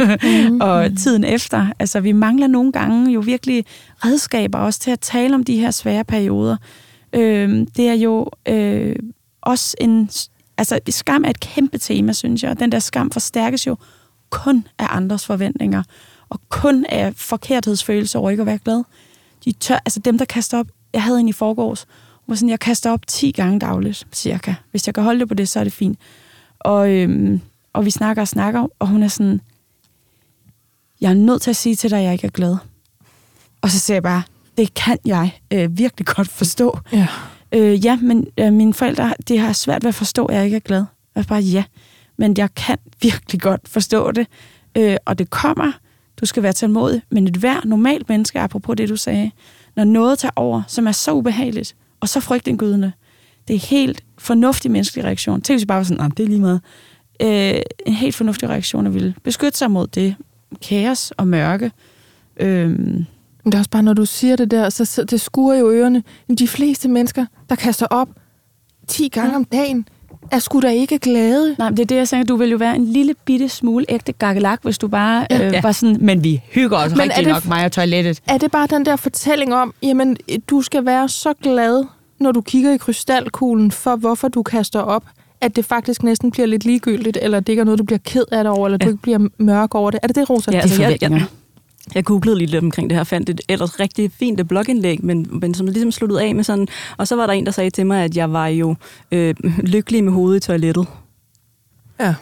mm. 0.00 0.60
og 0.66 0.90
tiden 0.98 1.24
efter. 1.24 1.66
Altså, 1.78 2.00
vi 2.00 2.12
mangler 2.12 2.46
nogle 2.46 2.72
gange 2.72 3.12
jo 3.12 3.20
virkelig 3.20 3.64
redskaber 4.04 4.58
også 4.58 4.80
til 4.80 4.90
at 4.90 5.00
tale 5.00 5.34
om 5.34 5.44
de 5.44 5.56
her 5.56 5.70
svære 5.70 6.04
perioder. 6.04 6.56
Øh, 7.12 7.66
det 7.76 7.88
er 7.88 7.94
jo 7.94 8.30
øh, 8.48 8.96
også 9.42 9.76
en 9.80 10.10
altså, 10.58 10.80
skam 10.88 11.24
er 11.24 11.30
et 11.30 11.40
kæmpe 11.40 11.78
tema, 11.78 12.12
synes 12.12 12.42
jeg, 12.42 12.50
og 12.50 12.60
den 12.60 12.72
der 12.72 12.78
skam 12.78 13.10
forstærkes 13.10 13.66
jo 13.66 13.76
kun 14.30 14.66
af 14.78 14.86
andres 14.90 15.26
forventninger, 15.26 15.82
og 16.28 16.40
kun 16.48 16.84
af 16.88 17.14
forkerthedsfølelse 17.16 18.18
over 18.18 18.30
ikke 18.30 18.40
at 18.40 18.46
være 18.46 18.58
glad. 18.58 18.82
De 19.44 19.52
tør, 19.52 19.74
altså 19.74 20.00
dem, 20.00 20.18
der 20.18 20.24
kaster 20.24 20.58
op, 20.58 20.66
jeg 20.92 21.02
havde 21.02 21.20
en 21.20 21.28
i 21.28 21.32
forgårs, 21.32 21.86
hvor 22.26 22.34
sådan, 22.34 22.48
jeg 22.48 22.60
kaster 22.60 22.90
op 22.90 23.06
10 23.06 23.30
gange 23.30 23.60
dagligt, 23.60 24.06
cirka. 24.12 24.54
Hvis 24.70 24.86
jeg 24.86 24.94
kan 24.94 25.04
holde 25.04 25.20
det 25.20 25.28
på 25.28 25.34
det, 25.34 25.48
så 25.48 25.60
er 25.60 25.64
det 25.64 25.72
fint. 25.72 25.98
Og, 26.58 26.90
øhm, 26.90 27.40
og 27.72 27.84
vi 27.84 27.90
snakker 27.90 28.22
og 28.22 28.28
snakker, 28.28 28.66
og 28.78 28.88
hun 28.88 29.02
er 29.02 29.08
sådan, 29.08 29.40
jeg 31.00 31.10
er 31.10 31.14
nødt 31.14 31.42
til 31.42 31.50
at 31.50 31.56
sige 31.56 31.76
til 31.76 31.90
dig, 31.90 31.98
at 31.98 32.04
jeg 32.04 32.12
ikke 32.12 32.26
er 32.26 32.30
glad. 32.30 32.56
Og 33.62 33.70
så 33.70 33.80
siger 33.80 33.94
jeg 33.94 34.02
bare, 34.02 34.22
det 34.58 34.74
kan 34.74 34.98
jeg 35.04 35.40
øh, 35.50 35.78
virkelig 35.78 36.06
godt 36.06 36.28
forstå. 36.28 36.78
Ja. 36.92 37.08
Øh, 37.54 37.84
ja, 37.84 37.96
men 37.96 38.26
øh, 38.38 38.52
mine 38.52 38.74
forældre, 38.74 39.14
de 39.28 39.38
har 39.38 39.52
svært 39.52 39.84
ved 39.84 39.88
at 39.88 39.94
forstå, 39.94 40.26
at 40.26 40.36
jeg 40.36 40.44
ikke 40.44 40.56
er 40.56 40.60
glad. 40.60 40.84
Jeg 41.14 41.20
er 41.20 41.24
bare, 41.24 41.40
ja, 41.40 41.64
men 42.16 42.34
jeg 42.38 42.54
kan 42.54 42.78
virkelig 43.02 43.40
godt 43.40 43.68
forstå 43.68 44.12
det. 44.12 44.26
Øh, 44.76 44.96
og 45.04 45.18
det 45.18 45.30
kommer. 45.30 45.72
Du 46.20 46.26
skal 46.26 46.42
være 46.42 46.52
tålmodig. 46.52 47.02
Men 47.10 47.28
et 47.28 47.36
hver 47.36 47.60
normalt 47.64 48.08
menneske, 48.08 48.40
apropos 48.40 48.76
det, 48.76 48.88
du 48.88 48.96
sagde, 48.96 49.30
når 49.76 49.84
noget 49.84 50.18
tager 50.18 50.32
over, 50.36 50.62
som 50.68 50.86
er 50.86 50.92
så 50.92 51.12
ubehageligt, 51.12 51.76
og 52.00 52.08
så 52.08 52.20
frygtindgydende, 52.20 52.92
det 53.48 53.56
er 53.56 53.60
helt 53.60 54.04
fornuftig 54.18 54.70
menneskelig 54.70 55.04
reaktion. 55.04 55.42
Tænk 55.42 55.58
hvis 55.58 55.66
bare 55.66 55.78
var 55.78 55.84
sådan, 55.84 56.10
det 56.10 56.22
er 56.22 56.28
lige 56.28 56.40
meget. 56.40 56.60
Øh, 57.22 57.62
en 57.86 57.92
helt 57.92 58.14
fornuftig 58.14 58.48
reaktion 58.48 58.86
at 58.86 58.94
ville 58.94 59.14
beskytte 59.22 59.58
sig 59.58 59.70
mod 59.70 59.86
det 59.86 60.16
kaos 60.62 61.10
og 61.10 61.28
mørke. 61.28 61.72
Øh, 62.36 63.04
men 63.44 63.52
det 63.52 63.54
er 63.54 63.58
også 63.58 63.70
bare, 63.70 63.82
når 63.82 63.92
du 63.92 64.04
siger 64.04 64.36
det 64.36 64.50
der, 64.50 64.68
så 64.68 65.04
det 65.10 65.20
skuer 65.20 65.54
jo 65.54 65.70
ørerne. 65.70 66.02
De 66.38 66.48
fleste 66.48 66.88
mennesker, 66.88 67.26
der 67.48 67.54
kaster 67.54 67.86
op 67.90 68.08
10 68.88 69.08
gange 69.08 69.30
ja. 69.30 69.36
om 69.36 69.44
dagen, 69.44 69.88
er 70.30 70.38
sgu 70.38 70.60
da 70.60 70.68
ikke 70.68 70.98
glade. 70.98 71.56
Nej, 71.58 71.70
det 71.70 71.80
er 71.80 71.84
det, 71.84 71.96
jeg 71.96 72.08
siger. 72.08 72.24
Du 72.24 72.36
vil 72.36 72.50
jo 72.50 72.56
være 72.56 72.76
en 72.76 72.84
lille 72.84 73.14
bitte 73.24 73.48
smule 73.48 73.86
ægte 73.88 74.12
gakkelak, 74.12 74.60
hvis 74.62 74.78
du 74.78 74.88
bare 74.88 75.26
ja. 75.30 75.56
øh, 75.56 75.62
var 75.62 75.72
sådan, 75.72 75.96
men 76.00 76.24
vi 76.24 76.42
hygger 76.50 76.78
os 76.78 76.90
men 76.90 77.00
rigtig 77.00 77.24
det, 77.24 77.32
nok, 77.32 77.46
mig 77.46 77.64
og 77.64 77.72
toilettet. 77.72 78.20
Er 78.28 78.38
det 78.38 78.50
bare 78.50 78.66
den 78.66 78.86
der 78.86 78.96
fortælling 78.96 79.54
om, 79.54 79.74
jamen, 79.82 80.16
du 80.50 80.62
skal 80.62 80.86
være 80.86 81.08
så 81.08 81.32
glad, 81.42 81.84
når 82.20 82.32
du 82.32 82.40
kigger 82.40 82.72
i 82.72 82.76
krystalkuglen, 82.76 83.70
for 83.70 83.96
hvorfor 83.96 84.28
du 84.28 84.42
kaster 84.42 84.80
op, 84.80 85.04
at 85.40 85.56
det 85.56 85.64
faktisk 85.64 86.02
næsten 86.02 86.30
bliver 86.30 86.46
lidt 86.46 86.64
ligegyldigt, 86.64 87.18
eller 87.22 87.40
det 87.40 87.48
ikke 87.48 87.60
er 87.60 87.64
noget, 87.64 87.78
du 87.78 87.84
bliver 87.84 87.98
ked 87.98 88.24
af 88.32 88.44
det 88.44 88.52
over, 88.52 88.66
eller 88.66 88.78
ja. 88.80 88.84
du 88.84 88.90
ikke 88.90 89.02
bliver 89.02 89.28
mørk 89.38 89.74
over 89.74 89.90
det. 89.90 90.00
Er 90.02 90.06
det 90.06 90.16
det, 90.16 90.30
Rosa? 90.30 90.50
Ja, 90.50 90.58
altså, 90.58 90.82
jeg, 90.82 90.98
jeg, 91.00 91.26
jeg 91.94 92.04
googlede 92.04 92.38
lige 92.38 92.50
lidt 92.50 92.64
omkring 92.64 92.90
det 92.90 92.96
her, 92.96 93.04
fandt 93.04 93.30
et 93.30 93.40
ellers 93.48 93.80
rigtig 93.80 94.12
fint 94.12 94.48
blogindlæg, 94.48 95.04
men, 95.04 95.26
men 95.30 95.54
som 95.54 95.66
ligesom 95.66 95.92
sluttede 95.92 96.22
af 96.22 96.34
med 96.34 96.44
sådan, 96.44 96.68
og 96.96 97.08
så 97.08 97.16
var 97.16 97.26
der 97.26 97.32
en, 97.32 97.46
der 97.46 97.52
sagde 97.52 97.70
til 97.70 97.86
mig, 97.86 98.04
at 98.04 98.16
jeg 98.16 98.32
var 98.32 98.46
jo 98.46 98.74
øh, 99.12 99.34
lykkelig 99.62 100.04
med 100.04 100.12
hovedet 100.12 100.44
i 100.44 100.46
toilettet. 100.46 100.86
Ja, 102.00 102.14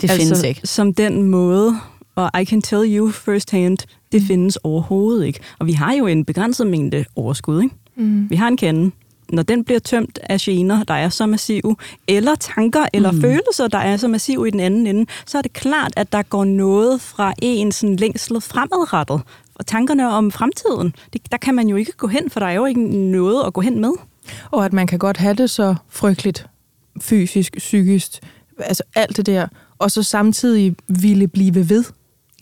det 0.00 0.10
altså, 0.10 0.16
findes 0.16 0.42
ikke. 0.42 0.60
Som 0.64 0.94
den 0.94 1.22
måde, 1.22 1.76
og 2.14 2.40
I 2.40 2.44
can 2.44 2.62
tell 2.62 2.96
you 2.96 3.10
first 3.10 3.50
hand, 3.50 3.78
det 4.12 4.22
mm. 4.22 4.26
findes 4.26 4.56
overhovedet 4.56 5.26
ikke. 5.26 5.40
Og 5.58 5.66
vi 5.66 5.72
har 5.72 5.92
jo 5.92 6.06
en 6.06 6.24
begrænset 6.24 6.66
mængde 6.66 7.04
overskud, 7.16 7.62
ikke? 7.62 7.74
Mm. 7.96 8.30
Vi 8.30 8.36
har 8.36 8.48
en 8.48 8.56
kande, 8.56 8.90
når 9.32 9.42
den 9.42 9.64
bliver 9.64 9.78
tømt 9.80 10.18
af 10.22 10.38
gener, 10.40 10.84
der 10.84 10.94
er 10.94 11.08
så 11.08 11.26
massive, 11.26 11.76
eller 12.08 12.34
tanker 12.34 12.86
eller 12.92 13.10
mm. 13.10 13.20
følelser, 13.20 13.68
der 13.68 13.78
er 13.78 13.96
så 13.96 14.08
massive 14.08 14.48
i 14.48 14.50
den 14.50 14.60
anden 14.60 14.86
ende, 14.86 15.06
så 15.26 15.38
er 15.38 15.42
det 15.42 15.52
klart, 15.52 15.92
at 15.96 16.12
der 16.12 16.22
går 16.22 16.44
noget 16.44 17.00
fra 17.00 17.34
en 17.42 17.72
sådan 17.72 17.96
længsel 17.96 18.40
fremadrettet. 18.40 19.20
Og 19.54 19.66
tankerne 19.66 20.08
om 20.08 20.30
fremtiden, 20.30 20.94
det, 21.12 21.32
der 21.32 21.38
kan 21.38 21.54
man 21.54 21.68
jo 21.68 21.76
ikke 21.76 21.92
gå 21.92 22.06
hen, 22.06 22.30
for 22.30 22.40
der 22.40 22.46
er 22.46 22.52
jo 22.52 22.64
ikke 22.64 22.80
noget 23.10 23.46
at 23.46 23.52
gå 23.52 23.60
hen 23.60 23.80
med. 23.80 23.92
Og 24.50 24.64
at 24.64 24.72
man 24.72 24.86
kan 24.86 24.98
godt 24.98 25.16
have 25.16 25.34
det 25.34 25.50
så 25.50 25.74
frygteligt, 25.88 26.46
fysisk, 27.00 27.56
psykisk, 27.58 28.10
altså 28.58 28.82
alt 28.94 29.16
det 29.16 29.26
der, 29.26 29.46
og 29.78 29.90
så 29.90 30.02
samtidig 30.02 30.76
ville 30.88 31.28
blive 31.28 31.68
ved. 31.68 31.84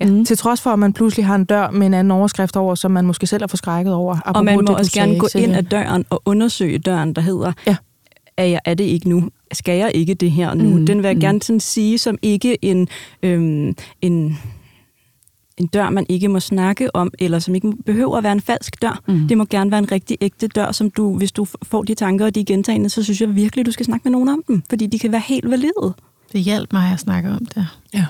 Ja. 0.00 0.06
Mm. 0.06 0.24
Til 0.24 0.36
trods 0.36 0.60
for, 0.60 0.70
at 0.70 0.78
man 0.78 0.92
pludselig 0.92 1.26
har 1.26 1.34
en 1.34 1.44
dør 1.44 1.70
med 1.70 1.86
en 1.86 1.94
anden 1.94 2.10
overskrift 2.10 2.56
over, 2.56 2.74
som 2.74 2.90
man 2.90 3.06
måske 3.06 3.26
selv 3.26 3.42
er 3.42 3.46
forskrækket 3.46 3.94
over. 3.94 4.20
Og 4.20 4.44
man 4.44 4.54
må 4.54 4.60
det, 4.60 4.70
også 4.70 4.92
gerne 4.92 5.18
gå 5.18 5.28
ind 5.34 5.56
ad 5.56 5.62
døren 5.62 6.04
og 6.10 6.22
undersøge 6.24 6.78
døren, 6.78 7.12
der 7.12 7.22
hedder, 7.22 7.52
ja. 7.66 7.76
er, 8.36 8.44
jeg, 8.44 8.60
er 8.64 8.74
det 8.74 8.84
ikke 8.84 9.08
nu? 9.08 9.30
Skal 9.52 9.78
jeg 9.78 9.90
ikke 9.94 10.14
det 10.14 10.30
her 10.30 10.54
nu? 10.54 10.76
Mm. 10.76 10.86
Den 10.86 10.98
vil 10.98 11.04
jeg 11.04 11.14
mm. 11.14 11.20
gerne 11.20 11.42
sådan 11.42 11.60
sige 11.60 11.98
som 11.98 12.18
ikke 12.22 12.64
en, 12.64 12.88
øhm, 13.22 13.74
en, 14.00 14.38
en 15.56 15.66
dør, 15.66 15.90
man 15.90 16.06
ikke 16.08 16.28
må 16.28 16.40
snakke 16.40 16.96
om, 16.96 17.12
eller 17.18 17.38
som 17.38 17.54
ikke 17.54 17.72
behøver 17.86 18.16
at 18.16 18.22
være 18.22 18.32
en 18.32 18.40
falsk 18.40 18.82
dør. 18.82 19.02
Mm. 19.08 19.28
Det 19.28 19.38
må 19.38 19.44
gerne 19.44 19.70
være 19.70 19.78
en 19.78 19.92
rigtig 19.92 20.16
ægte 20.20 20.46
dør, 20.46 20.72
som 20.72 20.90
du, 20.90 21.16
hvis 21.16 21.32
du 21.32 21.46
får 21.62 21.82
de 21.82 21.94
tanker 21.94 22.24
og 22.24 22.34
de 22.34 22.44
gentagende, 22.44 22.88
så 22.88 23.02
synes 23.02 23.20
jeg 23.20 23.34
virkelig, 23.34 23.66
du 23.66 23.72
skal 23.72 23.86
snakke 23.86 24.04
med 24.04 24.12
nogen 24.12 24.28
om 24.28 24.42
dem, 24.48 24.62
fordi 24.70 24.86
de 24.86 24.98
kan 24.98 25.12
være 25.12 25.22
helt 25.24 25.50
valide. 25.50 25.94
Det 26.32 26.40
hjalp 26.40 26.72
mig 26.72 26.92
at 26.92 27.00
snakke 27.00 27.30
om 27.30 27.46
det. 27.46 27.66
Ja. 27.94 28.06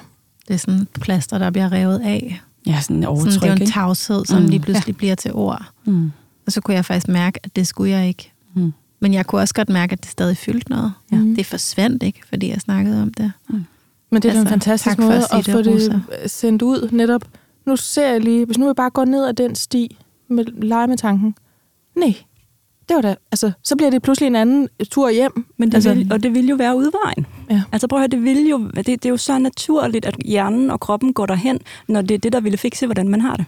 Det 0.49 0.55
er 0.55 0.59
sådan 0.59 0.87
plaster, 1.01 1.39
der 1.39 1.51
bliver 1.51 1.73
revet 1.73 2.01
af. 2.01 2.41
Ja, 2.67 2.81
sådan 2.81 2.97
en 2.97 3.05
overtryk, 3.05 3.33
sådan, 3.33 3.51
Det 3.51 3.55
er 3.55 3.59
jo 3.59 3.65
en 3.65 3.71
tavshed, 3.71 4.25
som 4.25 4.43
mm. 4.43 4.49
lige 4.49 4.61
pludselig 4.61 4.95
ja. 4.95 4.99
bliver 4.99 5.15
til 5.15 5.33
ord. 5.33 5.65
Mm. 5.85 6.13
Og 6.47 6.53
så 6.53 6.61
kunne 6.61 6.75
jeg 6.75 6.85
faktisk 6.85 7.09
mærke, 7.09 7.41
at 7.43 7.57
det 7.57 7.67
skulle 7.67 7.91
jeg 7.91 8.09
ikke. 8.09 8.33
Mm. 8.55 8.73
Men 9.01 9.15
jeg 9.15 9.27
kunne 9.27 9.41
også 9.41 9.55
godt 9.55 9.69
mærke, 9.69 9.93
at 9.93 10.03
det 10.03 10.11
stadig 10.11 10.37
fyldte 10.37 10.71
noget. 10.71 10.93
Ja. 11.13 11.17
Det 11.17 11.47
forsvandt 11.47 12.03
ikke, 12.03 12.21
fordi 12.29 12.51
jeg 12.51 12.61
snakkede 12.61 13.03
om 13.03 13.15
det. 13.15 13.33
Mm. 13.49 13.65
Men 14.11 14.23
det 14.23 14.29
er 14.29 14.33
altså, 14.33 14.43
en 14.43 14.49
fantastisk 14.49 14.99
måde 14.99 15.17
at, 15.17 15.39
at 15.39 15.49
få 15.49 15.63
det, 15.63 16.03
det 16.23 16.31
sendt 16.31 16.63
ud 16.63 16.89
netop. 16.93 17.23
Nu 17.67 17.77
ser 17.77 18.11
jeg 18.11 18.21
lige, 18.21 18.45
hvis 18.45 18.59
nu 18.59 18.69
vi 18.69 18.75
bare 18.75 18.91
går 18.91 19.05
ned 19.05 19.25
ad 19.25 19.35
den 19.35 19.55
sti 19.55 19.97
med 20.29 20.45
lege 20.45 20.87
med 20.87 20.97
tanken. 20.97 21.35
Nej, 21.97 22.15
det 22.91 22.97
var 22.97 23.03
da, 23.03 23.17
altså, 23.33 23.53
så 23.63 23.77
bliver 23.77 23.91
det 23.91 24.03
pludselig 24.03 24.27
en 24.27 24.37
anden 24.37 24.69
tur 24.91 25.11
hjem. 25.11 25.47
Men 25.57 25.69
det 25.69 25.75
altså, 25.75 25.95
vil, 25.95 26.13
og 26.13 26.23
det 26.23 26.35
vil 26.35 26.49
jo 26.49 26.57
være 26.57 26.77
udvejen. 26.77 27.27
Ja. 27.51 27.63
Altså 27.73 27.89
prøv 27.89 27.99
at 27.99 28.01
høre, 28.01 28.09
det, 28.09 28.23
vil 28.23 28.49
jo, 28.49 28.69
det, 28.69 28.87
det 28.87 29.05
er 29.05 29.11
jo 29.11 29.17
så 29.17 29.39
naturligt, 29.39 30.07
at 30.07 30.17
hjernen 30.25 30.71
og 30.71 30.81
kroppen 30.81 31.13
går 31.13 31.27
derhen, 31.27 31.59
når 31.89 32.03
det 32.03 32.15
er 32.15 32.19
det, 32.19 32.33
der 32.33 32.41
ville 32.41 32.59
fikse, 32.59 32.87
hvordan 32.87 33.09
man 33.09 33.21
har 33.21 33.37
det. 33.37 33.45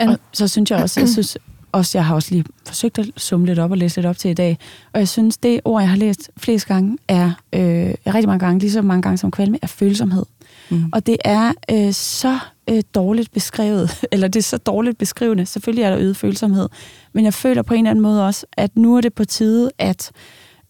Og 0.00 0.18
så 0.32 0.48
synes 0.48 0.70
jeg 0.70 0.82
også, 0.82 1.00
jeg 1.00 1.08
synes 1.08 1.38
også, 1.72 1.98
jeg 1.98 2.04
har 2.06 2.14
også 2.14 2.34
lige 2.34 2.44
forsøgt 2.66 2.98
at 2.98 3.10
summe 3.16 3.46
lidt 3.46 3.58
op 3.58 3.70
og 3.70 3.78
læse 3.78 3.96
lidt 3.96 4.06
op 4.06 4.18
til 4.18 4.30
i 4.30 4.34
dag, 4.34 4.58
og 4.92 4.98
jeg 5.00 5.08
synes, 5.08 5.36
det 5.36 5.60
ord, 5.64 5.82
jeg 5.82 5.90
har 5.90 5.96
læst 5.96 6.30
flest 6.36 6.66
gange, 6.66 6.98
er 7.08 7.32
øh, 7.52 7.94
rigtig 8.06 8.26
mange 8.26 8.38
gange, 8.38 8.58
lige 8.58 8.72
så 8.72 8.82
mange 8.82 9.02
gange 9.02 9.18
som 9.18 9.30
kvalme, 9.30 9.58
er 9.62 9.66
følsomhed. 9.66 10.24
Mm. 10.70 10.84
Og 10.92 11.06
det 11.06 11.16
er 11.24 11.52
øh, 11.70 11.92
så 11.92 12.38
øh, 12.70 12.82
dårligt 12.94 13.32
beskrevet, 13.32 13.90
eller 14.12 14.28
det 14.28 14.40
er 14.40 14.44
så 14.44 14.56
dårligt 14.56 14.98
beskrivende. 14.98 15.46
Selvfølgelig 15.46 15.82
er 15.82 15.90
der 15.90 15.98
øget 15.98 16.16
følsomhed, 16.16 16.68
men 17.12 17.24
jeg 17.24 17.34
føler 17.34 17.62
på 17.62 17.74
en 17.74 17.80
eller 17.80 17.90
anden 17.90 18.02
måde 18.02 18.26
også, 18.26 18.46
at 18.52 18.76
nu 18.76 18.96
er 18.96 19.00
det 19.00 19.14
på 19.14 19.24
tide, 19.24 19.70
at 19.78 20.12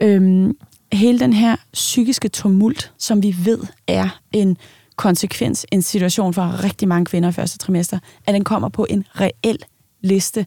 øh, 0.02 0.50
hele 0.92 1.18
den 1.18 1.32
her 1.32 1.56
psykiske 1.72 2.28
tumult, 2.28 2.92
som 2.98 3.22
vi 3.22 3.36
ved 3.44 3.58
er 3.86 4.20
en 4.32 4.56
konsekvens, 4.96 5.66
en 5.72 5.82
situation 5.82 6.34
for 6.34 6.64
rigtig 6.64 6.88
mange 6.88 7.04
kvinder 7.04 7.28
i 7.28 7.32
første 7.32 7.58
trimester, 7.58 7.98
at 8.26 8.34
den 8.34 8.44
kommer 8.44 8.68
på 8.68 8.86
en 8.90 9.04
reel 9.20 9.58
liste. 10.02 10.46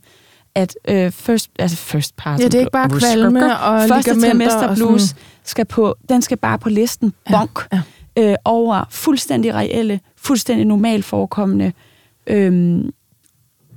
At 0.55 0.75
øh, 0.87 1.11
first, 1.11 1.49
altså 1.59 1.77
first 1.77 2.15
part 2.15 2.39
ja, 2.39 2.45
det 2.45 2.53
er 2.53 2.59
ikke 2.59 2.71
bare 2.71 2.89
kvalme 2.89 3.59
og 3.59 3.87
første 3.87 4.21
trimester 4.21 4.75
blues 4.75 5.15
skal 5.43 5.65
på, 5.65 5.95
den 6.09 6.21
skal 6.21 6.37
bare 6.37 6.59
på 6.59 6.69
listen, 6.69 7.13
bonk. 7.31 7.67
Ja, 7.71 7.81
ja. 8.17 8.31
Øh, 8.31 8.35
over 8.45 8.83
fuldstændig 8.89 9.53
reelle, 9.53 9.99
fuldstændig 10.21 10.65
normalt 10.65 11.05
forekommende 11.05 11.73
øh, 12.27 12.83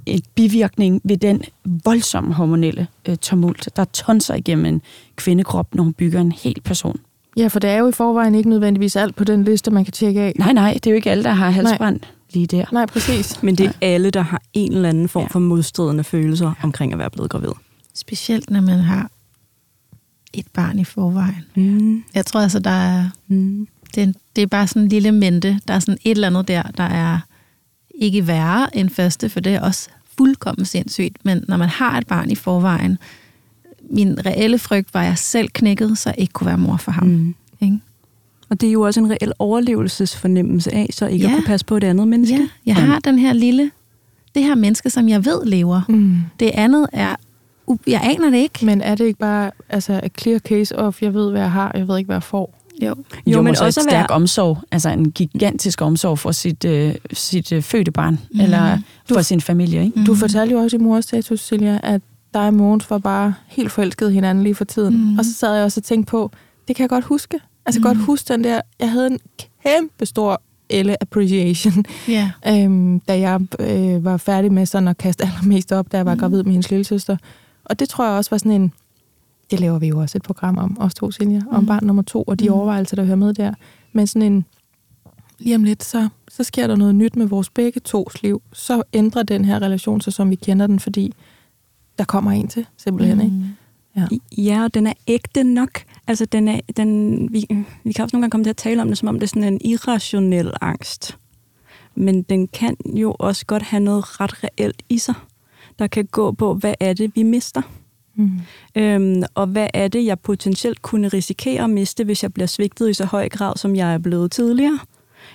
et 0.07 0.25
bivirkning 0.35 1.01
ved 1.05 1.17
den 1.17 1.43
voldsomme 1.85 2.35
hormonelle 2.35 2.87
øh, 3.09 3.17
tumult, 3.17 3.69
der 3.77 3.85
tonser 3.85 4.35
igennem 4.35 4.67
en 4.67 4.83
kvindekrop, 5.17 5.75
når 5.75 5.83
hun 5.83 5.93
bygger 5.93 6.21
en 6.21 6.33
hel 6.33 6.61
person. 6.65 7.01
Ja, 7.37 7.47
for 7.47 7.59
det 7.59 7.71
er 7.71 7.77
jo 7.77 7.89
i 7.89 7.93
forvejen 7.93 8.35
ikke 8.35 8.51
nødvendigvis 8.51 8.97
alt 8.97 9.17
på 9.17 9.25
den 9.25 9.45
liste, 9.45 9.71
man 9.71 9.85
kan 9.85 9.93
tjekke 9.93 10.21
af. 10.21 10.33
Nej, 10.39 10.53
nej, 10.53 10.73
det 10.75 10.87
er 10.87 10.91
jo 10.91 10.95
ikke 10.97 11.11
alle, 11.11 11.25
der 11.25 11.31
har 11.31 11.51
halsbrand 11.51 12.01
nej. 12.01 12.11
lige 12.33 12.47
der. 12.47 12.65
Nej, 12.73 12.87
præcis. 12.87 13.37
Men 13.43 13.55
det 13.55 13.65
er 13.65 13.69
nej. 13.69 13.77
alle, 13.81 14.11
der 14.11 14.21
har 14.21 14.43
en 14.53 14.73
eller 14.73 14.89
anden 14.89 15.09
form 15.09 15.23
ja. 15.23 15.29
for 15.29 15.39
modstridende 15.39 16.05
følelser 16.05 16.47
ja. 16.47 16.53
omkring 16.63 16.93
at 16.93 16.99
være 16.99 17.11
blevet 17.11 17.31
gravid. 17.31 17.53
Specielt 17.95 18.51
når 18.51 18.61
man 18.61 18.79
har 18.79 19.11
et 20.35 20.47
barn 20.53 20.79
i 20.79 20.85
forvejen. 20.85 21.45
Mm. 21.55 22.05
Jeg 22.15 22.27
tror 22.27 22.41
altså, 22.41 22.59
der 22.59 22.71
er... 22.71 23.11
Mm 23.29 23.69
det, 23.95 24.17
det 24.37 24.43
er 24.43 24.47
bare 24.47 24.67
sådan 24.67 24.83
en 24.83 24.89
lille 24.89 25.13
mente. 25.13 25.61
Der 25.69 25.75
er 25.75 25.79
sådan 25.79 25.99
et 26.05 26.11
eller 26.11 26.27
andet 26.27 26.49
der, 26.49 26.63
der 26.63 26.85
er 26.85 27.19
ikke 27.95 28.27
værre 28.27 28.77
end 28.77 28.91
første, 28.91 29.29
for 29.29 29.41
det 29.41 29.55
er 29.55 29.61
også 29.61 29.89
fuldkommen 30.17 30.65
sindssygt. 30.65 31.25
Men 31.25 31.45
når 31.49 31.57
man 31.57 31.69
har 31.69 31.99
et 31.99 32.07
barn 32.07 32.31
i 32.31 32.35
forvejen, 32.35 32.99
min 33.91 34.27
reelle 34.27 34.59
frygt 34.59 34.95
var, 34.95 35.01
at 35.01 35.07
jeg 35.07 35.19
selv 35.19 35.49
knækkede, 35.49 35.97
så 35.97 36.11
jeg 36.11 36.15
ikke 36.19 36.33
kunne 36.33 36.47
være 36.47 36.59
mor 36.59 36.77
for 36.77 36.93
ham. 36.93 37.07
Mm. 37.07 37.35
Ikke? 37.61 37.79
Og 38.49 38.61
det 38.61 38.69
er 38.69 38.73
jo 38.73 38.83
også 38.83 39.01
en 39.01 39.11
reel 39.11 39.33
overlevelsesfornemmelse 39.39 40.75
af, 40.75 40.89
så 40.91 41.07
ikke 41.07 41.25
ja. 41.25 41.31
at 41.31 41.35
kunne 41.35 41.47
passe 41.47 41.67
på 41.67 41.77
et 41.77 41.85
andet 41.85 42.09
menneske. 42.09 42.37
Ja, 42.37 42.49
jeg 42.67 42.77
har 42.77 42.99
den 42.99 43.19
her 43.19 43.33
lille, 43.33 43.71
det 44.35 44.43
her 44.43 44.55
menneske, 44.55 44.91
som 44.91 45.09
jeg 45.09 45.25
ved 45.25 45.45
lever. 45.45 45.81
Mm. 45.89 46.21
Det 46.41 46.51
andet 46.55 46.87
er, 46.93 47.17
jeg 47.87 48.01
aner 48.05 48.31
det 48.31 48.39
ikke. 48.39 48.67
Men 48.67 48.81
er 48.81 48.95
det 48.95 49.05
ikke 49.05 49.19
bare 49.19 49.51
altså, 49.69 50.01
a 50.03 50.09
clear 50.19 50.39
case 50.39 50.79
of, 50.79 51.03
jeg 51.03 51.15
ved, 51.15 51.31
hvad 51.31 51.41
jeg 51.41 51.51
har, 51.51 51.73
jeg 51.75 51.89
ved 51.89 51.99
ikke, 51.99 52.09
hvad 52.09 52.17
jeg 52.17 52.23
får? 52.23 52.62
Jo, 52.83 52.87
jo, 52.89 52.95
jo 53.27 53.43
men 53.43 53.51
også 53.51 53.65
et 53.65 53.75
stærk 53.75 53.93
være... 53.93 54.07
omsorg, 54.17 54.59
altså 54.73 54.89
en 54.89 55.11
gigantisk 55.11 55.81
omsorg 55.83 56.19
for 56.19 56.33
sit, 56.33 56.65
øh, 56.65 56.95
sit 57.13 57.53
øh, 57.53 57.63
fødte 57.63 57.91
barn, 57.91 58.19
mm. 58.31 58.41
eller 58.41 58.79
for 59.09 59.15
du, 59.15 59.23
sin 59.23 59.41
familie. 59.41 59.85
Ikke? 59.85 60.01
Mm. 60.01 60.07
Du 60.07 60.15
fortalte 60.15 60.53
jo 60.53 60.61
også 60.61 60.77
i 60.77 60.81
mors 60.81 61.05
status, 61.05 61.41
Silja, 61.41 61.81
at 61.83 62.01
dig 62.35 62.47
og 62.47 62.55
Mogens 62.55 62.91
var 62.91 62.99
bare 62.99 63.35
helt 63.47 63.73
forelskede 63.73 64.13
hinanden 64.13 64.45
lige 64.45 64.55
for 64.55 64.65
tiden. 64.65 65.11
Mm. 65.11 65.19
Og 65.19 65.25
så 65.25 65.33
sad 65.35 65.55
jeg 65.55 65.65
også 65.65 65.81
og 65.81 65.85
tænkte 65.85 66.11
på, 66.11 66.31
det 66.69 66.77
kan 66.77 66.83
jeg 66.83 66.91
godt 66.91 67.05
huske. 67.05 67.41
Altså 67.67 67.79
mm. 67.81 67.85
godt 67.85 67.99
huske 67.99 68.33
den 68.33 68.45
der, 68.45 68.61
jeg 68.81 68.91
havde 68.91 69.07
en 69.07 69.19
kæmpe 69.63 70.07
stor 70.07 70.43
Elle 70.71 71.03
appreciation, 71.03 71.85
yeah. 72.11 72.29
øhm, 72.49 73.01
da 73.01 73.19
jeg 73.19 73.41
øh, 73.61 74.05
var 74.05 74.17
færdig 74.17 74.53
med 74.53 74.67
sådan 74.67 74.89
at 74.89 74.99
kaste 74.99 75.25
allermest 75.25 75.73
op, 75.73 75.93
da 75.93 75.97
jeg 75.97 76.07
var 76.07 76.15
mm. 76.15 76.21
gravid 76.21 76.43
med 76.43 76.53
hendes 76.53 76.71
lille 76.71 76.85
søster. 76.85 77.17
Og 77.65 77.79
det 77.79 77.89
tror 77.89 78.05
jeg 78.05 78.15
også 78.15 78.31
var 78.31 78.39
sådan 78.39 78.53
en, 78.53 78.73
det 79.53 79.61
laver 79.61 79.79
vi 79.79 79.89
jo 79.89 80.01
også 80.01 80.19
et 80.19 80.23
program 80.23 80.59
om, 80.59 80.77
os 80.81 80.95
to, 80.95 81.11
Silja, 81.11 81.39
mm. 81.39 81.49
om 81.51 81.67
barn 81.67 81.87
nummer 81.87 82.03
to, 82.03 82.23
og 82.23 82.41
de 82.41 82.49
mm. 82.49 82.55
overvejelser, 82.55 82.97
der 82.97 83.05
hører 83.05 83.17
med 83.17 83.35
der. 83.35 83.55
Men 83.93 84.07
sådan 84.07 84.33
en, 84.33 84.45
lige 85.39 85.57
om 85.57 85.65
lidt, 85.65 85.85
så, 85.85 86.09
så 86.29 86.45
sker 86.45 86.67
der 86.67 86.77
noget 86.77 86.95
nyt 86.95 87.17
med 87.17 87.27
vores 87.27 87.51
begge 87.51 87.81
tos 87.81 88.23
liv. 88.23 88.43
Så 88.53 88.83
ændrer 88.93 89.23
den 89.23 89.45
her 89.45 89.63
relation 89.63 90.01
sig, 90.01 90.13
som 90.13 90.31
vi 90.31 90.35
kender 90.35 90.67
den, 90.67 90.81
fordi 90.81 91.13
der 91.99 92.05
kommer 92.05 92.31
en 92.31 92.49
til, 92.49 92.67
simpelthen. 92.77 93.19
Mm. 93.19 93.25
Ikke? 93.25 93.37
Ja. 93.97 94.43
ja, 94.43 94.65
og 94.65 94.75
den 94.75 94.87
er 94.87 94.93
ægte 95.07 95.45
nok. 95.45 95.83
Altså, 96.07 96.25
den 96.25 96.49
er, 96.49 96.61
den, 96.77 97.19
vi, 97.33 97.47
vi 97.85 97.93
kan 97.93 98.03
også 98.03 98.17
nogle 98.17 98.23
gange 98.23 98.31
komme 98.31 98.45
til 98.45 98.51
at 98.51 98.57
tale 98.57 98.83
om 98.83 98.89
det, 98.89 98.99
som 98.99 99.09
om 99.09 99.15
det 99.15 99.23
er 99.23 99.29
sådan 99.29 99.45
en 99.45 99.61
irrationel 99.65 100.53
angst. 100.61 101.19
Men 101.95 102.23
den 102.23 102.49
kan 102.49 102.77
jo 102.95 103.17
også 103.19 103.47
godt 103.47 103.63
have 103.63 103.81
noget 103.81 104.21
ret 104.21 104.45
reelt 104.45 104.83
i 104.89 104.99
sig, 104.99 105.15
der 105.79 105.87
kan 105.87 106.05
gå 106.05 106.33
på, 106.33 106.55
hvad 106.55 106.75
er 106.81 106.93
det, 106.93 107.13
vi 107.15 107.23
mister? 107.23 107.63
Mm. 108.15 108.41
Øhm, 108.75 109.23
og 109.35 109.47
hvad 109.47 109.69
er 109.75 109.89
det, 109.89 110.05
jeg 110.05 110.21
potentielt 110.21 110.83
kunne 110.83 111.09
risikere 111.09 111.65
at 111.65 111.71
miste, 111.71 112.05
hvis 112.05 112.23
jeg 112.23 112.33
bliver 112.33 112.47
svigtet 112.47 112.91
i 112.91 112.95
så 112.95 113.05
høj 113.05 113.29
grad, 113.29 113.53
som 113.57 113.77
jeg 113.77 113.95
er 113.95 113.99
blevet 113.99 114.31
tidligere? 114.33 114.79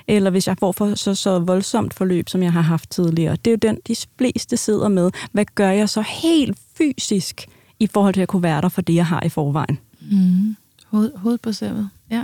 Eller 0.07 0.29
hvis 0.29 0.47
jeg 0.47 0.57
får 0.59 0.71
for 0.71 0.95
så, 0.95 1.15
så 1.15 1.39
voldsomt 1.39 1.93
forløb, 1.93 2.29
som 2.29 2.43
jeg 2.43 2.53
har 2.53 2.61
haft 2.61 2.89
tidligere. 2.89 3.35
Det 3.35 3.47
er 3.47 3.51
jo 3.51 3.57
den, 3.73 3.79
de 3.87 3.95
fleste 4.17 4.57
sidder 4.57 4.87
med. 4.87 5.11
Hvad 5.31 5.45
gør 5.55 5.69
jeg 5.69 5.89
så 5.89 6.01
helt 6.01 6.57
fysisk 6.77 7.47
i 7.79 7.87
forhold 7.87 8.13
til 8.13 8.21
at 8.21 8.27
kunne 8.27 8.43
være 8.43 8.61
der 8.61 8.69
for 8.69 8.81
det, 8.81 8.95
jeg 8.95 9.05
har 9.05 9.23
i 9.23 9.29
forvejen? 9.29 9.79
Mm. 10.11 10.55
Hoved, 10.85 11.11
hoved 11.15 11.37
på 11.37 11.51
sævet. 11.51 11.89
Ja, 12.11 12.23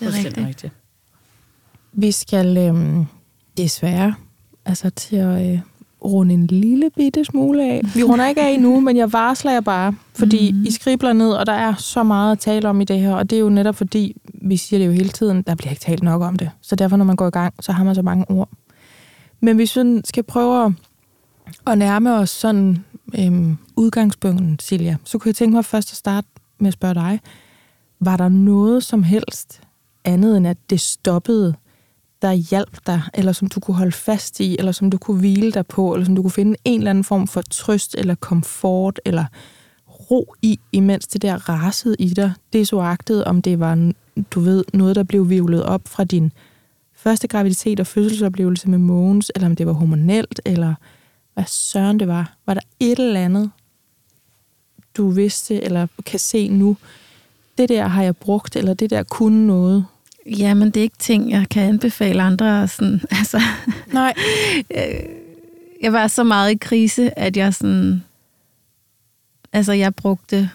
det 0.00 0.08
er 0.08 0.12
rigtigt. 0.12 0.46
rigtigt. 0.46 0.72
Vi 1.92 2.12
skal 2.12 2.58
øhm, 2.58 3.06
desværre 3.56 4.14
altså 4.64 4.90
til 4.90 5.16
at 5.16 5.52
øh, 5.52 5.60
runde 6.04 6.34
en 6.34 6.46
lille 6.46 6.90
bitte 6.96 7.24
smule 7.24 7.64
af. 7.64 7.80
Vi 7.94 8.02
runder 8.02 8.26
ikke 8.26 8.40
af 8.40 8.60
nu, 8.60 8.80
men 8.80 8.96
jeg 8.96 9.12
varsler 9.12 9.52
jer 9.52 9.60
bare, 9.60 9.94
fordi 10.14 10.52
mm. 10.52 10.64
I 10.64 10.70
skribler 10.70 11.12
ned, 11.12 11.30
og 11.30 11.46
der 11.46 11.52
er 11.52 11.74
så 11.74 12.02
meget 12.02 12.32
at 12.32 12.38
tale 12.38 12.68
om 12.68 12.80
i 12.80 12.84
det 12.84 13.00
her, 13.00 13.14
og 13.14 13.30
det 13.30 13.36
er 13.36 13.40
jo 13.40 13.48
netop 13.48 13.74
fordi, 13.74 14.16
vi 14.34 14.56
siger 14.56 14.80
det 14.80 14.86
jo 14.86 14.92
hele 14.92 15.08
tiden, 15.08 15.42
der 15.42 15.54
bliver 15.54 15.70
ikke 15.70 15.82
talt 15.82 16.02
nok 16.02 16.22
om 16.22 16.36
det. 16.36 16.50
Så 16.60 16.76
derfor, 16.76 16.96
når 16.96 17.04
man 17.04 17.16
går 17.16 17.26
i 17.26 17.30
gang, 17.30 17.54
så 17.60 17.72
har 17.72 17.84
man 17.84 17.94
så 17.94 18.02
mange 18.02 18.30
ord. 18.30 18.48
Men 19.40 19.56
hvis 19.56 19.76
vi 19.76 20.00
skal 20.04 20.22
prøve 20.22 20.74
at 21.66 21.78
nærme 21.78 22.14
os 22.14 22.30
sådan 22.30 22.84
øhm, 23.18 23.56
udgangspunkten, 23.76 24.58
Silja, 24.58 24.96
så 25.04 25.18
kunne 25.18 25.28
jeg 25.28 25.36
tænke 25.36 25.54
mig 25.54 25.64
først 25.64 25.92
at 25.92 25.96
starte 25.96 26.28
med 26.58 26.68
at 26.68 26.74
spørge 26.74 26.94
dig, 26.94 27.20
var 28.00 28.16
der 28.16 28.28
noget 28.28 28.82
som 28.82 29.02
helst 29.02 29.60
andet 30.04 30.36
end 30.36 30.46
at 30.46 30.56
det 30.70 30.80
stoppede 30.80 31.54
der 32.22 32.32
hjalp 32.32 32.86
dig, 32.86 33.02
eller 33.14 33.32
som 33.32 33.48
du 33.48 33.60
kunne 33.60 33.76
holde 33.76 33.92
fast 33.92 34.40
i, 34.40 34.56
eller 34.58 34.72
som 34.72 34.90
du 34.90 34.98
kunne 34.98 35.18
hvile 35.18 35.52
dig 35.52 35.66
på, 35.66 35.94
eller 35.94 36.04
som 36.04 36.16
du 36.16 36.22
kunne 36.22 36.30
finde 36.30 36.56
en 36.64 36.80
eller 36.80 36.90
anden 36.90 37.04
form 37.04 37.28
for 37.28 37.42
trøst, 37.42 37.94
eller 37.98 38.14
komfort, 38.14 39.00
eller 39.04 39.24
ro 40.10 40.34
i, 40.42 40.60
imens 40.72 41.06
det 41.06 41.22
der 41.22 41.48
rasede 41.48 41.96
i 41.98 42.08
dig. 42.08 42.32
Det 42.52 42.60
er 42.60 42.64
så 42.64 42.80
agtet, 42.80 43.24
om 43.24 43.42
det 43.42 43.60
var, 43.60 43.92
du 44.30 44.40
ved, 44.40 44.64
noget, 44.72 44.96
der 44.96 45.02
blev 45.02 45.30
vivlet 45.30 45.62
op 45.62 45.82
fra 45.84 46.04
din 46.04 46.32
første 46.94 47.28
graviditet 47.28 47.80
og 47.80 47.86
fødselsoplevelse 47.86 48.68
med 48.68 48.78
Mogens, 48.78 49.32
eller 49.34 49.48
om 49.48 49.56
det 49.56 49.66
var 49.66 49.72
hormonelt, 49.72 50.40
eller 50.44 50.74
hvad 51.34 51.44
søren 51.46 52.00
det 52.00 52.08
var. 52.08 52.34
Var 52.46 52.54
der 52.54 52.60
et 52.80 52.98
eller 52.98 53.20
andet, 53.20 53.50
du 54.96 55.10
vidste, 55.10 55.62
eller 55.62 55.86
kan 56.06 56.18
se 56.20 56.48
nu, 56.48 56.76
det 57.58 57.68
der 57.68 57.86
har 57.86 58.02
jeg 58.02 58.16
brugt, 58.16 58.56
eller 58.56 58.74
det 58.74 58.90
der 58.90 59.02
kunne 59.02 59.46
noget, 59.46 59.86
Jamen, 60.26 60.70
det 60.70 60.76
er 60.76 60.82
ikke 60.82 60.98
ting, 60.98 61.30
jeg 61.30 61.46
kan 61.50 61.62
anbefale 61.62 62.22
andre. 62.22 62.68
Sådan, 62.68 63.00
altså, 63.18 63.40
Nej. 63.92 64.14
jeg 65.82 65.92
var 65.92 66.06
så 66.06 66.24
meget 66.24 66.50
i 66.50 66.56
krise, 66.56 67.18
at 67.18 67.36
jeg 67.36 67.54
sådan... 67.54 68.02
Altså, 69.52 69.72
jeg 69.72 69.94
brugte... 69.94 70.50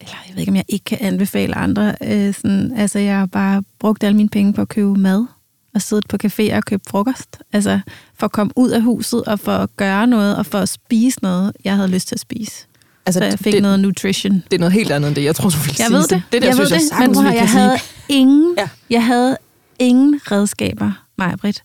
Eller 0.00 0.16
jeg 0.28 0.34
ved 0.34 0.40
ikke, 0.40 0.50
om 0.50 0.56
jeg 0.56 0.64
ikke 0.68 0.84
kan 0.84 0.98
anbefale 1.00 1.54
andre. 1.54 1.94
Øh, 2.02 2.34
sådan, 2.34 2.72
altså, 2.76 2.98
jeg 2.98 3.18
har 3.18 3.26
bare 3.26 3.62
brugt 3.78 4.04
alle 4.04 4.16
mine 4.16 4.28
penge 4.28 4.52
på 4.52 4.60
at 4.60 4.68
købe 4.68 4.94
mad 4.94 5.26
og 5.74 5.82
sidde 5.82 6.02
på 6.08 6.16
café 6.24 6.56
og 6.56 6.64
købe 6.64 6.82
frokost. 6.88 7.38
Altså, 7.52 7.80
for 8.14 8.24
at 8.24 8.32
komme 8.32 8.52
ud 8.56 8.70
af 8.70 8.82
huset 8.82 9.24
og 9.24 9.40
for 9.40 9.52
at 9.52 9.76
gøre 9.76 10.06
noget 10.06 10.36
og 10.36 10.46
for 10.46 10.58
at 10.58 10.68
spise 10.68 11.18
noget, 11.22 11.52
jeg 11.64 11.76
havde 11.76 11.88
lyst 11.88 12.08
til 12.08 12.14
at 12.14 12.20
spise. 12.20 12.66
Altså, 13.06 13.18
så 13.18 13.24
jeg 13.24 13.38
fik 13.38 13.52
det, 13.52 13.62
noget 13.62 13.80
nutrition. 13.80 14.32
Det 14.50 14.54
er 14.54 14.58
noget 14.58 14.72
helt 14.72 14.92
andet 14.92 15.08
end 15.08 15.16
det, 15.16 15.24
jeg 15.24 15.34
tror, 15.34 15.48
du 15.48 15.56
ville 15.56 15.74
jeg 15.78 15.86
sige. 15.86 15.96
Ved 15.96 16.02
det. 16.02 16.22
det 16.32 16.42
der, 16.42 16.48
jeg 16.48 16.54
synes 16.54 16.70
ved 16.70 16.78
jeg, 16.78 17.08
det, 17.08 17.16
men 17.16 17.26
jeg, 17.26 17.34
jeg 17.34 17.48
havde 17.48 17.78
ingen, 18.08 18.54
ja. 18.58 18.68
jeg 18.90 19.04
havde 19.04 19.36
ingen 19.78 20.20
redskaber, 20.30 20.92
mig, 21.18 21.38
Britt. 21.38 21.62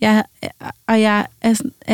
Jeg, 0.00 0.24
og 0.86 1.00
jeg 1.00 1.26
er, 1.40 1.50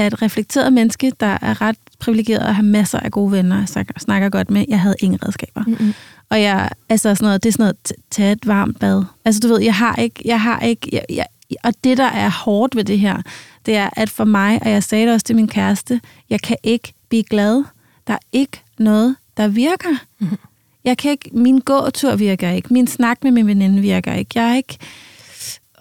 et 0.07 0.23
reflekteret 0.23 0.73
menneske, 0.73 1.13
der 1.21 1.39
er 1.43 1.61
ret 1.61 1.77
privilegeret 1.99 2.41
at 2.41 2.55
have 2.55 2.67
masser 2.67 3.01
af 3.01 3.11
gode 3.11 3.33
venner, 3.33 3.57
jeg 3.77 3.85
snakker 3.99 4.29
godt 4.29 4.51
med. 4.51 4.65
Jeg 4.69 4.81
havde 4.81 4.95
ingen 5.01 5.19
redskaber. 5.27 5.65
Mm-hmm. 5.67 5.95
Og 6.31 6.43
jeg, 6.43 6.71
altså 6.89 7.15
sådan 7.15 7.25
noget, 7.25 7.43
det 7.43 7.49
er 7.49 7.53
sådan 7.53 7.63
noget, 7.63 7.93
tage 8.11 8.33
et 8.33 8.47
varmt 8.47 8.81
bad. 8.81 9.05
Altså 9.25 9.41
du 9.41 9.49
ved, 9.49 9.61
jeg 9.61 9.75
har 9.75 9.97
ikke, 9.97 10.23
jeg 10.25 10.41
har 10.41 10.61
ikke, 10.61 10.89
jeg, 10.93 11.05
jeg, 11.11 11.27
og 11.65 11.73
det, 11.85 11.99
der 11.99 12.05
er 12.05 12.31
hårdt 12.31 12.77
ved 12.77 12.85
det 12.85 12.99
her, 12.99 13.23
det 13.67 13.77
er, 13.77 13.91
at 13.93 14.11
for 14.11 14.25
mig, 14.25 14.59
og 14.63 14.71
jeg 14.71 14.83
sagde 14.83 15.07
det 15.07 15.15
også 15.15 15.27
til 15.27 15.37
min 15.37 15.49
kæreste, 15.49 16.01
jeg 16.31 16.41
kan 16.41 16.57
ikke 16.63 16.93
blive 17.09 17.23
glad. 17.23 17.65
Der 18.07 18.13
er 18.13 18.19
ikke 18.33 18.63
noget, 18.79 19.17
der 19.37 19.49
virker. 19.49 19.97
Mm-hmm. 20.19 20.39
Jeg 20.85 20.99
kan 20.99 21.11
ikke, 21.11 21.31
min 21.33 21.59
gåtur 21.59 22.17
virker 22.17 22.51
ikke, 22.51 22.73
min 22.73 22.87
snak 22.87 23.25
med 23.25 23.31
min 23.31 23.47
veninde 23.47 23.81
virker 23.81 24.15
ikke, 24.15 24.31
jeg 24.35 24.51
er 24.51 24.55
ikke, 24.55 24.79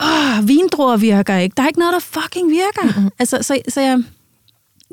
åh, 0.01 0.47
vindruer 0.47 0.97
virker 0.97 1.35
ikke, 1.35 1.53
der 1.57 1.63
er 1.63 1.67
ikke 1.67 1.79
noget, 1.79 1.93
der 1.93 1.99
fucking 1.99 2.49
virker. 2.49 2.83
Mm-hmm. 2.83 3.11
Altså, 3.19 3.37
så, 3.41 3.61
så 3.69 3.81
jeg, 3.81 4.03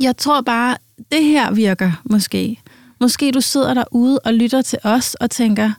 jeg 0.00 0.16
tror 0.16 0.40
bare, 0.40 0.76
det 1.12 1.24
her 1.24 1.50
virker 1.50 1.92
måske. 2.04 2.60
Måske 3.00 3.32
du 3.32 3.40
sidder 3.40 3.74
derude 3.74 4.18
og 4.24 4.34
lytter 4.34 4.62
til 4.62 4.78
os 4.84 5.14
og 5.14 5.30
tænker, 5.30 5.72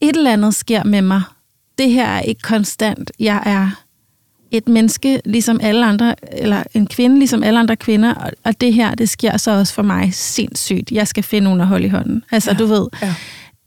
et 0.00 0.16
eller 0.16 0.32
andet 0.32 0.54
sker 0.54 0.84
med 0.84 1.02
mig. 1.02 1.22
Det 1.78 1.90
her 1.90 2.06
er 2.06 2.20
ikke 2.20 2.40
konstant. 2.40 3.10
Jeg 3.18 3.42
er 3.46 3.84
et 4.50 4.68
menneske 4.68 5.20
ligesom 5.24 5.60
alle 5.62 5.86
andre, 5.86 6.14
eller 6.32 6.62
en 6.74 6.86
kvinde 6.86 7.18
ligesom 7.18 7.42
alle 7.42 7.58
andre 7.58 7.76
kvinder, 7.76 8.14
og, 8.14 8.30
og 8.44 8.60
det 8.60 8.74
her, 8.74 8.94
det 8.94 9.08
sker 9.08 9.36
så 9.36 9.50
også 9.50 9.74
for 9.74 9.82
mig 9.82 10.14
sindssygt. 10.14 10.92
Jeg 10.92 11.08
skal 11.08 11.22
finde 11.22 11.44
nogen 11.44 11.60
at 11.60 11.66
holde 11.66 11.86
i 11.86 11.88
hånden. 11.88 12.24
Altså, 12.30 12.50
ja. 12.50 12.56
du 12.56 12.66
ved, 12.66 12.86
ja. 13.02 13.14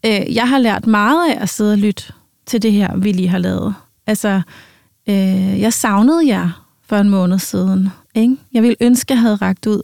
øh, 0.05 0.35
jeg 0.35 0.49
har 0.49 0.57
lært 0.57 0.87
meget 0.87 1.31
af 1.31 1.41
at 1.41 1.49
sidde 1.49 1.71
og 1.71 1.77
lytte 1.77 2.03
til 2.45 2.61
det 2.61 2.71
her, 2.71 2.97
vi 2.97 3.11
lige 3.11 3.27
har 3.27 3.37
lavet. 3.37 3.75
Altså, 4.07 4.41
øh, 5.09 5.59
jeg 5.59 5.73
savnede 5.73 6.27
jer 6.27 6.65
for 6.87 6.97
en 6.97 7.09
måned 7.09 7.39
siden. 7.39 7.89
Ikke? 8.15 8.37
Jeg 8.53 8.63
ville 8.63 8.75
ønske, 8.81 9.13
jeg 9.13 9.19
havde 9.19 9.35
ragt 9.35 9.67
ud. 9.67 9.81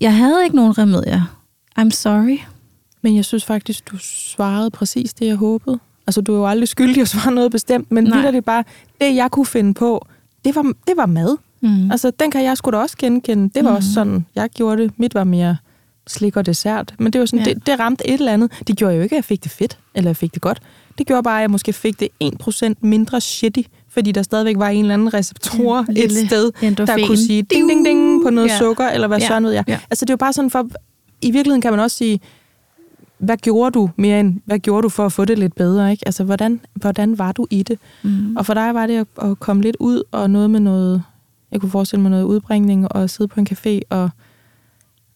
Jeg 0.00 0.16
havde 0.16 0.44
ikke 0.44 0.56
nogen 0.56 0.78
remedier. 0.78 1.22
I'm 1.80 1.90
sorry. 1.90 2.38
Men 3.02 3.16
jeg 3.16 3.24
synes 3.24 3.44
faktisk, 3.44 3.90
du 3.90 3.96
svarede 4.00 4.70
præcis 4.70 5.14
det, 5.14 5.26
jeg 5.26 5.36
håbede. 5.36 5.78
Altså, 6.08 6.20
du 6.20 6.34
er 6.34 6.38
jo 6.38 6.46
aldrig 6.46 6.68
skyldig 6.68 7.02
at 7.02 7.08
svare 7.08 7.32
noget 7.32 7.50
bestemt, 7.50 7.92
men 7.92 8.04
Nej. 8.04 8.30
det 8.30 8.44
bare, 8.44 8.64
det 9.00 9.14
jeg 9.14 9.30
kunne 9.30 9.46
finde 9.46 9.74
på, 9.74 10.06
det 10.44 10.56
var, 10.56 10.62
det 10.62 10.96
var 10.96 11.06
mad. 11.06 11.36
Mm. 11.60 11.90
Altså, 11.90 12.10
den 12.10 12.30
kan 12.30 12.44
jeg 12.44 12.56
sgu 12.56 12.70
da 12.70 12.76
også 12.76 12.96
genkende. 12.98 13.50
Det 13.54 13.64
var 13.64 13.70
mm. 13.70 13.76
også 13.76 13.92
sådan, 13.92 14.26
jeg 14.34 14.48
gjorde 14.48 14.82
det. 14.82 14.92
Mit 14.96 15.14
var 15.14 15.24
mere 15.24 15.56
slik 16.06 16.36
og 16.36 16.46
dessert. 16.46 16.94
Men 16.98 17.12
det 17.12 17.18
var 17.18 17.26
sådan, 17.26 17.46
ja. 17.46 17.54
det, 17.54 17.66
det 17.66 17.80
ramte 17.80 18.08
et 18.08 18.14
eller 18.14 18.32
andet. 18.32 18.52
Det 18.66 18.76
gjorde 18.76 18.94
jo 18.94 19.02
ikke, 19.02 19.14
at 19.14 19.16
jeg 19.16 19.24
fik 19.24 19.44
det 19.44 19.52
fedt, 19.52 19.78
eller 19.94 20.08
jeg 20.08 20.16
fik 20.16 20.34
det 20.34 20.42
godt. 20.42 20.62
Det 20.98 21.06
gjorde 21.06 21.22
bare, 21.22 21.38
at 21.38 21.42
jeg 21.42 21.50
måske 21.50 21.72
fik 21.72 22.00
det 22.00 22.08
1% 22.24 22.72
mindre 22.80 23.20
shitty, 23.20 23.62
fordi 23.88 24.12
der 24.12 24.22
stadigvæk 24.22 24.58
var 24.58 24.68
en 24.68 24.80
eller 24.84 24.94
anden 24.94 25.14
receptor 25.14 25.86
ja, 25.96 26.04
et 26.04 26.12
sted, 26.12 26.52
endorfen. 26.62 26.98
der 26.98 27.06
kunne 27.06 27.18
sige 27.18 27.42
ding, 27.42 27.68
ding, 27.68 27.86
ding 27.86 28.22
på 28.24 28.30
noget 28.30 28.48
ja. 28.48 28.58
sukker, 28.58 28.88
eller 28.88 29.06
hvad 29.08 29.18
ja. 29.18 29.26
sådan 29.26 29.44
ved 29.44 29.52
jeg. 29.52 29.64
Ja. 29.68 29.78
Altså, 29.90 30.04
det 30.04 30.10
er 30.10 30.14
jo 30.14 30.16
bare 30.16 30.32
sådan 30.32 30.50
for... 30.50 30.68
I 31.22 31.30
virkeligheden 31.30 31.60
kan 31.60 31.72
man 31.72 31.80
også 31.80 31.96
sige, 31.96 32.20
hvad 33.18 33.36
gjorde 33.36 33.70
du 33.70 33.90
mere 33.96 34.20
end, 34.20 34.40
hvad 34.44 34.58
gjorde 34.58 34.82
du 34.82 34.88
for 34.88 35.06
at 35.06 35.12
få 35.12 35.24
det 35.24 35.38
lidt 35.38 35.54
bedre? 35.54 35.90
Ikke? 35.90 36.02
Altså, 36.06 36.24
hvordan, 36.24 36.60
hvordan 36.74 37.18
var 37.18 37.32
du 37.32 37.46
i 37.50 37.62
det? 37.62 37.78
Mm. 38.02 38.36
Og 38.36 38.46
for 38.46 38.54
dig 38.54 38.74
var 38.74 38.86
det 38.86 38.96
at, 38.96 39.30
at 39.30 39.40
komme 39.40 39.62
lidt 39.62 39.76
ud 39.80 40.02
og 40.12 40.30
noget 40.30 40.50
med 40.50 40.60
noget, 40.60 41.02
jeg 41.52 41.60
kunne 41.60 41.70
forestille 41.70 42.02
mig 42.02 42.10
noget 42.10 42.24
udbringning 42.24 42.92
og 42.92 43.10
sidde 43.10 43.28
på 43.28 43.40
en 43.40 43.48
café 43.50 43.80
og 43.90 44.10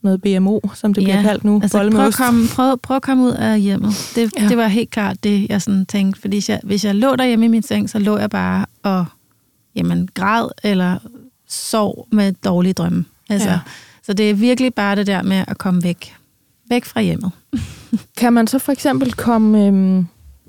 noget 0.03 0.23
BMO, 0.23 0.61
som 0.75 0.95
det 0.95 1.03
ja, 1.03 1.07
bliver 1.07 1.23
kaldt 1.23 1.45
nu. 1.45 1.61
Altså, 1.63 1.91
prøv, 1.93 2.07
at 2.07 2.15
komme, 2.15 2.47
prøv, 2.55 2.79
prøv 2.79 2.97
at 2.97 3.03
komme 3.03 3.25
ud 3.25 3.31
af 3.31 3.61
hjemmet. 3.61 4.13
Det, 4.15 4.33
ja. 4.39 4.49
det 4.49 4.57
var 4.57 4.67
helt 4.67 4.91
klart 4.91 5.25
det, 5.25 5.47
jeg 5.49 5.63
sådan 5.63 5.87
tænkte. 5.87 6.21
Fordi 6.21 6.37
hvis 6.37 6.49
jeg, 6.49 6.61
hvis 6.63 6.85
jeg 6.85 6.95
lå 6.95 7.17
derhjemme 7.17 7.45
i 7.45 7.49
min 7.49 7.63
seng, 7.63 7.91
så 7.91 7.99
lå 7.99 8.19
jeg 8.19 8.31
bare 8.31 8.67
og 8.83 9.05
jamen, 9.75 10.09
græd 10.15 10.49
eller 10.63 10.99
sov 11.49 12.09
med 12.13 12.33
dårlige 12.33 12.73
drømme. 12.73 13.05
Altså, 13.31 13.51
ja. 13.51 13.61
Så 14.03 14.13
det 14.13 14.31
er 14.31 14.35
virkelig 14.35 14.75
bare 14.75 14.97
det 14.97 15.07
der 15.07 15.23
med 15.23 15.45
at 15.49 15.59
komme 15.59 15.83
væk. 15.83 16.15
Væk 16.69 16.85
fra 16.85 17.01
hjemmet. 17.01 17.31
kan 18.21 18.33
man 18.33 18.47
så 18.47 18.59
for 18.59 18.73
eksempel 18.73 19.13
komme 19.13 19.67
øhm, 19.67 20.07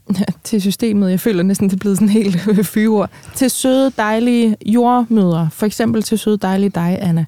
til 0.44 0.62
systemet, 0.62 1.12
jeg 1.12 1.20
føler 1.20 1.44
næsten, 1.44 1.70
det 1.70 1.76
er 1.76 1.80
blevet 1.80 1.98
sådan 1.98 2.10
helt 2.10 2.40
fyre, 2.74 3.08
til 3.36 3.50
søde, 3.50 3.92
dejlige 3.98 4.56
jordmøder, 4.66 5.50
for 5.50 5.66
eksempel 5.66 6.04
til 6.04 6.20
søde, 6.20 6.38
dejlige 6.38 6.70
dig, 6.70 6.98
Anna. 7.02 7.26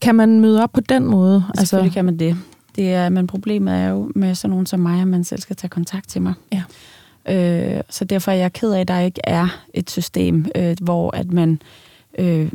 Kan 0.00 0.14
man 0.14 0.40
møde 0.40 0.62
op 0.62 0.72
på 0.72 0.80
den 0.80 1.04
måde? 1.04 1.44
Altså, 1.48 1.66
Selvfølgelig 1.66 1.92
kan 1.92 2.04
man 2.04 2.18
det. 2.18 2.36
det 2.76 2.92
er, 2.92 3.08
men 3.08 3.26
problemet 3.26 3.74
er 3.74 3.88
jo 3.88 4.12
med 4.14 4.34
sådan 4.34 4.50
nogen 4.50 4.66
som 4.66 4.80
mig, 4.80 5.00
at 5.00 5.08
man 5.08 5.24
selv 5.24 5.40
skal 5.40 5.56
tage 5.56 5.68
kontakt 5.68 6.08
til 6.08 6.22
mig. 6.22 6.34
Ja. 6.52 6.62
Øh, 7.28 7.80
så 7.90 8.04
derfor 8.04 8.30
er 8.30 8.36
jeg 8.36 8.52
ked 8.52 8.72
af, 8.72 8.80
at 8.80 8.88
der 8.88 9.00
ikke 9.00 9.20
er 9.24 9.62
et 9.74 9.90
system, 9.90 10.46
øh, 10.56 10.76
hvor 10.82 11.16
at 11.16 11.32
man 11.32 11.60
øh, 12.18 12.52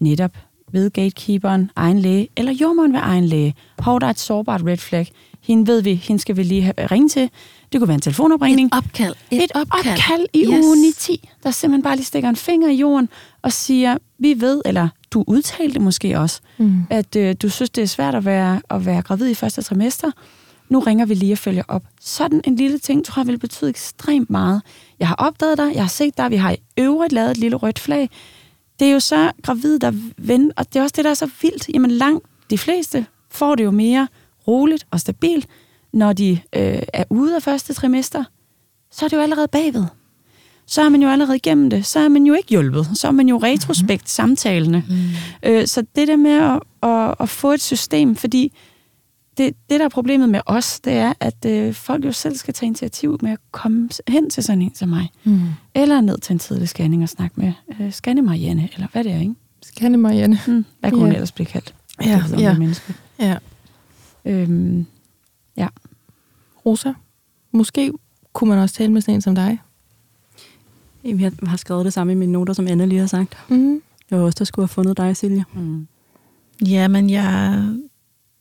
netop 0.00 0.30
ved 0.72 0.90
gatekeeperen, 0.90 1.70
egen 1.76 1.98
læge, 1.98 2.28
eller 2.36 2.52
jordmoren 2.52 2.92
ved 2.92 3.00
egen 3.02 3.24
læge. 3.24 3.54
Hov, 3.78 4.00
der 4.00 4.06
er 4.06 4.10
et 4.10 4.18
sårbart 4.18 4.62
red 4.66 4.76
flag. 4.76 5.08
Hende 5.48 5.66
ved 5.66 5.82
vi, 5.82 5.94
hende 5.94 6.22
skal 6.22 6.36
vi 6.36 6.42
lige 6.42 6.72
ringe 6.78 7.08
til. 7.08 7.30
Det 7.72 7.80
kunne 7.80 7.88
være 7.88 7.94
en 7.94 8.00
telefonopringning. 8.00 8.66
Et 8.66 8.76
opkald. 8.76 9.14
Et, 9.30 9.44
et 9.44 9.50
opkald. 9.54 9.94
opkald 9.94 10.26
i 10.32 10.44
yes. 10.44 10.64
uge 10.64 10.92
10, 10.92 11.28
der 11.42 11.50
simpelthen 11.50 11.82
bare 11.82 11.96
lige 11.96 12.06
stikker 12.06 12.28
en 12.28 12.36
finger 12.36 12.68
i 12.68 12.74
jorden 12.74 13.08
og 13.42 13.52
siger, 13.52 13.98
vi 14.18 14.40
ved, 14.40 14.62
eller 14.64 14.88
du 15.10 15.24
udtalte 15.26 15.80
måske 15.80 16.18
også, 16.18 16.40
mm. 16.58 16.82
at 16.90 17.16
øh, 17.16 17.34
du 17.42 17.48
synes, 17.48 17.70
det 17.70 17.82
er 17.82 17.86
svært 17.86 18.14
at 18.14 18.24
være, 18.24 18.60
at 18.70 18.86
være 18.86 19.02
gravid 19.02 19.30
i 19.30 19.34
første 19.34 19.62
trimester. 19.62 20.10
Nu 20.68 20.78
ringer 20.78 21.06
vi 21.06 21.14
lige 21.14 21.32
og 21.32 21.38
følger 21.38 21.62
op. 21.68 21.82
Sådan 22.00 22.40
en 22.44 22.56
lille 22.56 22.78
ting, 22.78 23.04
tror 23.04 23.20
jeg, 23.20 23.26
vil 23.26 23.38
betyde 23.38 23.70
ekstremt 23.70 24.30
meget. 24.30 24.62
Jeg 25.00 25.08
har 25.08 25.14
opdaget 25.14 25.58
dig, 25.58 25.74
jeg 25.74 25.82
har 25.82 25.88
set 25.88 26.18
dig, 26.18 26.30
vi 26.30 26.36
har 26.36 26.52
i 26.52 26.58
øvrigt 26.78 27.12
lavet 27.12 27.30
et 27.30 27.36
lille 27.36 27.56
rødt 27.56 27.78
flag. 27.78 28.10
Det 28.80 28.88
er 28.88 28.92
jo 28.92 29.00
så 29.00 29.32
gravid, 29.42 29.78
der 29.78 29.92
vender, 30.16 30.52
og 30.56 30.72
det 30.72 30.78
er 30.78 30.82
også 30.82 30.94
det, 30.96 31.04
der 31.04 31.10
er 31.10 31.14
så 31.14 31.30
vildt. 31.42 31.68
Jamen 31.74 31.90
langt 31.90 32.26
de 32.50 32.58
fleste 32.58 33.06
får 33.30 33.54
det 33.54 33.64
jo 33.64 33.70
mere 33.70 34.08
roligt 34.48 34.86
og 34.90 35.00
stabilt, 35.00 35.46
når 35.92 36.12
de 36.12 36.30
øh, 36.30 36.82
er 36.92 37.04
ude 37.10 37.36
af 37.36 37.42
første 37.42 37.74
trimester. 37.74 38.24
Så 38.90 39.04
er 39.04 39.08
det 39.08 39.16
jo 39.16 39.22
allerede 39.22 39.48
bagved 39.48 39.84
så 40.68 40.82
er 40.82 40.88
man 40.88 41.02
jo 41.02 41.08
allerede 41.08 41.36
igennem 41.36 41.70
det. 41.70 41.86
Så 41.86 42.00
er 42.00 42.08
man 42.08 42.24
jo 42.24 42.34
ikke 42.34 42.48
hjulpet. 42.48 42.88
Så 42.94 43.06
er 43.08 43.10
man 43.10 43.28
jo 43.28 43.38
retrospekt 43.38 44.02
mm. 44.02 44.06
samtalene. 44.06 44.84
Mm. 44.88 45.50
Øh, 45.50 45.66
så 45.66 45.84
det 45.96 46.08
der 46.08 46.16
med 46.16 46.30
at, 46.30 46.60
at, 46.90 47.14
at 47.20 47.28
få 47.28 47.52
et 47.52 47.60
system, 47.60 48.16
fordi 48.16 48.52
det, 49.38 49.54
det, 49.70 49.80
der 49.80 49.84
er 49.84 49.88
problemet 49.88 50.28
med 50.28 50.40
os, 50.46 50.80
det 50.80 50.92
er, 50.92 51.12
at 51.20 51.44
øh, 51.46 51.74
folk 51.74 52.04
jo 52.04 52.12
selv 52.12 52.36
skal 52.36 52.54
tage 52.54 52.66
initiativ 52.66 53.18
med 53.22 53.30
at 53.30 53.38
komme 53.52 53.88
hen 54.08 54.30
til 54.30 54.42
sådan 54.42 54.62
en 54.62 54.74
som 54.74 54.88
mig. 54.88 55.10
Mm. 55.24 55.40
Eller 55.74 56.00
ned 56.00 56.18
til 56.18 56.32
en 56.32 56.38
tidlig 56.38 56.68
scanning 56.68 57.02
og 57.02 57.08
snakke 57.08 57.40
med 57.40 57.52
øh, 57.80 57.92
Scanne 57.92 58.22
Marianne, 58.22 58.68
eller 58.74 58.86
hvad 58.92 59.04
det 59.04 59.12
er, 59.12 59.20
ikke? 59.20 59.34
Scanne 59.62 59.98
Marianne. 59.98 60.40
Mm. 60.46 60.64
Hvad 60.80 60.90
kunne 60.90 61.00
ja. 61.00 61.06
hun 61.06 61.12
ellers 61.12 61.32
blive 61.32 61.46
kaldt? 61.46 61.74
Ja, 62.04 62.22
ja. 62.38 62.56
ja. 63.18 63.36
Øhm, 64.28 64.86
ja. 65.56 65.68
Rosa, 66.66 66.92
måske 67.52 67.92
kunne 68.32 68.50
man 68.50 68.58
også 68.58 68.74
tale 68.74 68.92
med 68.92 69.00
sådan 69.00 69.14
en 69.14 69.20
som 69.20 69.34
dig? 69.34 69.58
Jeg 71.04 71.32
har 71.46 71.56
skrevet 71.56 71.84
det 71.84 71.92
samme 71.92 72.12
i 72.12 72.16
mine 72.16 72.32
noter, 72.32 72.52
som 72.52 72.66
Anna 72.66 72.84
lige 72.84 73.00
har 73.00 73.06
sagt. 73.06 73.36
Mm. 73.48 73.82
Det 74.10 74.18
var 74.18 74.24
også 74.24 74.36
der 74.38 74.44
skulle 74.44 74.64
have 74.64 74.68
fundet 74.68 74.96
dig, 74.96 75.16
Silja. 75.16 75.42
Mm. 75.54 75.86
Ja, 76.66 76.88
men 76.88 77.10
jeg, 77.10 77.64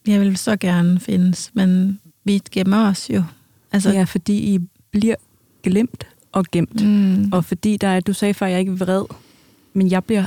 jeg 0.08 0.22
vil 0.22 0.38
så 0.38 0.58
gerne 0.58 1.00
findes, 1.00 1.52
men 1.54 2.00
vi 2.24 2.42
gemmer 2.52 2.90
os 2.90 3.10
jo. 3.10 3.24
Altså, 3.72 3.90
ja, 3.92 4.04
fordi 4.04 4.54
I 4.54 4.60
bliver 4.92 5.16
glemt 5.64 6.08
og 6.32 6.46
gemt. 6.52 6.86
Mm. 6.86 7.30
Og 7.32 7.46
fordi 7.46 7.78
der 7.78 7.88
er, 7.88 8.00
du 8.00 8.14
sagde 8.14 8.34
før, 8.34 8.46
at 8.46 8.52
jeg 8.52 8.60
ikke 8.60 8.72
er 8.72 8.76
vred, 8.76 9.04
men 9.74 9.92
jeg 9.92 10.04
bliver 10.04 10.26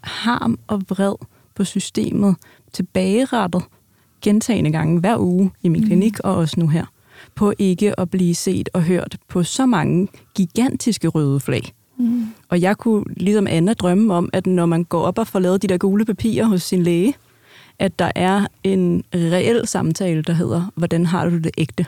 harm 0.00 0.58
og 0.66 0.82
vred 0.88 1.14
på 1.54 1.64
systemet 1.64 2.36
tilbagerettet 2.72 3.62
gentagende 4.22 4.72
gange 4.72 5.00
hver 5.00 5.18
uge 5.18 5.50
i 5.62 5.68
min 5.68 5.80
mm. 5.80 5.86
klinik 5.86 6.20
og 6.20 6.34
også 6.34 6.60
nu 6.60 6.68
her 6.68 6.84
på 7.34 7.52
ikke 7.58 8.00
at 8.00 8.10
blive 8.10 8.34
set 8.34 8.68
og 8.72 8.82
hørt 8.82 9.16
på 9.28 9.42
så 9.42 9.66
mange 9.66 10.08
gigantiske 10.34 11.08
røde 11.08 11.40
flag. 11.40 11.72
Mm. 11.96 12.26
Og 12.48 12.60
jeg 12.60 12.76
kunne 12.76 13.04
ligesom 13.16 13.46
Anna 13.46 13.72
drømme 13.72 14.14
om, 14.14 14.30
at 14.32 14.46
når 14.46 14.66
man 14.66 14.84
går 14.84 15.02
op 15.02 15.18
og 15.18 15.26
får 15.26 15.38
lavet 15.38 15.62
de 15.62 15.66
der 15.66 15.78
gule 15.78 16.04
papirer 16.04 16.44
hos 16.44 16.62
sin 16.62 16.82
læge, 16.82 17.14
at 17.78 17.98
der 17.98 18.10
er 18.14 18.46
en 18.64 19.04
reel 19.14 19.66
samtale, 19.66 20.22
der 20.22 20.32
hedder, 20.32 20.72
hvordan 20.74 21.06
har 21.06 21.28
du 21.28 21.38
det 21.38 21.50
ægte? 21.58 21.86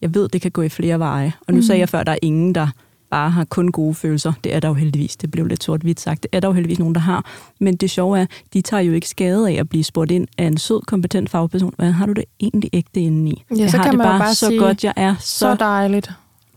Jeg 0.00 0.14
ved, 0.14 0.28
det 0.28 0.40
kan 0.40 0.50
gå 0.50 0.62
i 0.62 0.68
flere 0.68 0.98
veje. 0.98 1.32
Og 1.46 1.54
nu 1.54 1.58
mm. 1.58 1.62
sagde 1.62 1.80
jeg 1.80 1.88
før, 1.88 1.98
at 1.98 2.06
der 2.06 2.12
er 2.12 2.18
ingen, 2.22 2.54
der 2.54 2.66
bare 3.10 3.30
har 3.30 3.44
kun 3.44 3.72
gode 3.72 3.94
følelser. 3.94 4.32
Det 4.44 4.54
er 4.54 4.60
der 4.60 4.68
jo 4.68 4.74
heldigvis. 4.74 5.16
Det 5.16 5.30
blev 5.30 5.46
lidt 5.46 5.64
sort-hvidt 5.64 6.00
sagt. 6.00 6.22
Det 6.22 6.28
er 6.32 6.40
der 6.40 6.48
jo 6.48 6.52
heldigvis 6.52 6.78
nogen, 6.78 6.94
der 6.94 7.00
har. 7.00 7.24
Men 7.60 7.76
det 7.76 7.90
sjove 7.90 8.20
er, 8.20 8.26
de 8.52 8.60
tager 8.60 8.80
jo 8.80 8.92
ikke 8.92 9.08
skade 9.08 9.50
af 9.50 9.54
at 9.54 9.68
blive 9.68 9.84
spurgt 9.84 10.10
ind 10.10 10.28
af 10.38 10.44
en 10.44 10.56
sød, 10.56 10.80
kompetent 10.86 11.30
fagperson. 11.30 11.74
Hvad 11.76 11.92
har 11.92 12.06
du 12.06 12.12
det 12.12 12.24
egentlig 12.40 12.70
ægte 12.72 13.00
indeni? 13.00 13.44
Ja, 13.50 13.62
jeg 13.62 13.70
så 13.70 13.76
har 13.76 13.84
kan 13.84 13.92
det 13.92 13.98
man 13.98 14.06
bare, 14.06 14.18
bare 14.18 14.34
så 14.34 14.46
sige, 14.46 14.58
godt, 14.58 14.84
jeg 14.84 14.92
er. 14.96 15.14
Så, 15.18 15.38
så 15.38 15.54
dejligt 15.54 16.10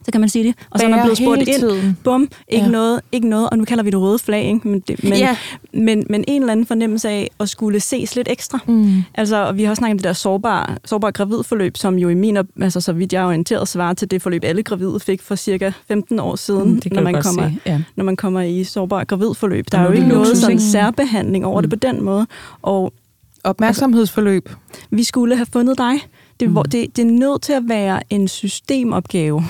så 0.05 0.11
kan 0.11 0.21
man 0.21 0.29
sige 0.29 0.43
det. 0.47 0.55
Og 0.69 0.79
så 0.79 0.85
er 0.85 0.89
man 0.89 0.99
blevet 1.01 1.17
spurgt 1.17 1.41
ind, 1.41 1.59
tiden. 1.59 1.97
bum, 2.03 2.29
ikke, 2.47 2.65
ja. 2.65 2.71
noget, 2.71 3.01
ikke 3.11 3.27
noget, 3.27 3.49
og 3.49 3.57
nu 3.57 3.65
kalder 3.65 3.83
vi 3.83 3.89
det 3.89 3.99
røde 3.99 4.19
flag, 4.19 4.43
ikke? 4.43 4.67
Men, 4.67 4.79
det, 4.79 5.03
men, 5.03 5.13
ja. 5.13 5.37
men, 5.73 6.03
men 6.09 6.23
en 6.27 6.41
eller 6.41 6.51
anden 6.51 6.65
fornemmelse 6.65 7.09
af 7.09 7.31
at 7.39 7.49
skulle 7.49 7.79
ses 7.79 8.15
lidt 8.15 8.27
ekstra. 8.31 8.59
Mm. 8.67 9.03
Altså, 9.15 9.51
vi 9.51 9.63
har 9.63 9.73
snakket 9.73 9.93
om 9.93 9.97
det 9.97 10.03
der 10.03 10.13
sårbare, 10.13 10.77
sårbare 10.85 11.11
gravidforløb, 11.11 11.77
som 11.77 11.95
jo 11.95 12.09
i 12.09 12.13
min, 12.13 12.37
altså 12.61 12.81
så 12.81 12.93
vidt 12.93 13.13
jeg 13.13 13.21
er 13.21 13.27
orienteret, 13.27 13.67
svarer 13.67 13.93
til 13.93 14.11
det 14.11 14.21
forløb, 14.21 14.43
alle 14.43 14.63
gravide 14.63 14.99
fik 14.99 15.21
for 15.21 15.35
cirka 15.35 15.71
15 15.87 16.19
år 16.19 16.35
siden, 16.35 16.73
mm, 16.73 16.81
når, 16.91 17.01
man 17.01 17.21
kommer, 17.21 17.51
ja. 17.65 17.81
når 17.95 18.03
man 18.03 18.15
kommer 18.15 18.41
i 18.41 18.63
sårbare 18.63 19.05
gravidforløb. 19.05 19.65
Der 19.71 19.77
er 19.77 19.83
jo 19.83 19.91
ikke 19.91 20.07
noget 20.07 20.37
sådan 20.37 20.59
særbehandling 20.59 21.45
over 21.45 21.61
mm. 21.61 21.69
det 21.69 21.79
på 21.79 21.87
den 21.87 22.03
måde. 22.03 22.27
Og 22.61 22.93
Opmærksomhedsforløb. 23.43 24.49
Altså, 24.49 24.87
vi 24.89 25.03
skulle 25.03 25.35
have 25.35 25.45
fundet 25.53 25.77
dig. 25.77 25.93
Det, 26.39 26.49
mm. 26.49 26.55
det, 26.55 26.97
det 26.97 26.99
er 26.99 27.11
nødt 27.11 27.41
til 27.41 27.53
at 27.53 27.63
være 27.67 28.01
en 28.09 28.27
systemopgave 28.27 29.43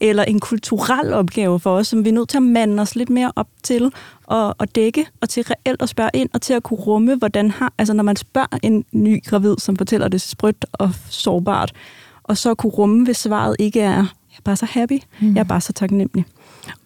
eller 0.00 0.24
en 0.24 0.40
kulturel 0.40 1.12
opgave 1.12 1.60
for 1.60 1.70
os, 1.70 1.86
som 1.86 2.04
vi 2.04 2.08
er 2.08 2.12
nødt 2.12 2.28
til 2.28 2.36
at 2.36 2.42
mande 2.42 2.82
os 2.82 2.96
lidt 2.96 3.10
mere 3.10 3.32
op 3.36 3.48
til 3.62 3.92
at, 4.30 4.52
at 4.60 4.74
dække, 4.74 5.06
og 5.20 5.28
til 5.28 5.42
reelt 5.42 5.82
at 5.82 5.88
spørge 5.88 6.10
ind, 6.14 6.30
og 6.34 6.42
til 6.42 6.54
at 6.54 6.62
kunne 6.62 6.80
rumme, 6.80 7.16
hvordan 7.16 7.50
har, 7.50 7.72
altså 7.78 7.94
når 7.94 8.02
man 8.02 8.16
spørger 8.16 8.58
en 8.62 8.84
ny 8.92 9.24
gravid, 9.24 9.54
som 9.58 9.76
fortæller 9.76 10.08
det 10.08 10.20
sprødt 10.20 10.66
og 10.72 10.90
sårbart, 11.08 11.72
og 12.22 12.36
så 12.36 12.54
kunne 12.54 12.72
rumme, 12.72 13.04
hvis 13.04 13.16
svaret 13.16 13.56
ikke 13.58 13.80
er, 13.80 14.06
jeg 14.32 14.38
er 14.38 14.42
bare 14.44 14.56
så 14.56 14.66
happy, 14.66 15.00
mm. 15.20 15.34
jeg 15.34 15.40
er 15.40 15.44
bare 15.44 15.60
så 15.60 15.72
taknemmelig. 15.72 16.24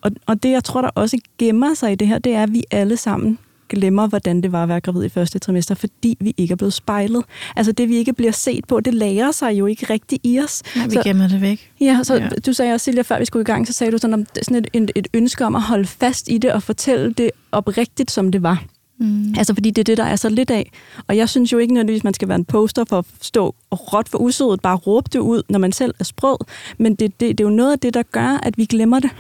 Og, 0.03 0.11
og 0.27 0.43
det, 0.43 0.51
jeg 0.51 0.65
tror, 0.65 0.81
der 0.81 0.91
også 0.95 1.19
gemmer 1.39 1.75
sig 1.75 1.93
i 1.93 1.95
det 1.95 2.09
her, 2.09 2.19
det 2.19 2.35
er, 2.35 2.43
at 2.43 2.53
vi 2.53 2.65
alle 2.71 2.97
sammen 2.97 3.39
glemmer, 3.69 4.07
hvordan 4.07 4.41
det 4.41 4.53
var 4.53 4.63
at 4.63 4.69
være 4.69 4.81
gravid 4.81 5.05
i 5.05 5.09
første 5.09 5.39
trimester, 5.39 5.75
fordi 5.75 6.17
vi 6.21 6.35
ikke 6.37 6.53
er 6.53 6.57
blevet 6.57 6.73
spejlet. 6.73 7.25
Altså 7.57 7.73
det, 7.73 7.89
vi 7.89 7.97
ikke 7.97 8.13
bliver 8.13 8.33
set 8.33 8.65
på, 8.67 8.81
det 8.81 8.95
lærer 8.95 9.31
sig 9.31 9.53
jo 9.53 9.67
ikke 9.67 9.87
rigtigt 9.91 10.21
i 10.25 10.41
os. 10.41 10.63
Nej, 10.77 10.87
vi 10.87 10.95
så, 10.95 11.03
gemmer 11.05 11.29
det 11.29 11.41
væk. 11.41 11.71
Ja, 11.81 12.01
så 12.03 12.15
ja. 12.15 12.29
du 12.47 12.53
sagde 12.53 12.73
også, 12.73 12.85
Silja, 12.85 13.03
før 13.03 13.19
vi 13.19 13.25
skulle 13.25 13.41
i 13.41 13.45
gang, 13.45 13.67
så 13.67 13.73
sagde 13.73 13.93
du 13.93 13.99
sådan, 13.99 14.15
om 14.15 14.27
sådan 14.43 14.57
et, 14.57 14.69
et, 14.73 14.91
et 14.95 15.09
ønske 15.15 15.45
om 15.47 15.55
at 15.55 15.63
holde 15.63 15.87
fast 15.87 16.29
i 16.29 16.39
det 16.39 16.53
og 16.53 16.63
fortælle 16.63 17.13
det 17.13 17.31
oprigtigt, 17.53 18.11
som 18.11 18.31
det 18.31 18.43
var. 18.43 18.65
Mm. 18.99 19.35
Altså 19.39 19.55
fordi 19.55 19.71
det 19.71 19.83
er 19.83 19.85
det, 19.85 19.97
der 19.97 20.05
er 20.05 20.17
så 20.17 20.29
lidt 20.29 20.51
af. 20.51 20.71
Og 21.07 21.17
jeg 21.17 21.29
synes 21.29 21.53
jo 21.53 21.59
ikke 21.59 21.75
nødvendigvis, 21.75 22.05
man 22.05 22.15
skal 22.15 22.29
være 22.29 22.37
en 22.37 22.45
poster 22.45 22.85
for 22.85 22.99
at 22.99 23.05
stå 23.21 23.55
og 23.71 23.93
råt 23.93 24.09
for 24.09 24.19
usødet, 24.19 24.61
bare 24.61 24.77
råbe 24.77 25.09
det 25.13 25.19
ud, 25.19 25.43
når 25.49 25.59
man 25.59 25.73
selv 25.73 25.95
er 25.99 26.05
sprød. 26.05 26.37
Men 26.79 26.95
det, 26.95 27.21
det, 27.21 27.39
det 27.39 27.45
er 27.45 27.49
jo 27.49 27.55
noget 27.55 27.73
af 27.73 27.79
det, 27.79 27.95
der 27.95 28.03
gør, 28.03 28.41
at 28.43 28.59
vi 28.59 28.65
glemmer 28.65 29.01
det. 29.01 29.11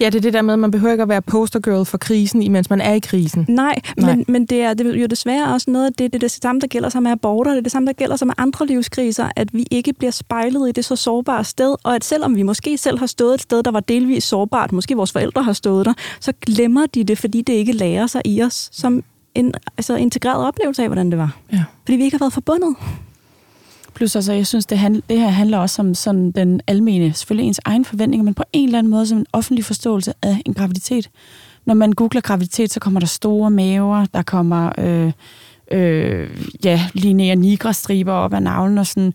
Ja, 0.00 0.06
det 0.06 0.14
er 0.14 0.20
det 0.20 0.32
der 0.32 0.42
med, 0.42 0.52
at 0.52 0.58
man 0.58 0.70
behøver 0.70 0.92
ikke 0.92 1.02
at 1.02 1.08
være 1.08 1.22
postergirl 1.22 1.84
for 1.84 1.98
krisen, 1.98 2.42
imens 2.42 2.70
man 2.70 2.80
er 2.80 2.92
i 2.92 2.98
krisen. 2.98 3.46
Nej, 3.48 3.80
Nej. 3.96 4.14
Men, 4.14 4.24
men 4.28 4.46
det 4.46 4.62
er, 4.62 4.74
det 4.74 4.86
er 4.86 5.00
jo 5.00 5.06
desværre 5.06 5.54
også 5.54 5.70
noget 5.70 5.86
af 5.86 5.92
det, 5.92 6.12
det 6.12 6.14
er 6.14 6.18
det 6.18 6.30
samme, 6.30 6.60
der 6.60 6.66
gælder 6.66 6.88
sig 6.88 7.02
med 7.02 7.10
aborter, 7.10 7.50
det 7.50 7.58
er 7.58 7.62
det 7.62 7.72
samme, 7.72 7.86
der 7.86 7.92
gælder 7.92 8.16
sig 8.16 8.26
med 8.26 8.34
andre 8.38 8.66
livskriser, 8.66 9.28
at 9.36 9.48
vi 9.54 9.66
ikke 9.70 9.92
bliver 9.92 10.10
spejlet 10.10 10.68
i 10.68 10.72
det 10.72 10.84
så 10.84 10.96
sårbare 10.96 11.44
sted, 11.44 11.76
og 11.82 11.94
at 11.94 12.04
selvom 12.04 12.36
vi 12.36 12.42
måske 12.42 12.78
selv 12.78 12.98
har 12.98 13.06
stået 13.06 13.34
et 13.34 13.40
sted, 13.40 13.62
der 13.62 13.70
var 13.70 13.80
delvis 13.80 14.24
sårbart, 14.24 14.72
måske 14.72 14.96
vores 14.96 15.12
forældre 15.12 15.42
har 15.42 15.52
stået 15.52 15.86
der, 15.86 15.92
så 16.20 16.32
glemmer 16.46 16.86
de 16.86 17.04
det, 17.04 17.18
fordi 17.18 17.42
det 17.42 17.52
ikke 17.52 17.72
lærer 17.72 18.06
sig 18.06 18.22
i 18.24 18.42
os 18.42 18.68
som 18.72 19.02
en 19.34 19.54
altså, 19.78 19.96
integreret 19.96 20.46
oplevelse 20.46 20.82
af, 20.82 20.88
hvordan 20.88 21.10
det 21.10 21.18
var. 21.18 21.36
Ja. 21.52 21.64
Fordi 21.84 21.96
vi 21.96 22.04
ikke 22.04 22.14
har 22.14 22.24
været 22.24 22.32
forbundet. 22.32 22.76
Plus 23.96 24.16
altså, 24.16 24.32
jeg 24.32 24.46
synes, 24.46 24.66
det, 24.66 24.78
handl- 24.78 25.00
det 25.08 25.20
her 25.20 25.28
handler 25.28 25.58
også 25.58 25.82
om 25.82 25.94
sådan 25.94 26.30
den 26.30 26.60
almene, 26.66 27.12
selvfølgelig 27.12 27.46
ens 27.46 27.60
egen 27.64 27.84
forventninger, 27.84 28.24
men 28.24 28.34
på 28.34 28.42
en 28.52 28.68
eller 28.68 28.78
anden 28.78 28.90
måde 28.90 29.06
som 29.06 29.18
en 29.18 29.26
offentlig 29.32 29.64
forståelse 29.64 30.12
af 30.22 30.42
en 30.46 30.54
graviditet. 30.54 31.10
Når 31.64 31.74
man 31.74 31.92
googler 31.92 32.20
graviditet, 32.20 32.72
så 32.72 32.80
kommer 32.80 33.00
der 33.00 33.06
store 33.06 33.50
maver, 33.50 34.06
der 34.14 34.22
kommer 34.22 34.72
øh, 34.78 35.12
øh, 35.70 36.30
ja, 36.64 36.88
linea 36.94 37.34
nigra 37.34 37.72
striber 37.72 38.12
op 38.12 38.34
af 38.34 38.42
navlen 38.42 38.78
og 38.78 38.86
sådan. 38.86 39.14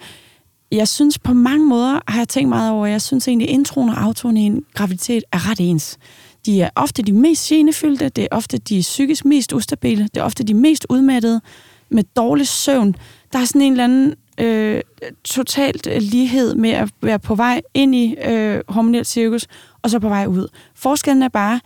Jeg 0.71 0.87
synes 0.87 1.19
på 1.19 1.33
mange 1.33 1.65
måder, 1.65 1.99
har 2.07 2.19
jeg 2.19 2.27
tænkt 2.27 2.49
meget 2.49 2.71
over, 2.71 2.85
jeg 2.85 3.01
synes 3.01 3.27
egentlig, 3.27 3.49
introen 3.49 3.89
og 3.89 4.03
autoen 4.03 4.37
i 4.37 4.41
en 4.41 4.63
graviditet 4.73 5.23
er 5.31 5.49
ret 5.49 5.59
ens. 5.59 5.97
De 6.45 6.61
er 6.61 6.69
ofte 6.75 7.01
de 7.01 7.13
mest 7.13 7.47
genefyldte, 7.49 8.09
det 8.09 8.23
er 8.23 8.27
ofte 8.31 8.57
de 8.57 8.79
psykisk 8.79 9.25
mest 9.25 9.53
ustabile, 9.53 10.03
det 10.03 10.17
er 10.17 10.23
ofte 10.23 10.43
de 10.43 10.53
mest 10.53 10.85
udmattede, 10.89 11.41
med 11.89 12.03
dårlig 12.15 12.47
søvn. 12.47 12.95
Der 13.33 13.39
er 13.39 13.45
sådan 13.45 13.61
en 13.61 13.71
eller 13.73 13.83
anden 13.83 14.15
øh, 14.41 14.81
totalt 15.23 15.87
lighed 16.01 16.55
med 16.55 16.69
at 16.69 16.89
være 17.01 17.19
på 17.19 17.35
vej 17.35 17.61
ind 17.73 17.95
i 17.95 18.15
øh, 18.25 18.61
hormonelt 18.67 19.07
cirkus, 19.07 19.47
og 19.81 19.89
så 19.89 19.99
på 19.99 20.09
vej 20.09 20.25
ud. 20.25 20.47
Forskellen 20.75 21.23
er 21.23 21.29
bare, 21.29 21.59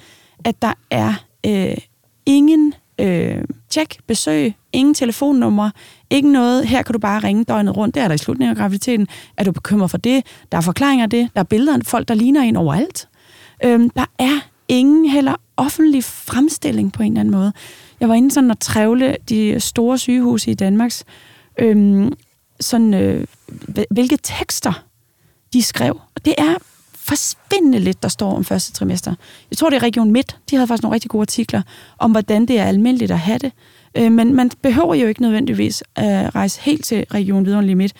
at 0.46 0.62
der 0.62 0.74
er 0.92 1.14
øh, 1.46 1.78
ingen 2.26 2.74
øh, 3.00 3.44
tjek, 3.70 3.98
besøg, 4.08 4.54
ingen 4.74 4.94
telefonnummer, 4.94 5.70
ikke 6.10 6.32
noget, 6.32 6.68
her 6.68 6.82
kan 6.82 6.94
du 6.94 7.00
bare 7.00 7.20
ringe 7.20 7.44
døgnet 7.44 7.78
rundt, 7.78 7.96
det 7.96 8.04
er 8.04 8.08
der 8.08 8.16
i 8.16 8.18
slutningen 8.18 8.52
af 8.52 8.58
graviditeten. 8.58 9.08
Er 9.38 9.44
du 9.44 9.52
bekymret 9.52 9.92
for 9.92 9.98
det? 9.98 10.26
Der 10.52 10.58
er 10.58 10.62
forklaringer 10.62 11.04
af 11.04 11.10
det, 11.10 11.30
der 11.34 11.40
er 11.40 11.44
billeder 11.44 11.74
af 11.74 11.80
folk, 11.84 12.08
der 12.08 12.14
ligner 12.14 12.42
en 12.42 12.56
overalt. 12.56 13.08
Øh, 13.64 13.90
der 13.96 14.06
er 14.20 14.40
ingen 14.68 15.06
heller 15.10 15.36
offentlig 15.58 16.04
fremstilling 16.04 16.94
på 16.94 17.04
en 17.04 17.12
eller 17.12 17.20
anden 17.20 17.32
måde. 17.32 17.54
Jeg 18.00 18.10
var 18.10 18.16
inde 18.16 18.32
sådan 18.32 18.52
og 18.52 18.60
trævle 18.60 19.18
de 19.30 19.60
store 19.60 19.98
sygehuse 19.98 20.52
i 20.52 20.54
Danmarks 20.54 21.04
øhm, 21.58 22.14
sådan, 22.60 22.94
øh, 22.94 23.28
hvilke 23.90 24.18
tekster 24.24 24.84
de 25.54 25.64
skrev. 25.64 26.00
Og 26.16 26.26
det 26.26 26.36
er 26.38 26.56
forsvindende 26.96 27.80
lidt, 27.80 28.04
der 28.04 28.10
står 28.10 28.36
om 28.36 28.46
første 28.46 28.74
trimester. 28.74 29.16
Jeg 29.52 29.58
tror, 29.58 29.70
det 29.70 29.78
er 29.78 29.84
Region 29.84 30.12
Midt. 30.12 30.38
De 30.50 30.56
havde 30.56 30.68
faktisk 30.68 30.84
nogle 30.84 30.94
rigtig 30.94 31.12
gode 31.12 31.22
artikler 31.22 31.62
om, 31.98 32.12
hvordan 32.12 32.46
det 32.46 32.60
er 32.60 32.66
almindeligt 32.66 33.12
at 33.12 33.20
have 33.20 33.38
det. 33.38 33.52
Øh, 33.98 34.12
men 34.12 34.34
man 34.34 34.52
behøver 34.62 34.96
jo 34.96 35.08
ikke 35.08 35.22
nødvendigvis 35.22 35.84
at 35.96 36.36
rejse 36.36 36.62
helt 36.62 36.86
til 36.86 37.06
Region 37.14 37.46
Vidunderlig 37.46 37.78
Midt 37.78 37.94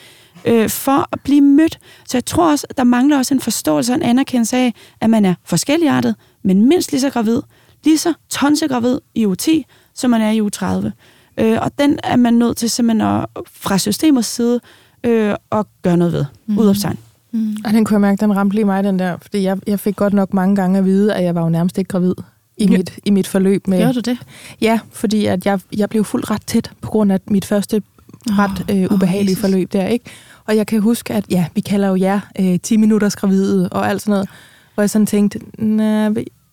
øh, 0.46 0.70
for 0.70 1.10
at 1.12 1.22
blive 1.22 1.42
mødt. 1.42 1.80
Så 2.08 2.18
jeg 2.18 2.26
tror 2.26 2.52
også, 2.52 2.68
der 2.78 2.84
mangler 2.84 3.18
også 3.18 3.34
en 3.34 3.40
forståelse 3.40 3.92
og 3.92 3.96
en 3.96 4.04
anerkendelse 4.04 4.58
af, 4.58 4.74
at 5.02 5.10
man 5.10 5.26
er 5.26 5.34
forskelligartet, 5.44 6.16
men 6.44 6.66
mindst 6.66 6.92
lige 6.92 7.02
så 7.02 7.10
gravid, 7.10 7.42
lige 7.84 7.98
så 7.98 8.14
tonsegravid 8.30 9.00
i 9.16 9.26
u 9.26 9.36
10, 9.36 9.66
som 9.94 10.12
man 10.12 10.22
er 10.22 10.32
i 10.32 10.42
u 10.42 10.50
30. 10.50 10.94
Øh, 11.38 11.58
og 11.62 11.72
den 11.80 12.00
er 12.04 12.16
man 12.16 12.34
nødt 12.34 12.58
til 12.58 12.70
simpelthen 12.70 13.08
at, 13.08 13.26
fra 13.52 13.78
systemets 13.78 14.28
side 14.28 14.60
øh, 15.04 15.36
at 15.52 15.66
gøre 15.82 15.98
noget 15.98 16.14
ved. 16.14 16.26
Mm. 16.48 16.58
Udopstegn. 16.58 16.98
Mm. 17.32 17.58
Og 17.66 17.74
den 17.74 17.86
kunne 17.86 17.94
jeg 17.94 18.02
mærke, 18.02 18.20
den 18.20 18.36
ramte 18.36 18.56
lige 18.56 18.66
mig, 18.66 18.84
den 18.84 19.00
der. 19.00 19.18
Fordi 19.22 19.44
jeg, 19.44 19.58
jeg 19.68 19.80
fik 19.80 19.96
godt 19.96 20.14
nok 20.14 20.34
mange 20.34 20.56
gange 20.56 20.80
at 20.80 20.86
vide, 20.86 21.14
at 21.16 21.24
jeg 21.24 21.36
var 21.36 21.44
jo 21.44 21.50
nærmest 21.50 21.78
ikke 21.78 21.88
gravid 21.88 22.14
i, 22.58 22.66
ja. 22.66 22.78
mit, 22.78 23.00
i 23.06 23.12
mit 23.12 23.28
forløb. 23.28 23.68
Med, 23.68 23.78
Gjorde 23.78 23.94
du 23.94 24.00
det? 24.00 24.18
Ja, 24.62 24.80
fordi 24.92 25.26
at 25.26 25.46
jeg, 25.46 25.60
jeg 25.78 25.90
blev 25.90 26.04
fuldt 26.04 26.32
ret 26.32 26.46
tæt 26.46 26.72
på 26.82 26.92
grund 26.92 27.12
af 27.12 27.20
mit 27.28 27.46
første 27.46 27.82
ret 28.28 28.66
øh, 28.70 28.88
ubehagelige 28.92 29.36
oh, 29.36 29.42
forløb 29.42 29.74
der, 29.74 29.88
ikke? 29.88 30.06
Og 30.46 30.56
jeg 30.56 30.68
kan 30.68 30.82
huske, 30.82 31.14
at 31.14 31.26
ja, 31.30 31.46
vi 31.56 31.62
kalder 31.62 31.88
jo 31.88 31.96
jer 31.96 32.20
øh, 32.40 32.60
10 32.60 32.78
minutters 32.78 33.16
gravide 33.16 33.70
og 33.70 33.90
alt 33.90 34.02
sådan 34.02 34.12
noget. 34.12 34.30
Hvor 34.74 34.84
jeg 34.84 34.90
sådan 34.90 35.06
tænkte, 35.06 35.40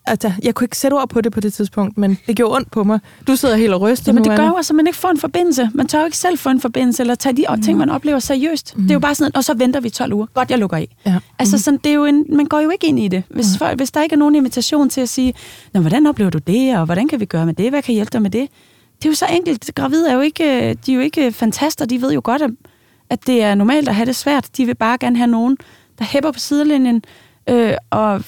altså, 0.06 0.32
jeg 0.42 0.54
kunne 0.54 0.64
ikke 0.64 0.78
sætte 0.78 0.94
ord 0.94 1.08
på 1.08 1.20
det 1.20 1.32
på 1.32 1.40
det 1.40 1.52
tidspunkt, 1.52 1.98
men 1.98 2.18
det 2.26 2.36
gjorde 2.36 2.56
ondt 2.56 2.70
på 2.70 2.84
mig. 2.84 3.00
Du 3.26 3.36
sidder 3.36 3.56
helt 3.56 3.74
og 3.74 3.80
ryster 3.80 4.12
Men 4.12 4.24
det 4.24 4.36
gør 4.36 4.46
jo 4.46 4.56
altså, 4.56 4.72
at 4.72 4.76
man 4.76 4.86
ikke 4.86 4.98
får 4.98 5.08
en 5.08 5.18
forbindelse. 5.18 5.70
Man 5.74 5.86
tør 5.86 5.98
jo 5.98 6.04
ikke 6.04 6.16
selv 6.16 6.38
få 6.38 6.48
en 6.48 6.60
forbindelse, 6.60 7.02
eller 7.02 7.14
tage 7.14 7.36
de 7.36 7.44
mm. 7.48 7.62
ting, 7.62 7.78
man 7.78 7.90
oplever 7.90 8.18
seriøst. 8.18 8.76
Mm. 8.76 8.82
Det 8.82 8.90
er 8.90 8.94
jo 8.94 9.00
bare 9.00 9.14
sådan, 9.14 9.36
og 9.36 9.44
så 9.44 9.54
venter 9.54 9.80
vi 9.80 9.90
12 9.90 10.12
uger. 10.12 10.26
Godt, 10.34 10.50
jeg 10.50 10.58
lukker 10.58 10.76
i. 10.76 10.96
Ja. 11.06 11.18
Altså, 11.38 11.56
mm. 11.56 11.60
sådan, 11.60 11.80
det 11.84 11.90
er 11.90 11.94
jo 11.94 12.04
en, 12.04 12.26
man 12.28 12.46
går 12.46 12.60
jo 12.60 12.70
ikke 12.70 12.86
ind 12.86 12.98
i 12.98 13.08
det. 13.08 13.22
Hvis, 13.28 13.46
for, 13.58 13.74
hvis 13.76 13.90
der 13.90 14.02
ikke 14.02 14.14
er 14.14 14.18
nogen 14.18 14.34
invitation 14.34 14.88
til 14.88 15.00
at 15.00 15.08
sige, 15.08 15.34
Nå, 15.74 15.80
hvordan 15.80 16.06
oplever 16.06 16.30
du 16.30 16.38
det, 16.38 16.78
og 16.78 16.84
hvordan 16.84 17.08
kan 17.08 17.20
vi 17.20 17.24
gøre 17.24 17.46
med 17.46 17.54
det, 17.54 17.70
hvad 17.70 17.82
kan 17.82 17.94
hjælpe 17.94 18.10
dig 18.12 18.22
med 18.22 18.30
det? 18.30 18.48
Det 18.98 19.08
er 19.08 19.10
jo 19.10 19.14
så 19.14 19.26
enkelt. 19.30 19.70
Gravide 19.74 20.10
er 20.10 20.14
jo 20.14 20.20
ikke, 20.20 20.74
de 20.86 20.92
er 20.92 20.96
jo 20.96 21.00
ikke 21.00 21.32
fantaster. 21.32 21.86
De 21.86 22.02
ved 22.02 22.12
jo 22.12 22.20
godt, 22.24 22.42
at, 22.42 22.50
at 23.10 23.26
det 23.26 23.42
er 23.42 23.54
normalt 23.54 23.88
at 23.88 23.94
have 23.94 24.06
det 24.06 24.16
svært. 24.16 24.48
De 24.56 24.66
vil 24.66 24.74
bare 24.74 24.98
gerne 24.98 25.16
have 25.16 25.26
nogen, 25.26 25.56
der 25.98 26.04
hæpper 26.04 26.30
på 26.30 26.38
sidelinjen, 26.38 27.04
øh, 27.48 27.74
og 27.90 28.24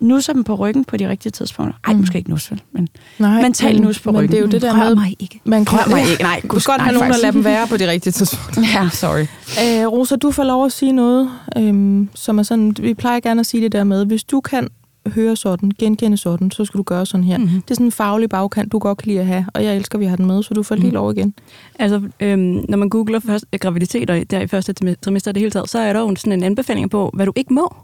nusser 0.00 0.32
dem 0.32 0.44
på 0.44 0.54
ryggen 0.54 0.84
på 0.84 0.96
de 0.96 1.08
rigtige 1.08 1.32
tidspunkter. 1.32 1.78
Ej, 1.84 1.92
mm. 1.92 2.00
måske 2.00 2.18
ikke 2.18 2.30
nus, 2.30 2.52
men 2.72 2.88
Nej, 3.18 3.42
mental 3.42 3.80
nus 3.80 4.00
på 4.00 4.12
men 4.12 4.20
ryggen. 4.20 4.30
det 4.30 4.38
er 4.38 4.40
jo 4.40 4.48
det 4.48 4.62
der 4.62 4.80
Rør 4.80 4.88
med... 4.88 4.94
mig 4.94 5.16
ikke. 5.18 5.40
Man 5.44 5.64
kan, 5.64 5.78
Rør 5.78 5.90
mig 5.90 6.10
ikke. 6.10 6.22
Nej, 6.22 6.40
du 6.50 6.58
skal 6.58 6.72
godt 6.72 6.82
have 6.82 6.94
nogen, 6.94 7.10
der 7.12 7.18
lader 7.18 7.32
dem 7.32 7.44
være 7.44 7.66
på 7.66 7.76
de 7.76 7.90
rigtige 7.90 8.12
tidspunkter. 8.12 8.62
ja, 8.74 8.88
sorry. 8.88 9.26
Æ, 9.62 9.86
Rosa, 9.86 10.16
du 10.16 10.30
får 10.30 10.44
lov 10.44 10.64
at 10.64 10.72
sige 10.72 10.92
noget, 10.92 11.30
øhm, 11.56 12.08
som 12.14 12.38
er 12.38 12.42
sådan... 12.42 12.76
Vi 12.80 12.94
plejer 12.94 13.20
gerne 13.20 13.40
at 13.40 13.46
sige 13.46 13.62
det 13.62 13.72
der 13.72 13.84
med, 13.84 14.06
hvis 14.06 14.24
du 14.24 14.40
kan 14.40 14.68
høre 15.06 15.36
sådan, 15.36 15.72
genkende 15.78 16.16
sådan, 16.16 16.50
så 16.50 16.64
skal 16.64 16.78
du 16.78 16.82
gøre 16.82 17.06
sådan 17.06 17.24
her. 17.24 17.38
Mm-hmm. 17.38 17.62
Det 17.62 17.70
er 17.70 17.74
sådan 17.74 17.86
en 17.86 17.92
faglig 17.92 18.28
bagkant, 18.28 18.72
du 18.72 18.78
godt 18.78 18.98
kan 18.98 19.08
lide 19.08 19.20
at 19.20 19.26
have, 19.26 19.46
og 19.54 19.64
jeg 19.64 19.76
elsker, 19.76 19.96
at 19.96 20.00
vi 20.00 20.06
har 20.06 20.16
den 20.16 20.26
med, 20.26 20.42
så 20.42 20.54
du 20.54 20.62
får 20.62 20.74
lige 20.74 20.88
mm. 20.88 20.94
lov 20.94 21.12
igen. 21.12 21.34
Altså, 21.78 22.02
øhm, 22.20 22.64
når 22.68 22.76
man 22.76 22.88
googler 22.88 23.20
først, 23.20 23.44
graviditeter 23.60 24.24
der 24.24 24.40
i 24.40 24.46
første 24.46 24.96
trimester 25.02 25.32
det 25.32 25.40
hele 25.40 25.50
taget, 25.50 25.70
så 25.70 25.78
er 25.78 25.92
der 25.92 26.00
jo 26.00 26.16
sådan 26.16 26.32
en 26.32 26.42
anbefaling 26.42 26.90
på, 26.90 27.10
hvad 27.14 27.26
du 27.26 27.32
ikke 27.36 27.54
må. 27.54 27.74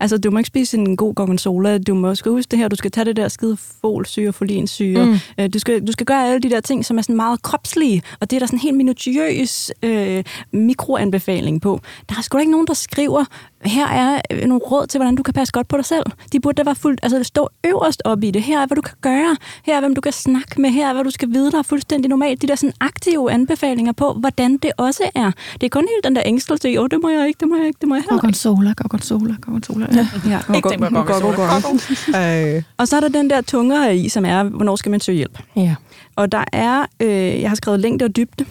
Altså, 0.00 0.18
du 0.18 0.30
må 0.30 0.38
ikke 0.38 0.48
spise 0.48 0.76
en 0.76 0.96
god 0.96 1.14
gorgonzola. 1.14 1.78
Du 1.78 1.94
må 1.94 2.14
skal 2.14 2.32
huske 2.32 2.50
det 2.50 2.58
her. 2.58 2.68
Du 2.68 2.76
skal 2.76 2.90
tage 2.90 3.04
det 3.04 3.16
der 3.16 3.28
skide 3.28 3.56
folsyre, 3.80 4.32
folinsyre. 4.32 5.06
Mm. 5.06 5.18
Øh, 5.38 5.50
du, 5.54 5.58
skal, 5.58 5.86
du 5.86 5.92
skal 5.92 6.06
gøre 6.06 6.26
alle 6.28 6.40
de 6.40 6.50
der 6.50 6.60
ting, 6.60 6.84
som 6.84 6.98
er 6.98 7.02
sådan 7.02 7.16
meget 7.16 7.42
kropslige. 7.42 8.02
Og 8.20 8.30
det 8.30 8.36
er 8.36 8.40
der 8.40 8.46
sådan 8.46 8.56
en 8.56 8.60
helt 8.60 8.76
minutiøs 8.76 9.70
øh, 9.82 10.24
mikroanbefaling 10.52 11.60
på. 11.60 11.80
Der 12.08 12.14
er 12.18 12.22
sgu 12.22 12.36
da 12.36 12.40
ikke 12.40 12.52
nogen, 12.52 12.66
der 12.66 12.74
skriver, 12.74 13.24
her 13.64 13.86
er 13.86 14.20
øh, 14.30 14.40
nogle 14.40 14.64
råd 14.64 14.86
til, 14.86 14.98
hvordan 14.98 15.14
du 15.14 15.22
kan 15.22 15.34
passe 15.34 15.52
godt 15.52 15.68
på 15.68 15.76
dig 15.76 15.84
selv. 15.84 16.04
De 16.32 16.40
burde 16.40 16.56
da 16.56 16.62
være 16.64 16.74
fuldt, 16.74 17.00
altså 17.02 17.22
stå 17.22 17.48
øverst 17.66 18.02
op 18.04 18.22
i 18.22 18.30
det. 18.30 18.42
Her 18.42 18.60
er, 18.60 18.66
hvad 18.66 18.76
du 18.76 18.82
kan 18.82 18.96
gøre. 19.00 19.36
Her 19.64 19.76
er, 19.76 19.80
hvem 19.80 19.94
du 19.94 20.00
kan 20.00 20.12
snakke 20.12 20.60
med. 20.60 20.70
Her 20.70 20.88
er, 20.88 20.92
hvad 20.92 21.04
du 21.04 21.10
skal 21.10 21.28
vide, 21.32 21.58
er 21.58 21.62
fuldstændig 21.62 22.08
normalt. 22.08 22.42
De 22.42 22.46
der 22.46 22.54
sådan 22.54 22.72
aktive 22.80 23.32
anbefalinger 23.32 23.92
på, 23.92 24.12
hvordan 24.12 24.56
det 24.56 24.72
også 24.76 25.02
er. 25.14 25.30
Det 25.52 25.62
er 25.62 25.68
kun 25.68 25.88
helt 25.94 26.04
den 26.04 26.16
der 26.16 26.22
ængstelse 26.24 26.70
i, 26.70 26.78
åh, 26.78 26.88
det 26.90 26.98
må 27.02 27.08
jeg 27.08 27.26
ikke, 27.26 27.38
det 27.40 27.48
må 27.48 27.56
jeg 27.56 27.66
ikke, 27.66 27.78
det 27.80 27.88
må 27.88 27.94
jeg 27.94 28.02
heller 28.02 28.14
ikke. 28.14 28.20
Gorgonzola, 28.20 28.72
gorgonzola, 28.76 29.34
gorgonzola. 29.40 29.86
Ja, 29.92 30.08
ja 30.26 30.54
ikke 30.54 30.68
tænk 30.68 30.82
på 30.82 31.02
gorgonzola. 31.02 32.62
Og 32.78 32.88
så 32.88 32.96
er 32.96 33.00
der 33.00 33.08
den 33.08 33.30
der 33.30 33.40
tunge 33.40 33.82
her 33.82 33.90
i, 33.90 34.08
som 34.08 34.24
er, 34.24 34.42
hvornår 34.42 34.76
skal 34.76 34.90
man 34.90 35.00
søge 35.00 35.16
hjælp? 35.16 35.38
Ja. 35.56 35.74
Og 36.16 36.32
der 36.32 36.44
er, 36.52 36.86
øh, 37.00 37.40
jeg 37.40 37.50
har 37.50 37.54
skrevet 37.54 37.80
længde 37.80 38.04
og 38.04 38.16
dybde. 38.16 38.44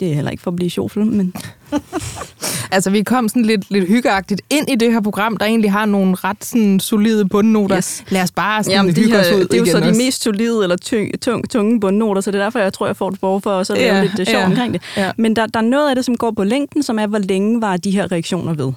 Det 0.00 0.10
er 0.10 0.14
heller 0.14 0.30
ikke 0.30 0.42
for 0.42 0.50
at 0.50 0.56
blive 0.56 0.70
sjovt, 0.70 0.96
men... 0.96 1.34
altså, 2.72 2.90
vi 2.90 3.02
kom 3.02 3.28
sådan 3.28 3.42
lidt, 3.42 3.70
lidt 3.70 3.88
hyggeagtigt 3.88 4.42
ind 4.50 4.70
i 4.70 4.74
det 4.74 4.92
her 4.92 5.00
program, 5.00 5.36
der 5.36 5.46
egentlig 5.46 5.72
har 5.72 5.86
nogle 5.86 6.14
ret 6.14 6.44
sådan, 6.44 6.80
solide 6.80 7.28
bundnoter. 7.28 7.76
Yes. 7.76 8.04
Lad 8.08 8.22
os 8.22 8.32
bare 8.32 8.64
sådan 8.64 8.76
Jamen, 8.76 8.94
de 8.94 9.00
hygge 9.00 9.18
os 9.18 9.26
ud 9.32 9.44
Det 9.44 9.54
er 9.54 9.58
jo 9.58 9.66
så 9.66 9.76
også. 9.76 9.90
de 9.90 9.96
mest 9.96 10.22
solide 10.22 10.62
eller 10.62 10.76
tung, 10.76 11.20
tung, 11.20 11.50
tunge 11.50 11.80
bundnoter, 11.80 12.20
så 12.20 12.30
det 12.30 12.40
er 12.40 12.42
derfor, 12.42 12.58
jeg 12.58 12.72
tror, 12.72 12.86
jeg 12.86 12.96
får 12.96 13.08
et 13.08 13.20
behov 13.20 13.40
for 13.40 13.50
at 13.50 13.68
lave 13.68 13.94
ja, 13.94 14.02
lidt 14.02 14.28
sjov 14.28 14.40
ja, 14.40 14.46
omkring 14.46 14.72
det. 14.72 14.82
Ja. 14.96 15.12
Men 15.16 15.36
der, 15.36 15.46
der 15.46 15.60
er 15.60 15.64
noget 15.64 15.88
af 15.88 15.94
det, 15.94 16.04
som 16.04 16.16
går 16.16 16.30
på 16.30 16.44
længden, 16.44 16.82
som 16.82 16.98
er, 16.98 17.06
hvor 17.06 17.18
længe 17.18 17.60
var 17.60 17.76
de 17.76 17.90
her 17.90 18.12
reaktioner 18.12 18.54
ved. 18.54 18.72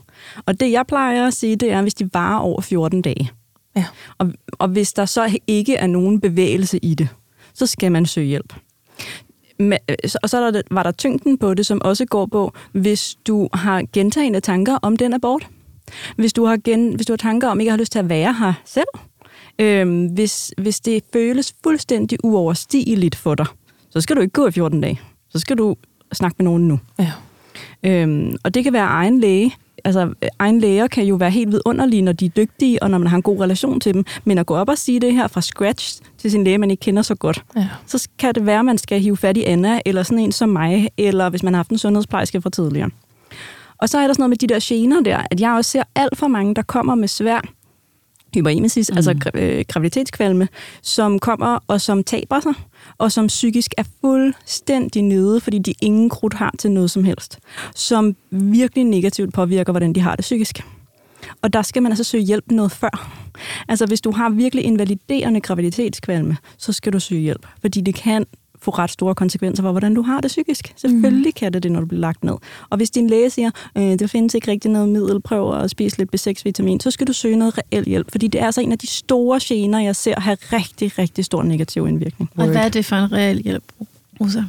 Og 0.46 0.60
det, 0.60 0.72
jeg 0.72 0.88
plejer 0.88 1.28
at 1.28 1.34
sige, 1.34 1.56
det 1.56 1.72
er, 1.72 1.82
hvis 1.82 1.94
de 1.94 2.10
varer 2.14 2.40
over 2.40 2.62
14 2.62 3.02
dage. 3.02 3.32
Ja. 3.76 3.86
Og, 4.18 4.28
og 4.52 4.68
hvis 4.68 4.94
der 4.94 5.06
så 5.06 5.38
ikke 5.48 5.76
er 5.76 5.88
nogen 5.88 6.22
bevægelse 6.22 6.78
i 6.78 6.94
det, 6.94 7.08
så 7.54 7.66
skal 7.66 7.92
man 7.92 8.06
søge 8.06 8.28
hjælp. 8.28 8.54
Øh, 9.60 9.78
og 10.24 10.30
så 10.30 10.52
der, 10.52 10.62
var 10.72 10.84
der 10.84 10.92
tyngden 10.92 11.38
på 11.38 11.54
det, 11.54 11.66
som 11.66 11.82
også 11.82 12.06
går 12.06 12.26
på, 12.26 12.54
hvis 12.72 13.18
du 13.28 13.50
har 13.54 13.84
gentagende 13.94 14.40
tanker 14.40 14.76
om 14.82 14.98
den 14.98 15.14
abort. 15.14 15.48
Hvis 16.16 16.34
du 16.34 16.46
har, 16.46 16.58
gen, 16.58 16.96
hvis 16.96 17.06
du 17.06 17.14
har 17.14 17.18
tanker 17.18 17.48
om, 17.48 17.60
ikke 17.60 17.72
har 17.72 17.78
lyst 17.78 17.92
til 17.92 18.00
at 18.00 18.10
være 18.10 18.34
her 18.34 18.54
selv. 18.66 18.88
Øhm, 19.60 20.06
hvis, 20.06 20.54
hvis 20.58 20.80
det 20.80 21.04
føles 21.14 21.54
fuldstændig 21.64 22.18
uoverstigeligt 22.24 23.16
for 23.16 23.36
dig, 23.36 23.46
så 23.90 24.02
skal 24.02 24.16
du 24.16 24.22
ikke 24.22 24.34
gå 24.34 24.48
i 24.48 24.52
14 24.52 24.82
dage. 24.82 25.02
Så 25.30 25.40
skal 25.40 25.58
du 25.58 25.76
snakke 26.14 26.36
med 26.40 26.44
nogen 26.44 26.68
nu. 26.68 26.80
Ja. 27.00 27.12
Øhm, 27.84 28.36
og 28.44 28.54
det 28.54 28.64
kan 28.64 28.74
være 28.74 28.86
egen 28.86 29.20
læge, 29.20 29.56
altså 29.86 30.14
egen 30.40 30.60
læger 30.60 30.88
kan 30.88 31.04
jo 31.04 31.16
være 31.16 31.32
helt 31.32 31.52
vidunderlige, 31.52 32.02
når 32.02 32.12
de 32.12 32.26
er 32.26 32.30
dygtige, 32.30 32.84
og 32.84 32.92
når 32.92 32.98
man 32.98 33.08
har 33.08 33.16
en 33.16 33.22
god 33.22 33.40
relation 33.40 33.80
til 33.80 33.94
dem. 33.94 34.06
Men 34.26 34.38
at 34.38 34.46
gå 34.46 34.56
op 34.56 34.70
og 34.70 34.78
sige 34.78 35.00
det 35.00 35.14
her 35.14 35.28
fra 35.28 35.42
scratch 35.42 36.02
til 36.18 36.32
sin 36.32 36.44
læge, 36.44 36.58
man 36.58 36.72
ikke 36.72 36.82
kender 36.82 37.02
så 37.02 37.16
godt, 37.16 37.44
ja. 37.56 37.68
så 37.86 38.10
kan 38.20 38.36
det 38.36 38.46
være, 38.46 38.60
at 38.60 38.66
man 38.66 38.78
skal 38.78 39.02
hive 39.02 39.18
fat 39.18 39.38
i 39.38 39.44
Anna, 39.44 39.80
eller 39.86 40.04
sådan 40.04 40.20
en 40.20 40.32
som 40.32 40.50
mig, 40.50 40.90
eller 40.98 41.30
hvis 41.30 41.44
man 41.44 41.54
har 41.54 41.58
haft 41.58 41.70
en 41.70 41.78
sundhedsplejerske 41.78 42.42
fra 42.42 42.50
tidligere. 42.50 42.90
Og 43.78 43.90
så 43.90 43.98
er 43.98 44.08
der 44.08 44.14
sådan 44.14 44.22
noget 44.22 44.30
med 44.30 44.38
de 44.38 44.48
der 44.48 44.60
gener 44.64 45.02
der, 45.02 45.22
at 45.32 45.42
jeg 45.42 45.52
også 45.52 45.72
ser 45.72 45.84
alt 45.96 46.18
for 46.18 46.28
mange, 46.28 46.56
der 46.56 46.62
kommer 46.62 46.96
med 46.96 47.08
svær 47.08 47.42
hyperemesis, 48.36 48.92
mm. 48.92 48.98
altså 48.98 49.32
øh, 49.34 49.66
graviditetskvalme, 49.68 50.48
som 50.82 51.20
kommer 51.20 51.60
og 51.68 51.82
som 51.82 52.04
taber 52.04 52.40
sig, 52.40 52.54
og 52.98 53.12
som 53.12 53.28
psykisk 53.28 53.74
er 53.78 53.84
fuldstændig 54.02 55.02
nede, 55.04 55.42
fordi 55.42 55.60
de 55.60 55.74
ingen 55.82 56.10
krudt 56.10 56.34
har 56.34 56.56
til 56.60 56.72
noget 56.72 56.92
som 56.92 57.04
helst, 57.04 57.40
som 57.76 58.16
virkelig 58.32 58.84
negativt 58.84 59.34
påvirker, 59.34 59.74
hvordan 59.74 59.94
de 59.94 60.02
har 60.02 60.16
det 60.16 60.24
psykisk. 60.24 60.64
Og 61.42 61.54
der 61.54 61.62
skal 61.62 61.84
man 61.84 61.92
altså 61.92 62.04
søge 62.04 62.24
hjælp 62.24 62.52
noget 62.52 62.72
før. 62.72 63.22
Altså 63.68 63.86
hvis 63.86 64.02
du 64.02 64.12
har 64.12 64.30
virkelig 64.30 64.66
invaliderende 64.66 65.42
graviditetskvalme, 65.42 66.38
så 66.58 66.74
skal 66.74 66.94
du 66.94 67.00
søge 67.00 67.22
hjælp, 67.22 67.48
fordi 67.62 67.82
det 67.82 67.96
kan 67.96 68.26
få 68.62 68.72
ret 68.72 68.92
store 68.92 69.16
konsekvenser 69.16 69.64
for, 69.64 69.72
hvordan 69.72 69.94
du 69.94 70.02
har 70.02 70.22
det 70.22 70.28
psykisk. 70.28 70.74
Selvfølgelig 70.76 71.34
mm. 71.36 71.40
kan 71.40 71.54
det 71.54 71.64
det, 71.64 71.72
når 71.72 71.80
du 71.80 71.86
bliver 71.86 72.02
lagt 72.02 72.24
ned. 72.24 72.36
Og 72.70 72.78
hvis 72.78 72.90
din 72.90 73.10
læge 73.10 73.30
siger, 73.30 73.52
øh, 73.78 74.00
der 74.00 74.08
findes 74.08 74.34
ikke 74.34 74.52
rigtig 74.52 74.72
noget 74.72 74.90
middel, 74.90 75.22
prøv 75.22 75.62
at 75.62 75.70
spise 75.70 75.98
lidt 75.98 76.16
B6-vitamin, 76.16 76.80
så 76.80 76.92
skal 76.92 77.08
du 77.08 77.14
søge 77.14 77.36
noget 77.36 77.58
reel 77.58 77.86
hjælp, 77.86 78.12
fordi 78.12 78.28
det 78.28 78.42
er 78.42 78.46
altså 78.46 78.62
en 78.62 78.72
af 78.72 78.78
de 78.78 78.88
store 78.88 79.40
gener, 79.44 79.80
jeg 79.80 79.96
ser 79.96 80.20
have 80.20 80.38
rigtig, 80.54 81.00
rigtig 81.00 81.26
stor 81.26 81.44
negativ 81.44 81.88
indvirkning. 81.88 82.30
Og 82.38 82.46
hvad 82.46 82.56
er 82.56 82.70
det 82.70 82.86
for 82.86 82.96
en 82.96 83.12
reel 83.12 83.42
hjælp, 83.42 83.64
Rosa? 84.22 84.44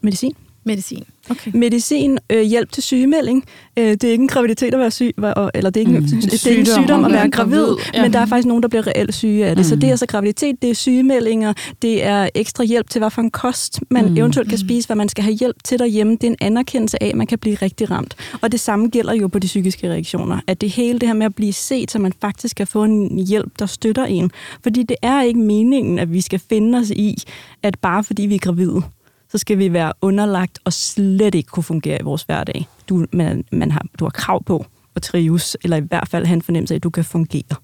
Medicin. 0.00 0.36
Medicin. 0.66 1.04
Okay. 1.30 1.50
Medicin, 1.54 2.18
øh, 2.30 2.42
hjælp 2.42 2.72
til 2.72 2.82
sygemelding. 2.82 3.44
Øh, 3.78 3.84
det 3.84 4.04
er 4.04 4.10
ikke 4.10 4.22
en 4.22 4.28
graviditet 4.28 4.74
at 4.74 4.80
være 4.80 4.90
syg, 4.90 5.14
eller 5.16 5.70
det 5.70 5.76
er 5.76 5.80
ikke, 5.80 5.98
mm. 5.98 6.06
det 6.06 6.46
er 6.46 6.50
ikke 6.50 6.60
en 6.60 6.66
sygdom 6.66 7.04
at 7.04 7.12
være 7.12 7.30
gravid, 7.30 7.66
ja. 7.94 8.02
men 8.02 8.12
der 8.12 8.18
er 8.18 8.26
faktisk 8.26 8.46
nogen, 8.46 8.62
der 8.62 8.68
bliver 8.68 8.86
reelt 8.86 9.14
syge 9.14 9.46
af 9.46 9.56
det. 9.56 9.64
Mm. 9.64 9.68
Så 9.68 9.76
det 9.76 9.84
er 9.84 9.90
altså 9.90 10.06
graviditet, 10.06 10.62
det 10.62 10.70
er 10.70 10.74
sygemeldinger, 10.74 11.52
det 11.82 12.04
er 12.04 12.28
ekstra 12.34 12.64
hjælp 12.64 12.90
til, 12.90 12.98
hvad 12.98 13.10
for 13.10 13.22
en 13.22 13.30
kost 13.30 13.80
man 13.90 14.08
mm. 14.08 14.16
eventuelt 14.16 14.48
kan 14.48 14.58
spise, 14.58 14.88
hvad 14.88 14.96
man 14.96 15.08
skal 15.08 15.24
have 15.24 15.34
hjælp 15.34 15.56
til 15.64 15.78
derhjemme. 15.78 16.12
Det 16.12 16.24
er 16.24 16.30
en 16.30 16.36
anerkendelse 16.40 17.02
af, 17.02 17.08
at 17.08 17.14
man 17.14 17.26
kan 17.26 17.38
blive 17.38 17.54
rigtig 17.54 17.90
ramt. 17.90 18.16
Og 18.40 18.52
det 18.52 18.60
samme 18.60 18.88
gælder 18.88 19.14
jo 19.14 19.28
på 19.28 19.38
de 19.38 19.46
psykiske 19.46 19.90
reaktioner. 19.90 20.40
At 20.46 20.60
det 20.60 20.70
hele 20.70 20.98
det 20.98 21.08
her 21.08 21.14
med 21.14 21.26
at 21.26 21.34
blive 21.34 21.52
set, 21.52 21.90
så 21.90 21.98
man 21.98 22.12
faktisk 22.20 22.56
kan 22.56 22.66
få 22.66 22.84
en 22.84 23.18
hjælp, 23.18 23.52
der 23.58 23.66
støtter 23.66 24.04
en. 24.04 24.30
Fordi 24.62 24.82
det 24.82 24.96
er 25.02 25.22
ikke 25.22 25.40
meningen, 25.40 25.98
at 25.98 26.12
vi 26.12 26.20
skal 26.20 26.40
finde 26.48 26.78
os 26.78 26.90
i, 26.90 27.16
at 27.62 27.78
bare 27.78 28.04
fordi 28.04 28.26
vi 28.26 28.34
er 28.34 28.38
gravide, 28.38 28.82
så 29.28 29.38
skal 29.38 29.58
vi 29.58 29.72
være 29.72 29.92
underlagt 30.00 30.58
og 30.64 30.72
slet 30.72 31.34
ikke 31.34 31.48
kunne 31.48 31.62
fungere 31.62 32.00
i 32.00 32.04
vores 32.04 32.22
hverdag. 32.22 32.68
Du, 32.88 33.06
man, 33.12 33.44
man 33.52 33.70
har, 33.70 33.86
du 33.98 34.04
har 34.04 34.10
krav 34.10 34.44
på 34.44 34.66
at 34.94 35.02
trives, 35.02 35.56
eller 35.64 35.76
i 35.76 35.80
hvert 35.80 36.08
fald 36.08 36.26
have 36.26 36.34
en 36.34 36.42
fornemmelse 36.42 36.74
af, 36.74 36.76
at 36.76 36.82
du 36.82 36.90
kan 36.90 37.04
fungere. 37.04 37.56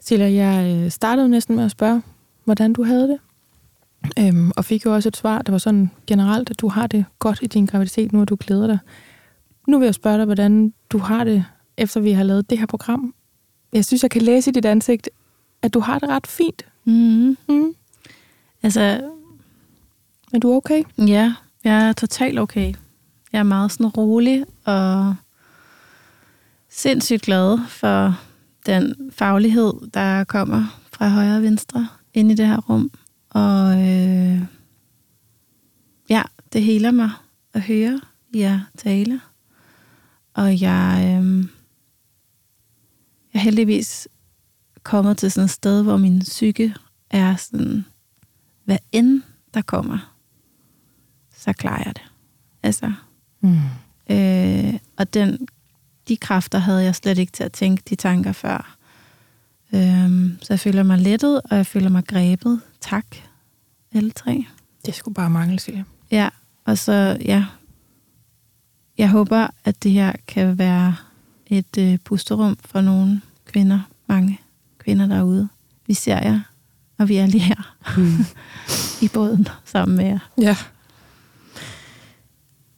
Silla, 0.00 0.32
jeg 0.32 0.76
øh, 0.76 0.90
startede 0.90 1.28
næsten 1.28 1.56
med 1.56 1.64
at 1.64 1.70
spørge, 1.70 2.02
hvordan 2.44 2.72
du 2.72 2.82
havde 2.82 3.08
det. 3.08 3.18
Øhm, 4.18 4.50
og 4.56 4.64
fik 4.64 4.86
jo 4.86 4.94
også 4.94 5.08
et 5.08 5.16
svar, 5.16 5.42
der 5.42 5.52
var 5.52 5.58
sådan 5.58 5.90
generelt, 6.06 6.50
at 6.50 6.60
du 6.60 6.68
har 6.68 6.86
det 6.86 7.04
godt 7.18 7.38
i 7.42 7.46
din 7.46 7.66
graviditet 7.66 8.12
nu, 8.12 8.20
og 8.20 8.28
du 8.28 8.36
glæder 8.40 8.66
dig. 8.66 8.78
Nu 9.66 9.78
vil 9.78 9.86
jeg 9.86 9.94
spørge 9.94 10.16
dig, 10.18 10.24
hvordan 10.24 10.74
du 10.90 10.98
har 10.98 11.24
det, 11.24 11.44
efter 11.76 12.00
vi 12.00 12.12
har 12.12 12.22
lavet 12.22 12.50
det 12.50 12.58
her 12.58 12.66
program. 12.66 13.14
Jeg 13.72 13.84
synes, 13.84 14.02
jeg 14.02 14.10
kan 14.10 14.22
læse 14.22 14.50
i 14.50 14.52
dit 14.52 14.64
ansigt, 14.64 15.10
at 15.62 15.74
du 15.74 15.80
har 15.80 15.98
det 15.98 16.08
ret 16.08 16.26
fint. 16.26 16.66
Mm. 16.84 17.36
Mm. 17.48 17.72
Altså, 18.62 19.00
er 20.32 20.38
du 20.38 20.52
okay? 20.52 20.82
Ja, 20.98 21.34
jeg 21.64 21.88
er 21.88 21.92
totalt 21.92 22.38
okay. 22.38 22.74
Jeg 23.32 23.38
er 23.38 23.42
meget 23.42 23.72
sådan 23.72 23.86
rolig 23.86 24.44
og 24.64 25.14
sindssygt 26.68 27.22
glad 27.22 27.58
for 27.68 28.20
den 28.66 29.10
faglighed, 29.12 29.72
der 29.94 30.24
kommer 30.24 30.80
fra 30.92 31.08
højre 31.08 31.36
og 31.36 31.42
venstre 31.42 31.88
ind 32.14 32.30
i 32.30 32.34
det 32.34 32.46
her 32.46 32.60
rum. 32.60 32.90
Og 33.30 33.88
øh, 33.88 34.42
ja, 36.08 36.22
det 36.52 36.62
heler 36.62 36.90
mig 36.90 37.10
at 37.52 37.62
høre 37.62 38.00
jer 38.34 38.60
tale. 38.76 39.20
Og 40.34 40.60
jeg, 40.60 40.96
øh, 40.98 41.38
jeg 43.32 43.34
er 43.34 43.38
heldigvis 43.38 44.08
kommet 44.82 45.18
til 45.18 45.30
sådan 45.30 45.44
et 45.44 45.50
sted, 45.50 45.82
hvor 45.82 45.96
min 45.96 46.18
psyke 46.18 46.74
er 47.10 47.36
sådan, 47.36 47.84
hvad 48.64 48.78
end 48.92 49.22
der 49.54 49.62
kommer, 49.62 50.07
så 51.38 51.52
klarer 51.52 51.82
jeg 51.86 51.94
det. 51.96 52.04
Altså, 52.62 52.92
mm. 53.40 53.60
øh, 54.10 54.74
og 54.96 55.14
den, 55.14 55.48
de 56.08 56.16
kræfter 56.16 56.58
havde 56.58 56.84
jeg 56.84 56.94
slet 56.94 57.18
ikke 57.18 57.32
til 57.32 57.44
at 57.44 57.52
tænke 57.52 57.82
de 57.88 57.94
tanker 57.94 58.32
før. 58.32 58.76
Øh, 59.74 60.30
så 60.42 60.46
jeg 60.50 60.60
føler 60.60 60.82
mig 60.82 60.98
lettet, 60.98 61.40
og 61.44 61.56
jeg 61.56 61.66
føler 61.66 61.88
mig 61.88 62.04
grebet. 62.06 62.60
Tak, 62.80 63.06
alle 63.94 64.10
tre. 64.10 64.44
Det 64.86 64.94
skulle 64.94 65.14
bare 65.14 65.30
mangle, 65.30 65.60
Silja. 65.60 65.82
Ja, 66.10 66.28
og 66.64 66.78
så, 66.78 67.18
ja, 67.24 67.44
jeg 68.98 69.10
håber, 69.10 69.46
at 69.64 69.82
det 69.82 69.92
her 69.92 70.12
kan 70.26 70.58
være 70.58 70.96
et 71.46 71.78
øh, 71.78 71.98
pusterum 72.04 72.56
for 72.64 72.80
nogle 72.80 73.20
kvinder, 73.46 73.80
mange 74.06 74.40
kvinder 74.78 75.06
derude. 75.06 75.48
Vi 75.86 75.94
ser 75.94 76.16
jer, 76.16 76.40
og 76.98 77.08
vi 77.08 77.16
er 77.16 77.26
lige 77.26 77.42
her 77.42 77.76
mm. 77.96 78.24
i 79.06 79.08
båden 79.08 79.48
sammen 79.64 79.96
med 79.96 80.04
jer. 80.04 80.18
Ja. 80.38 80.56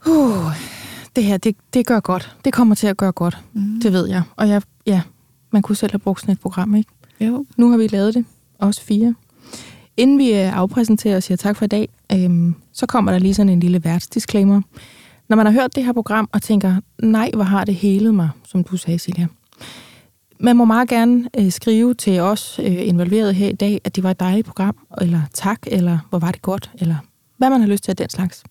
Uh, 0.07 0.53
det 1.17 1.25
her, 1.25 1.37
det, 1.37 1.57
det 1.75 1.87
gør 1.87 2.01
godt. 2.01 2.37
Det 2.45 2.53
kommer 2.53 2.75
til 2.75 2.87
at 2.87 2.97
gøre 2.97 3.13
godt. 3.13 3.39
Mm. 3.53 3.81
Det 3.83 3.93
ved 3.93 4.09
jeg. 4.09 4.23
Og 4.37 4.49
jeg, 4.49 4.63
ja, 4.87 5.03
man 5.51 5.63
kunne 5.63 5.77
selv 5.77 5.93
have 5.93 5.99
brugt 5.99 6.21
sådan 6.21 6.33
et 6.33 6.41
program, 6.41 6.75
ikke? 6.75 6.91
Jo. 7.21 7.47
Nu 7.57 7.71
har 7.71 7.77
vi 7.77 7.87
lavet 7.87 8.15
det. 8.15 8.25
Også 8.59 8.83
fire. 8.83 9.15
Inden 9.97 10.19
vi 10.19 10.31
øh, 10.31 10.57
afpræsenterer 10.57 11.17
og 11.17 11.23
siger 11.23 11.37
tak 11.37 11.57
for 11.57 11.65
i 11.65 11.69
dag, 11.69 11.89
øhm, 12.13 12.55
så 12.73 12.87
kommer 12.87 13.13
der 13.13 13.19
lige 13.19 13.35
sådan 13.35 13.53
en 13.53 13.61
lille 13.61 13.85
værtsdisclaimer. 13.85 14.61
Når 15.29 15.37
man 15.37 15.47
har 15.47 15.53
hørt 15.53 15.75
det 15.75 15.85
her 15.85 15.93
program 15.93 16.29
og 16.33 16.43
tænker, 16.43 16.77
nej, 17.03 17.31
hvor 17.35 17.45
har 17.45 17.65
det 17.65 17.75
helet 17.75 18.15
mig, 18.15 18.29
som 18.45 18.65
du 18.65 18.77
sagde, 18.77 18.99
Silja. 18.99 19.27
Man 20.39 20.57
må 20.57 20.65
meget 20.65 20.89
gerne 20.89 21.29
øh, 21.39 21.51
skrive 21.53 21.95
til 21.95 22.21
os 22.21 22.61
øh, 22.63 22.89
involverede 22.89 23.33
her 23.33 23.49
i 23.49 23.53
dag, 23.53 23.81
at 23.85 23.97
det 23.97 24.05
var 24.05 24.11
et 24.11 24.21
dejligt 24.21 24.47
program, 24.47 24.77
eller 25.01 25.21
tak, 25.35 25.59
eller 25.67 25.99
hvor 26.11 26.19
var 26.19 26.31
det 26.31 26.43
godt, 26.43 26.71
eller 26.79 26.97
hvad 27.37 27.51
man 27.51 27.61
har 27.61 27.69
lyst 27.69 27.85
til 27.85 27.91
af 27.91 27.97
den 27.97 28.11
slags. 28.11 28.43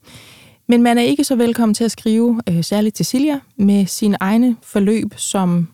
Men 0.69 0.83
man 0.83 0.97
er 0.97 1.01
ikke 1.01 1.23
så 1.23 1.35
velkommen 1.35 1.73
til 1.73 1.83
at 1.83 1.91
skrive, 1.91 2.41
øh, 2.49 2.63
særligt 2.63 2.95
til 2.95 3.05
Silja, 3.05 3.39
med 3.57 3.85
sine 3.85 4.17
egne 4.19 4.55
forløb, 4.63 5.13
som 5.17 5.67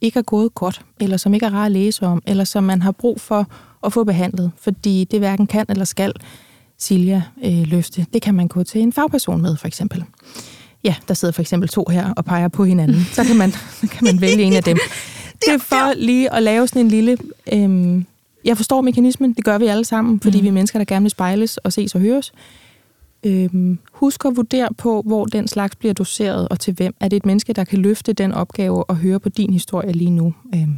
ikke 0.00 0.18
er 0.18 0.22
gået 0.22 0.54
godt, 0.54 0.80
eller 1.00 1.16
som 1.16 1.34
ikke 1.34 1.46
er 1.46 1.50
rar 1.50 1.66
at 1.66 1.72
læse 1.72 2.06
om, 2.06 2.22
eller 2.26 2.44
som 2.44 2.64
man 2.64 2.82
har 2.82 2.92
brug 2.92 3.20
for 3.20 3.46
at 3.86 3.92
få 3.92 4.04
behandlet, 4.04 4.50
fordi 4.60 5.04
det 5.10 5.18
hverken 5.18 5.46
kan 5.46 5.66
eller 5.68 5.84
skal 5.84 6.12
Silja 6.78 7.22
øh, 7.44 7.62
løfte. 7.66 8.06
Det 8.12 8.22
kan 8.22 8.34
man 8.34 8.48
gå 8.48 8.62
til 8.62 8.80
en 8.80 8.92
fagperson 8.92 9.42
med, 9.42 9.56
for 9.56 9.66
eksempel. 9.66 10.04
Ja, 10.84 10.94
der 11.08 11.14
sidder 11.14 11.32
for 11.32 11.42
eksempel 11.42 11.68
to 11.68 11.84
her 11.90 12.14
og 12.16 12.24
peger 12.24 12.48
på 12.48 12.64
hinanden. 12.64 13.04
Så 13.12 13.24
kan 13.24 13.36
man, 13.36 13.50
kan 13.94 14.04
man 14.04 14.20
vælge 14.20 14.42
en 14.42 14.52
af 14.52 14.62
dem. 14.62 14.78
Det 15.40 15.54
er 15.54 15.58
for 15.58 15.94
lige 15.96 16.32
at 16.32 16.42
lave 16.42 16.68
sådan 16.68 16.82
en 16.82 16.88
lille... 16.88 17.18
Øhm, 17.52 18.06
jeg 18.44 18.56
forstår 18.56 18.80
mekanismen, 18.80 19.32
det 19.32 19.44
gør 19.44 19.58
vi 19.58 19.66
alle 19.66 19.84
sammen, 19.84 20.20
fordi 20.20 20.38
mm. 20.38 20.42
vi 20.42 20.48
er 20.48 20.52
mennesker, 20.52 20.78
der 20.78 20.84
gerne 20.84 21.02
vil 21.02 21.10
spejles 21.10 21.56
og 21.56 21.72
ses 21.72 21.94
og 21.94 22.00
høres. 22.00 22.32
Øhm, 23.24 23.78
husk 23.92 24.24
at 24.24 24.36
vurdere 24.36 24.68
på, 24.78 25.02
hvor 25.06 25.24
den 25.24 25.48
slags 25.48 25.76
bliver 25.76 25.94
doseret, 25.94 26.48
og 26.48 26.60
til 26.60 26.74
hvem. 26.74 26.94
Er 27.00 27.08
det 27.08 27.16
et 27.16 27.26
menneske, 27.26 27.52
der 27.52 27.64
kan 27.64 27.78
løfte 27.78 28.12
den 28.12 28.32
opgave 28.32 28.84
og 28.84 28.96
høre 28.96 29.20
på 29.20 29.28
din 29.28 29.52
historie 29.52 29.92
lige 29.92 30.10
nu? 30.10 30.34
Øhm, 30.54 30.76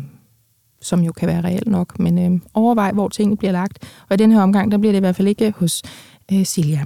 som 0.82 1.01
jo 1.01 1.12
kan 1.12 1.28
være 1.28 1.40
reelt 1.40 1.68
nok, 1.68 1.98
men 1.98 2.18
øhm, 2.18 2.43
overvej, 2.55 2.93
hvor 2.93 3.09
tingene 3.09 3.36
bliver 3.36 3.52
lagt. 3.52 3.78
Og 4.09 4.14
i 4.14 4.16
den 4.16 4.32
her 4.32 4.43
omgang, 4.43 4.70
der 4.70 4.78
bliver 4.78 4.93
det 4.93 4.98
i 4.98 5.01
hvert 5.01 5.16
fald 5.16 5.28
ikke 5.28 5.55
hos 5.56 5.82
øh, 6.32 6.47
Silja. 6.47 6.85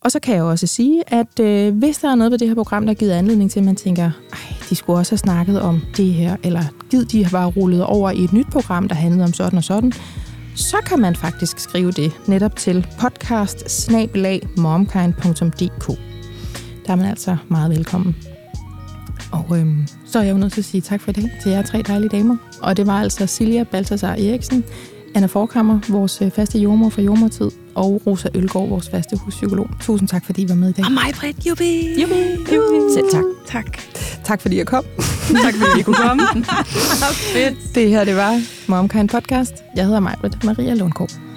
Og 0.00 0.10
så 0.10 0.20
kan 0.20 0.34
jeg 0.34 0.42
også 0.42 0.66
sige, 0.66 1.02
at 1.06 1.40
øh, 1.40 1.76
hvis 1.76 1.98
der 1.98 2.08
er 2.10 2.14
noget 2.14 2.30
ved 2.30 2.38
det 2.38 2.48
her 2.48 2.54
program, 2.54 2.82
der 2.82 2.88
har 2.88 2.94
givet 2.94 3.12
anledning 3.12 3.50
til, 3.50 3.60
at 3.60 3.66
man 3.66 3.76
tænker, 3.76 4.10
ej, 4.32 4.38
de 4.70 4.74
skulle 4.74 4.98
også 4.98 5.12
have 5.12 5.18
snakket 5.18 5.60
om 5.60 5.80
det 5.96 6.12
her, 6.12 6.36
eller 6.42 6.64
giv 6.90 7.04
de 7.04 7.24
har 7.24 7.46
rullet 7.46 7.84
over 7.84 8.10
i 8.10 8.24
et 8.24 8.32
nyt 8.32 8.46
program, 8.52 8.88
der 8.88 8.94
handlede 8.94 9.24
om 9.24 9.32
sådan 9.32 9.56
og 9.56 9.64
sådan, 9.64 9.92
så 10.60 10.76
kan 10.86 10.98
man 10.98 11.16
faktisk 11.16 11.58
skrive 11.58 11.92
det 11.92 12.12
netop 12.26 12.56
til 12.56 12.86
podcast 12.98 13.70
Der 16.86 16.92
er 16.92 16.96
man 16.96 17.06
altså 17.06 17.36
meget 17.48 17.70
velkommen. 17.70 18.16
Og 19.32 19.58
øhm, 19.58 19.86
så 20.06 20.18
er 20.18 20.22
jeg 20.22 20.32
jo 20.32 20.38
nødt 20.38 20.52
til 20.52 20.60
at 20.60 20.64
sige 20.64 20.80
tak 20.80 21.00
for 21.00 21.12
det 21.12 21.30
til 21.42 21.52
jer 21.52 21.62
tre 21.62 21.82
dejlige 21.82 22.08
damer. 22.08 22.36
Og 22.62 22.76
det 22.76 22.86
var 22.86 23.00
altså 23.00 23.26
Silja 23.26 23.64
Baltasar 23.64 24.12
Eriksen, 24.12 24.64
Anna 25.14 25.26
Forkammer, 25.26 25.80
vores 25.88 26.22
øh, 26.22 26.30
faste 26.30 26.58
jordmor 26.58 26.88
fra 26.88 27.02
Jordmortid, 27.02 27.50
og 27.74 28.02
Rosa 28.06 28.28
Ølgaard, 28.34 28.68
vores 28.68 28.88
faste 28.88 29.16
huspsykolog. 29.16 29.68
Tusind 29.80 30.08
tak, 30.08 30.24
fordi 30.26 30.42
I 30.42 30.48
var 30.48 30.54
med 30.54 30.68
i 30.68 30.72
dag. 30.72 30.84
Og 30.84 30.92
mig, 30.92 31.14
Britt. 31.20 31.46
Jubi! 31.46 32.00
Jubi! 32.02 32.20
Jubi! 32.54 32.94
Selv 32.94 33.04
tak. 33.12 33.24
Tak. 33.46 33.66
Tak, 34.24 34.40
fordi 34.40 34.56
jeg 34.58 34.66
kom. 34.66 34.84
tak, 35.44 35.54
fordi 35.54 35.80
I 35.80 35.82
kunne 35.82 35.96
komme. 35.96 36.22
Fedt. 37.34 37.74
Det 37.74 37.88
her, 37.88 38.04
det 38.04 38.16
var 38.16 38.42
MomKind 38.68 39.08
Podcast. 39.08 39.54
Jeg 39.76 39.84
hedder 39.84 40.00
Majbrit 40.00 40.44
Maria 40.44 40.74
Lundgaard. 40.74 41.29